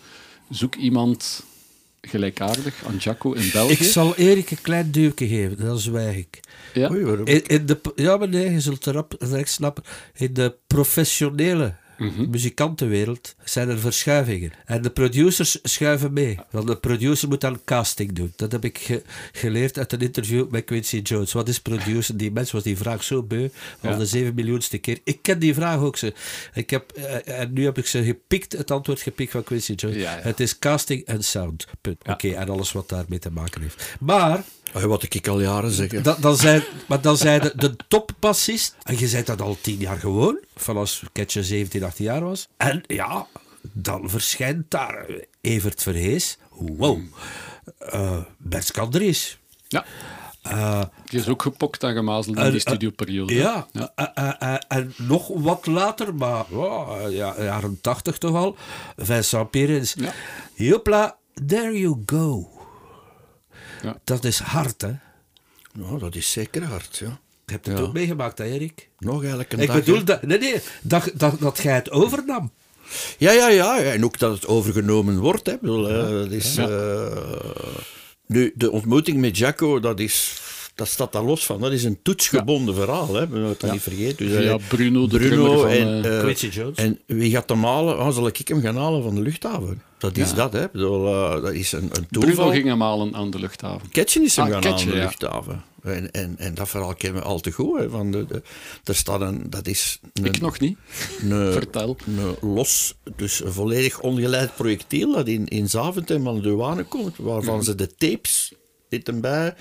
zoek 0.51 0.75
iemand 0.75 1.45
gelijkaardig 2.09 2.85
aan 2.87 2.97
Jaco 2.97 3.33
in 3.33 3.51
België. 3.53 3.73
Ik 3.73 3.83
zal 3.83 4.17
Erik 4.17 4.51
een 4.51 4.61
klein 4.63 4.91
duwtje 4.91 5.29
geven, 5.29 5.57
dan 5.57 5.79
zwijg 5.79 6.17
ik. 6.17 6.41
Ja. 6.75 6.91
Oei, 6.91 7.05
waarom? 7.05 7.27
In, 7.27 7.47
in 7.47 7.67
de, 7.67 7.81
ja, 7.95 8.17
maar 8.17 8.29
nee, 8.29 8.51
je 8.51 8.61
zult 8.61 8.87
erop 8.87 9.15
direct 9.19 9.51
snappen. 9.51 9.83
In 10.15 10.35
de 10.35 10.57
professionele 10.67 11.75
muzikantenwereld 12.31 13.35
zijn 13.45 13.69
er 13.69 13.79
verschuivingen. 13.79 14.53
En 14.65 14.83
de 14.83 14.91
producers 14.91 15.59
schuiven 15.63 16.13
mee. 16.13 16.39
Want 16.51 16.67
de 16.67 16.77
producer 16.77 17.29
moet 17.29 17.41
dan 17.41 17.61
casting 17.65 18.13
doen. 18.13 18.33
Dat 18.37 18.53
heb 18.53 18.65
ik 18.65 18.79
ge- 18.79 19.03
geleerd 19.33 19.79
uit 19.79 19.93
een 19.93 20.01
interview 20.01 20.51
met 20.51 20.65
Quincy 20.65 20.97
Jones. 20.99 21.33
Wat 21.33 21.49
is 21.49 21.61
producer? 21.61 22.17
Die 22.17 22.31
mens 22.33 22.51
was 22.51 22.63
die 22.63 22.77
vraag 22.77 23.05
zo 23.05 23.23
beu. 23.23 23.49
Al 23.81 23.91
Ja. 23.91 23.97
de 23.97 24.07
zeven 24.07 24.35
miljoenste 24.35 24.79
keer. 24.79 24.99
Ik 25.05 25.19
ken 25.23 25.39
die 25.39 25.55
vraag 25.55 25.79
ook. 25.81 25.97
Ze. 25.97 26.13
Ik 26.55 26.71
heb, 26.71 26.91
eh, 26.93 27.41
en 27.41 27.53
nu 27.53 27.65
heb 27.65 27.79
ik 27.79 27.87
ze 27.87 28.05
gepikt, 28.05 28.53
het 28.53 28.71
antwoord 28.71 29.01
gepikt 29.01 29.31
van 29.33 29.45
Quincy 29.45 29.73
Jones. 29.73 29.97
Ja, 29.97 30.17
ja. 30.17 30.23
Het 30.23 30.41
is 30.41 30.59
casting 30.59 31.05
en 31.05 31.25
sound. 31.25 31.67
Punt. 31.81 31.97
Oké, 32.09 32.29
en 32.29 32.49
alles 32.49 32.73
wat 32.73 32.89
daarmee 32.89 33.19
te 33.19 33.31
maken 33.31 33.63
heeft. 33.63 33.95
Maar 34.01 34.43
Oh, 34.75 34.83
wat 34.83 35.03
ik 35.03 35.29
al 35.29 35.41
jaren 35.41 35.70
zeg. 35.70 35.89
dan, 35.89 36.16
dan 36.20 36.37
zijn, 36.37 36.62
maar 36.89 37.01
dan 37.01 37.16
zijn 37.16 37.41
de, 37.41 37.53
de 37.57 37.77
topbassist. 37.89 38.77
En 38.83 38.99
je 38.99 39.09
zei 39.09 39.23
dat 39.25 39.41
al 39.41 39.57
tien 39.61 39.79
jaar 39.79 39.99
gewoon. 39.99 40.39
Van 40.57 40.77
als 40.77 41.03
Ketje 41.12 41.45
17, 41.45 41.85
18 41.85 42.05
jaar 42.05 42.25
was. 42.25 42.49
En 42.57 42.83
ja, 42.87 43.27
dan 43.73 44.11
verschijnt 44.11 44.70
daar 44.70 45.07
Evert 45.41 45.83
Verhees. 45.83 46.39
Wow. 46.51 46.99
Uh, 47.95 48.18
Bert. 48.39 49.39
Ja. 49.68 49.85
Eh, 50.43 50.83
Die 51.05 51.20
is 51.20 51.29
ook 51.29 51.43
gepokt 51.43 51.83
en 51.83 51.95
gemazeld 51.95 52.37
in 52.37 52.43
die 52.45 52.53
eh, 52.53 52.61
studioperiode. 52.61 53.35
ja, 53.35 53.66
eh, 53.95 54.55
en 54.68 54.95
nog 54.97 55.29
wat 55.35 55.66
later, 55.66 56.14
maar 56.14 56.45
ja, 57.11 57.43
jaren 57.43 57.79
80 57.81 58.18
toch 58.18 58.35
al. 58.35 58.57
Vincent 58.97 59.51
Perens. 59.51 59.95
Ja. 59.99 60.12
Jopla, 60.55 61.16
there 61.47 61.79
you 61.79 62.03
go. 62.07 62.49
Ja. 63.83 63.97
Dat 64.05 64.24
is 64.24 64.39
hard, 64.39 64.83
hè? 64.83 64.91
Nou, 65.72 65.99
dat 65.99 66.14
is 66.14 66.33
zeker 66.33 66.64
hard, 66.64 66.97
ja. 66.97 67.20
Je 67.47 67.53
hebt 67.53 67.66
het 67.66 67.78
Ja. 67.78 67.85
ook 67.85 67.93
meegemaakt, 67.93 68.39
hè, 68.39 68.45
Erik? 68.45 68.89
Nog 68.99 69.20
eigenlijk 69.20 69.53
een 69.53 69.59
Ik 69.61 69.66
dag, 69.66 69.76
bedoel, 69.76 70.05
dat, 70.05 70.22
nee, 70.22 70.39
nee, 70.39 70.61
dat, 70.83 71.11
dat, 71.14 71.41
dat 71.41 71.59
jij 71.59 71.74
het 71.74 71.91
overnam. 71.91 72.51
Ja, 73.18 73.33
ja, 73.33 73.49
ja. 73.49 73.78
ja, 73.78 73.93
En 73.93 74.05
ook 74.05 74.18
dat 74.18 74.33
het 74.35 74.47
overgenomen 74.47 75.18
wordt. 75.18 75.47
Hè. 75.47 75.53
Ik 75.53 75.61
bedoel, 75.61 75.89
eh, 75.89 76.09
dat 76.09 76.30
is, 76.30 76.57
eh, 76.57 77.16
nu, 78.26 78.53
de 78.55 78.70
ontmoeting 78.70 79.18
met 79.18 79.39
Jacco, 79.39 79.80
dat 79.80 80.01
is... 80.01 80.41
Dat 80.74 80.89
staat 80.89 81.12
daar 81.12 81.22
los 81.22 81.47
van. 81.47 81.61
Dat 81.61 81.72
is 81.72 81.85
een 81.85 82.03
toetsgebonden 82.03 82.74
verhaal. 82.74 83.14
Hè. 83.14 83.28
We 83.28 83.39
moeten 83.39 83.59
dat 83.66 83.72
niet 83.72 83.83
vergeten. 83.83 84.26
Dus, 84.26 84.37
Via 84.37 84.53
eh, 84.53 84.68
Bruno, 84.68 85.07
de 85.07 85.18
Bruno 85.18 85.61
van, 85.61 85.70
en, 85.70 86.03
Quincy 86.20 86.49
Jones. 86.49 86.76
En 86.76 87.01
wie 87.07 87.30
gaat 87.30 87.49
hem 87.49 87.64
halen? 87.64 87.99
Ah, 87.99 88.14
zal 88.14 88.26
ik 88.26 88.49
hem 88.49 88.61
gaan 88.61 88.76
halen 88.76 89.03
van 89.03 89.14
de 89.14 89.20
luchthaven? 89.20 89.83
Dat 90.03 90.17
is 90.17 90.31
Ja. 90.31 90.37
dat, 90.37 90.53
hè. 90.53 90.67
Bedoel, 90.73 91.07
eh, 91.07 91.43
dat 91.43 91.53
is 91.53 91.73
een, 91.73 91.83
een 91.93 92.07
Bruno 92.09 92.27
toeval. 92.27 92.51
ging 92.51 92.67
hem 92.67 92.81
halen 92.81 93.15
aan 93.15 93.31
de 93.31 93.39
luchthaven. 93.39 93.89
Ketchen 93.91 94.23
is 94.23 94.37
hem 94.37 94.45
Ah, 94.47 94.53
gaan 94.53 94.61
Ketchen, 94.61 94.87
aan 94.89 94.93
de 94.95 94.99
ja. 94.99 95.05
luchthaven. 95.05 95.63
En, 95.83 96.11
en, 96.11 96.35
en 96.39 96.55
dat 96.55 96.69
verhaal 96.69 96.95
kennen 96.95 97.23
we 97.23 97.29
al 97.29 97.41
te 97.41 97.51
goed. 97.53 97.79
Hè, 97.79 97.91
van 97.91 98.11
de, 98.11 98.27
de, 98.27 98.43
er 98.85 98.95
staat 98.95 99.21
een, 99.21 99.51
dat 99.51 99.67
is 99.67 100.01
een, 100.13 100.25
Ik 100.25 100.41
nog 100.41 100.61
niet. 100.61 100.79
een, 101.23 101.53
Vertel. 101.53 101.97
een 102.07 102.37
los, 102.55 102.95
dus 103.17 103.45
een 103.45 103.53
volledig 103.53 104.01
ongeleid 104.01 104.55
projectiel 104.55 105.13
dat 105.13 105.27
in, 105.29 105.47
in 105.49 105.69
Zaventem 105.69 106.29
aan 106.29 106.35
de 106.35 106.41
douane 106.41 106.83
komt, 106.85 107.17
waarvan 107.17 107.55
Mhm. 107.57 107.65
ze 107.65 107.75
de 107.75 107.95
tapes, 107.95 108.53
dit 108.89 109.09
en 109.09 109.21
bij, 109.21 109.55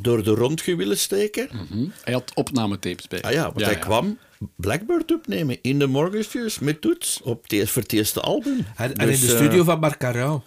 door 0.00 0.22
de 0.22 0.30
rondje 0.30 0.76
willen 0.76 0.98
steken. 0.98 1.48
Hm? 1.70 1.86
Hij 2.02 2.12
had 2.12 2.32
opnametapes 2.34 3.08
bij. 3.08 3.22
Ah 3.22 3.32
ja, 3.32 3.42
want 3.52 3.64
hij 3.64 3.78
kwam 3.78 4.18
Blackbird 4.56 5.12
opnemen 5.12 5.58
in 5.62 5.78
de 5.78 5.86
Morgenfuse 5.86 6.64
met 6.64 6.80
toets 6.80 7.20
op 7.22 7.42
het, 7.42 7.92
eerste 7.92 8.20
album. 8.20 8.66
En, 8.76 8.94
en 8.94 9.06
Dus, 9.06 9.20
in 9.20 9.26
de 9.26 9.32
eh, 9.32 9.38
studio 9.38 9.64
van 9.64 9.80
Marc 9.80 9.98
Caron. 9.98 10.42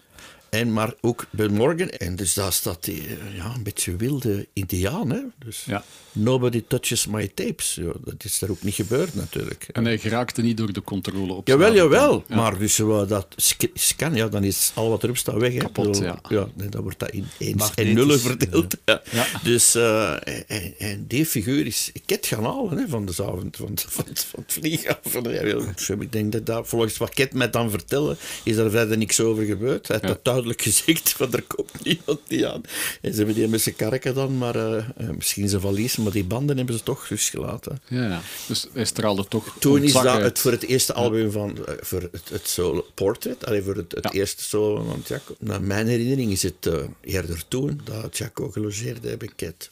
En 0.50 0.74
maar 0.74 0.93
ook 1.02 1.26
bij 1.30 1.47
Morgan. 1.47 1.89
En 1.89 2.16
dus 2.16 2.34
daar 2.34 2.54
staat 2.54 2.84
die 2.84 3.02
eh, 3.08 3.36
ja, 3.36 3.54
een 3.56 3.64
beetje 3.64 3.95
wilde 3.95 4.47
indiaan. 4.54 5.10
Hè? 5.10 5.20
Dus 5.45 5.64
Ja. 5.66 5.84
nobody 6.12 6.64
touches 6.68 7.08
my 7.08 7.28
tapes. 7.34 7.76
Ja, 7.82 7.91
dat 8.04 8.24
is 8.24 8.39
daar 8.39 8.50
ook 8.50 8.64
niet 8.64 8.74
gebeurd 8.74 9.16
natuurlijk. 9.16 9.68
En 9.72 9.86
hij 9.86 9.97
geraakte 9.97 10.41
niet 10.41 10.58
door 10.58 10.74
de 10.74 10.82
controle 10.82 11.34
op 11.34 11.47
Jawel, 11.47 11.74
jawel. 11.74 12.24
Ja. 12.28 12.36
Maar 12.36 12.58
dus 12.58 12.80
uh, 12.80 13.08
dat 13.08 13.28
sc- 13.36 13.70
scan, 13.74 14.16
ja, 14.16 14.28
dan 14.28 14.43
is 14.43 14.72
al 14.76 14.89
wat 14.89 15.04
erop 15.04 15.18
staat 15.18 15.36
weg. 15.38 15.54
Hè. 15.54 15.58
Kapot, 15.60 15.97
ja. 15.97 16.20
ja 16.30 16.47
nee, 16.56 16.70
dan 16.70 16.82
wordt 16.82 17.00
dat 17.00 17.12
in 17.12 17.26
eens 17.38 17.74
en 17.76 17.93
nullen 17.93 18.20
verdeeld. 18.20 18.76
Ja. 18.86 19.02
Ja. 19.12 19.26
Dus, 19.43 19.76
eh, 19.76 20.14
en, 20.47 20.74
en 20.78 21.06
die 21.08 21.26
figuur 21.26 21.66
is 21.66 21.91
Ket 22.06 22.26
gaan 22.26 22.43
halen 22.43 22.78
hè, 22.78 22.88
van 22.88 23.06
de 23.06 23.14
avond, 23.24 23.58
van, 23.58 23.72
van, 23.88 24.06
van 24.14 24.43
het 24.43 24.54
vlieghaven. 24.54 26.02
Ik 26.02 26.12
denk 26.12 26.32
dat, 26.32 26.45
dat 26.45 26.68
volgens 26.68 26.97
wat 26.97 27.10
Ket 27.14 27.34
mij 27.34 27.50
dan 27.50 27.70
vertellen, 27.70 28.18
is 28.43 28.56
er 28.56 28.72
verder 28.72 28.97
niks 28.97 29.20
over 29.20 29.43
gebeurd. 29.43 29.88
Hij 29.88 30.00
duidelijk 30.43 30.61
gezegd, 30.61 31.09
van 31.17 31.33
er 31.33 31.43
komt 31.43 31.83
niemand 31.83 32.19
niet 32.27 32.43
aan. 32.43 32.61
En 33.01 33.11
ze 33.11 33.17
hebben 33.17 33.35
die 33.35 33.47
met 33.47 33.61
zijn 33.61 33.75
karken 33.75 34.13
dan, 34.15 34.37
maar 34.37 34.55
eh, 34.55 34.77
eh, 34.77 35.09
misschien 35.09 35.49
zijn 35.49 35.61
valies, 35.61 35.97
maar 35.97 36.11
die 36.11 36.23
banden 36.23 36.57
hebben 36.57 36.77
ze 36.77 36.83
toch 36.83 37.09
losgelaten. 37.09 37.81
Ja, 37.87 38.03
ja. 38.03 38.21
Dus 38.47 38.67
hij 38.73 38.85
straalde 38.85 39.27
toch 39.27 39.55
Toen 39.59 39.83
is 39.83 39.93
dat 39.93 40.21
het 40.21 40.39
voor 40.39 40.51
het 40.51 40.63
eerste 40.63 40.93
album 40.93 41.31
van 41.31 41.65
eh, 41.65 41.73
voor 41.79 42.01
het, 42.11 42.29
het 42.29 42.47
solo 42.47 42.85
portrait, 42.93 43.45
allee, 43.45 43.61
voor 43.61 43.75
het, 43.75 43.91
het 43.91 44.03
Ja. 44.03 44.11
eerste 44.11 44.43
solo 44.43 44.83
van 44.83 45.03
Jaco. 45.07 45.35
Naar 45.39 45.61
mijn 45.61 45.87
herinnering 45.87 46.31
is 46.31 46.43
het 46.43 46.69
eerder 47.01 47.47
toen 47.47 47.81
dat 47.83 48.17
Jaco 48.17 48.49
gelogeerd 48.49 49.03
heeft 49.03 49.17
bij 49.17 49.29
Cat. 49.35 49.69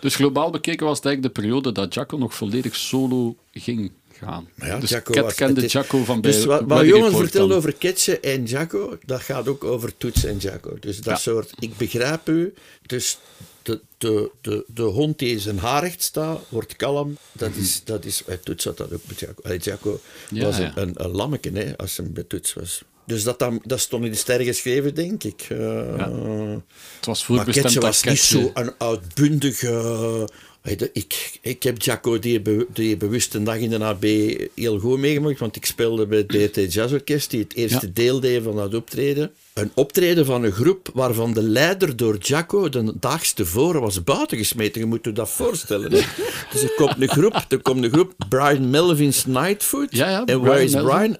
Dus 0.00 0.14
globaal 0.14 0.50
bekeken 0.50 0.86
was 0.86 0.96
het 0.96 1.06
eigenlijk 1.06 1.34
de 1.34 1.40
periode 1.40 1.72
dat 1.72 1.94
Jacco 1.94 2.16
nog 2.16 2.34
volledig 2.34 2.76
solo 2.76 3.36
ging 3.52 3.92
gaan. 4.22 4.48
Maar 4.54 4.68
ja, 4.68 4.78
dus 4.78 4.90
Jaco 4.90 5.22
was- 5.22 5.34
kende 5.34 5.66
Jacco 5.66 6.04
van 6.04 6.20
bij 6.20 6.30
Dus 6.32 6.44
wat, 6.44 6.62
wat 6.66 6.84
Johan 6.86 7.14
vertelde 7.16 7.54
over 7.54 7.72
Ketje 7.74 8.20
en 8.20 8.44
Jaco, 8.44 8.98
dat 9.04 9.20
gaat 9.20 9.48
ook 9.48 9.64
over 9.64 9.96
Toets 9.96 10.24
en 10.24 10.36
Jaco. 10.38 10.76
Dus 10.80 10.96
dat 10.96 11.04
Ja. 11.04 11.16
soort, 11.16 11.52
ik 11.58 11.76
begrijp 11.76 12.28
u, 12.28 12.54
dus 12.86 13.18
de, 13.62 13.80
de, 13.98 14.30
de, 14.40 14.64
de 14.74 14.82
hond 14.82 15.18
die 15.18 15.30
in 15.30 15.40
zijn 15.40 15.58
haar 15.58 15.82
recht 15.82 16.02
staat, 16.02 16.40
wordt 16.48 16.76
kalm. 16.76 17.16
Dat 17.32 17.50
is, 17.54 17.84
dat 17.84 18.04
is, 18.04 18.22
Toets 18.44 18.64
had 18.64 18.76
dat 18.76 18.92
ook 18.92 19.00
met. 19.06 19.24
Allee, 19.42 19.58
Jaco 19.58 20.00
Ja, 20.30 20.44
was 20.44 20.56
ja. 20.56 20.72
een, 20.74 20.82
een, 20.88 21.04
een 21.04 21.10
lammeke 21.10 21.50
hè, 21.54 21.76
als 21.76 21.96
hij 21.96 22.06
bij 22.10 22.22
Toets 22.22 22.54
was. 22.54 22.82
Dus 23.06 23.22
dat, 23.24 23.38
dan, 23.38 23.60
dat 23.64 23.80
stond 23.80 24.04
in 24.04 24.10
de 24.10 24.16
sterren 24.16 24.46
geschreven, 24.46 24.94
denk 24.94 25.24
ik. 25.24 25.46
Eh, 25.48 25.58
Het 26.96 27.06
was 27.06 27.26
maar 27.28 27.36
voorbestemd 27.36 27.54
Ketje 27.66 27.74
dat 27.80 27.82
was 27.88 28.02
niet 28.02 28.14
Ketje- 28.18 28.40
zo 28.40 28.50
een 28.54 28.72
uitbundige... 28.78 30.28
Ik, 30.92 31.38
ik 31.40 31.62
heb 31.62 31.82
Jaco 31.82 32.18
die, 32.18 32.42
die 32.72 32.96
bewust 32.96 33.34
een 33.34 33.44
dag 33.44 33.56
in 33.56 33.70
de 33.70 33.84
AB 33.84 34.02
heel 34.54 34.78
goed 34.78 34.98
meegemaakt, 34.98 35.38
want 35.38 35.56
ik 35.56 35.66
speelde 35.66 36.06
bij 36.06 36.18
het 36.18 36.26
BT 36.26 36.72
Jazz 36.74 36.92
Orkest, 36.92 37.30
die 37.30 37.40
het 37.40 37.54
eerste 37.54 37.86
Ja. 37.86 37.92
deel 37.94 38.20
deed 38.20 38.42
van 38.42 38.56
dat 38.56 38.74
optreden. 38.74 39.30
Een 39.54 39.70
optreden 39.74 40.26
van 40.26 40.44
een 40.44 40.52
groep 40.52 40.90
waarvan 40.94 41.32
de 41.32 41.42
leider 41.42 41.96
door 41.96 42.16
Jaco 42.18 42.68
de 42.68 42.92
daags 43.00 43.32
tevoren 43.32 43.80
was 43.80 44.04
buitengesmeten. 44.04 44.80
Je 44.80 44.86
moet 44.86 45.04
je 45.04 45.12
dat 45.12 45.30
voorstellen. 45.30 45.92
hè. 45.92 46.00
dus 46.52 46.62
er 46.62 46.72
komt 46.76 46.94
een 47.00 47.08
groep, 47.08 47.44
er 47.48 47.62
komt 47.62 47.84
een 47.84 47.90
groep, 47.92 48.12
Brian 48.28 48.70
Melvin's 48.70 49.24
Nightfoot. 49.26 49.96
Ja, 49.96 50.10
ja, 50.10 50.24
en 50.24 50.40
where 50.40 50.62
is 50.64 50.72
Melvin. 50.72 50.90
Brian? 50.96 51.16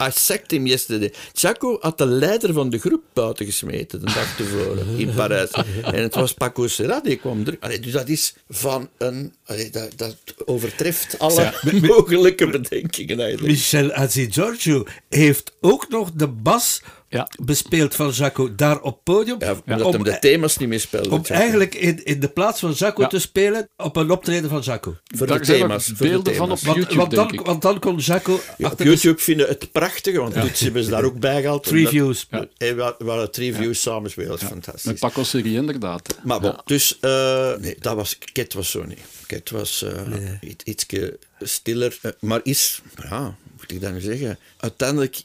I 0.00 0.10
sacked 0.10 0.50
him 0.50 0.66
yesterday. 0.66 1.12
Jaco 1.32 1.76
had 1.80 1.98
de 1.98 2.06
leider 2.06 2.52
van 2.52 2.70
de 2.70 2.78
groep 2.78 3.02
buiten 3.12 3.46
gesmeten 3.46 4.00
de 4.00 4.12
dag 4.12 4.36
tevoren 4.36 4.98
in 4.98 5.14
Parijs. 5.14 5.50
En 5.82 6.02
het 6.02 6.14
was 6.14 6.34
Paco 6.34 6.66
Serra 6.66 7.00
die 7.00 7.16
kwam. 7.16 7.44
Allee, 7.60 7.80
dus 7.80 7.92
dat 7.92 8.08
is 8.08 8.34
van 8.48 8.88
een. 8.98 9.34
allee, 9.44 9.70
dat, 9.70 9.92
dat 9.96 10.16
overtreft 10.44 11.18
alle 11.18 11.52
mogelijke 11.80 12.46
bedenkingen 12.46 13.20
eigenlijk. 13.20 13.52
Michel 13.52 13.92
Azi 13.92 14.32
Giorgio 14.32 14.84
heeft 15.08 15.52
ook 15.60 15.88
nog 15.88 16.10
de 16.12 16.28
bas 16.28 16.82
Ja. 17.08 17.28
bespeeld 17.40 17.94
van 17.94 18.10
Jaco 18.10 18.54
daar 18.54 18.80
op 18.80 19.00
podium. 19.04 19.36
Ja, 19.38 19.54
omdat 19.66 19.82
om 19.86 19.92
hem 19.92 20.02
de 20.02 20.18
thema's 20.18 20.56
niet 20.56 20.68
meer 20.68 20.80
speelde. 20.80 21.10
om 21.10 21.16
Jaco. 21.22 21.34
eigenlijk 21.34 21.74
in, 21.74 22.04
in 22.04 22.20
de 22.20 22.28
plaats 22.28 22.60
van 22.60 22.72
Jaco 22.72 23.02
Ja. 23.02 23.08
te 23.08 23.18
spelen 23.18 23.68
op 23.76 23.96
een 23.96 24.10
optreden 24.10 24.50
van 24.50 24.60
Jaco. 24.60 24.96
voor 25.16 25.26
Daar 25.26 25.38
de 25.38 25.44
thema's. 25.46 25.86
voor 25.86 25.96
de 25.96 26.04
beelden 26.04 26.34
van 26.34 26.50
op 26.50 26.58
thema's. 26.58 26.62
Want, 26.64 26.76
YouTube, 26.76 26.96
want, 27.00 27.10
dan, 27.14 27.26
denk 27.28 27.40
ik. 27.40 27.46
want 27.46 27.62
dan 27.62 27.78
kon 27.78 27.96
Jaco 27.98 28.32
Ja, 28.32 28.38
op 28.58 28.64
achter 28.64 28.84
de 28.84 28.90
YouTube 28.92 29.18
vinden 29.22 29.48
het 29.48 29.72
prachtig, 29.72 30.16
want 30.16 30.34
Toets 30.40 30.60
hebben 30.60 30.84
ze 30.84 30.90
daar 30.90 31.04
ook 31.04 31.18
bij 31.20 31.40
gehaald. 31.40 31.62
Three 31.64 31.88
views. 31.88 32.26
Ja. 32.30 32.46
En 32.56 32.76
we 32.76 32.82
hadden 32.98 33.30
three 33.30 33.54
views 33.54 33.80
samenspelen, 33.80 34.30
dat 34.30 34.40
is 34.42 34.48
fantastisch. 34.48 34.84
Met 34.84 34.98
Paco 34.98 35.22
Serie 35.22 35.54
inderdaad. 35.56 36.16
Maar 36.24 36.40
bon, 36.40 36.54
dus 36.64 36.98
eh, 37.00 37.56
nee, 37.56 37.76
dat 37.80 37.94
was, 37.94 38.18
Ket 38.32 38.52
was 38.54 38.70
zo 38.70 38.84
niet. 38.84 39.00
Ket 39.26 39.50
was 39.50 39.82
eh 39.82 39.92
iets 40.40 40.64
ietske 40.64 41.18
stiller, 41.40 41.98
eh, 42.02 42.10
maar 42.20 42.40
is, 42.42 42.80
ja, 43.08 43.36
moet 43.58 43.70
ik 43.72 43.80
dat 43.80 43.92
nu 43.92 44.00
zeggen? 44.00 44.38
Uiteindelijk 44.56 45.22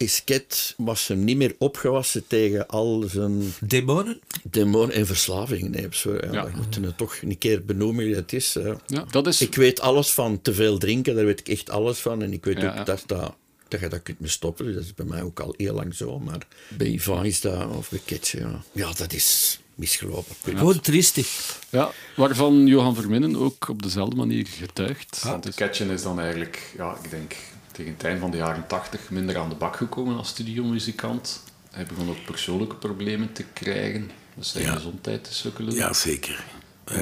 is 0.00 0.24
Ket, 0.24 0.74
was 0.76 1.06
hem 1.08 1.24
niet 1.24 1.36
meer 1.36 1.54
opgewassen 1.58 2.26
tegen 2.26 2.66
al 2.66 3.04
zijn 3.08 3.42
demonen. 3.60 4.20
demonen 4.42 4.94
en 4.94 5.06
verslaving. 5.06 5.68
Nee, 5.68 5.86
zo, 5.90 6.14
ja, 6.14 6.32
Ja. 6.32 6.44
We 6.44 6.56
moeten 6.56 6.82
het 6.82 6.96
toch 6.96 7.16
een 7.22 7.38
keer 7.38 7.64
benoemen 7.64 8.04
wie 8.04 8.14
het 8.14 8.32
is. 8.32 8.56
eh. 8.56 8.74
Ja, 8.86 9.04
dat 9.10 9.26
is... 9.26 9.40
Ik 9.40 9.54
weet 9.54 9.80
alles 9.80 10.10
van 10.10 10.42
te 10.42 10.54
veel 10.54 10.78
drinken, 10.78 11.14
daar 11.14 11.24
weet 11.24 11.40
ik 11.40 11.48
echt 11.48 11.70
alles 11.70 11.98
van. 11.98 12.22
En 12.22 12.32
ik 12.32 12.44
weet 12.44 12.60
Ja, 12.60 12.68
ook 12.68 12.74
ja. 12.74 12.84
dat, 12.84 13.02
dat, 13.06 13.34
dat 13.68 13.80
je 13.80 13.88
dat 13.88 14.02
kunt 14.02 14.20
mee 14.20 14.30
stoppen. 14.30 14.64
Dus 14.64 14.74
dat 14.74 14.84
is 14.84 14.94
bij 14.94 15.06
mij 15.06 15.22
ook 15.22 15.40
al 15.40 15.54
heel 15.56 15.74
lang 15.74 15.94
zo. 15.94 16.18
Maar 16.18 16.46
bij 16.68 16.86
Ivan 16.86 17.24
is 17.24 17.40
dat, 17.40 17.66
of 17.76 17.90
bij 17.90 18.00
Ketje, 18.04 18.38
ja. 18.38 18.62
ja, 18.72 18.92
dat 18.92 19.12
is 19.12 19.60
misgelopen. 19.74 20.34
Gewoon 20.44 20.80
triestig. 20.80 21.58
Ja, 21.70 21.90
waarvan 22.16 22.66
Johan 22.66 22.94
Verminnen 22.94 23.36
ook 23.36 23.68
op 23.68 23.82
dezelfde 23.82 24.16
manier 24.16 24.46
getuigt. 24.46 25.22
Want 25.24 25.42
de 25.42 25.52
Ketchen 25.52 25.90
is 25.90 26.02
dan 26.02 26.20
eigenlijk, 26.20 26.72
ja, 26.76 26.96
ik 27.02 27.10
denk 27.10 27.34
tegen 27.80 27.94
het 27.98 28.04
eind 28.04 28.20
van 28.20 28.30
de 28.30 28.36
jaren 28.36 28.66
tachtig 28.66 29.10
minder 29.10 29.38
aan 29.38 29.48
de 29.48 29.54
bak 29.54 29.76
gekomen 29.76 30.16
als 30.16 30.28
studiomuzikant. 30.28 31.42
Hij 31.70 31.86
begon 31.86 32.08
ook 32.08 32.24
persoonlijke 32.24 32.74
problemen 32.76 33.32
te 33.32 33.44
krijgen. 33.52 34.10
Dus 34.34 34.50
zijn 34.50 34.64
Ja. 34.64 34.72
gezondheid 34.72 35.24
te 35.24 35.34
sukkelen. 35.34 35.74
Ja, 35.74 35.92
zeker. 35.92 36.44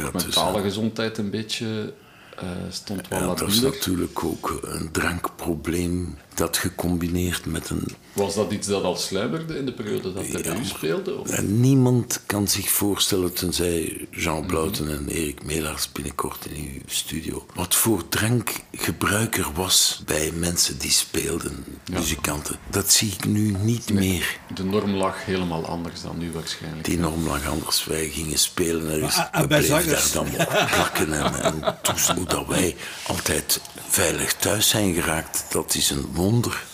Ook 0.04 0.12
mentale 0.12 0.62
gezondheid 0.62 1.18
een 1.18 1.30
beetje 1.30 1.92
eh, 2.36 2.46
stond 2.70 3.08
wel 3.08 3.18
ja, 3.20 3.26
dat 3.26 3.40
is 3.40 3.54
labieler. 3.54 3.70
natuurlijk 3.78 4.24
ook 4.24 4.58
een 4.62 4.90
drankprobleem 4.92 6.18
dat 6.38 6.56
gecombineerd 6.56 7.46
met 7.46 7.70
een 7.70 7.84
Was 8.12 8.34
dat 8.34 8.52
iets 8.52 8.66
dat 8.66 8.82
al 8.82 8.96
sluimerde 8.96 9.58
in 9.58 9.66
de 9.66 9.72
periode 9.72 10.12
dat 10.12 10.26
hij 10.26 10.42
bij 10.42 10.58
u 10.58 10.64
speelde? 10.64 11.18
Of? 11.18 11.28
En 11.28 11.60
niemand 11.60 12.20
kan 12.26 12.48
zich 12.48 12.68
voorstellen, 12.70 13.32
tenzij 13.32 14.06
Jean. 14.10 14.46
Blouten 14.46 14.90
en 14.90 15.08
Erik 15.08 15.44
Melaars 15.44 15.92
binnenkort 15.92 16.46
in 16.46 16.70
uw 16.74 16.80
studio, 16.86 17.46
wat 17.54 17.74
voor 17.74 18.08
drankgebruik 18.08 19.36
er 19.36 19.50
was 19.54 20.02
bij 20.06 20.32
mensen 20.34 20.78
die 20.78 20.90
speelden, 20.90 21.64
muzikanten. 21.92 22.58
Dat 22.70 22.92
zie 22.92 23.12
ik 23.12 23.24
nu 23.24 23.56
niet 23.62 23.92
meer. 23.92 24.38
De 24.54 24.64
norm 24.64 24.94
lag 24.94 25.24
helemaal 25.24 25.66
anders 25.66 26.02
dan 26.02 26.18
nu 26.18 26.32
waarschijnlijk. 26.32 26.84
Die 26.84 26.98
norm 26.98 27.26
lag 27.26 27.48
anders. 27.48 27.84
Wij 27.84 28.08
gingen 28.08 28.38
spelen 28.38 28.92
en 28.92 29.00
we 29.00 29.06
ah, 29.06 29.32
bij 29.32 29.46
bleven 29.46 29.66
zangers. 29.66 30.12
daar 30.12 30.24
dan 30.24 30.46
op 30.46 30.68
plakken. 30.74 31.12
En, 31.12 31.34
en 31.42 32.24
dat 32.26 32.46
wij 32.46 32.76
altijd 33.06 33.60
veilig 33.88 34.34
thuis 34.34 34.68
zijn 34.68 34.94
geraakt, 34.94 35.44
dat 35.48 35.74
is 35.74 35.90
een 35.90 36.06
wonder. 36.12 36.27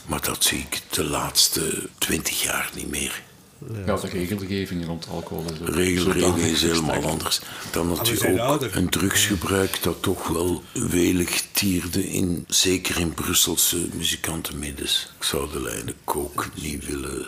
Maar 0.07 0.23
dat 0.23 0.45
zie 0.45 0.59
ik 0.59 0.83
de 0.91 1.05
laatste 1.05 1.89
twintig 1.99 2.43
jaar 2.43 2.71
niet 2.75 2.91
meer. 2.91 3.23
Ja, 3.87 3.97
de 3.97 4.09
regelgeving 4.09 4.87
rond 4.87 5.09
alcohol 5.09 5.45
is 5.45 5.61
ook 5.61 5.69
Regelgeving 5.69 6.25
zodanig 6.25 6.47
is 6.47 6.63
helemaal 6.63 7.03
anders. 7.03 7.41
Dan 7.73 7.89
had 7.89 8.09
we 8.09 8.29
je 8.29 8.33
ook 8.33 8.39
ouder. 8.39 8.77
een 8.77 8.89
drugsgebruik 8.89 9.83
dat 9.83 10.03
toch 10.03 10.29
wel 10.29 10.63
welig 10.73 11.43
tierde, 11.53 12.09
in, 12.11 12.45
zeker 12.49 12.99
in 12.99 13.15
Brusselse 13.15 13.89
muzikantenmiddens. 13.93 15.13
Ik 15.19 15.25
zou 15.25 15.51
de 15.53 15.63
lijnen 15.63 15.95
kook 16.05 16.49
niet 16.55 16.87
willen 16.87 17.27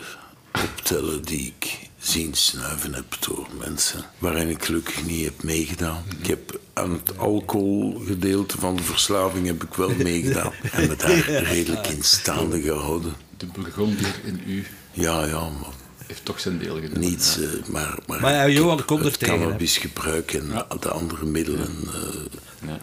optellen 0.63 1.21
die 1.23 1.53
ik 1.57 1.86
zien 1.99 2.33
snuiven 2.33 2.93
heb 2.93 3.15
door 3.27 3.47
mensen 3.59 4.05
waarin 4.17 4.49
ik 4.49 4.65
gelukkig 4.65 5.05
niet 5.05 5.25
heb 5.25 5.43
meegedaan. 5.43 6.03
Ik 6.19 6.27
heb 6.27 6.59
aan 6.73 6.91
het 6.93 7.17
alcoholgedeelte 7.17 8.57
van 8.59 8.75
de 8.75 8.83
verslaving 8.83 9.45
heb 9.47 9.63
ik 9.63 9.73
wel 9.73 9.91
meegedaan 9.97 10.51
en 10.71 10.87
me 10.87 10.95
daar 10.95 11.29
redelijk 11.29 11.87
in 11.87 12.03
staande 12.03 12.61
gehouden. 12.61 13.13
De 13.37 13.45
Burgondier 13.45 14.15
in 14.23 14.41
u 14.47 14.65
Ja, 14.93 15.25
ja, 15.25 15.39
maar 15.49 15.69
heeft 16.07 16.25
toch 16.25 16.39
zijn 16.39 16.57
deel 16.59 16.79
gedaan. 16.81 16.99
niets, 16.99 17.35
Ja. 17.35 17.41
eh, 17.41 17.67
maar, 17.67 17.97
maar, 18.07 18.21
Maar 18.21 18.33
ja, 18.33 18.47
Johan 18.47 18.85
komt 18.85 19.05
er 19.05 19.17
tegen, 19.17 19.33
hè. 19.35 19.39
cannabisgebruik 19.41 20.33
en 20.33 20.65
de 20.79 20.89
andere 20.89 21.25
middelen. 21.25 21.69
eh 21.93 22.67
Ja. 22.67 22.79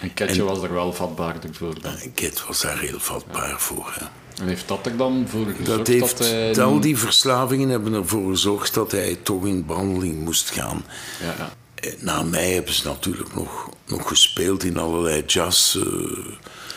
En 0.00 0.14
Ketje 0.14 0.42
was 0.42 0.62
er 0.62 0.72
wel 0.72 0.92
vatbaarder 0.92 1.54
voor 1.54 1.80
dan. 1.80 1.94
Ket 2.14 2.46
was 2.46 2.60
daar 2.60 2.78
heel 2.78 3.00
vatbaar 3.00 3.60
voor. 3.60 3.92
Hè. 3.98 4.06
En 4.40 4.48
heeft 4.48 4.68
dat 4.68 4.86
er 4.86 4.96
dan 4.96 5.26
voor 5.28 5.44
gezorgd 5.44 5.66
Dat 5.66 5.76
dat, 5.76 5.86
heeft, 5.86 6.18
hij... 6.18 6.62
al 6.62 6.80
die 6.80 6.96
verslavingen 6.98 7.68
hebben 7.68 7.92
ervoor 7.92 8.30
gezorgd 8.30 8.74
dat 8.74 8.90
hij 8.92 9.18
toch 9.22 9.46
in 9.46 9.66
behandeling 9.66 10.24
moest 10.24 10.50
gaan. 10.50 10.84
Ja, 11.20 11.34
ja. 11.38 11.52
Eh, 11.74 11.92
Na 12.00 12.22
mij 12.22 12.50
hebben 12.52 12.72
ze 12.74 12.86
natuurlijk 12.86 13.34
nog, 13.34 13.68
nog 13.86 14.08
gespeeld 14.08 14.64
in 14.64 14.76
allerlei 14.78 15.22
jazz. 15.26 15.76
eh, 15.76 15.82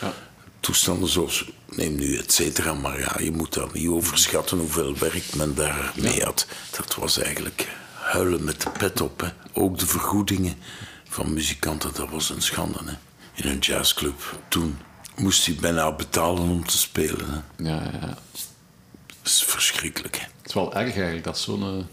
Ja. 0.00 0.12
toestanden 0.60 1.08
zoals, 1.08 1.50
neem 1.68 1.94
nu 1.94 2.16
et 2.16 2.32
cetera, 2.32 2.74
maar 2.74 3.00
ja, 3.00 3.16
je 3.18 3.30
moet 3.32 3.54
daar 3.54 3.68
niet 3.72 3.88
overschatten 3.88 4.58
hoeveel 4.58 4.94
werk 4.98 5.34
men 5.34 5.54
daar 5.54 5.92
mee 5.96 6.22
had. 6.22 6.46
Dat 6.70 6.94
was 6.94 7.18
eigenlijk 7.18 7.68
huilen 7.94 8.44
met 8.44 8.60
de 8.62 8.70
pet 8.70 9.00
op. 9.00 9.20
Hè. 9.20 9.28
Ook 9.52 9.78
de 9.78 9.86
vergoedingen 9.86 10.54
van 11.08 11.32
muzikanten, 11.34 11.90
dat 11.94 12.08
was 12.10 12.30
een 12.30 12.42
schande. 12.42 12.78
Hè. 12.84 12.92
In 13.44 13.50
een 13.50 13.58
jazzclub 13.58 14.38
toen 14.48 14.78
moest 15.16 15.46
hij 15.46 15.54
bijna 15.60 15.92
betalen 15.92 16.42
om 16.48 16.66
te 16.66 16.78
spelen. 16.78 17.26
Hè. 17.30 17.64
Ja, 17.70 17.82
ja. 18.00 18.06
Dat 19.06 19.30
is 19.32 19.42
verschrikkelijk. 19.44 20.16
Hè. 20.16 20.22
Het 20.22 20.46
is 20.48 20.54
wel 20.54 20.74
erg 20.74 20.94
eigenlijk 20.94 21.24
dat 21.24 21.38
zo'n 21.38 21.62
eh, 21.62 21.84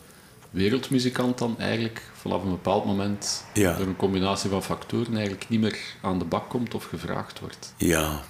wereldmuzikant 0.52 1.38
dan 1.38 1.60
eigenlijk 1.60 2.02
vanaf 2.22 2.44
een 2.44 2.50
bepaald 2.50 2.86
moment 2.86 3.44
Ja. 3.54 3.78
door 3.78 3.88
een 3.88 3.96
combinatie 3.96 4.50
van 4.50 4.64
factoren 4.64 5.14
eigenlijk 5.14 5.50
niet 5.50 5.60
meer 5.60 5.78
aan 6.02 6.20
de 6.20 6.26
bak 6.26 6.50
komt 6.50 6.74
of 6.74 6.84
gevraagd 6.84 7.40
wordt. 7.40 7.74
Ja, 7.78 8.22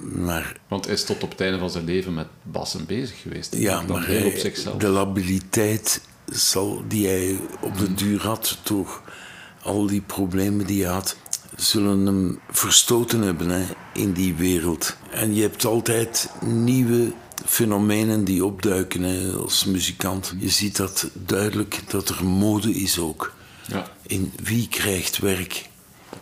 maar 0.00 0.56
Want 0.68 0.84
hij 0.84 0.94
is 0.94 1.04
tot 1.04 1.22
op 1.22 1.30
het 1.30 1.40
einde 1.40 1.58
van 1.58 1.70
zijn 1.70 1.84
leven 1.84 2.14
met 2.14 2.26
bassen 2.42 2.86
bezig 2.86 3.20
geweest. 3.20 3.54
Ja, 3.56 3.80
maar 3.82 3.96
op 4.00 4.06
hij- 4.06 4.38
zichzelf. 4.38 4.76
de 4.80 4.88
labiliteit 4.88 6.00
zal, 6.26 6.82
die 6.88 7.06
hij 7.06 7.38
op 7.60 7.78
de 7.78 7.94
duur 7.94 8.20
had, 8.22 8.58
door 8.62 9.00
al 9.62 9.86
die 9.86 10.00
problemen 10.00 10.66
die 10.66 10.84
hij 10.84 10.92
had, 10.92 11.16
zullen 11.58 12.06
hem 12.06 12.40
verstoten 12.50 13.20
hebben 13.20 13.48
hè, 13.48 13.64
in 13.94 14.12
die 14.12 14.34
wereld. 14.34 14.96
En 15.10 15.34
je 15.34 15.42
hebt 15.42 15.64
altijd 15.64 16.30
nieuwe 16.40 17.12
fenomenen 17.46 18.24
die 18.24 18.44
opduiken 18.44 19.02
hè, 19.02 19.32
als 19.32 19.64
muzikant. 19.64 20.34
Je 20.38 20.48
ziet 20.48 20.76
dat 20.76 21.10
duidelijk 21.14 21.80
dat 21.86 22.08
er 22.08 22.24
mode 22.24 22.74
is 22.74 22.98
ook. 22.98 23.32
Ja. 23.66 23.90
In 24.06 24.32
wie 24.42 24.68
krijgt 24.68 25.18
werk. 25.18 25.68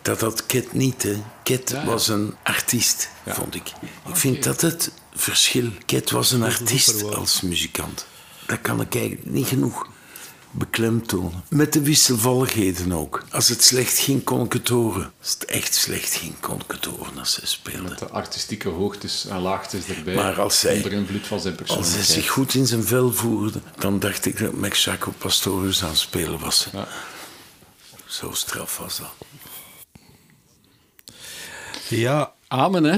Dat 0.01 0.21
had 0.21 0.45
Ket 0.45 0.73
niet. 0.73 1.03
Hè. 1.03 1.23
Ket 1.43 1.69
Ja, 1.69 1.79
ja. 1.79 1.85
was 1.85 2.07
een 2.07 2.33
artiest, 2.43 3.09
Ja. 3.25 3.33
vond 3.33 3.55
ik. 3.55 3.71
Ik 4.07 4.15
vind 4.15 4.43
dat 4.43 4.61
het 4.61 4.91
verschil. 5.13 5.69
Ket 5.85 6.11
was 6.11 6.31
een 6.31 6.43
artiest 6.43 7.15
als 7.15 7.41
muzikant. 7.41 8.05
Dat 8.45 8.61
kan 8.61 8.81
ik 8.81 8.95
eigenlijk 8.95 9.25
niet 9.25 9.47
genoeg 9.47 9.87
beklemtonen. 10.51 11.43
Met 11.49 11.73
de 11.73 11.81
wisselvalligheden 11.81 12.91
ook. 12.91 13.23
Als 13.31 13.47
het 13.47 13.63
slecht 13.63 13.97
ging, 13.97 14.23
kon 14.23 14.45
ik 14.45 14.53
het 14.53 14.67
horen. 14.67 15.11
Als 15.19 15.31
het 15.33 15.45
echt 15.45 15.75
slecht 15.75 16.13
ging, 16.13 16.39
kon 16.39 16.55
ik 16.55 16.71
het 16.71 16.85
horen 16.85 17.17
als 17.17 17.35
hij 17.35 17.47
speelde. 17.47 17.95
De 17.95 18.09
artistieke 18.09 18.69
hoogtes 18.69 19.25
en 19.25 19.39
laagtes 19.39 19.87
erbij. 19.87 20.15
Maar 20.15 20.41
als 20.41 20.65
onder 20.65 20.91
invloed 20.91 21.27
van 21.27 21.39
zijn 21.39 21.67
Als 21.67 21.93
hij 21.93 22.03
zich 22.03 22.29
goed 22.29 22.53
in 22.53 22.67
zijn 22.67 22.83
vel 22.83 23.13
voerde, 23.13 23.61
dan 23.77 23.99
dacht 23.99 24.25
ik 24.25 24.39
dat 24.39 24.53
Max 24.53 24.83
Jaco 24.83 25.13
Pastorius 25.17 25.83
aan 25.83 25.89
het 25.89 25.97
spelen 25.97 26.39
was. 26.39 26.67
Ja. 26.73 26.87
Zo 28.05 28.31
straf 28.33 28.77
was 28.77 28.97
dat. 28.97 29.11
Ja, 31.89 32.33
Amen, 32.47 32.83
hè? 32.83 32.97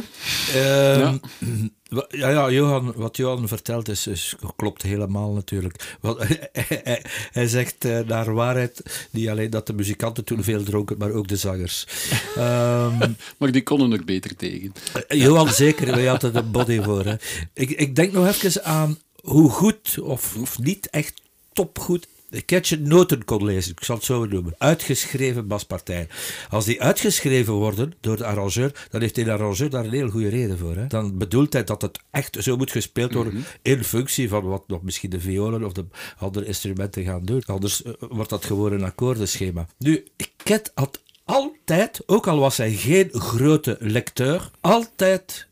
Ehm, 0.53 1.17
ja. 2.09 2.29
ja, 2.29 2.49
Johan, 2.51 2.93
wat 2.95 3.17
Johan 3.17 3.47
vertelt 3.47 3.89
is, 3.89 4.07
is, 4.07 4.35
klopt 4.55 4.81
helemaal 4.81 5.31
natuurlijk. 5.33 5.97
Want, 6.01 6.17
hij, 6.19 6.49
hij- 6.83 7.05
hij 7.31 7.47
zegt 7.47 7.85
eh, 7.85 7.99
naar 7.99 8.33
waarheid 8.33 9.07
niet 9.11 9.29
alleen 9.29 9.49
dat 9.49 9.67
de 9.67 9.73
muzikanten 9.73 10.23
toen 10.23 10.43
veel 10.43 10.63
dronken, 10.63 10.97
maar 10.97 11.11
ook 11.11 11.27
de 11.27 11.35
zangers. 11.35 11.85
Ehm, 12.35 13.11
Maar 13.37 13.51
die 13.51 13.63
konden 13.63 13.91
er 13.91 14.05
beter 14.05 14.35
tegen. 14.35 14.73
Johan 15.07 15.49
zeker, 15.49 15.91
wij 15.95 16.05
hadden 16.05 16.33
er 16.35 16.43
een 16.43 16.51
body 16.51 16.81
voor. 16.81 17.05
Hè. 17.05 17.15
Ik, 17.53 17.69
ik 17.69 17.95
denk 17.95 18.11
nog 18.13 18.27
even 18.27 18.63
aan 18.63 18.97
hoe 19.21 19.49
goed 19.49 19.99
of, 20.01 20.35
of 20.37 20.59
niet 20.59 20.89
echt 20.89 21.21
topgoed 21.53 22.07
Ketje 22.45 22.79
noten 22.79 23.25
kon 23.25 23.45
lezen, 23.45 23.71
ik 23.71 23.83
zal 23.83 23.95
het 23.95 24.05
zo 24.05 24.25
noemen. 24.25 24.55
Uitgeschreven 24.57 25.47
baspartijen. 25.47 26.07
Als 26.49 26.65
die 26.65 26.81
uitgeschreven 26.81 27.53
worden 27.53 27.93
door 27.99 28.17
de 28.17 28.25
arrangeur, 28.25 28.87
dan 28.89 29.01
heeft 29.01 29.15
de 29.15 29.31
arrangeur 29.31 29.69
daar 29.69 29.85
een 29.85 29.91
heel 29.91 30.09
goede 30.09 30.29
reden 30.29 30.57
voor. 30.57 30.75
Hè. 30.75 30.87
Dan 30.87 31.17
bedoelt 31.17 31.53
hij 31.53 31.63
dat 31.63 31.81
het 31.81 31.99
echt 32.11 32.37
zo 32.39 32.57
moet 32.57 32.71
gespeeld 32.71 33.13
worden 33.13 33.45
in 33.61 33.83
functie 33.83 34.29
van 34.29 34.43
wat 34.43 34.67
nog 34.67 34.81
misschien 34.81 35.09
de 35.09 35.19
violen 35.19 35.63
of 35.63 35.71
de 35.71 35.85
andere 36.17 36.45
instrumenten 36.45 37.03
gaan 37.03 37.25
doen. 37.25 37.43
Anders 37.45 37.83
eh, 37.83 37.93
wordt 37.99 38.29
dat 38.29 38.45
gewoon 38.45 38.71
een 38.71 38.83
akkoordenschema. 38.83 39.67
Nu, 39.77 40.07
Ket 40.43 40.71
had 40.73 41.01
altijd, 41.23 42.01
ook 42.05 42.27
al 42.27 42.39
was 42.39 42.57
hij 42.57 42.71
geen 42.71 43.09
grote 43.11 43.77
lecteur, 43.79 44.51
altijd 44.61 45.47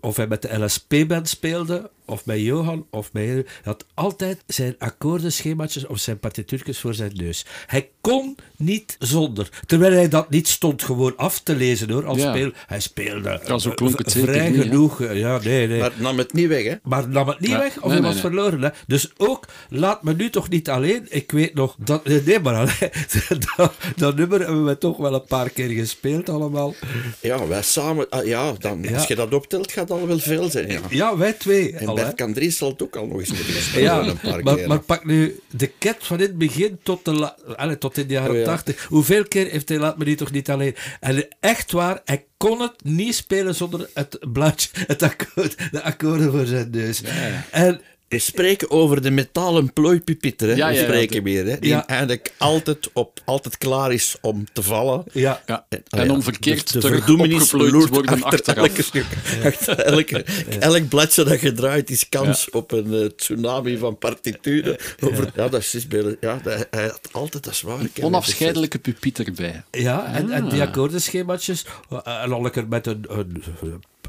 of 0.00 0.16
hij 0.16 0.26
met 0.26 0.42
de 0.42 0.64
LSP-band 0.64 1.28
speelde, 1.28 1.90
of 2.06 2.24
bij 2.24 2.40
Johan, 2.40 2.86
of 2.90 3.12
bij... 3.12 3.24
Hij 3.26 3.44
had 3.62 3.86
altijd 3.94 4.42
zijn 4.46 4.74
akkoordenschemaatjes 4.78 5.86
of 5.86 5.98
zijn 5.98 6.18
partituurtjes 6.18 6.78
voor 6.80 6.94
zijn 6.94 7.12
neus. 7.14 7.44
Hij 7.66 7.88
kon 8.00 8.36
niet 8.56 8.96
zonder. 8.98 9.48
Terwijl 9.66 9.92
hij 9.92 10.08
dat 10.08 10.30
niet 10.30 10.48
stond 10.48 10.82
gewoon 10.82 11.16
af 11.16 11.40
te 11.40 11.56
lezen, 11.56 11.90
hoor. 11.90 12.04
Als 12.06 12.18
Ja. 12.18 12.30
speel, 12.30 12.50
hij 12.66 12.80
speelde 12.80 13.40
Ja, 13.46 13.58
zo 13.58 13.68
eh, 13.70 13.74
klonk 13.74 13.98
het 13.98 14.10
v- 14.12 14.14
zeker 14.14 14.32
vrij 14.32 14.50
niet, 14.50 14.60
genoeg. 14.60 15.00
eh, 15.00 15.18
Ja, 15.18 15.38
nee, 15.44 15.66
nee. 15.68 15.78
Maar 15.80 15.92
nam 15.96 16.18
het 16.18 16.32
niet 16.32 16.48
weg, 16.48 16.64
hè? 16.64 16.74
Maar 16.82 17.08
nam 17.08 17.28
het 17.28 17.40
niet 17.40 17.50
Ja. 17.50 17.58
weg 17.58 17.76
of 17.76 17.82
Nee, 17.82 17.90
hij 17.92 18.00
nee, 18.00 18.12
was 18.12 18.22
nee. 18.22 18.32
verloren. 18.32 18.62
Hè? 18.62 18.68
Dus 18.86 19.10
ook, 19.16 19.46
laat 19.68 20.02
me 20.02 20.14
nu 20.14 20.30
toch 20.30 20.48
niet 20.48 20.68
alleen. 20.70 21.06
Ik 21.08 21.30
weet 21.32 21.54
nog, 21.54 21.76
dat, 21.84 22.04
nee, 22.04 22.40
maar 22.40 22.54
alleen, 22.54 22.90
dat, 23.56 23.72
dat 23.96 24.16
nummer 24.16 24.38
hebben 24.40 24.64
we 24.64 24.78
toch 24.78 24.96
wel 24.96 25.14
een 25.14 25.24
paar 25.24 25.50
keer 25.50 25.68
gespeeld 25.68 26.28
allemaal. 26.28 26.74
Ja, 27.20 27.46
wij 27.46 27.62
samen... 27.62 28.08
ah, 28.08 28.26
ja, 28.26 28.52
dan, 28.58 28.82
Ja. 28.82 28.94
als 28.94 29.06
je 29.06 29.14
dat 29.14 29.34
optelt, 29.34 29.72
gaat 29.72 29.88
dat 29.88 30.00
al 30.00 30.06
wel 30.06 30.18
veel 30.18 30.50
zijn, 30.50 30.68
ja. 30.70 30.80
Ja, 30.90 31.16
wij 31.16 31.32
twee. 31.32 31.72
En 31.72 31.86
al. 31.98 32.04
Bert 32.04 32.16
Kandries 32.16 32.56
zal 32.56 32.70
het 32.70 32.82
ook 32.82 32.96
al 32.96 33.06
nog 33.06 33.18
eens 33.18 33.28
moeten 33.32 33.62
spelen, 33.62 33.82
Ja, 33.82 34.00
een 34.00 34.18
paar 34.18 34.42
maar, 34.42 34.54
keer. 34.54 34.68
maar 34.68 34.80
pak 34.80 35.04
nu 35.04 35.40
de 35.50 35.70
cat 35.78 35.96
van 35.98 36.16
in 36.16 36.22
het 36.22 36.38
begin 36.38 36.78
tot, 36.82 37.04
de 37.04 37.56
allee, 37.56 37.78
tot 37.78 37.98
in 37.98 38.06
de 38.06 38.12
jaren 38.12 38.30
Oh 38.30 38.36
ja. 38.36 38.44
80. 38.44 38.84
Hoeveel 38.88 39.24
keer 39.28 39.46
heeft 39.50 39.68
hij 39.68 39.78
Laat 39.78 39.98
me 39.98 40.04
nu 40.04 40.14
toch 40.14 40.30
niet 40.30 40.50
alleen? 40.50 40.74
En 41.00 41.28
echt 41.40 41.72
waar, 41.72 42.00
hij 42.04 42.24
kon 42.36 42.60
het 42.60 42.84
niet 42.84 43.14
spelen 43.14 43.54
zonder 43.54 43.88
het 43.94 44.18
blaadje, 44.32 44.68
het 44.86 45.02
akkoord, 45.02 45.54
de 45.70 45.82
akkoorden 45.82 46.30
voor 46.30 46.46
zijn 46.46 46.70
neus. 46.70 47.02
En 47.50 47.80
We 48.08 48.18
spreken 48.18 48.70
over 48.70 49.02
de 49.02 49.10
metalen 49.10 49.72
plooipipieter, 49.72 50.48
hè? 50.48 50.54
Ja, 50.54 50.66
We 50.68 50.74
ja, 50.74 50.80
ja, 50.80 50.86
spreken 50.86 51.22
weer, 51.22 51.46
hè? 51.46 51.58
Die 51.58 51.70
Ja. 51.70 51.86
eigenlijk 51.86 52.32
altijd, 52.38 52.90
op, 52.92 53.20
altijd 53.24 53.58
klaar 53.58 53.92
is 53.92 54.16
om 54.20 54.44
te 54.52 54.62
vallen. 54.62 55.04
ja, 55.12 55.42
Ja. 55.46 55.66
En, 55.68 55.82
En 55.88 56.06
ja, 56.06 56.12
om 56.12 56.22
verkeerd 56.22 56.72
de, 56.72 56.78
de 56.80 56.86
terug 57.02 57.52
loert 57.52 57.88
worden 57.88 58.12
achter 58.22 58.28
achteraf. 58.38 58.56
elke 58.68 58.82
stuk. 58.82 59.04
Achter 59.44 59.78
elke, 59.78 60.24
elk 60.60 60.88
bladje 60.88 61.24
dat 61.24 61.40
je 61.40 61.52
draait 61.52 61.90
is 61.90 62.08
kans 62.08 62.50
op 62.50 62.72
een 62.72 62.94
eh, 62.94 63.06
tsunami 63.06 63.78
van 63.78 63.98
partituren. 63.98 64.76
Over, 65.00 65.30
ja, 65.34 65.48
dat 65.48 65.60
is 65.72 65.86
bij- 65.88 66.16
ja, 66.20 66.40
dat, 66.42 66.66
hij 66.70 66.82
had 66.86 67.08
altijd 67.12 67.44
dat 67.44 67.54
zware 67.56 67.78
kennis. 67.78 68.02
Onafscheidelijke 68.02 68.78
pupiet 68.78 69.18
erbij. 69.18 69.62
ja 69.70 70.06
en, 70.14 70.30
en 70.30 70.44
Ah. 70.44 70.50
die 70.50 70.62
akkoordenschemaatjes. 70.62 71.64
eh, 71.90 72.22
En 72.22 72.32
al 72.32 72.42
lekker 72.42 72.68
met 72.68 72.86
een, 72.86 73.04
een, 73.08 73.42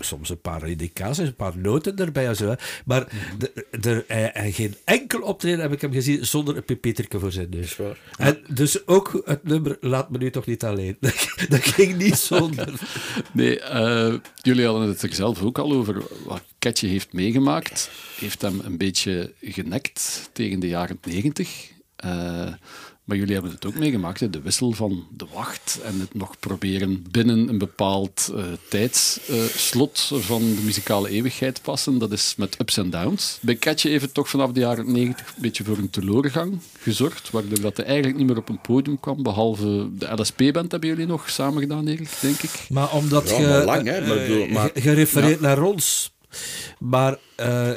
soms 0.05 0.29
een 0.29 0.41
paar 0.41 0.69
indicaties, 0.69 1.27
een 1.27 1.35
paar 1.35 1.57
noten 1.57 1.97
erbij 1.97 2.27
en 2.27 2.35
zo. 2.35 2.55
Maar 2.85 3.07
de, 3.37 3.65
de, 3.79 4.03
hij, 4.07 4.29
hij 4.33 4.51
geen 4.51 4.75
enkel 4.83 5.21
optreden 5.21 5.59
heb 5.59 5.71
ik 5.71 5.81
hem 5.81 5.91
gezien 5.91 6.25
zonder 6.25 6.57
een 6.57 6.65
pupieterke 6.65 7.19
voor 7.19 7.31
zijn 7.31 7.49
neus. 7.49 7.77
En 8.17 8.39
dus 8.47 8.87
ook 8.87 9.21
het 9.25 9.43
nummer 9.43 9.77
Laat 9.81 10.09
me 10.09 10.17
nu 10.17 10.29
toch 10.29 10.45
niet 10.45 10.63
alleen. 10.63 10.97
Dat, 11.49 11.63
ging 11.63 11.97
niet 11.97 12.17
zonder. 12.17 12.73
Nee, 13.31 13.59
eh, 13.59 14.13
jullie 14.41 14.65
hadden 14.65 14.87
het 14.87 15.01
er 15.01 15.13
zelf 15.13 15.41
ook 15.41 15.57
al 15.57 15.71
over 15.71 16.03
wat 16.25 16.43
Ketje 16.59 16.87
heeft 16.87 17.13
meegemaakt. 17.13 17.89
Heeft 18.19 18.41
hem 18.41 18.61
een 18.63 18.77
beetje 18.77 19.33
genekt 19.41 20.29
tegen 20.33 20.59
de 20.59 20.67
jaren 20.67 20.99
negentig. 21.03 21.71
Eh, 21.95 22.53
maar 23.07 23.17
jullie 23.17 23.33
hebben 23.33 23.51
het 23.51 23.65
ook 23.65 23.75
meegemaakt, 23.75 24.19
hè? 24.19 24.29
de 24.29 24.41
wissel 24.41 24.71
van 24.71 25.07
de 25.17 25.25
wacht 25.33 25.79
en 25.83 25.99
het 25.99 26.13
nog 26.13 26.39
proberen 26.39 27.05
binnen 27.11 27.47
een 27.49 27.57
bepaald 27.57 28.31
eh, 28.35 28.43
tijdsslot 28.69 30.11
van 30.13 30.41
de 30.41 30.61
muzikale 30.63 31.09
eeuwigheid 31.09 31.61
passen. 31.61 31.97
Dat 31.97 32.11
is 32.11 32.33
met 32.37 32.59
ups 32.59 32.77
en 32.77 32.89
downs. 32.89 33.37
Bij 33.41 33.55
Ketje 33.55 33.89
heeft 33.89 34.03
het 34.03 34.13
toch 34.13 34.29
vanaf 34.29 34.51
de 34.51 34.59
jaren 34.59 34.91
negentig 34.91 35.27
een 35.27 35.41
beetje 35.41 35.63
voor 35.63 35.77
een 35.77 35.89
teleurgang 35.89 36.59
gezorgd, 36.79 37.29
waardoor 37.31 37.61
dat 37.61 37.77
hij 37.77 37.85
eigenlijk 37.85 38.17
niet 38.17 38.27
meer 38.27 38.37
op 38.37 38.49
een 38.49 38.61
podium 38.61 38.99
kwam, 38.99 39.23
behalve 39.23 39.89
de 39.97 40.11
LSP-band 40.21 40.71
hebben 40.71 40.89
jullie 40.89 41.05
nog 41.05 41.29
samen 41.29 41.61
gedaan, 41.61 41.87
Erik, 41.87 42.09
denk 42.21 42.41
ik. 42.41 42.51
Maar 42.69 42.91
omdat 42.93 43.29
Ja, 43.29 43.39
je, 43.39 43.47
maar 43.47 43.65
lang, 43.65 43.87
hè, 43.87 44.07
maar 44.07 44.17
eh, 44.17 44.51
maar- 44.51 44.71
refereert 44.73 45.39
naar 45.41 45.61
ons. 45.61 46.15
Maar 46.79 47.17
eh, 47.35 47.71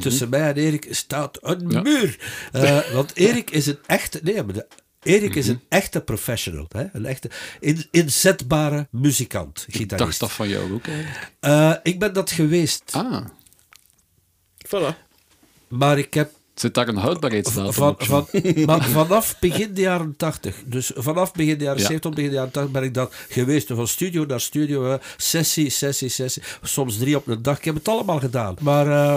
tussen 0.00 0.28
mij 0.28 0.48
en 0.48 0.56
Erik 0.56 0.86
staat 0.90 1.38
een 1.42 1.70
Ja. 1.70 1.80
muur. 1.82 2.18
Eh, 2.52 2.90
want 2.92 3.16
Erik 3.16 3.50
is 3.50 3.66
een 3.66 3.78
echte... 3.86 4.20
Nee, 4.22 4.42
maar 4.42 4.54
de, 4.54 4.66
Erik 5.02 5.34
is 5.34 5.48
een 5.48 5.60
echte 5.68 6.00
professional. 6.00 6.66
Hè? 6.68 6.84
Een 6.92 7.06
echte 7.06 7.30
in, 7.60 7.86
inzetbare 7.90 8.86
muzikant, 8.90 9.64
Ik 9.68 9.76
gitarist. 9.76 9.98
dacht 10.08 10.20
dat 10.20 10.32
van 10.32 10.48
jou 10.48 10.72
ook 10.72 10.86
eigenlijk. 10.86 11.30
Eh, 11.40 11.74
ik 11.82 11.98
ben 11.98 12.12
dat 12.12 12.30
geweest. 12.30 12.82
Ah, 12.92 13.24
Voilà. 14.66 14.94
Maar 15.68 15.98
ik 15.98 16.14
heb 16.14 16.32
Zit 16.54 16.74
daar 16.74 16.88
een 16.88 16.96
houdbaarheidsdatum 16.96 17.72
Van, 17.72 18.26
maar 18.66 18.84
vanaf 18.84 19.36
begin 19.40 19.74
de 19.74 19.80
jaren 19.80 20.14
80, 20.16 20.56
dus 20.66 20.90
vanaf 20.94 21.32
begin 21.32 21.58
de 21.58 21.64
jaren 21.64 21.80
Ja. 21.80 21.86
70 21.86 22.00
tot 22.00 22.14
begin 22.14 22.30
de 22.30 22.36
jaren 22.36 22.50
80 22.52 22.72
ben 22.72 22.82
ik 22.82 22.94
dan 22.94 23.08
geweest. 23.28 23.66
Van 23.74 23.88
studio 23.88 24.24
naar 24.26 24.40
studio, 24.40 24.98
sessie, 25.16 25.70
sessie, 25.70 26.08
sessie. 26.08 26.42
Soms 26.62 26.98
drie 26.98 27.16
op 27.16 27.26
een 27.26 27.42
dag. 27.42 27.58
Ik 27.58 27.64
heb 27.64 27.74
het 27.74 27.88
allemaal 27.88 28.18
gedaan. 28.18 28.54
Maar 28.60 28.86
eh, 28.86 29.16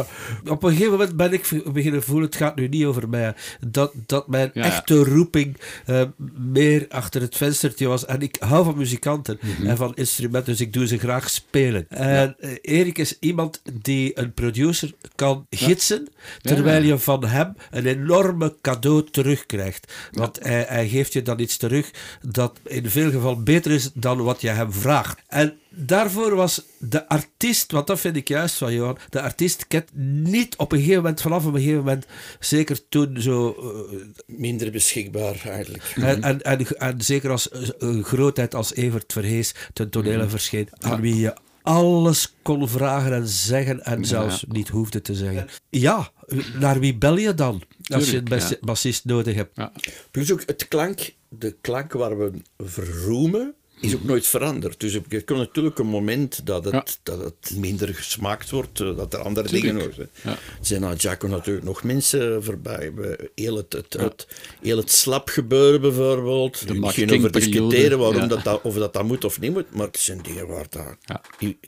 op 0.51 0.63
een 0.63 0.69
gegeven 0.69 0.91
moment 0.91 1.15
ben 1.15 1.33
ik 1.33 1.61
beginnen 1.73 2.03
voelen, 2.03 2.25
het 2.25 2.35
gaat 2.35 2.55
nu 2.55 2.67
niet 2.67 2.85
over 2.85 3.09
mij. 3.09 3.33
Dat, 3.67 3.91
dat 4.05 4.27
mijn 4.27 4.51
Ja. 4.53 4.63
echte 4.63 5.03
roeping 5.03 5.57
eh, 5.85 6.01
meer 6.37 6.85
achter 6.89 7.21
het 7.21 7.35
venstertje 7.37 7.87
was. 7.87 8.05
En 8.05 8.21
ik 8.21 8.35
hou 8.39 8.63
van 8.65 8.77
muzikanten 8.77 9.39
Mhm. 9.41 9.67
en 9.67 9.77
van 9.77 9.95
instrumenten, 9.95 10.51
dus 10.51 10.61
ik 10.61 10.73
doe 10.73 10.87
ze 10.87 10.97
graag 10.97 11.29
spelen. 11.29 11.85
En 11.89 12.35
eh, 12.39 12.51
Erik 12.61 12.97
is 12.97 13.17
iemand 13.19 13.61
die 13.81 14.19
een 14.19 14.33
producer 14.33 14.93
kan 15.15 15.45
gidsen, 15.49 16.07
terwijl 16.41 16.83
je 16.83 16.97
van 16.97 17.25
hem 17.27 17.55
een 17.71 17.85
enorme 17.85 18.55
cadeau 18.61 19.03
terugkrijgt. 19.11 19.93
Want 20.11 20.39
hij, 20.43 20.65
hij 20.67 20.87
geeft 20.87 21.13
je 21.13 21.21
dan 21.21 21.39
iets 21.39 21.57
terug 21.57 21.91
dat 22.21 22.59
in 22.63 22.89
veel 22.89 23.11
gevallen 23.11 23.43
beter 23.43 23.71
is 23.71 23.91
dan 23.93 24.23
wat 24.23 24.41
je 24.41 24.49
hem 24.49 24.73
vraagt. 24.73 25.21
En 25.27 25.59
daarvoor 25.69 26.35
was 26.35 26.61
de 26.77 27.09
artiest, 27.09 27.71
want 27.71 27.87
dat 27.87 27.99
vind 27.99 28.15
ik 28.15 28.27
juist 28.27 28.55
van 28.55 28.73
Johan, 28.73 28.97
de 29.09 29.21
artiest 29.21 29.67
kent 29.67 29.89
niet 30.23 30.55
op 30.55 30.71
een 30.71 30.79
gegeven 30.79 31.01
moment, 31.01 31.21
vanaf 31.21 31.45
een 31.45 31.53
gegeven 31.53 31.77
moment, 31.77 32.05
zeker 32.39 32.87
toen 32.89 33.21
zo 33.21 33.55
eh, 33.59 33.97
Minder 34.25 34.71
beschikbaar 34.71 35.41
eigenlijk. 35.45 35.93
en, 35.95 36.23
en, 36.23 36.41
en, 36.41 36.79
en 36.79 37.01
zeker 37.01 37.31
als 37.31 37.49
eh, 37.49 37.61
een 37.77 38.03
grootheid 38.03 38.55
als 38.55 38.73
Evert 38.73 39.13
Verhees 39.13 39.53
ten 39.73 39.89
tonele 39.89 40.29
verscheen, 40.29 40.69
aan 40.79 41.01
wie 41.01 41.15
je 41.15 41.35
alles 41.67 42.33
kon 42.41 42.69
vragen 42.69 43.13
en 43.13 43.27
zeggen 43.27 43.85
en 43.85 44.05
zelfs 44.05 44.45
niet 44.47 44.69
hoefde 44.69 45.01
te 45.01 45.15
zeggen. 45.15 45.47
Ja, 45.69 46.11
naar 46.59 46.79
wie 46.79 46.97
bel 46.97 47.17
je 47.17 47.33
dan 47.33 47.61
als 47.87 48.11
je 48.11 48.21
een 48.23 48.57
bassist 48.61 49.05
nodig 49.05 49.35
hebt? 49.35 49.55
Ja. 49.55 49.71
Plus 50.11 50.31
ook 50.31 50.43
het 50.45 50.67
klank, 50.67 51.13
de 51.29 51.55
klank 51.61 51.93
waar 51.93 52.17
we 52.17 52.31
verroemen, 52.57 53.55
is 53.79 53.95
ook 53.95 54.03
nooit 54.03 54.27
veranderd. 54.27 54.79
Dus 54.79 54.93
er 54.93 55.23
komt 55.23 55.39
natuurlijk 55.39 55.79
een 55.79 55.87
moment 55.87 56.45
dat 56.45 56.65
het, 56.65 56.73
Ja. 56.73 56.83
dat 57.03 57.19
het 57.19 57.57
minder 57.57 57.95
gesmaakt 57.95 58.49
wordt, 58.49 58.79
eh, 58.79 58.97
dat 58.97 59.13
er 59.13 59.19
andere 59.19 59.47
Tuurlijk. 59.47 59.73
dingen 59.73 59.87
worden. 59.87 60.09
Ja. 60.23 60.29
Er 60.31 60.37
zijn 60.61 60.81
na 60.81 60.93
Jacco 60.93 61.27
natuurlijk 61.27 61.65
nog 61.65 61.83
mensen 61.83 62.43
voorbij. 62.43 62.91
Heel 63.35 63.55
het, 63.57 63.73
het, 63.73 63.93
het, 63.93 64.27
heel 64.61 64.77
het 64.77 64.91
slap 64.91 65.29
gebeuren 65.29 65.81
bijvoorbeeld. 65.81 66.67
De 66.67 66.87
geen 66.89 67.13
over 67.13 67.31
discussiëren 67.31 67.99
waarom 67.99 68.21
ja. 68.21 68.27
dat, 68.27 68.43
dat, 68.43 68.61
of 68.61 68.75
dat, 68.75 68.93
dat 68.93 69.03
moet 69.03 69.25
of 69.25 69.39
niet 69.39 69.53
moet, 69.53 69.73
maar 69.75 69.87
het 69.87 69.97
zijn 69.97 70.21
dingen 70.21 70.47
waar 70.47 70.65
dat, 70.69 70.95
Ja. 71.05 71.21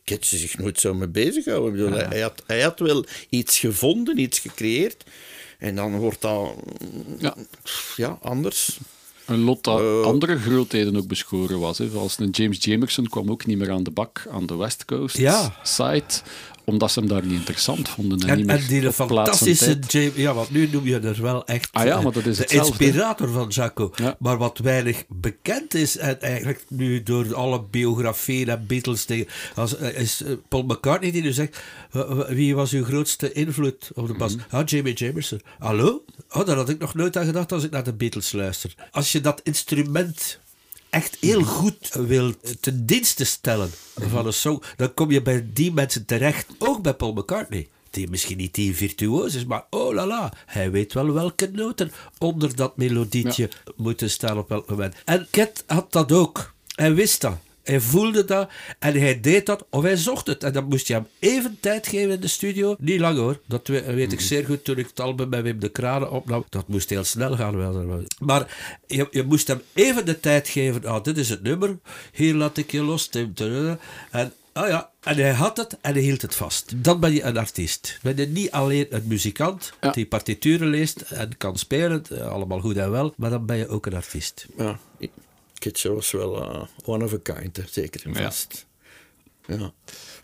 Ketje 0.04 0.38
zich 0.38 0.58
nooit 0.58 0.80
zo 0.80 0.94
mee 0.94 1.08
bezighouden. 1.08 1.72
Bedoel, 1.72 1.92
hij, 1.92 2.06
hij 2.10 2.22
had, 2.22 2.44
hij 2.48 2.62
had 2.62 2.80
wel 2.80 3.06
iets 3.30 3.60
gevonden, 3.60 4.18
iets 4.20 4.40
gecreëerd. 4.40 5.04
En 5.60 5.76
dan 5.76 5.98
wordt 5.98 6.22
dat 6.22 6.54
Ja. 7.18 7.36
ja, 7.96 8.18
anders. 8.22 8.78
Een 9.30 9.44
lot 9.44 9.64
dat 9.64 9.80
Eh. 9.80 10.02
andere 10.02 10.38
grootheden 10.38 10.98
ook 10.98 11.08
beschoren 11.08 11.60
was. 11.60 11.78
Hè. 11.78 11.90
Zoals 11.90 12.20
een 12.20 12.30
James 12.30 12.64
Jamerson 12.64 13.08
kwam 13.08 13.30
ook 13.32 13.46
niet 13.46 13.58
meer 13.58 13.72
aan 13.72 13.84
de 13.84 13.92
bak 13.92 14.28
aan 14.32 14.46
de 14.46 14.56
West 14.56 14.86
Coast 14.86 15.18
Ja. 15.18 15.56
side, 15.64 16.04
omdat 16.70 16.92
ze 16.92 17.00
hem 17.00 17.08
daar 17.10 17.24
niet 17.26 17.32
interessant 17.32 17.90
vonden. 17.90 18.20
En, 18.30 18.38
niet 18.38 18.48
En, 18.48 18.58
en 18.60 18.68
die 18.68 18.82
en 18.86 18.94
fantastische. 18.94 19.80
James... 19.88 20.16
Ja, 20.16 20.34
want 20.34 20.50
nu 20.52 20.70
noem 20.72 20.86
je 20.86 21.00
er 21.00 21.22
wel 21.22 21.46
echt 21.46 21.70
Ah 21.72 21.86
ja, 21.86 22.02
maar 22.02 22.12
dat 22.12 22.26
is 22.26 22.36
de 22.38 22.42
hetzelfde. 22.42 22.84
inspirator 22.86 23.30
van 23.30 23.48
Jaco. 23.50 23.92
Ja. 23.96 24.16
Maar 24.20 24.38
wat 24.38 24.58
weinig 24.58 25.04
bekend 25.08 25.74
is, 25.74 25.98
en 25.98 26.22
eigenlijk 26.22 26.66
nu 26.68 27.04
door 27.04 27.36
alle 27.36 27.62
biografieën 27.72 28.50
en 28.50 28.64
Beatles 28.68 29.06
dingen, 29.06 29.28
als, 29.56 29.78
eh, 29.78 30.00
is 30.00 30.22
eh, 30.24 30.32
Paul 30.48 30.64
McCartney 30.64 31.12
die 31.12 31.22
nu 31.22 31.32
zegt, 31.32 31.60
"Wa- 31.92 32.16
wa- 32.16 32.34
wie 32.34 32.56
was 32.56 32.72
uw 32.72 32.84
grootste 32.84 33.32
invloed 33.34 33.90
op 33.94 34.08
de 34.08 34.14
bas? 34.14 34.36
Mhm. 34.36 34.44
Ah, 34.56 34.62
Jamie 34.68 34.94
Jamerson. 34.94 35.42
Hallo? 35.60 36.04
Oh, 36.32 36.46
daar 36.46 36.56
had 36.56 36.70
ik 36.70 36.80
nog 36.80 36.94
nooit 36.94 37.18
aan 37.18 37.26
gedacht 37.26 37.52
als 37.52 37.64
ik 37.64 37.72
naar 37.72 37.84
de 37.84 37.94
Beatles 37.94 38.32
luister. 38.32 38.74
Als 38.92 39.12
je 39.12 39.22
dat 39.22 39.42
instrument 39.44 40.40
echt 40.90 41.18
heel 41.20 41.44
goed 41.44 41.90
wil 41.94 42.34
ten 42.60 42.86
dienste 42.86 43.26
stellen 43.26 43.70
van 43.96 44.26
een 44.26 44.34
song, 44.34 44.64
dan 44.78 44.94
kom 44.94 45.12
je 45.12 45.22
bij 45.22 45.50
die 45.54 45.74
mensen 45.74 46.06
terecht. 46.06 46.48
Ook 46.58 46.82
bij 46.82 46.94
Paul 46.94 47.14
McCartney. 47.14 47.68
Die 47.90 48.10
misschien 48.10 48.38
niet 48.38 48.54
die 48.54 48.76
virtuoos 48.76 49.36
is, 49.36 49.46
maar 49.46 49.66
oh 49.70 49.94
la 49.94 50.08
la, 50.08 50.34
hij 50.46 50.72
weet 50.72 50.94
wel 50.94 51.14
welke 51.14 51.50
noten 51.54 51.92
onder 52.18 52.56
dat 52.56 52.78
melodietje 52.78 53.50
moeten 53.76 54.10
staan 54.10 54.38
op 54.38 54.50
welk 54.50 54.70
moment. 54.70 54.96
En 55.06 55.28
Ket 55.32 55.64
had 55.68 55.92
dat 55.92 56.12
ook. 56.12 56.54
Hij 56.76 56.94
wist 56.94 57.22
dat. 57.22 57.38
Hij 57.70 57.80
voelde 57.80 58.26
dat 58.26 58.50
en 58.80 59.00
hij 59.00 59.20
deed 59.20 59.46
dat 59.46 59.66
of 59.70 59.84
hij 59.84 59.98
zocht 59.98 60.28
het. 60.28 60.44
En 60.44 60.54
dan 60.54 60.66
moest 60.66 60.88
je 60.88 60.94
hem 60.94 61.08
even 61.20 61.58
tijd 61.60 61.88
geven 61.88 62.12
in 62.12 62.20
de 62.20 62.28
studio. 62.28 62.76
Niet 62.80 63.00
lang 63.00 63.18
hoor, 63.18 63.40
dat 63.46 63.68
we- 63.68 63.94
weet 63.94 64.12
ik 64.12 64.22
zeer 64.22 64.46
goed 64.46 64.64
toen 64.64 64.78
ik 64.78 64.88
het 64.88 65.00
album 65.00 65.30
bij 65.30 65.44
Wim 65.44 65.60
de 65.60 65.70
Kranen 65.70 66.12
opnam. 66.12 66.44
Dat 66.50 66.68
moest 66.68 66.90
heel 66.90 67.04
snel 67.04 67.36
gaan. 67.36 67.58
wel. 67.58 68.04
Maar 68.20 68.58
je, 68.88 69.08
je 69.12 69.24
moest 69.24 69.48
hem 69.48 69.62
even 69.74 70.06
de 70.06 70.20
tijd 70.20 70.48
geven. 70.48 70.86
Ah, 70.86 71.04
dit 71.04 71.18
is 71.18 71.30
het 71.30 71.44
nummer. 71.44 71.78
Hier 72.14 72.34
laat 72.36 72.58
ik 72.58 72.72
je 72.72 72.82
los. 72.82 73.10
En 73.10 74.34
Ah 74.54 74.68
ja, 74.68 74.90
en 75.04 75.16
hij 75.16 75.32
had 75.34 75.58
het 75.58 75.78
en 75.82 75.94
hij 75.94 76.02
hield 76.02 76.22
het 76.22 76.36
vast. 76.36 76.74
Dan 76.84 77.00
ben 77.00 77.14
je 77.14 77.24
een 77.24 77.38
artiest. 77.38 78.00
Ben 78.02 78.18
je 78.18 78.26
niet 78.28 78.52
alleen 78.52 78.86
een 78.90 79.04
muzikant 79.06 79.74
Ja. 79.82 79.92
die 79.92 80.06
partituren 80.06 80.68
leest 80.68 81.02
en 81.02 81.38
kan 81.38 81.58
spelen, 81.58 82.04
eh, 82.12 82.28
allemaal 82.28 82.60
goed 82.60 82.78
en 82.78 82.92
wel, 82.92 83.14
maar 83.18 83.30
dan 83.30 83.46
ben 83.46 83.58
je 83.58 83.68
ook 83.68 83.86
een 83.86 83.94
artiest. 83.96 84.48
Ja, 84.58 84.80
Ketje 85.60 85.94
was 85.94 86.12
wel 86.12 86.42
eh, 86.42 86.64
one 86.86 87.04
of 87.06 87.14
a 87.14 87.20
kind, 87.24 87.58
hè, 87.58 87.64
zeker 87.70 88.06
en 88.06 88.14
Ja. 88.14 88.24
vast. 88.24 88.68
Ja. 89.46 89.74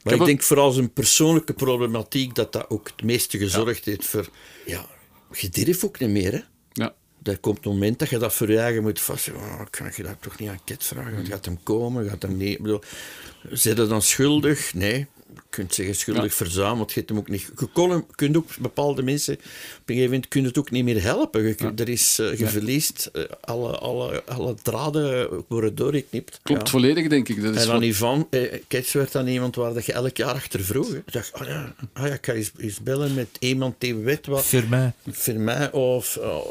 Maar 0.04 0.14
ik, 0.14 0.26
denk 0.26 0.42
vooral 0.44 0.72
zijn 0.72 0.94
persoonlijke 0.94 1.54
problematiek 1.54 2.36
dat 2.36 2.54
dat 2.54 2.70
ook 2.70 2.88
het 2.88 3.04
meeste 3.04 3.38
gezorgd 3.38 3.86
heeft 3.86 4.06
voor... 4.06 4.30
Ja, 4.66 4.86
je 5.32 5.50
durft 5.50 5.86
ook 5.86 6.00
niet 6.00 6.10
meer, 6.10 6.32
hè. 6.32 6.42
Ja. 6.72 6.94
Er 7.24 7.38
komt 7.40 7.66
een 7.66 7.72
moment 7.72 8.00
dat 8.00 8.10
je 8.10 8.18
dat 8.18 8.34
voor 8.34 8.52
je 8.52 8.60
eigen 8.60 8.82
moet 8.82 9.02
vast. 9.02 9.30
Oh, 9.32 9.62
kan 9.70 9.92
je 9.96 10.04
dat 10.04 10.16
toch 10.20 10.40
niet 10.40 10.50
aan 10.50 10.64
Ket 10.64 10.84
vragen? 10.84 11.26
Gaat 11.26 11.46
hem 11.46 11.64
komen? 11.64 12.10
Gaat 12.10 12.22
hem 12.22 12.38
niet? 12.38 12.54
Ik 12.54 12.62
bedoel, 12.62 12.82
zijn 13.50 13.76
dan 13.76 14.02
schuldig? 14.02 14.74
Nee. 14.74 15.08
Je 15.56 15.62
kunt 15.62 15.74
zeggen 15.74 15.96
schuldig 15.96 16.54
Ja. 16.54 16.76
want 16.76 16.90
je 16.92 16.96
hebt 17.00 17.10
hem 17.10 17.18
ook 17.20 17.30
niet. 17.30 17.42
Je 17.60 17.66
kon 17.74 18.06
kunt 18.16 18.38
ook 18.38 18.50
bepaalde 18.60 19.02
mensen 19.04 19.34
op 19.34 19.40
een 19.42 19.46
gegeven 19.86 20.10
moment 20.10 20.28
kun 20.28 20.44
het 20.44 20.58
ook 20.58 20.72
niet 20.72 20.84
meer 20.84 21.02
helpen. 21.02 21.48
Je, 21.48 21.54
kunt- 21.54 21.80
er 21.80 21.90
is, 21.90 22.20
eh, 22.20 22.38
je 22.40 22.48
verliest 22.48 23.10
eh, 23.14 23.24
alle, 23.42 23.78
alle, 23.78 24.24
alle 24.26 24.56
draden 24.62 25.30
worden 25.48 25.76
doorgeknipt. 25.76 26.40
Klopt 26.44 26.62
Ja. 26.62 26.68
volledig, 26.70 27.08
denk 27.08 27.30
ik. 27.30 27.42
Dat 27.42 27.56
is 27.56 27.62
En 27.62 27.68
wat- 27.68 27.76
dan 27.80 27.90
Ivan, 27.90 28.28
eh, 28.30 28.60
Kets 28.68 28.92
werd 28.94 29.12
dan 29.12 29.28
iemand 29.28 29.56
waar 29.56 29.74
dat 29.74 29.86
je 29.86 29.92
elk 29.94 30.18
jaar 30.18 30.34
achter 30.34 30.64
vroeg. 30.64 30.94
Ik 30.94 31.14
dacht, 31.14 31.34
ah 31.34 31.48
ja, 31.48 31.76
ah 31.94 32.08
ja, 32.08 32.14
ik 32.14 32.26
ga 32.26 32.34
eens, 32.34 32.52
eens 32.58 32.80
bellen 32.80 33.14
met 33.14 33.28
iemand 33.40 33.76
die 33.78 33.96
weet 33.96 34.26
wat. 34.28 34.44
Firmin. 34.46 34.94
Firmin 35.12 35.74
of, 35.74 36.18
uh, 36.22 36.50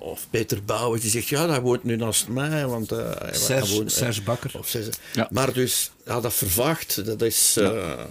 of 0.00 0.26
Peter 0.30 0.64
Bouwers, 0.64 1.02
die 1.02 1.10
zegt, 1.10 1.26
ja, 1.28 1.46
dat 1.46 1.60
woont 1.62 1.84
nu 1.84 1.96
naast 1.96 2.28
mij. 2.28 2.66
Want, 2.66 2.92
uh, 2.92 3.10
Serge, 3.30 3.74
woont, 3.74 3.90
eh, 3.90 3.96
Serge 3.96 4.22
Bakker. 4.22 4.50
of 4.58 4.68
Serge. 4.68 4.90
Ja. 5.12 5.28
Maar 5.30 5.52
dus, 5.52 5.90
ja, 6.08 6.20
dat 6.20 6.34
vervaagt. 6.34 7.04
Dat 7.04 7.22
is, 7.22 7.56
eh, 7.58 8.04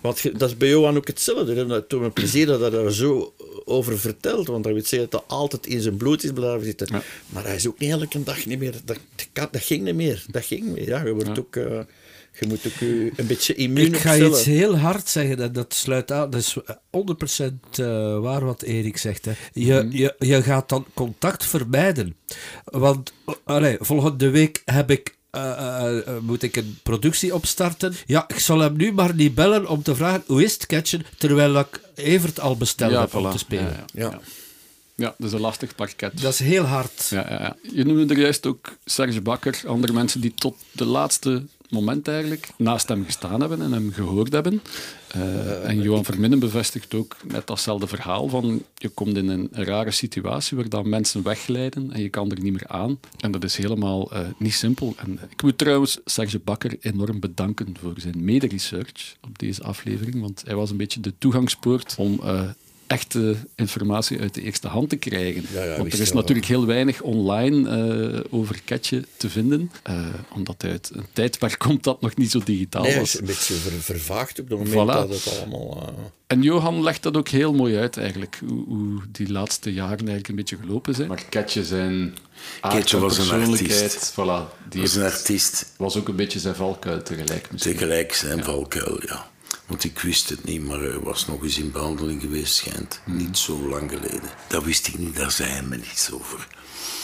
want 0.00 0.38
dat 0.38 0.50
is 0.50 0.56
bij 0.56 0.68
Johan 0.68 0.96
ook 0.96 1.06
hetzelfde. 1.06 1.54
hè. 1.54 1.66
Het 1.74 1.90
doet 1.90 2.00
me 2.00 2.10
plezier 2.10 2.46
dat 2.46 2.60
hij 2.60 2.70
daar 2.70 2.92
zo 2.92 3.34
over 3.64 3.98
vertelt. 3.98 4.46
Want 4.46 4.64
dat 4.64 4.72
wil 4.72 4.82
zeggen 4.84 5.10
dat 5.10 5.10
dat 5.10 5.24
altijd 5.26 5.66
in 5.66 5.80
zijn 5.80 5.96
bloed 5.96 6.24
is 6.24 6.32
blijven 6.32 6.64
zitten. 6.64 6.86
Ja. 6.90 7.02
Maar 7.28 7.44
hij 7.44 7.54
is 7.54 7.68
ook 7.68 7.78
niet 7.78 7.90
elke 7.90 8.22
dag 8.22 8.46
niet 8.46 8.58
meer. 8.58 8.74
Dat, 8.84 8.98
dat, 9.32 9.52
dat 9.52 9.62
ging 9.62 9.82
niet 9.82 9.94
meer. 9.94 10.24
Dat 10.30 10.44
ging 10.44 10.62
niet 10.64 10.74
meer. 10.74 10.88
Ja, 10.88 11.04
je, 11.04 11.12
wordt 11.12 11.38
ook, 11.38 11.56
eh, 11.56 11.80
je 12.40 12.46
moet 12.46 12.66
ook 12.66 12.72
je 12.72 13.12
een 13.16 13.26
beetje 13.26 13.54
immuun 13.54 13.86
Ik 13.86 13.96
ga 13.96 14.08
opstellen. 14.10 14.32
iets 14.32 14.44
heel 14.44 14.76
hard 14.76 15.08
zeggen 15.08 15.38
en 15.40 15.52
dat 15.52 15.74
sluit 15.74 16.12
aan. 16.12 16.30
Dat 16.30 16.40
is 16.40 16.56
100% 16.90 17.78
eh, 17.78 18.18
waar 18.20 18.44
wat 18.44 18.62
Erik 18.62 18.96
zegt. 18.96 19.24
Hè. 19.24 19.32
Je, 19.52 19.86
je, 19.90 20.14
je 20.18 20.42
gaat 20.42 20.68
dan 20.68 20.86
contact 20.94 21.46
vermijden. 21.46 22.16
Want 22.64 23.12
allee, 23.44 23.76
volgende 23.80 24.30
week 24.30 24.62
heb 24.64 24.90
ik. 24.90 25.18
Eh, 25.30 25.50
eh, 25.50 26.08
eh, 26.08 26.18
moet 26.22 26.42
ik 26.42 26.56
een 26.56 26.78
productie 26.82 27.34
opstarten? 27.34 27.94
Ja, 28.06 28.28
ik 28.28 28.38
zal 28.38 28.58
hem 28.58 28.76
nu 28.76 28.92
maar 28.92 29.14
niet 29.14 29.34
bellen 29.34 29.68
om 29.68 29.82
te 29.82 29.94
vragen 29.94 30.22
hoe 30.26 30.44
is 30.44 30.52
het 30.52 30.66
catchen, 30.66 31.06
terwijl 31.18 31.58
ik 31.58 31.80
Evert 31.94 32.40
al 32.40 32.56
besteld 32.56 32.92
ja, 32.92 33.00
heb 33.00 33.14
om 33.14 33.30
te 33.30 33.38
spelen. 33.38 33.72
Ja, 33.76 33.84
ja. 33.92 34.10
Ja. 34.10 34.20
Ja, 34.94 35.14
dat 35.18 35.26
is 35.26 35.32
een 35.32 35.40
lastig 35.40 35.74
parket. 35.74 36.20
Dat 36.20 36.32
is 36.32 36.38
heel 36.38 36.64
hard. 36.64 37.06
Ja, 37.10 37.26
ja, 37.30 37.42
ja. 37.42 37.56
Je 37.74 37.84
noemde 37.84 38.14
er 38.14 38.20
juist 38.20 38.46
ook 38.46 38.76
Serge 38.84 39.20
Bakker, 39.20 39.62
andere 39.66 39.92
mensen 39.92 40.20
die 40.20 40.34
tot 40.34 40.56
de 40.72 40.84
laatste 40.84 41.42
moment 41.70 42.08
eigenlijk 42.08 42.48
naast 42.56 42.88
hem 42.88 43.04
gestaan 43.04 43.40
hebben 43.40 43.62
en 43.62 43.72
hem 43.72 43.92
gehoord 43.92 44.32
hebben. 44.32 44.62
Eh, 45.08 45.68
en 45.68 45.82
Johan 45.82 46.04
Verminnen 46.04 46.38
bevestigt 46.38 46.94
ook 46.94 47.16
net 47.24 47.46
datzelfde 47.46 47.86
verhaal 47.86 48.28
van 48.28 48.62
je 48.74 48.88
komt 48.88 49.16
in 49.16 49.28
een 49.28 49.48
rare 49.50 49.90
situatie 49.90 50.56
waar 50.56 50.68
dan 50.68 50.88
mensen 50.88 51.22
wegglijden 51.22 51.92
en 51.92 52.02
je 52.02 52.08
kan 52.08 52.30
er 52.30 52.40
niet 52.40 52.52
meer 52.52 52.68
aan. 52.68 52.98
En 53.18 53.30
dat 53.30 53.44
is 53.44 53.56
helemaal 53.56 54.12
eh, 54.12 54.20
niet 54.38 54.54
simpel. 54.54 54.94
En 54.96 55.18
ik 55.30 55.42
moet 55.42 55.58
trouwens 55.58 55.98
Serge 56.04 56.38
Bakker 56.38 56.76
enorm 56.80 57.20
bedanken 57.20 57.74
voor 57.80 57.94
zijn 57.96 58.24
mede-research 58.24 59.16
op 59.20 59.38
deze 59.38 59.62
aflevering, 59.62 60.20
want 60.20 60.42
hij 60.44 60.54
was 60.54 60.70
een 60.70 60.76
beetje 60.76 61.00
de 61.00 61.12
toegangspoort 61.18 61.94
om 61.98 62.20
eh, 62.22 62.48
echte 62.90 63.36
informatie 63.56 64.20
uit 64.20 64.34
de 64.34 64.42
eerste 64.42 64.68
hand 64.68 64.88
te 64.88 64.96
krijgen. 64.96 65.44
Ja, 65.52 65.64
ja, 65.64 65.76
Want 65.76 65.92
er 65.92 66.00
is 66.00 66.08
wel. 66.08 66.20
natuurlijk 66.20 66.46
heel 66.46 66.66
weinig 66.66 67.00
online 67.02 67.68
eh, 68.18 68.20
over 68.30 68.60
Ketje 68.64 69.04
te 69.16 69.28
vinden, 69.30 69.70
eh, 69.82 70.06
omdat 70.34 70.64
uit 70.64 70.90
een 70.94 71.06
tijdperk 71.12 71.58
komt 71.58 71.84
dat 71.84 72.00
nog 72.00 72.16
niet 72.16 72.30
zo 72.30 72.40
digitaal 72.44 72.82
Nee, 72.82 72.90
het 72.90 73.00
was. 73.00 73.14
is 73.14 73.20
een 73.20 73.26
beetje 73.26 73.54
ver- 73.54 73.72
vervaagd 73.82 74.40
op 74.40 74.48
het 74.48 74.58
moment 74.58 74.74
Voilà. 74.74 75.08
dat 75.08 75.08
het 75.24 75.38
allemaal... 75.38 75.82
eh, 75.86 76.04
En 76.26 76.42
Johan 76.42 76.82
legt 76.82 77.02
dat 77.02 77.16
ook 77.16 77.28
heel 77.28 77.52
mooi 77.54 77.76
uit 77.78 77.96
eigenlijk, 77.96 78.40
hoe, 78.48 78.64
hoe 78.66 79.00
die 79.12 79.32
laatste 79.32 79.72
jaren 79.72 79.96
eigenlijk 79.98 80.28
een 80.28 80.34
beetje 80.36 80.56
gelopen 80.60 80.94
zijn. 80.94 81.08
Maar 81.08 81.24
Ketje 81.28 81.64
zijn 81.64 82.14
Ketje 82.60 82.98
was 82.98 83.18
een 83.18 83.26
persoonlijkheid, 83.28 83.82
artiest. 83.82 84.12
Voilà, 84.12 84.68
die 84.68 84.80
was 84.80 84.94
een 84.94 85.02
artiest. 85.02 85.72
was 85.76 85.96
ook 85.96 86.08
een 86.08 86.16
beetje 86.16 86.38
zijn 86.38 86.54
valkuil 86.54 87.02
tegelijk 87.02 87.52
misschien. 87.52 87.72
Tegelijk 87.72 88.14
zijn 88.14 88.44
valkuil, 88.44 89.00
ja. 89.06 89.28
Want 89.70 89.84
ik 89.84 89.98
wist 89.98 90.28
het 90.28 90.44
niet, 90.44 90.64
maar 90.64 90.80
hij 90.80 90.98
was 90.98 91.26
nog 91.26 91.42
eens 91.42 91.58
in 91.58 91.70
behandeling 91.70 92.20
geweest, 92.20 92.54
schijnt. 92.54 93.00
Niet 93.06 93.38
zo 93.38 93.68
lang 93.68 93.90
geleden. 93.90 94.30
Dat 94.48 94.64
wist 94.64 94.86
ik 94.86 94.98
niet, 94.98 95.16
daar 95.16 95.30
zei 95.30 95.50
hij 95.50 95.62
me 95.62 95.76
niets 95.76 96.10
over. 96.12 96.48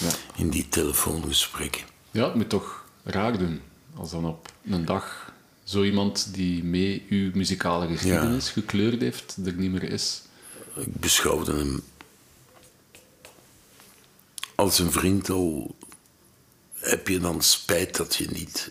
Ja. 0.01 0.09
In 0.37 0.51
die 0.51 0.69
telefoongesprekken. 0.69 1.83
Ja, 2.11 2.25
het 2.25 2.35
moet 2.35 2.49
toch 2.49 2.85
raar 3.05 3.39
doen 3.39 3.61
als 3.95 4.11
dan 4.11 4.25
op 4.27 4.53
een 4.71 4.85
dag 4.85 5.33
zo 5.65 5.83
iemand 5.83 6.35
die 6.35 6.65
mee 6.65 7.07
uw 7.09 7.31
muzikale 7.35 7.87
geschiedenis 7.87 8.51
gekleurd 8.51 9.01
heeft, 9.01 9.37
er 9.45 9.55
niet 9.55 9.73
meer 9.73 9.83
is. 9.83 10.23
Ik 10.77 10.95
beschouwde 10.95 11.57
hem 11.57 11.83
als 14.55 14.79
een 14.79 14.93
vriend. 14.93 15.31
Al 15.31 15.77
heb 16.75 17.09
je 17.09 17.19
dan 17.19 17.43
spijt 17.43 17.97
dat 17.97 18.17
je 18.17 18.27
niet 18.31 18.71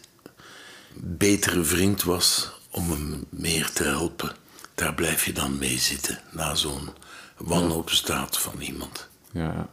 betere 0.93 1.63
vriend 1.63 2.03
was 2.03 2.54
om 2.75 2.89
hem 2.91 3.25
meer 3.29 3.69
te 3.73 3.83
helpen. 3.83 4.31
Daar 4.75 4.93
blijf 4.93 5.25
je 5.25 5.33
dan 5.33 5.57
mee 5.57 5.77
zitten 5.77 6.19
na 6.31 6.55
zo'n 6.55 6.89
wanhoopstaat 7.37 8.37
van 8.39 8.59
iemand. 8.61 9.07
Ja, 9.31 9.67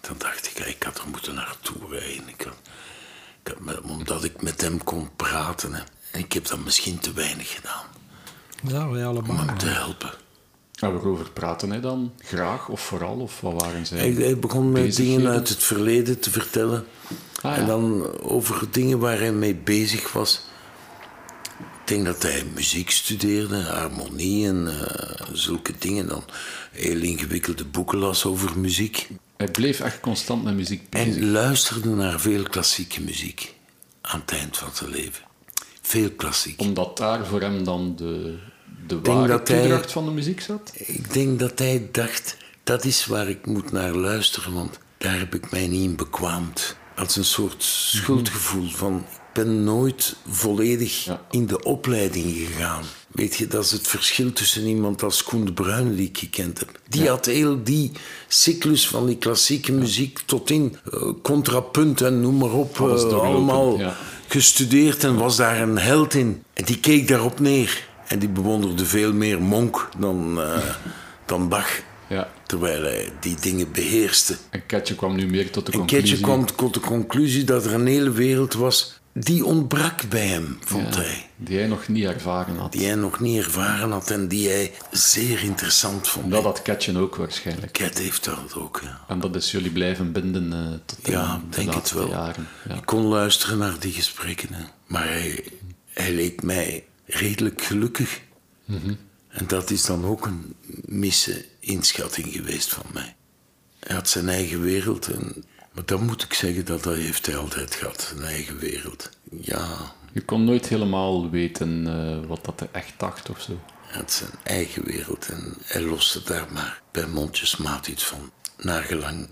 Dan 0.00 0.16
dacht 0.18 0.46
ik, 0.46 0.66
ik 0.66 0.82
had 0.82 0.98
er 0.98 1.08
moeten 1.08 1.34
naartoe 1.34 1.76
rijden. 1.90 2.28
Ik 2.28 2.42
had, 2.42 2.54
ik 3.42 3.48
had 3.48 3.60
met- 3.60 3.80
omdat 3.80 4.24
ik 4.24 4.42
met 4.42 4.60
hem 4.60 4.84
kon 4.84 5.10
praten. 5.16 5.74
Hè. 5.74 5.82
En 6.10 6.20
ik 6.20 6.32
heb 6.32 6.46
dat 6.46 6.58
misschien 6.64 6.98
te 6.98 7.12
weinig 7.12 7.54
gedaan 7.54 7.84
Ja, 8.62 8.88
wij 8.88 9.06
om 9.06 9.16
allemaal. 9.16 9.46
hem 9.46 9.58
te 9.58 9.66
helpen. 9.66 10.12
En 10.80 10.92
waarover 10.92 11.30
praten 11.30 11.70
hij 11.70 11.80
dan? 11.80 12.12
Graag 12.18 12.68
of 12.68 12.80
vooral? 12.80 13.16
Of 13.18 13.40
wat 13.40 13.62
waren 13.62 13.86
zij? 13.86 13.98
Hij, 13.98 14.10
hij 14.12 14.38
begon 14.38 14.72
met 14.72 14.96
dingen 14.96 15.28
uit 15.28 15.48
het 15.48 15.62
verleden 15.62 16.20
te 16.20 16.30
vertellen. 16.30 16.86
Ah, 17.36 17.42
ja. 17.42 17.56
En 17.56 17.66
dan 17.66 18.06
over 18.20 18.70
dingen 18.70 18.98
waar 18.98 19.18
hij 19.18 19.32
mee 19.32 19.54
bezig 19.54 20.12
was. 20.12 20.40
Ik 21.86 21.92
denk 21.92 22.04
dat 22.06 22.22
hij 22.22 22.44
muziek 22.54 22.90
studeerde, 22.90 23.62
harmonie 23.62 24.46
en 24.46 24.66
eh, 24.80 25.26
zulke 25.32 25.72
dingen. 25.78 26.08
Dan 26.08 26.24
heel 26.72 27.00
ingewikkelde 27.00 27.64
boeken 27.64 27.98
las 27.98 28.24
over 28.24 28.58
muziek. 28.58 29.08
Hij 29.36 29.50
bleef 29.50 29.80
echt 29.80 30.00
constant 30.00 30.44
met 30.44 30.54
muziek 30.54 30.90
bezig. 30.90 31.16
En 31.16 31.30
luisterde 31.30 31.88
naar 31.88 32.20
veel 32.20 32.42
klassieke 32.42 33.00
muziek 33.00 33.54
aan 34.00 34.20
het 34.20 34.32
eind 34.32 34.56
van 34.56 34.68
zijn 34.74 34.90
leven. 34.90 35.24
Veel 35.82 36.10
klassiek. 36.10 36.60
Omdat 36.60 36.96
daar 36.96 37.26
voor 37.26 37.40
hem 37.40 37.64
dan 37.64 37.96
de, 37.96 38.38
de 38.86 39.00
ware 39.00 39.32
hij- 39.32 39.42
toedracht 39.42 39.92
van 39.92 40.04
de 40.04 40.10
muziek 40.10 40.40
zat? 40.40 40.72
Ik 40.74 41.12
denk 41.12 41.38
dat 41.38 41.58
hij 41.58 41.88
dacht, 41.92 42.36
dat 42.64 42.84
is 42.84 43.06
waar 43.06 43.28
ik 43.28 43.46
moet 43.46 43.72
naar 43.72 43.94
luisteren, 43.94 44.52
want 44.52 44.78
daar 44.98 45.18
heb 45.18 45.34
ik 45.34 45.50
mij 45.50 45.66
niet 45.66 45.82
in 45.84 45.96
bekwaamd. 45.96 46.76
Als 46.96 47.16
een 47.16 47.24
soort 47.24 47.62
schuldgevoel 47.62 48.68
van, 48.70 49.06
ben 49.36 49.64
nooit 49.64 50.16
volledig 50.28 51.04
Ja. 51.04 51.20
in 51.30 51.46
de 51.46 51.62
opleiding 51.62 52.34
gegaan. 52.36 52.82
Weet 53.08 53.36
je, 53.36 53.46
dat 53.46 53.64
is 53.64 53.70
het 53.70 53.86
verschil 53.88 54.32
tussen 54.32 54.66
iemand 54.66 55.02
als 55.02 55.22
Koen 55.22 55.44
de 55.44 55.52
Bruyne 55.52 55.94
die 55.94 56.08
ik 56.08 56.18
gekend 56.18 56.58
heb. 56.58 56.80
Die 56.88 57.08
had 57.08 57.26
heel 57.26 57.62
die 57.62 57.92
cyclus 58.28 58.88
van 58.88 59.06
die 59.06 59.16
klassieke 59.16 59.72
muziek 59.72 60.18
tot 60.26 60.50
in 60.50 60.76
eh, 60.92 61.00
contrapunt 61.22 62.00
en 62.00 62.20
noem 62.20 62.36
maar 62.36 62.52
op, 62.52 62.76
doorlopen, 62.76 63.20
allemaal 63.20 63.78
ja. 63.78 63.96
gestudeerd 64.28 65.04
en 65.04 65.16
was 65.16 65.36
daar 65.36 65.60
een 65.60 65.78
held 65.78 66.14
in. 66.14 66.42
En 66.52 66.64
die 66.64 66.80
keek 66.80 67.08
daarop 67.08 67.40
neer. 67.40 67.84
En 68.06 68.18
die 68.18 68.28
bewonderde 68.28 68.86
veel 68.86 69.12
meer 69.12 69.42
Monk 69.42 69.88
dan, 69.98 70.40
eh, 70.40 70.58
dan 71.26 71.48
Bach. 71.48 71.80
Ja. 72.08 72.30
Terwijl 72.46 72.82
hij 72.82 73.12
die 73.20 73.36
dingen 73.40 73.72
beheerste. 73.72 74.36
En 74.50 74.66
Ketje 74.66 74.94
kwam 74.94 75.16
nu 75.16 75.26
meer 75.26 75.50
tot 75.50 75.66
de 75.66 75.72
En 75.72 75.78
conclusie... 75.78 76.08
Ketje 76.08 76.24
kwam 76.24 76.46
tot 76.46 76.74
de 76.74 76.80
conclusie 76.80 77.44
dat 77.44 77.64
er 77.64 77.74
een 77.74 77.86
hele 77.86 78.10
wereld 78.10 78.54
was 78.54 79.00
die 79.18 79.44
ontbrak 79.44 80.08
bij 80.08 80.26
hem, 80.26 80.58
vond 80.64 80.94
Ja, 80.94 81.00
hij. 81.00 81.26
die 81.36 81.58
hij 81.58 81.66
nog 81.66 81.88
niet 81.88 82.04
ervaren 82.04 82.56
had. 82.56 82.72
Die 82.72 82.86
hij 82.86 82.94
nog 82.94 83.20
niet 83.20 83.44
ervaren 83.44 83.90
had 83.90 84.10
en 84.10 84.28
die 84.28 84.48
hij 84.48 84.72
zeer 84.90 85.42
interessant 85.42 86.08
vond. 86.08 86.30
Dat 86.30 86.42
had 86.42 86.62
Ketje 86.62 86.98
ook 86.98 87.16
waarschijnlijk. 87.16 87.72
Cat 87.72 87.98
heeft 87.98 88.24
dat 88.24 88.54
ook, 88.54 88.80
ja. 88.84 89.00
En 89.08 89.20
dat 89.20 89.36
is 89.36 89.50
jullie 89.50 89.70
blijven 89.70 90.12
binden 90.12 90.52
eh, 90.52 90.78
tot 90.86 91.04
de, 91.04 91.10
Ja, 91.10 91.40
de 91.50 91.56
denk 91.56 91.74
het 91.74 91.92
wel. 91.92 92.08
jaren. 92.08 92.48
Ja. 92.68 92.74
Ik 92.74 92.86
kon 92.86 93.04
luisteren 93.04 93.58
naar 93.58 93.78
die 93.78 93.92
gesprekken. 93.92 94.52
Hè. 94.54 94.64
Maar 94.86 95.06
hij, 95.08 95.44
hij 95.92 96.12
leek 96.14 96.42
mij 96.42 96.84
redelijk 97.04 97.62
gelukkig. 97.62 98.20
Mhm. 98.64 98.94
En 99.28 99.46
dat 99.46 99.70
is 99.70 99.84
dan 99.84 100.04
ook 100.04 100.26
een 100.26 100.54
misse 100.84 101.44
inschatting 101.60 102.32
geweest 102.32 102.68
van 102.68 102.84
mij. 102.92 103.14
Hij 103.78 103.96
had 103.96 104.08
zijn 104.08 104.28
eigen 104.28 104.60
wereld. 104.60 105.06
En, 105.06 105.44
maar 105.76 105.84
dan 105.84 106.04
moet 106.04 106.22
ik 106.22 106.32
zeggen 106.32 106.64
dat 106.64 106.82
dat 106.82 106.94
heeft 106.94 107.26
hij 107.26 107.36
altijd 107.36 107.74
gehad. 107.74 108.02
Zijn 108.02 108.28
eigen 108.28 108.58
wereld. 108.58 109.10
Ja, 109.40 109.94
Je 110.12 110.24
kon 110.24 110.44
nooit 110.44 110.68
helemaal 110.68 111.30
weten 111.30 111.86
eh, 111.86 112.28
wat 112.28 112.44
dat 112.44 112.60
hij 112.60 112.68
echt 112.72 112.92
dacht 112.98 113.30
of 113.30 113.40
zo. 113.40 113.60
hij 113.80 114.00
had 114.00 114.12
zijn 114.12 114.30
eigen 114.42 114.84
wereld. 114.84 115.28
En 115.28 115.54
hij 115.64 115.82
loste 115.82 116.22
daar 116.22 116.52
maar 116.52 116.82
bij 116.90 117.06
mondjesmaat 117.06 117.86
iets 117.86 118.04
van. 118.04 118.30
Nagelang 118.56 119.28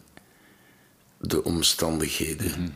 de 1.19 1.45
omstandigheden. 1.45 2.75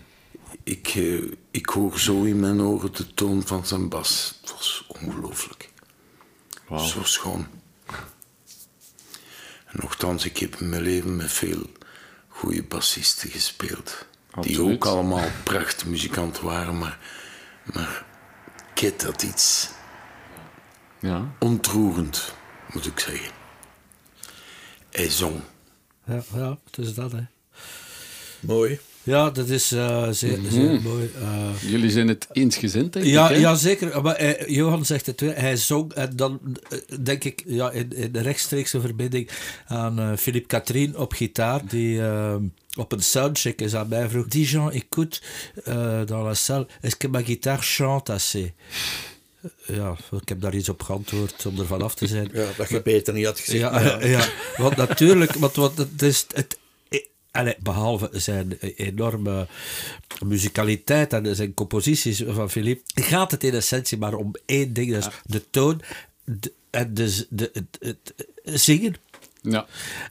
Ik, 0.62 0.88
eh, 0.88 1.22
ik 1.50 1.66
hoor 1.66 1.98
zo 1.98 2.22
in 2.22 2.40
mijn 2.40 2.60
oren 2.60 2.92
de 2.92 3.14
toon 3.14 3.46
van 3.46 3.66
zijn 3.66 3.88
bas. 3.88 4.38
Het 4.40 4.50
was 4.52 4.84
ongelooflijk. 4.88 5.70
Wauw. 6.68 6.84
Zo 6.84 7.02
schoon. 7.02 7.46
En 9.66 9.80
nochtans, 9.80 10.24
ik 10.24 10.38
heb 10.38 10.56
in 10.56 10.68
mijn 10.68 10.82
leven 10.82 11.16
met 11.16 11.32
veel 11.32 11.66
goede 12.38 12.62
bassisten 12.62 13.30
gespeeld. 13.30 14.06
Die 14.40 14.60
ook 14.62 14.84
allemaal 14.86 15.28
prachtmuzikanten 15.42 16.44
waren, 16.44 16.78
maar, 16.78 16.98
maar 17.72 18.04
Kit 18.74 19.02
had 19.04 19.22
iets 19.22 19.68
Ja. 21.00 21.34
ontroerend, 21.38 22.34
moet 22.72 22.86
ik 22.86 22.98
zeggen. 23.00 23.30
Hij 24.90 25.10
zong. 25.10 25.40
Ja, 26.04 26.22
ja, 26.34 26.58
het 26.64 26.78
is 26.78 26.94
dat, 26.94 27.12
hè. 27.12 27.20
Mooi. 28.40 28.80
Ja, 29.08 29.30
dat 29.30 29.48
is 29.48 29.72
eh, 29.72 30.08
zeer, 30.10 30.38
zeer 30.50 30.80
mooi. 30.82 31.10
eh. 31.20 31.70
Jullie 31.70 31.90
zijn 31.90 32.08
het 32.08 32.26
eensgezind, 32.32 32.92
denk 32.92 33.04
ja, 33.04 33.28
ik. 33.28 33.34
hè? 33.34 33.40
ja, 33.40 33.54
zeker. 33.54 34.02
Maar 34.02 34.14
eh, 34.14 34.48
Johan 34.48 34.84
zegt 34.84 35.06
het 35.06 35.20
weer. 35.20 35.36
Hij 35.40 35.56
zong 35.56 35.92
en 35.92 36.16
dan 36.16 36.40
denk 37.00 37.24
ik 37.24 37.42
ja, 37.46 37.70
in, 37.70 37.92
in 37.92 38.12
de 38.12 38.20
rechtstreekse 38.20 38.80
verbinding 38.80 39.28
aan 39.66 39.98
eh, 39.98 40.16
Philippe 40.16 40.48
Catherine 40.48 40.98
op 40.98 41.12
gitaar, 41.12 41.60
die 41.68 42.00
op 42.76 42.92
een 42.92 43.02
soundcheck 43.02 43.60
is 43.60 43.74
aan 43.74 43.88
mij 43.88 44.08
vroeg. 44.08 44.26
Die 44.26 44.46
gens 44.46 44.74
écoute 44.74 45.20
euh, 45.68 46.06
dans 46.06 46.24
la 46.24 46.34
salle, 46.34 46.66
est-ce 46.80 46.96
que 46.96 47.08
ma 47.08 47.22
guitare 47.22 47.62
chante 47.62 48.12
assez? 48.12 48.50
Ja, 49.66 49.96
ik 50.22 50.28
heb 50.28 50.40
daar 50.40 50.54
iets 50.54 50.68
op 50.68 50.82
geantwoord 50.82 51.34
zonder 51.38 51.66
van 51.66 51.82
af 51.82 51.94
te 51.94 52.06
zijn. 52.06 52.28
Ja, 52.32 52.46
dat 52.56 52.68
je 52.68 52.82
beter 52.82 53.14
niet 53.14 53.24
had 53.26 53.38
gezegd. 53.40 53.60
Ja, 53.60 54.02
ja. 54.16 54.24
want 54.56 54.76
natuurlijk, 54.76 55.32
want, 55.34 55.54
want 55.54 55.78
het 55.78 56.02
is 56.02 56.26
het. 56.34 56.58
Allee, 57.38 57.56
behalve 57.60 58.08
zijn 58.12 58.58
enorme 58.60 59.46
muzikaliteit 60.24 61.12
en 61.12 61.36
zijn 61.36 61.54
composities 61.54 62.22
van 62.26 62.50
Philippe, 62.50 63.02
gaat 63.02 63.30
het 63.30 63.44
in 63.44 63.54
essentie 63.54 63.98
maar 63.98 64.14
om 64.14 64.34
één 64.46 64.72
ding: 64.72 64.92
dat 64.92 65.06
is 65.06 65.10
de 65.24 65.50
toon 65.50 65.82
en 66.70 66.94
de, 66.94 67.26
de, 67.30 67.50
het, 67.52 67.78
het, 67.80 68.14
het 68.44 68.60
zingen. 68.60 68.94
Ja. 69.42 69.66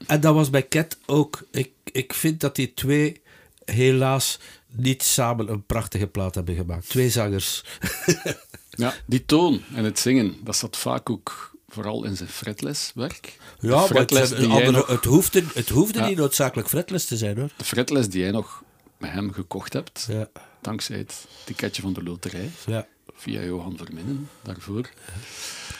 En 0.06 0.20
dat 0.20 0.34
was 0.34 0.50
bij 0.50 0.68
Cat 0.68 0.98
ook. 1.06 1.46
Ik, 1.50 1.70
ik 1.84 2.14
vind 2.14 2.40
dat 2.40 2.56
die 2.56 2.74
twee 2.74 3.20
helaas 3.64 4.38
niet 4.66 5.02
samen 5.02 5.50
een 5.50 5.66
prachtige 5.66 6.06
plaat 6.06 6.34
hebben 6.34 6.54
gemaakt. 6.54 6.88
Twee 6.88 7.10
zangers. 7.10 7.64
ja, 8.70 8.94
die 9.06 9.24
toon 9.24 9.62
en 9.74 9.84
het 9.84 9.98
zingen, 9.98 10.36
dat 10.44 10.56
zat 10.56 10.76
vaak 10.76 11.10
ook 11.10 11.56
vooral 11.68 12.04
in 12.04 12.16
zijn 12.16 12.28
fretleswerk. 12.28 13.38
De 13.60 13.66
Ja, 13.66 13.74
maar 13.76 13.86
fretless 13.86 14.30
het, 14.30 14.44
andere, 14.44 14.70
nog- 14.70 14.86
het 14.86 15.04
hoefde, 15.04 15.42
het 15.54 15.68
hoefde 15.68 15.98
Ja. 15.98 16.06
niet 16.08 16.16
noodzakelijk 16.16 16.68
fretless 16.68 17.04
te 17.06 17.16
zijn 17.16 17.38
hoor. 17.38 17.50
De 17.56 17.64
fretless 17.64 18.08
die 18.08 18.20
jij 18.20 18.30
nog 18.30 18.62
met 18.98 19.10
hem 19.10 19.32
gekocht 19.32 19.72
hebt, 19.72 20.06
Ja, 20.10 20.28
dankzij 20.60 20.98
het 20.98 21.26
ticketje 21.44 21.82
van 21.82 21.92
de 21.92 22.02
loterij, 22.02 22.50
ja. 22.66 22.86
via 23.14 23.42
Johan 23.42 23.76
Verminnen 23.76 24.28
daarvoor. 24.42 24.88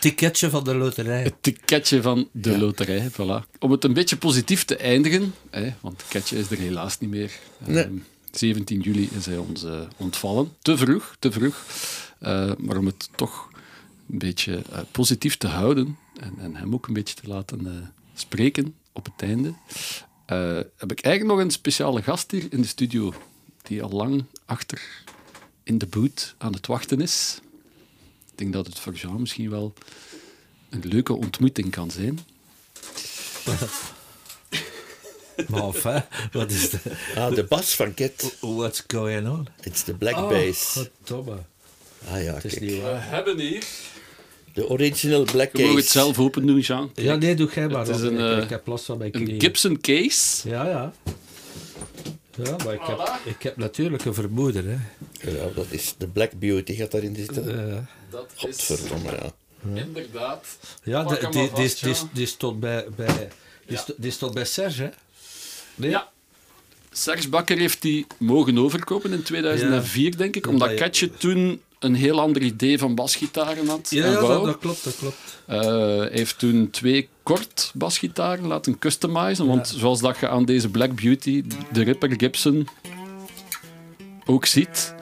Ticketje 0.00 0.50
van 0.50 0.64
de 0.64 0.74
loterij. 0.74 1.22
Het 1.22 1.34
ticketje 1.40 2.02
van 2.02 2.28
de 2.32 2.58
loterij, 2.58 3.10
voilà. 3.12 3.58
Om 3.58 3.70
het 3.70 3.84
een 3.84 3.92
beetje 3.92 4.16
positief 4.16 4.64
te 4.64 4.76
eindigen, 4.76 5.34
hè, 5.50 5.74
want 5.80 5.96
het 6.00 6.10
ticketje 6.10 6.38
is 6.38 6.50
er 6.50 6.58
helaas 6.58 6.98
niet 6.98 7.10
meer. 7.10 7.32
Nee. 7.58 7.84
Ehm, 7.84 7.92
17 8.32 8.80
juli 8.80 9.08
is 9.16 9.26
hij 9.26 9.36
ons 9.36 9.64
eh, 9.64 9.80
ontvallen. 9.96 10.52
Te 10.62 10.76
vroeg, 10.76 11.16
te 11.18 11.32
vroeg. 11.32 11.64
Eh, 12.18 12.50
maar 12.58 12.76
om 12.76 12.86
het 12.86 13.08
toch 13.14 13.47
een 14.10 14.18
beetje 14.18 14.62
eh, 14.72 14.78
positief 14.90 15.36
te 15.36 15.46
houden 15.46 15.98
en, 16.20 16.34
en 16.38 16.56
hem 16.56 16.74
ook 16.74 16.86
een 16.86 16.94
beetje 16.94 17.14
te 17.14 17.28
laten 17.28 17.66
eh, 17.66 17.72
spreken 18.14 18.74
op 18.92 19.04
het 19.04 19.28
einde, 19.28 19.54
eh, 20.26 20.56
heb 20.76 20.90
ik 20.92 21.00
eigenlijk 21.00 21.36
nog 21.36 21.38
een 21.44 21.50
speciale 21.50 22.02
gast 22.02 22.30
hier 22.30 22.46
in 22.50 22.60
de 22.60 22.66
studio, 22.68 23.14
die 23.62 23.82
al 23.82 23.90
lang 23.90 24.24
achter 24.44 24.82
in 25.62 25.78
de 25.78 25.86
boot 25.86 26.34
aan 26.38 26.52
het 26.52 26.66
wachten 26.66 27.00
is. 27.00 27.40
Ik 28.30 28.38
denk 28.38 28.52
dat 28.52 28.66
het 28.66 28.78
voor 28.78 28.92
Jean 28.94 29.20
misschien 29.20 29.50
wel 29.50 29.72
een 30.70 30.82
leuke 30.84 31.12
ontmoeting 31.12 31.70
kan 31.70 31.90
zijn. 31.90 32.18
Maar 35.48 35.62
enfin, 35.62 36.02
wat 36.32 36.50
is 36.50 36.70
de... 36.70 36.78
Ah, 37.16 37.34
de 37.34 37.44
bas 37.44 37.74
van 37.74 37.94
Ket. 37.94 38.36
What's 38.40 38.84
going 38.86 39.28
on? 39.28 39.48
It's 39.60 39.82
the 39.82 39.94
black 39.94 40.16
Oh, 40.16 40.28
bass. 40.28 40.72
goddomme. 40.72 41.38
Ah 42.10 42.22
ja, 42.22 42.34
Het 42.34 42.44
is 42.44 42.52
kijk. 42.54 42.64
niet 42.70 42.80
waar. 42.82 43.08
hebben 43.10 43.38
hier... 43.38 43.64
De 44.58 44.68
original 44.68 45.24
black 45.24 45.56
Je 45.56 45.62
mag 45.62 45.74
het 45.74 45.84
case. 45.84 45.98
zelf 45.98 46.18
open 46.18 46.46
doen, 46.46 46.58
Jean. 46.58 46.90
Ja, 46.94 47.14
nee, 47.16 47.34
doe 47.34 47.50
jij 47.54 47.68
maar. 47.68 47.86
Het 47.86 47.96
is 47.96 48.02
een, 48.02 48.12
ik, 48.14 48.18
eh, 48.36 48.42
ik 48.42 48.50
heb 48.50 48.66
last 48.66 48.84
van 48.84 48.98
mijn 48.98 49.16
Een. 49.16 49.40
Gibson 49.40 49.80
case. 49.80 50.48
Ja, 50.48 50.68
ja. 50.68 50.92
Ja, 52.44 52.56
maar 52.64 52.74
ik 52.74 52.80
heb, 52.82 53.18
ik 53.24 53.42
heb 53.42 53.56
natuurlijk 53.56 54.04
een 54.04 54.14
vermoeden, 54.14 54.66
hè. 54.68 54.76
Ja, 55.30 55.44
dat 55.54 55.66
is 55.70 55.94
de 55.98 56.06
Black 56.06 56.30
Beauty 56.38 56.74
gaat 56.74 56.90
daarin 56.90 57.14
zitten. 57.16 57.68
Eh, 57.70 57.76
Dat 58.10 58.30
Godverdomme, 58.36 59.10
ja. 59.10 59.32
inderdaad... 59.82 60.46
ja, 60.82 61.04
de- 61.04 61.28
die, 61.30 61.50
die, 61.54 61.74
die, 61.80 61.88
ja. 61.90 61.94
die 62.12 62.26
stond 62.26 62.60
bij, 62.60 62.86
bij, 62.96 63.28
die, 63.66 63.78
Ja. 64.00 64.10
stond 64.10 64.34
bij 64.34 64.44
Serge, 64.44 64.82
hè. 64.82 64.88
Nee? 65.74 65.90
Ja. 65.90 66.08
Serge 66.92 67.28
Bakker 67.28 67.58
heeft 67.58 67.82
die 67.82 68.06
mogen 68.18 68.58
overkopen 68.58 69.12
in 69.12 69.22
2004, 69.22 70.16
denk 70.16 70.36
ik, 70.36 70.46
omdat 70.46 70.68
Ja, 70.68 70.74
ja. 70.74 70.80
Ketje 70.80 71.10
toen 71.10 71.60
een 71.78 71.94
heel 71.94 72.20
ander 72.20 72.42
idee 72.42 72.78
van 72.78 72.94
basgitaren 72.94 73.68
had. 73.68 73.86
Ja, 73.90 74.06
ja 74.06 74.20
dat, 74.20 74.44
dat 74.44 74.58
klopt, 74.58 74.84
dat 74.84 74.96
klopt. 74.98 75.16
Hij 75.46 76.08
heeft 76.12 76.38
toen 76.38 76.70
twee 76.70 77.08
kort 77.22 77.70
basgitaren 77.74 78.46
laten 78.46 78.78
customizen, 78.78 79.46
want 79.46 79.68
zoals 79.76 80.00
dat 80.00 80.18
je 80.18 80.28
aan 80.28 80.44
deze 80.44 80.68
Black 80.68 80.94
Beauty, 81.00 81.44
de 81.72 81.82
Ripper 81.82 82.14
Gibson, 82.16 82.68
ook 84.26 84.46
ziet, 84.46 84.94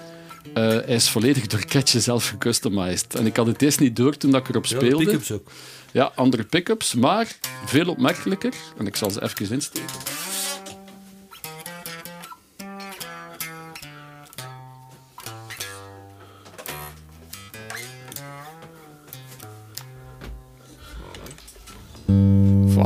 eh, 0.54 0.62
hij 0.68 0.84
is 0.86 1.08
volledig 1.08 1.46
door 1.46 1.64
Ketje 1.64 2.00
zelf 2.00 2.28
gecustomized. 2.28 3.14
En 3.14 3.26
ik 3.26 3.36
had 3.36 3.46
het 3.46 3.62
eerst 3.62 3.80
niet 3.80 3.96
door 3.96 4.16
toen 4.16 4.30
dat 4.30 4.40
ik 4.40 4.48
erop 4.48 4.66
Ja, 4.66 4.76
speelde. 4.76 5.04
pick-ups 5.04 5.32
ook. 5.32 5.48
Ja, 5.92 6.12
andere 6.14 6.44
pick-ups, 6.44 6.94
maar 6.94 7.36
veel 7.66 7.88
opmerkelijker. 7.88 8.52
En 8.78 8.86
ik 8.86 8.96
zal 8.96 9.10
ze 9.10 9.22
even 9.22 9.50
insteken. 9.50 9.88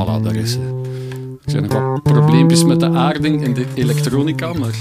Voilà, 0.01 0.23
daar 0.23 0.35
is 0.35 0.51
ze. 0.51 0.59
Er 1.45 1.51
zijn 1.51 1.63
nog 1.63 1.73
wat 1.73 2.03
probleempjes 2.03 2.63
met 2.63 2.79
de 2.79 2.89
aarding 2.89 3.43
in 3.43 3.53
de 3.53 3.65
elektronica, 3.75 4.53
maar 4.53 4.75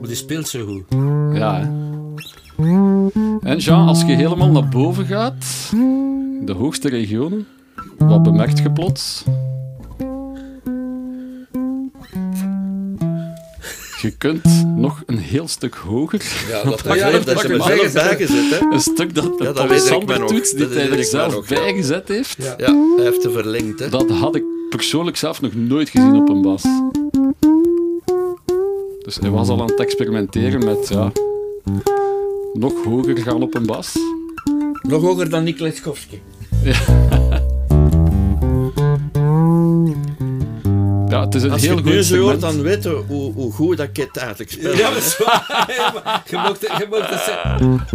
maar 0.00 0.10
die 0.10 0.16
speelt 0.16 0.48
zo 0.48 0.66
goed. 0.66 0.84
ja. 1.36 1.60
Hè. 1.60 1.90
En 3.42 3.58
Jean, 3.58 3.88
als 3.88 4.00
je 4.00 4.12
helemaal 4.12 4.50
naar 4.50 4.68
boven 4.68 5.06
gaat, 5.06 5.70
de 6.44 6.52
hoogste 6.52 6.88
regionen, 6.88 7.46
wat 7.98 8.22
bemerkt 8.22 8.58
je 8.58 8.70
plots? 8.70 9.24
Je 14.02 14.10
kunt 14.10 14.64
nog 14.76 15.02
een 15.06 15.18
heel 15.18 15.48
stuk 15.48 15.74
hoger. 15.74 16.22
Ja, 16.48 16.62
dat, 16.70 16.82
ja, 16.94 17.10
dat 17.10 17.42
er 17.42 17.56
maar. 17.56 17.76
zelf 17.76 17.92
bijgezet, 17.92 18.50
hè. 18.50 18.66
Een 18.72 18.80
stuk 18.80 19.14
dat 19.14 19.32
Ja, 19.38 19.64
ik 19.64 19.78
Sander 19.78 20.18
doet, 20.18 20.56
die 20.56 20.58
Dat 20.58 20.74
hij 20.74 20.90
er 20.90 21.04
zelf 21.04 21.48
ja. 21.48 21.54
bijgezet 21.54 22.08
heeft. 22.08 22.36
Ja. 22.38 22.54
Ja, 22.56 22.94
hij 22.96 23.04
heeft 23.04 23.20
te 23.20 23.30
verlengd, 23.30 23.78
hè. 23.78 23.88
Dat 23.88 24.10
had 24.10 24.36
ik 24.36 24.44
persoonlijk 24.70 25.16
zelf 25.16 25.40
nog 25.40 25.54
nooit 25.54 25.88
gezien 25.88 26.16
op 26.16 26.28
een 26.28 26.42
bas. 26.42 26.62
Dus 29.02 29.16
hij 29.20 29.30
was 29.30 29.48
al 29.48 29.60
aan 29.60 29.66
het 29.66 29.80
experimenteren 29.80 30.64
met 30.64 30.88
ja, 30.88 31.12
nog 32.52 32.84
hoger 32.84 33.18
gaan 33.18 33.42
op 33.42 33.54
een 33.54 33.66
bas. 33.66 33.96
Nog 34.82 35.02
hoger 35.02 35.30
dan 35.30 35.44
Nick 35.44 35.58
Leskowski. 35.58 36.20
Ja, 36.64 37.41
het 41.32 41.42
is 41.42 41.42
een 41.42 41.50
Als 41.52 41.60
je 41.60 41.66
heel 41.66 41.76
het 41.76 41.84
goed 41.86 41.94
nu 41.94 42.02
zo 42.02 42.16
hoort, 42.16 42.32
instrument. 42.34 42.56
dan 42.56 42.62
weet 42.62 42.82
je 42.82 43.02
hoe, 43.14 43.32
hoe 43.32 43.52
goed 43.52 43.76
dat 43.76 43.92
Ket 43.92 44.16
eigenlijk 44.16 44.50
speelt. 44.50 44.76
Ja, 44.78 44.88
dat 44.90 44.98
is 45.02 45.16
waar. 45.18 45.64
Ja, 45.76 45.92
maar 46.04 46.22
Je 46.30 46.36
mocht 46.36 46.60
het- 46.68 46.78
je 46.78 46.86
mocht 46.90 47.08
het 47.10 47.20
zeggen. 47.20 47.86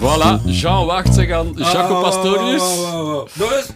Voilà, 0.00 0.44
Jean 0.60 0.86
wacht 0.86 1.14
zich 1.14 1.30
aan 1.30 1.52
Jaco 1.56 1.94
Oh, 1.94 2.02
Pastorius. 2.02 2.62
Nog 3.34 3.52
eens. 3.52 3.66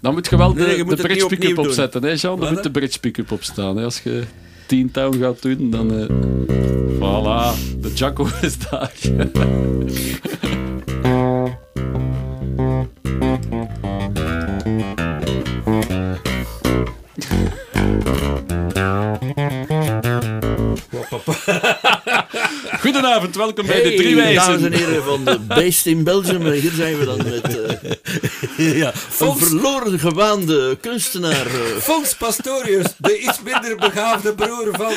Dan 0.00 0.14
moet 0.14 0.28
je 0.30 0.36
wel 0.36 0.54
de, 0.54 0.60
Nee, 0.60 0.70
je 0.70 0.76
de 0.76 0.84
moet 0.84 0.98
het 0.98 1.06
bridge 1.06 1.26
pick-up 1.26 1.58
opzetten, 1.58 2.02
hè 2.02 2.08
Jean? 2.08 2.20
Dan 2.36 2.38
Wat, 2.38 2.50
moet 2.50 2.62
de 2.62 2.70
bridge 2.70 2.98
pick-up 3.00 3.30
opstaan. 3.32 3.76
Hè? 3.76 3.84
Als 3.84 4.00
je 4.02 4.22
10 4.66 4.90
town 4.90 5.18
gaat 5.20 5.42
doen, 5.42 5.70
dan... 5.70 5.90
eh 5.98 6.06
voilà, 6.96 7.78
de 7.80 7.90
Jaco 7.94 8.26
is 8.40 8.58
daar. 8.70 8.92
Goedenavond, 22.80 23.36
welkom 23.36 23.66
bij 23.66 23.82
de 23.82 23.94
Drie 23.94 24.14
dames 24.34 24.62
en 24.62 24.70
Wijzen. 24.70 24.72
heren 24.72 25.04
van 25.04 25.24
de 25.24 25.38
Beest 25.38 25.86
in 25.86 26.04
Belgium. 26.04 26.46
En 26.46 26.52
hier 26.52 26.70
zijn 26.70 26.98
we 26.98 27.04
dan 27.04 27.16
met 27.16 27.58
eh, 28.56 28.76
Ja, 28.76 28.92
een 29.18 29.36
verloren 29.36 29.98
gewaande 29.98 30.76
kunstenaar. 30.80 31.46
eh, 31.46 31.52
Fons 31.80 32.14
Pastorius, 32.14 32.86
de 32.98 33.18
iets 33.18 33.40
minder 33.42 33.76
begaafde 33.76 34.34
broer 34.34 34.68
van... 34.72 34.92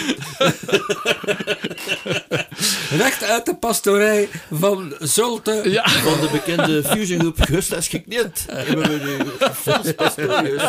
Recht 2.97 3.23
uit 3.23 3.45
de 3.45 3.55
pastorij 3.55 4.29
van 4.51 4.93
Zulte. 4.99 5.61
Ja. 5.63 5.89
van 5.89 6.19
de 6.21 6.29
bekende 6.31 6.83
fusiongroep 6.83 7.41
Gustas 7.41 7.87
Gekniet. 7.87 8.45
Hebben 8.51 8.77
we 8.79 8.99
nu 9.03 9.47
Fons 9.53 9.93
Pastorius. 9.93 10.61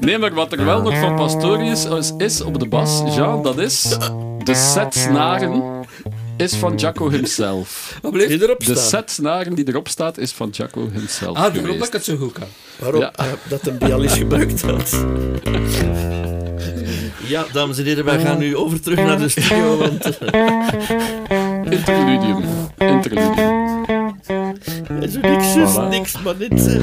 Nee, 0.00 0.18
maar 0.18 0.34
wat 0.34 0.52
er 0.52 0.64
wel 0.64 0.82
nog 0.82 0.98
van 0.98 1.14
Pastorius 1.16 1.84
is, 1.84 2.12
is 2.18 2.40
op 2.40 2.58
de 2.60 2.66
bas, 2.68 3.02
Jean, 3.14 3.42
dat 3.42 3.58
is 3.58 3.82
de 4.44 4.54
set 4.54 4.94
snaren 4.94 5.62
is 6.36 6.54
van 6.54 6.74
Jaco 6.76 7.10
himself. 7.10 7.98
Wat 8.02 8.12
bleef? 8.12 8.28
Die 8.28 8.42
erop 8.42 8.64
De 8.64 8.76
set 8.76 9.10
snaren 9.10 9.54
die 9.54 9.68
erop 9.68 9.88
staat 9.88 10.18
is 10.18 10.32
van 10.32 10.48
Jaco 10.52 10.88
himself 10.92 11.36
Ah, 11.36 11.54
daarom 11.54 11.78
dat 11.78 11.86
ik 11.86 11.92
het 11.92 12.04
zo 12.04 12.16
goed 12.16 12.32
kan. 12.32 12.46
Waarom 12.76 13.00
Ja. 13.00 13.12
dat 13.48 13.60
hem 13.62 13.78
die 13.78 13.92
al 13.94 14.02
eens 14.02 14.16
gebruikt 14.16 14.62
had. 14.62 14.90
Ja, 17.28 17.44
dames 17.52 17.78
en 17.78 17.84
heren, 17.84 18.04
wij 18.04 18.20
gaan 18.20 18.38
nu 18.38 18.56
over 18.56 18.80
terug 18.80 18.98
naar 18.98 19.18
de 19.18 19.28
studio. 19.28 19.76
Want 19.78 20.18
eh, 20.18 20.44
Interludium. 21.70 22.44
Interludium. 22.78 23.84
er 24.88 25.02
is 25.02 25.14
niks, 25.20 25.52
zus, 25.52 25.74
Voilà. 25.76 25.88
niks, 25.90 26.22
maar 26.22 26.36
dit. 26.36 26.66
eh. 26.66 26.80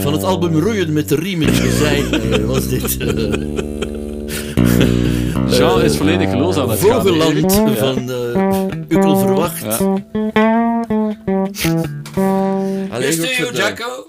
Van 0.00 0.12
het 0.12 0.24
album 0.24 0.58
Roeien 0.58 0.92
met 0.92 1.08
de 1.08 1.14
riemen 1.14 1.54
zijn 1.72 2.12
eh, 2.12 2.44
was 2.44 2.68
dit. 2.68 2.96
Jean 5.56 5.82
is 5.82 5.96
volledig 5.96 6.34
los 6.34 6.56
aan 6.56 6.70
het. 6.70 6.78
Vogeland 6.78 7.54
van 7.78 8.10
eh 8.10 8.64
Ukkel 8.88 9.16
Verwacht. 9.18 9.62
Ja. 9.62 9.76
Allee, 12.90 13.08
Is 13.08 13.38
goed 13.38 14.08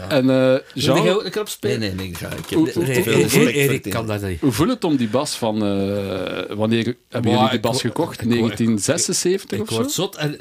En 0.00 0.30
eh, 0.30 0.36
Wil 0.36 0.60
Jean, 0.74 1.02
jij 1.02 1.14
ook 1.14 1.24
een 1.24 1.30
knap 1.30 1.44
Nee, 1.44 1.52
spelen? 1.54 1.80
nee, 1.80 1.92
nee, 1.94 2.06
ik 2.08 2.16
ga. 2.16 2.26
Ik 2.28 2.50
heb 2.50 3.70
ik 3.70 3.82
die. 3.82 3.92
kan 3.92 4.06
dat 4.06 4.22
niet. 4.22 4.40
hoe 4.40 4.52
voelt 4.52 4.68
het 4.70 4.84
om 4.84 4.96
die 4.96 5.08
bas 5.08 5.36
van... 5.36 5.54
eh, 5.64 6.56
wanneer 6.56 6.96
hebben 7.08 7.30
jullie 7.30 7.46
die 7.46 7.56
ik 7.56 7.60
bas 7.62 7.80
gekocht? 7.80 8.20
ik 8.20 8.26
wo- 8.26 8.32
ik- 8.32 8.40
1976 8.40 9.58
Ik 9.58 9.64
of 9.64 9.68
zo? 9.68 9.74
word 9.80 9.90
zot. 9.90 10.16
En 10.16 10.38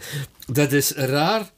dat 0.47 0.71
is 0.71 0.91
raar. 0.91 1.51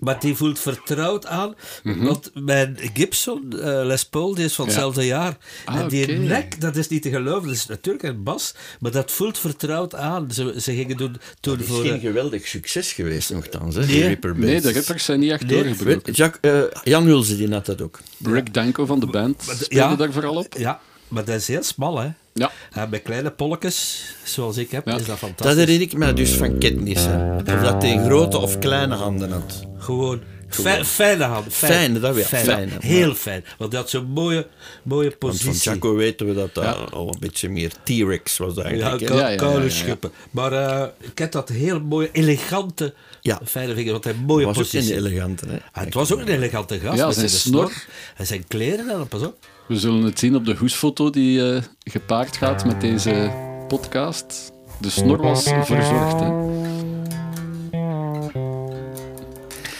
Maar 0.00 0.20
die 0.20 0.34
voelt 0.34 0.58
vertrouwd 0.58 1.26
aan. 1.26 1.54
Want 1.84 2.30
mijn 2.34 2.76
Gibson 2.94 3.52
eh, 3.52 3.58
Les 3.84 4.04
Paul, 4.04 4.34
die 4.34 4.44
is 4.44 4.54
van 4.54 4.64
Mhm. 4.66 4.74
Ja. 4.74 4.80
hetzelfde 4.80 5.06
jaar. 5.10 5.36
Ah, 5.64 5.76
en 5.80 5.88
die 5.88 6.06
nek, 6.06 6.60
dat 6.60 6.76
is 6.76 6.88
niet 6.88 7.02
te 7.02 7.10
geloven. 7.10 7.46
Dat 7.48 7.56
is 7.56 7.66
natuurlijk 7.66 8.04
een 8.04 8.22
bas. 8.22 8.54
Maar 8.80 8.90
dat 8.90 9.10
voelt 9.10 9.38
vertrouwd 9.38 9.94
aan. 9.94 10.30
Ze, 10.32 10.54
ze 10.60 10.74
gingen 10.74 10.96
doen 10.96 11.16
toen 11.40 11.52
Het 11.52 11.62
is 11.62 11.68
voor... 11.68 11.82
geen 11.82 11.94
eh, 11.94 12.00
geweldig 12.00 12.46
succes 12.46 12.92
geweest, 12.92 13.30
nogthans. 13.32 13.74
Hè, 13.74 13.86
Nee. 13.86 14.18
Nee, 14.34 14.60
de 14.60 14.70
rippers 14.70 15.04
zijn 15.04 15.20
niet 15.20 15.30
echt 15.30 15.46
Nee, 15.46 15.62
doorgebroken. 15.62 16.12
Jack, 16.12 16.38
eh, 16.40 16.60
Jan 16.82 17.04
Hulze 17.04 17.36
die 17.36 17.52
had 17.52 17.66
dat 17.66 17.82
ook. 17.82 18.00
Rick 18.24 18.54
Danko 18.54 18.86
van 18.86 19.00
de 19.00 19.06
band 19.06 19.38
de- 19.46 19.54
speelde 19.64 19.90
ja. 19.90 19.96
daar 19.96 20.12
vooral 20.12 20.36
op. 20.36 20.54
ja, 20.58 20.80
maar 21.08 21.24
dat 21.24 21.34
is 21.36 21.46
heel 21.48 21.62
smal, 21.62 21.98
hè. 21.98 22.08
Ja. 22.32 22.50
En 22.72 22.90
met 22.90 23.02
kleine 23.02 23.30
polletjes, 23.30 24.04
zoals 24.24 24.56
ik 24.56 24.70
heb, 24.70 24.86
Ja. 24.86 24.92
is 24.92 24.98
dat 24.98 25.06
Dat 25.06 25.18
fantastisch. 25.18 25.56
herinner 25.56 25.86
ik 25.88 25.92
me 25.96 26.12
dus 26.12 26.30
van 26.30 26.58
Ketnis. 26.58 27.04
hè. 27.04 27.36
Of 27.36 27.42
dat 27.42 27.82
hij 27.82 28.04
grote 28.04 28.38
of 28.38 28.58
kleine 28.58 28.94
handen 28.94 29.30
had. 29.32 29.62
Gewoon 29.78 30.20
Fijn, 30.48 30.84
fijne 30.84 31.24
hand. 31.24 31.52
Fijn, 31.54 32.00
dat 32.00 32.14
weer. 32.14 32.24
Fijn, 32.24 32.44
Fijn, 32.44 32.70
hand. 32.70 32.82
ja. 32.82 32.88
Heel 32.88 33.14
fijn. 33.14 33.44
Want 33.58 33.72
dat 33.72 33.90
zo'n 33.90 34.04
mooie, 34.04 34.46
mooie 34.82 35.14
Want 35.18 35.18
van 35.20 35.48
positie. 35.48 35.70
Chaco 35.72 35.94
weten 35.94 36.26
we 36.26 36.34
dat 36.34 36.54
dat 36.54 36.92
al 36.92 37.08
een 37.08 37.20
beetje 37.20 37.48
meer 37.48 37.70
T-Rex 37.84 38.36
was 38.36 38.54
Ja, 38.54 38.62
eigenlijk. 38.62 39.08
Ja, 39.08 39.14
ja, 39.16 39.28
ja, 39.28 39.36
koude 39.36 39.58
ja, 39.58 39.64
ja. 39.64 39.70
schippen. 39.70 40.10
Maar 40.30 40.52
eh, 40.52 40.86
ik 41.00 41.18
heb 41.18 41.32
dat 41.32 41.48
heel 41.48 41.80
mooie, 41.80 42.08
elegante, 42.12 42.94
Ja. 43.20 43.40
fijne 43.44 43.74
vinger. 43.74 43.92
Want 43.92 44.04
hij 44.04 44.14
mooie 44.26 44.44
was 44.46 44.56
ook 44.56 44.62
positie. 44.62 44.92
een 44.92 44.98
elegante. 45.06 45.46
Hè? 45.48 45.56
Ah, 45.72 45.84
het 45.84 45.94
was 45.94 46.12
ook 46.12 46.20
een 46.20 46.28
elegante 46.28 46.78
gast. 46.80 46.98
Ja, 46.98 47.06
met 47.06 47.14
zijn 47.14 47.28
snor. 47.28 47.72
En 48.16 48.26
zijn 48.26 48.46
kleren, 48.48 48.86
dan, 48.86 49.08
pas 49.08 49.22
op. 49.22 49.36
We 49.70 49.78
zullen 49.78 50.02
het 50.02 50.18
zien 50.18 50.36
op 50.36 50.44
de 50.44 50.54
hoesfoto 50.54 51.10
die 51.10 51.52
eh, 51.52 51.62
gepaard 51.84 52.36
gaat 52.36 52.64
met 52.64 52.80
deze 52.80 53.32
podcast. 53.68 54.52
De 54.80 54.90
snor 54.90 55.22
was 55.22 55.42
verzorgd. 55.42 56.20
Hè. 56.20 56.32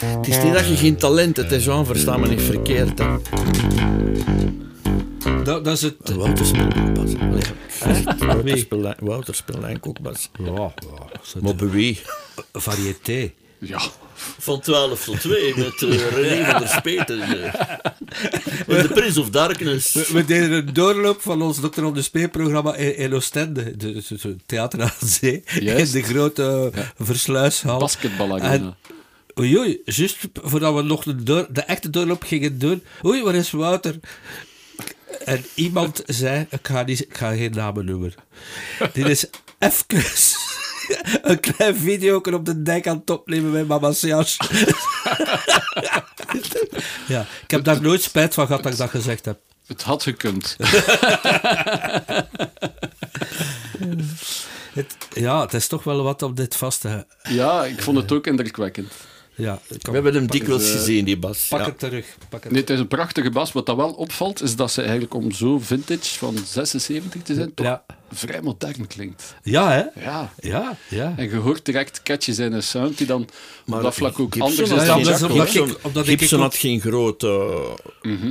Het 0.06 0.28
is 0.28 0.42
niet 0.42 0.52
dat 0.52 0.68
je 0.68 0.76
geen 0.76 0.96
talent 0.96 1.36
hebt, 1.36 1.50
hè, 1.50 1.56
Jean, 1.56 1.86
versta 1.86 2.16
me 2.16 2.28
niet 2.28 2.42
verkeerd. 2.42 2.98
Hè. 2.98 3.16
Dat, 5.44 5.64
dat 5.64 5.76
is 5.76 5.82
het. 5.82 6.14
Wouter 6.14 6.46
speelt 6.46 6.74
ook 6.76 6.92
bas. 6.94 7.12
Wouter 9.00 9.82
ook 9.82 10.02
bas. 10.02 10.30
Ja, 10.38 10.72
Maar 11.40 11.54
bij 11.54 11.68
wie? 11.68 12.00
de 12.52 12.60
variété. 12.60 13.32
Ja, 13.60 13.80
Van 14.38 14.60
12 14.60 15.04
tot 15.04 15.20
2 15.20 15.54
met 15.56 15.80
uh, 15.80 16.10
René 16.10 16.50
van 16.50 16.60
der 16.60 16.68
Speten. 16.68 17.20
eh. 17.22 17.54
En 18.76 18.82
de 18.82 18.88
Prince 18.94 19.20
of 19.20 19.30
Darkness. 19.30 19.92
We, 19.92 20.06
we 20.12 20.24
deden 20.24 20.52
een 20.52 20.72
doorloop 20.72 21.20
van 21.22 21.42
ons 21.42 21.60
Dr. 21.60 21.84
on 21.84 21.94
the 21.94 22.02
Spee-programma 22.02 22.74
in, 22.74 22.96
in 22.96 23.14
Oostende, 23.14 23.76
de, 23.76 23.92
de- 23.92 24.18
de 24.22 24.36
Theater 24.46 24.82
aan 24.82 24.92
Zee, 25.08 25.42
Juist. 25.60 25.94
in 25.94 26.02
de 26.02 26.08
grote 26.08 26.72
versluishal. 26.98 27.78
basketbalarena. 27.78 28.50
En- 28.52 28.74
Oei, 29.38 29.58
oei, 29.58 29.80
juist 29.84 30.16
voordat 30.42 30.74
we 30.74 30.82
nog 30.82 31.02
de, 31.04 31.22
door, 31.22 31.46
de 31.50 31.60
echte 31.60 31.90
doorloop 31.90 32.22
gingen 32.22 32.58
doen. 32.58 32.82
Oei, 33.04 33.22
waar 33.22 33.34
is 33.34 33.50
Wouter? 33.50 33.94
En 35.24 35.44
iemand 35.54 36.02
zei, 36.06 36.46
ik 36.50 36.58
ga, 36.68 36.82
niet, 36.82 37.00
ik 37.00 37.16
ga 37.16 37.32
geen 37.34 37.50
namen 37.50 37.84
noemen. 37.84 38.14
Dit 38.92 39.08
is 39.08 39.26
even 39.58 40.02
een 41.22 41.40
klein 41.40 41.76
video 41.76 42.16
op 42.16 42.44
de 42.44 42.62
dijk 42.62 42.86
aan 42.86 42.96
het 42.96 43.10
opnemen 43.10 43.50
met 43.50 43.68
mama's 43.68 44.00
jas. 44.00 44.36
ja, 47.06 47.26
ik 47.42 47.50
heb 47.50 47.64
daar 47.64 47.82
nooit 47.82 48.02
spijt 48.02 48.34
van 48.34 48.46
gehad 48.46 48.62
dat 48.62 48.72
ik 48.72 48.78
dat 48.78 48.90
gezegd 48.90 49.24
heb. 49.24 49.38
Het 49.66 49.82
had 49.82 50.02
gekund. 50.02 50.56
Het, 54.70 54.96
ja, 55.12 55.40
het 55.40 55.54
is 55.54 55.66
toch 55.66 55.84
wel 55.84 56.02
wat 56.02 56.22
op 56.22 56.36
dit 56.36 56.56
vast 56.56 56.80
te... 56.80 57.06
Ja, 57.22 57.64
ik 57.64 57.82
vond 57.82 57.96
het 57.96 58.12
ook 58.12 58.26
indrukwekkend. 58.26 58.92
Ja, 59.40 59.60
We 59.68 59.90
hebben 59.92 60.14
hem 60.14 60.26
dikwijls 60.26 60.64
eh, 60.66 60.76
gezien, 60.76 61.04
die 61.04 61.18
bas. 61.18 61.46
Pak 61.48 61.60
Ja. 61.60 61.66
het 61.66 61.78
terug. 61.78 62.06
Pak 62.28 62.42
het 62.42 62.52
Nee, 62.52 62.60
het 62.60 62.70
is 62.70 62.78
een 62.78 62.88
prachtige 62.88 63.30
bas. 63.30 63.52
Wat 63.52 63.66
dat 63.66 63.76
wel 63.76 63.90
opvalt, 63.92 64.42
is 64.42 64.56
dat 64.56 64.72
ze 64.72 64.80
eigenlijk 64.82 65.14
om 65.14 65.32
zo 65.32 65.58
vintage 65.58 66.18
van 66.18 66.36
76 66.46 67.22
te 67.22 67.34
zijn, 67.34 67.54
toch 67.54 67.66
Ja. 67.66 67.84
vrij 68.12 68.40
modern 68.42 68.86
klinkt. 68.86 69.34
Ja, 69.42 69.70
hè? 69.70 70.00
Ja. 70.04 70.32
Ja, 70.40 70.76
ja. 70.88 71.14
En 71.16 71.24
je 71.30 71.36
hoort 71.36 71.64
direct 71.64 72.02
catches 72.02 72.38
in 72.38 72.52
een 72.52 72.62
sound 72.62 72.98
die 72.98 73.06
dan 73.06 73.28
Maar 73.66 73.78
op 73.78 73.84
dat 73.84 73.94
vlak 73.94 74.18
ook 74.18 74.32
Gibson 74.34 74.42
anders 74.42 74.60
is 74.60 74.68
dan 74.68 75.02
dat 75.02 75.44
is 75.46 75.50
geen- 75.52 75.66
Jaco. 75.66 75.78
omdat 75.82 76.06
hè. 76.06 76.12
ik- 76.12 76.12
Gibson, 76.12 76.12
ik 76.12 76.18
Gibson 76.18 76.38
ook- 76.38 76.44
had 76.44 76.56
geen 76.56 76.80
grote 76.80 77.56
Mhm. 78.02 78.30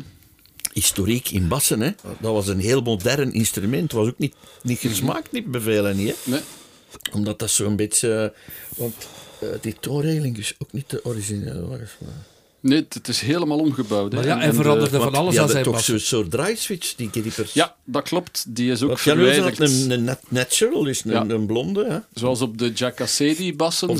historiek 0.73 1.29
in 1.29 1.47
bassen. 1.47 1.81
Hè. 1.81 1.89
Dat 2.19 2.33
was 2.33 2.47
een 2.47 2.59
heel 2.59 2.81
modern 2.81 3.33
instrument. 3.33 3.83
Het 3.83 3.91
was 3.91 4.07
ook 4.07 4.17
niet, 4.17 4.35
niet 4.61 4.79
gesmaakt, 4.79 5.31
niet 5.31 5.51
bevelen. 5.51 5.95
Niet, 5.97 6.07
hè. 6.23 6.31
Nee. 6.31 6.39
Omdat 7.13 7.39
dat 7.39 7.49
zo'n 7.51 7.75
beetje... 7.75 8.33
Want 8.75 8.93
eh, 8.99 9.07
die 9.61 9.75
toonregeling 9.79 10.37
is 10.37 10.53
ook 10.57 10.71
niet 10.71 10.89
de 10.89 11.05
originele. 11.05 11.59
volgens 11.67 11.95
mij. 11.99 12.09
Nee, 12.61 12.85
het 12.89 13.07
is 13.07 13.21
helemaal 13.21 13.59
omgebouwd. 13.59 14.11
hè. 14.11 14.17
Maar 14.17 14.27
ja, 14.27 14.31
En- 14.33 14.37
hij 14.39 14.47
en 14.49 14.55
de- 14.55 14.61
veranderde 14.61 14.89
van 14.95 14.99
Want 15.05 15.15
alles 15.15 15.37
aan 15.37 15.49
zijn 15.49 15.63
toch 15.63 15.73
bas. 15.73 15.85
zo'n 15.85 15.99
soort 15.99 16.31
draaiswitch, 16.31 16.95
die 16.95 17.09
grippers. 17.11 17.53
Ja, 17.53 17.75
dat 17.83 18.03
klopt. 18.03 18.45
Die 18.47 18.71
is 18.71 18.81
ook 18.81 18.87
Want 18.87 18.99
verwijderd. 19.01 19.59
een, 19.59 19.91
een 19.91 20.03
nat- 20.03 20.19
natural, 20.27 20.85
is 20.85 21.03
een, 21.03 21.11
Ja. 21.11 21.25
een 21.27 21.45
blonde. 21.45 21.85
Hè. 21.89 21.97
Zoals 22.19 22.41
op 22.41 22.57
de 22.57 22.73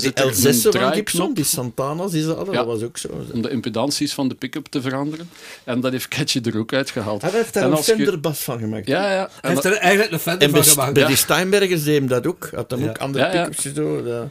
zit 0.00 0.18
er 0.18 0.24
een 0.24 0.30
L6 0.32 0.40
van 0.42 0.52
Gibson, 0.52 0.70
draaiknop 0.72 1.34
die 1.36 1.44
Santana's, 1.44 2.10
die 2.10 2.22
ze 2.22 2.32
hadden, 2.32 2.54
Ja. 2.54 2.60
dat 2.64 2.66
was 2.68 2.82
ook 2.82 2.98
zo. 2.98 3.08
om 3.32 3.42
de 3.42 3.50
impedanties 3.50 4.12
van 4.14 4.28
de 4.28 4.34
pick-up 4.34 4.66
te 4.66 4.80
veranderen. 4.80 5.30
En 5.64 5.80
dat 5.80 5.92
heeft 5.92 6.08
Catchy 6.08 6.40
er 6.44 6.58
ook 6.58 6.72
uitgehaald. 6.72 7.22
Hij 7.22 7.30
heeft 7.30 7.54
daar 7.54 7.62
En 7.62 7.70
een 7.70 7.76
je- 7.76 7.82
Fender-bas 7.82 8.38
van 8.38 8.58
gemaakt. 8.58 8.86
Ja, 8.86 9.12
ja. 9.12 9.28
Hij 9.40 9.50
heeft 9.50 9.64
er 9.64 9.72
eigenlijk 9.76 10.12
een 10.12 10.18
Fender 10.18 10.42
En 10.48 10.54
van 10.54 10.64
gemaakt. 10.64 10.92
bij 10.92 11.02
Ja. 11.02 11.08
die 11.08 11.16
Steinbergers 11.16 11.84
deed 11.84 11.98
hem 11.98 12.06
dat 12.08 12.26
ook. 12.26 12.50
Had 12.54 12.70
hem 12.70 12.82
Ja. 12.82 12.88
ook 12.88 12.98
andere 12.98 13.30
pick-ups 13.30 13.64
en 13.64 13.74
zo. 13.74 14.06
ja. 14.06 14.28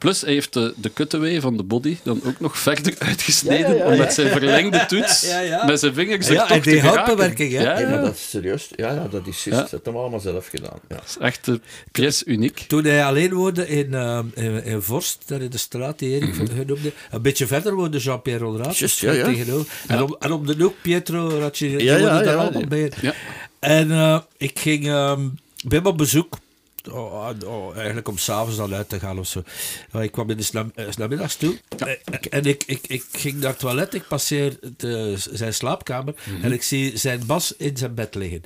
Plus 0.00 0.20
hij 0.20 0.32
heeft 0.32 0.52
de, 0.52 0.74
de 0.76 0.92
cutaway 0.92 1.40
van 1.40 1.56
de 1.56 1.62
body 1.62 1.96
dan 2.02 2.20
ook 2.24 2.40
nog 2.40 2.58
verder 2.58 2.94
uitgesneden 3.08 3.68
Ja, 3.68 3.74
ja, 3.74 3.78
ja, 3.78 3.84
om 3.84 3.92
ja. 3.92 3.98
met 3.98 4.12
zijn 4.12 4.30
verlengde 4.30 4.86
toets 4.86 5.28
Ja, 5.28 5.40
ja. 5.40 5.64
met 5.64 5.80
zijn 5.80 5.94
vingers 5.94 6.26
er 6.26 6.32
Ja, 6.32 6.46
toch 6.46 6.62
te 6.62 6.70
die 6.70 6.80
houtbewerking, 6.80 7.52
hè? 7.52 7.62
Ja, 7.62 7.78
Ja, 7.78 7.88
maar 7.88 8.00
dat 8.00 8.14
is 8.14 8.30
serieus. 8.30 8.68
Ja, 8.76 8.92
ja 8.92 9.08
dat 9.10 9.26
is 9.26 9.44
juist. 9.44 9.44
Ja. 9.44 9.60
Dat 9.60 9.70
heeft 9.70 9.84
hem 9.84 9.96
allemaal 9.96 10.20
zelf 10.20 10.46
gedaan. 10.46 10.78
Ja. 10.88 10.94
Dat 10.94 11.04
is 11.06 11.16
echt 11.20 11.48
pièce 11.92 12.24
uniek. 12.24 12.64
Toen 12.68 12.84
hij 12.84 13.04
alleen 13.04 13.32
woonde 13.32 13.68
in, 13.68 13.94
eh, 13.94 14.20
in, 14.34 14.64
in 14.64 14.82
Vorst, 14.82 15.22
daar 15.26 15.40
in 15.40 15.50
de 15.50 15.58
straat 15.58 15.98
die 15.98 16.14
Erik 16.14 16.34
genoemde, 16.34 16.92
een 17.10 17.22
beetje 17.22 17.46
verder 17.46 17.74
woonde 17.74 17.98
Jean-Pierre 17.98 18.44
Rolraat. 18.44 18.78
Ja. 18.78 19.24
tegenover. 19.24 19.72
En, 19.86 20.02
om, 20.02 20.16
en 20.18 20.32
om 20.32 20.46
de 20.46 20.54
hoek 20.58 20.74
Pietro 20.82 21.38
Racci, 21.38 21.76
die 21.76 21.84
Ja, 21.84 21.98
daar 21.98 22.24
ja, 22.24 22.34
allemaal 22.34 22.66
bij. 22.66 22.92
Ja. 23.00 23.14
En 23.58 23.90
eh, 23.90 24.18
ik 24.36 24.58
ging 24.58 24.86
ehm, 24.86 25.28
bij 25.64 25.78
hem 25.78 25.86
op 25.86 25.98
bezoek. 25.98 26.38
Oh, 26.90 27.28
oh, 27.46 27.76
eigenlijk 27.76 28.08
om 28.08 28.18
s'avonds 28.18 28.56
dan 28.56 28.74
uit 28.74 28.88
te 28.88 28.98
gaan 29.00 29.18
of 29.18 29.26
zo. 29.26 29.42
Maar 29.90 30.02
ik 30.02 30.12
kwam 30.12 30.30
in 30.30 30.36
de 30.36 30.42
sna- 30.42 30.70
eh, 30.74 30.86
namiddags 30.98 31.36
toe. 31.36 31.58
Eh, 31.78 31.92
En 32.30 32.44
ik, 32.44 32.64
ik, 32.66 32.86
ik 32.86 33.04
ging 33.12 33.40
naar 33.40 33.50
het 33.50 33.58
toilet. 33.58 33.94
Ik 33.94 34.08
passeer 34.08 34.58
de, 34.76 35.14
zijn 35.32 35.54
slaapkamer. 35.54 36.14
Mhm. 36.24 36.44
En 36.44 36.52
ik 36.52 36.62
zie 36.62 36.96
zijn 36.96 37.26
bas 37.26 37.54
in 37.56 37.76
zijn 37.76 37.94
bed 37.94 38.14
liggen. 38.14 38.42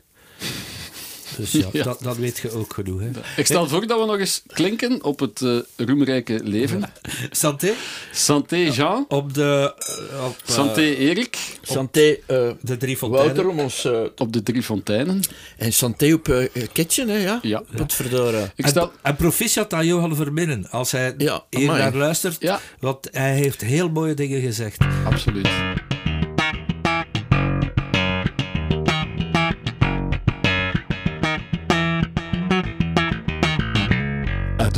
Dus 1.36 1.52
ja, 1.52 1.66
Ja. 1.72 1.82
Dat, 1.84 1.98
dat 2.02 2.16
weet 2.16 2.38
je 2.38 2.50
ook 2.50 2.74
genoeg. 2.74 3.00
Hè. 3.00 3.08
Ik 3.36 3.46
stel 3.46 3.68
voor 3.68 3.86
dat 3.86 4.00
we 4.00 4.06
nog 4.06 4.18
eens 4.18 4.42
klinken 4.46 5.04
op 5.04 5.20
het 5.20 5.42
eh, 5.42 5.58
roemrijke 5.86 6.40
leven. 6.42 6.82
Santé? 7.30 7.72
Santé 8.12 8.56
Jean, 8.56 9.04
Op 9.08 9.34
de... 9.34 9.74
eh, 9.78 10.24
Op, 10.26 10.36
eh, 10.46 10.54
Santé 10.54 10.80
Erik, 10.80 11.38
Santé, 11.62 12.00
eh, 12.26 12.50
de 12.60 12.76
drie 12.76 12.96
fonteinen. 12.96 13.34
Wouter 13.34 13.52
om 13.52 13.58
ons... 13.60 13.88
op 14.16 14.32
de 14.32 14.42
drie 14.42 14.62
fonteinen. 14.62 15.20
en 15.56 15.72
Santé 15.72 16.12
op 16.12 16.48
Kitchen, 16.72 17.08
hè, 17.08 17.16
ja? 17.16 17.38
Ja. 17.42 17.62
Wat 17.70 17.92
verdorie. 17.92 18.40
Ik 18.56 18.66
stel... 18.66 18.82
En, 18.82 18.90
en 19.02 19.16
proficiat 19.16 19.72
aan 19.74 19.86
Johan 19.86 20.16
Verminnen, 20.16 20.70
als 20.70 20.90
hij 20.90 21.14
Ja, 21.18 21.44
hier 21.50 21.66
naar 21.66 21.94
luistert. 21.94 22.36
Ja. 22.40 22.60
Want 22.80 23.08
hij 23.12 23.34
heeft 23.34 23.60
heel 23.60 23.88
mooie 23.90 24.14
dingen 24.14 24.40
gezegd. 24.40 24.78
Absoluut. 25.04 25.48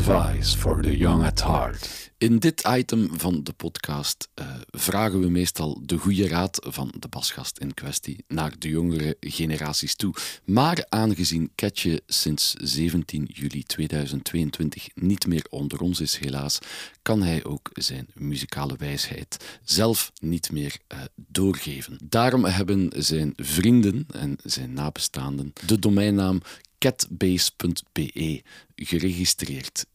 Advice 0.09 0.57
for 0.57 0.83
the 0.83 0.97
young 0.97 1.24
at 1.24 1.43
heart. 1.43 2.11
In 2.19 2.39
dit 2.39 2.62
item 2.69 3.09
van 3.12 3.41
de 3.43 3.53
podcast 3.53 4.28
eh, 4.35 4.47
vragen 4.70 5.20
we 5.20 5.28
meestal 5.28 5.81
de 5.83 5.97
goede 5.97 6.28
raad 6.28 6.59
van 6.69 6.93
de 6.99 7.09
basgast 7.09 7.59
in 7.59 7.74
kwestie 7.74 8.24
naar 8.28 8.53
de 8.59 8.69
jongere 8.69 9.16
generaties 9.20 9.95
toe. 9.95 10.15
Maar 10.45 10.87
aangezien 10.89 11.51
Ketje 11.55 12.03
sinds 12.07 12.55
17 12.59 13.28
juli 13.33 13.62
2022 13.62 14.89
niet 14.95 15.27
meer 15.27 15.47
onder 15.51 15.81
ons 15.81 16.01
is, 16.01 16.16
helaas, 16.19 16.59
kan 17.03 17.23
hij 17.23 17.45
ook 17.45 17.70
zijn 17.73 18.07
muzikale 18.15 18.77
wijsheid 18.78 19.59
zelf 19.65 20.12
niet 20.20 20.51
meer 20.53 20.77
eh, 20.87 20.99
doorgeven. 21.15 21.99
Daarom 22.05 22.45
hebben 22.45 22.93
zijn 22.97 23.33
vrienden 23.37 24.07
en 24.12 24.37
zijn 24.43 24.73
nabestaanden 24.73 25.53
de 25.66 25.78
domeinnaam 25.78 26.41
catbase.be 26.78 28.43
geregistreerd. 28.74 29.87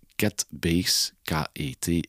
K-E-T-B-A-S-S.be. 1.24 2.02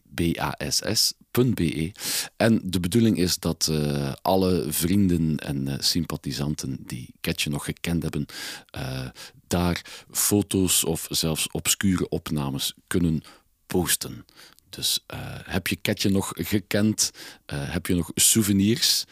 En 2.36 2.60
de 2.64 2.80
bedoeling 2.80 3.18
is 3.18 3.38
dat 3.38 3.68
eh, 3.70 4.12
alle 4.22 4.72
vrienden 4.72 5.36
en 5.36 5.68
eh, 5.68 5.74
sympathisanten 5.78 6.78
die 6.86 7.14
Ketje 7.20 7.50
nog 7.50 7.64
gekend 7.64 8.02
hebben, 8.02 8.26
eh, 8.70 9.08
daar 9.46 10.04
foto's 10.10 10.84
of 10.84 11.06
zelfs 11.10 11.50
obscure 11.50 12.08
opnames 12.08 12.74
kunnen 12.86 13.22
posten. 13.66 14.24
Dus 14.68 15.04
heb 15.44 15.66
je 15.66 15.76
Ketje 15.76 16.10
nog 16.10 16.32
gekend? 16.34 17.10
Heb 17.46 17.86
je 17.86 17.94
nog 17.94 18.10
souvenirs, 18.14 19.04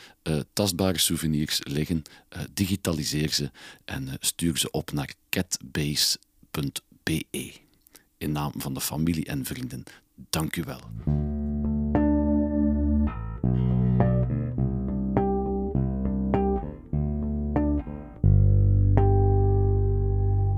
tastbare 0.53 0.99
souvenirs 0.99 1.61
liggen? 1.63 2.03
Digitaliseer 2.55 3.33
ze 3.33 3.51
en 3.85 4.17
stuur 4.21 4.59
ze 4.59 4.71
op 4.71 4.93
naar 4.93 5.15
catbase.be. 5.29 6.91
In 8.21 8.33
naam 8.33 8.53
van 8.57 8.75
de 8.75 8.81
familie 8.81 9.25
en 9.25 9.45
vrienden, 9.45 9.85
dank 10.31 10.57
u 10.57 10.63
wel. 10.67 10.81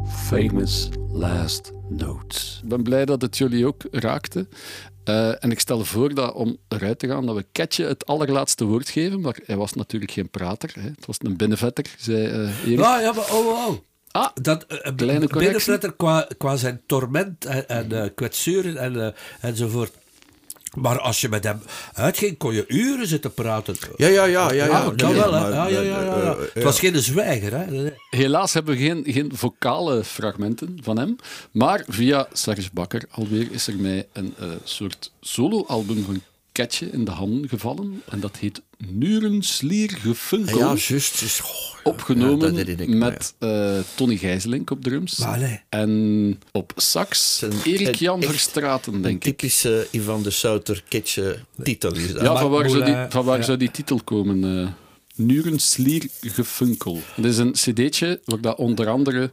Famous 0.06 0.88
Last 1.12 1.72
Notes. 1.88 2.60
Ik 2.62 2.68
ben 2.68 2.82
blij 2.82 3.04
dat 3.04 3.22
het 3.22 3.38
jullie 3.38 3.66
ook 3.66 3.82
raakte. 3.90 4.48
Eh, 5.04 5.44
en 5.44 5.50
ik 5.50 5.60
stel 5.60 5.84
voor 5.84 6.14
dat 6.14 6.34
om 6.34 6.56
eruit 6.68 6.98
te 6.98 7.08
gaan, 7.08 7.26
dat 7.26 7.36
we 7.36 7.46
Ketje 7.52 7.84
het 7.84 8.06
allerlaatste 8.06 8.64
woord 8.64 8.88
geven. 8.88 9.20
Maar 9.20 9.38
hij 9.44 9.56
was 9.56 9.72
natuurlijk 9.72 10.12
geen 10.12 10.30
prater. 10.30 10.72
Hè. 10.74 10.88
Het 10.88 11.06
was 11.06 11.16
een 11.18 11.36
binnenvetter, 11.36 11.94
zei 11.98 12.26
eh 12.26 12.64
Erik. 12.64 12.78
Ja, 12.78 13.00
ja, 13.00 13.12
maar 13.12 13.30
oh, 13.32 13.46
oh, 13.46 13.68
oh. 13.68 13.91
Ah, 14.12 14.28
dat, 14.34 14.64
uh, 14.68 14.78
kleine 14.78 14.96
correctie. 14.96 15.38
Binnenfletter 15.38 15.92
qua, 15.92 16.28
qua 16.38 16.56
zijn 16.56 16.80
torment 16.86 17.44
en, 17.44 17.68
en 17.68 17.92
uh, 17.92 18.04
kwetsuren 18.14 18.76
en, 18.76 18.94
uh, 18.94 19.06
enzovoort. 19.40 19.92
Maar 20.76 21.00
als 21.00 21.20
je 21.20 21.28
met 21.28 21.44
hem 21.44 21.60
uitging, 21.92 22.38
kon 22.38 22.54
je 22.54 22.64
uren 22.68 23.06
zitten 23.06 23.34
praten. 23.34 23.76
Ja, 23.96 24.06
ja, 24.06 24.24
ja. 24.24 24.52
ja, 24.52 24.64
ja. 24.64 24.80
Ah, 24.80 24.96
dat 24.96 25.12
wel, 25.12 25.32
hè. 25.32 25.48
Ja, 25.48 25.66
ja, 25.66 25.80
ja, 25.80 26.02
ja, 26.02 26.16
ja. 26.16 26.36
Het 26.52 26.62
was 26.62 26.78
geen 26.78 26.98
zwijger, 26.98 27.52
hè. 27.56 27.90
Helaas 28.10 28.52
hebben 28.52 28.76
we 28.76 28.80
geen, 28.80 29.04
geen 29.06 29.30
vocale 29.34 30.04
fragmenten 30.04 30.78
van 30.82 30.98
hem. 30.98 31.16
Maar 31.50 31.84
via 31.88 32.26
Serge 32.32 32.68
Bakker 32.72 33.04
alweer 33.10 33.46
is 33.50 33.66
er 33.66 33.76
mij 33.76 34.06
een 34.12 34.34
uh, 34.40 34.48
soort 34.64 35.12
solo-album 35.20 36.04
van 36.04 36.22
Ketje 36.52 36.90
in 36.90 37.04
de 37.04 37.10
handen 37.10 37.48
gevallen. 37.48 38.02
En 38.08 38.20
dat 38.20 38.36
heet 38.36 38.62
Nurenslier 38.76 39.90
Gefunkel. 39.90 40.58
Ja, 40.58 40.74
juist. 40.76 41.40
Oh, 41.42 41.72
opgenomen 41.82 42.54
ja, 42.54 42.64
ik, 42.64 42.88
met 42.88 43.34
uh, 43.40 43.78
Tony 43.94 44.16
Gijzelink 44.16 44.70
op 44.70 44.82
drums. 44.82 45.24
En 45.68 46.40
op 46.52 46.72
sax 46.76 47.42
Erik 47.64 47.94
Jan 47.94 48.22
Verstraten, 48.22 48.92
denk 48.92 49.04
ik. 49.04 49.12
Een 49.12 49.18
typische 49.18 49.88
Ivan 49.90 50.22
de 50.22 50.30
Souter 50.30 50.82
Ketje 50.88 51.38
titel 51.62 51.94
is 51.94 52.12
dat. 52.12 52.22
Ja, 52.22 52.36
van 52.36 52.50
waar, 52.50 52.70
zou 52.70 52.84
die, 52.84 53.06
van 53.08 53.24
waar 53.24 53.38
ja. 53.38 53.44
zou 53.44 53.58
die 53.58 53.70
titel 53.70 54.00
komen? 54.04 54.44
Uh, 54.44 54.68
Nurenslier 55.14 56.08
Gefunkel. 56.20 57.00
Het 57.14 57.24
is 57.24 57.38
een 57.38 57.52
cd'tje 57.52 58.20
waar 58.24 58.40
dat 58.40 58.56
onder 58.56 58.88
andere 58.88 59.30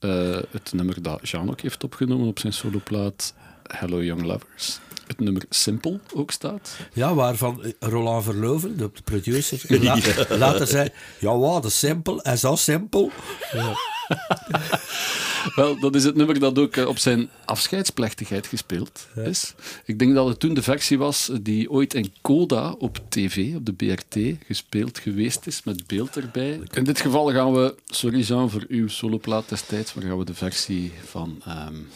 uh, 0.00 0.36
het 0.50 0.72
nummer 0.72 1.02
dat 1.02 1.28
Jean 1.28 1.50
ook 1.50 1.60
heeft 1.60 1.84
opgenomen 1.84 2.26
op 2.26 2.38
zijn 2.38 2.52
soloplaat 2.52 3.34
Hello 3.62 4.02
Young 4.02 4.22
Lovers 4.22 4.78
het 5.08 5.20
nummer 5.20 5.42
Simpel 5.48 6.00
ook 6.14 6.30
staat. 6.30 6.76
Ja, 6.92 7.14
waarvan 7.14 7.74
Roland 7.78 8.24
Verloven, 8.24 8.76
de 8.76 8.90
producer, 9.04 9.64
la 9.84 10.36
later 10.36 10.66
zei: 10.66 10.88
Ja, 11.18 11.38
wat, 11.38 11.62
de 11.62 11.70
simpel, 11.70 12.22
en 12.22 12.38
zo 12.38 12.56
simpel. 12.56 13.10
Ja. 13.52 13.76
Wel, 15.54 15.80
dat 15.80 15.94
is 15.94 16.04
het 16.04 16.14
nummer 16.14 16.38
dat 16.38 16.58
ook 16.58 16.76
op 16.76 16.98
zijn 16.98 17.28
afscheidsplechtigheid 17.44 18.46
gespeeld 18.46 19.08
is. 19.14 19.54
Ik 19.84 19.98
denk 19.98 20.14
dat 20.14 20.28
het 20.28 20.40
toen 20.40 20.54
de 20.54 20.62
versie 20.62 20.98
was 20.98 21.30
die 21.42 21.70
ooit 21.70 21.94
in 21.94 22.12
Coda 22.22 22.74
op 22.78 23.00
tv, 23.08 23.54
op 23.54 23.66
de 23.66 23.72
BRT, 23.72 24.36
gespeeld 24.46 24.98
geweest 24.98 25.46
is, 25.46 25.62
met 25.64 25.86
beeld 25.86 26.16
erbij. 26.16 26.60
In 26.72 26.84
dit 26.84 27.00
geval 27.00 27.32
gaan 27.32 27.52
we, 27.52 27.74
sorry 27.86 28.20
Jean 28.20 28.50
voor 28.50 28.64
uw 28.68 28.88
soloplaat 28.88 29.48
destijds, 29.48 29.94
maar 29.94 30.04
gaan 30.04 30.18
we 30.18 30.24
de 30.24 30.34
versie 30.34 30.92
van 31.04 31.42
um, 31.70 31.88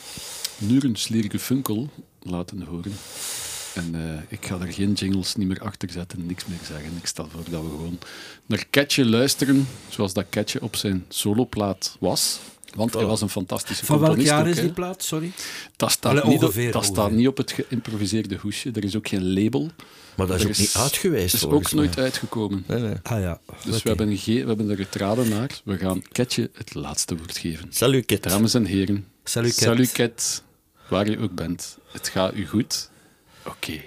Funkel 1.39 1.91
laten 2.25 2.63
horen. 2.63 2.93
En 3.75 3.95
uh, 3.95 4.21
ik 4.29 4.47
ga 4.47 4.59
er 4.61 4.73
geen 4.73 4.93
jingles 4.93 5.35
niet 5.35 5.49
meer 5.49 5.61
achter 5.61 5.91
zetten, 5.91 6.27
niks 6.27 6.47
meer 6.47 6.59
zeggen. 6.67 6.91
Ik 6.99 7.07
stel 7.07 7.29
voor 7.29 7.45
dat 7.51 7.63
we 7.63 7.69
gewoon 7.69 7.99
naar 8.47 8.65
Ketje 8.71 9.07
luisteren, 9.07 9.69
zoals 9.89 10.13
dat 10.13 10.25
Ketje 10.31 10.63
op 10.63 10.77
zijn 10.77 11.05
soloplaat 11.09 11.97
was. 12.01 12.41
Want 12.75 12.95
hij 12.95 13.05
was 13.05 13.21
een 13.21 13.29
fantastische 13.29 13.85
Van 13.85 13.99
welk 13.99 14.21
jaar 14.21 14.41
ook, 14.41 14.47
is 14.47 14.61
die 14.61 14.73
plaat, 14.73 15.03
sorry? 15.03 15.33
Dat 15.77 15.91
staat, 15.91 16.13
Allee, 16.13 16.39
niet, 16.39 16.45
op, 16.45 16.73
dat 16.73 16.85
staat 16.85 17.11
niet 17.11 17.29
op 17.29 17.37
het 17.37 17.53
geïmproviseerde 17.53 18.37
hoesje. 18.37 18.71
Er 18.73 18.85
is 18.85 18.97
ook 18.97 19.09
geen 19.09 19.33
label. 19.33 19.71
Maar 20.17 20.27
dat 20.27 20.37
is 20.37 20.43
Er 20.43 20.51
ook 20.51 20.57
niet 20.57 20.75
uit 20.77 20.97
geweest, 20.97 21.35
is 21.35 21.45
ook 21.45 21.73
nooit 21.73 21.99
uitgekomen. 21.99 22.65
Nee, 22.67 22.81
nee. 22.81 22.95
Ah 23.03 23.21
ja. 23.21 23.41
Dus 23.65 23.83
we, 23.83 23.89
hebben 23.89 24.19
geen, 24.19 24.41
we 24.41 24.47
hebben 24.47 24.71
er 24.71 24.77
getraden 24.77 25.29
naar. 25.29 25.61
We 25.65 25.79
gaan 25.79 26.03
Ketje 26.13 26.51
het 26.55 26.75
laatste 26.75 27.17
woord 27.17 27.39
geven. 27.39 27.67
Salut, 27.71 28.07
Kit. 28.07 28.23
Dames 28.23 28.55
en 28.55 28.65
heren. 28.65 29.07
Salut, 29.25 29.55
Ket. 29.55 29.63
Salut, 29.63 29.93
Ket. 29.93 30.43
Waar 30.93 31.11
je 31.11 31.19
ook 31.19 31.35
bent. 31.35 31.79
Het 31.93 32.09
gaat 32.09 32.35
u 32.35 32.47
goed. 32.47 32.91
Oké. 33.45 33.81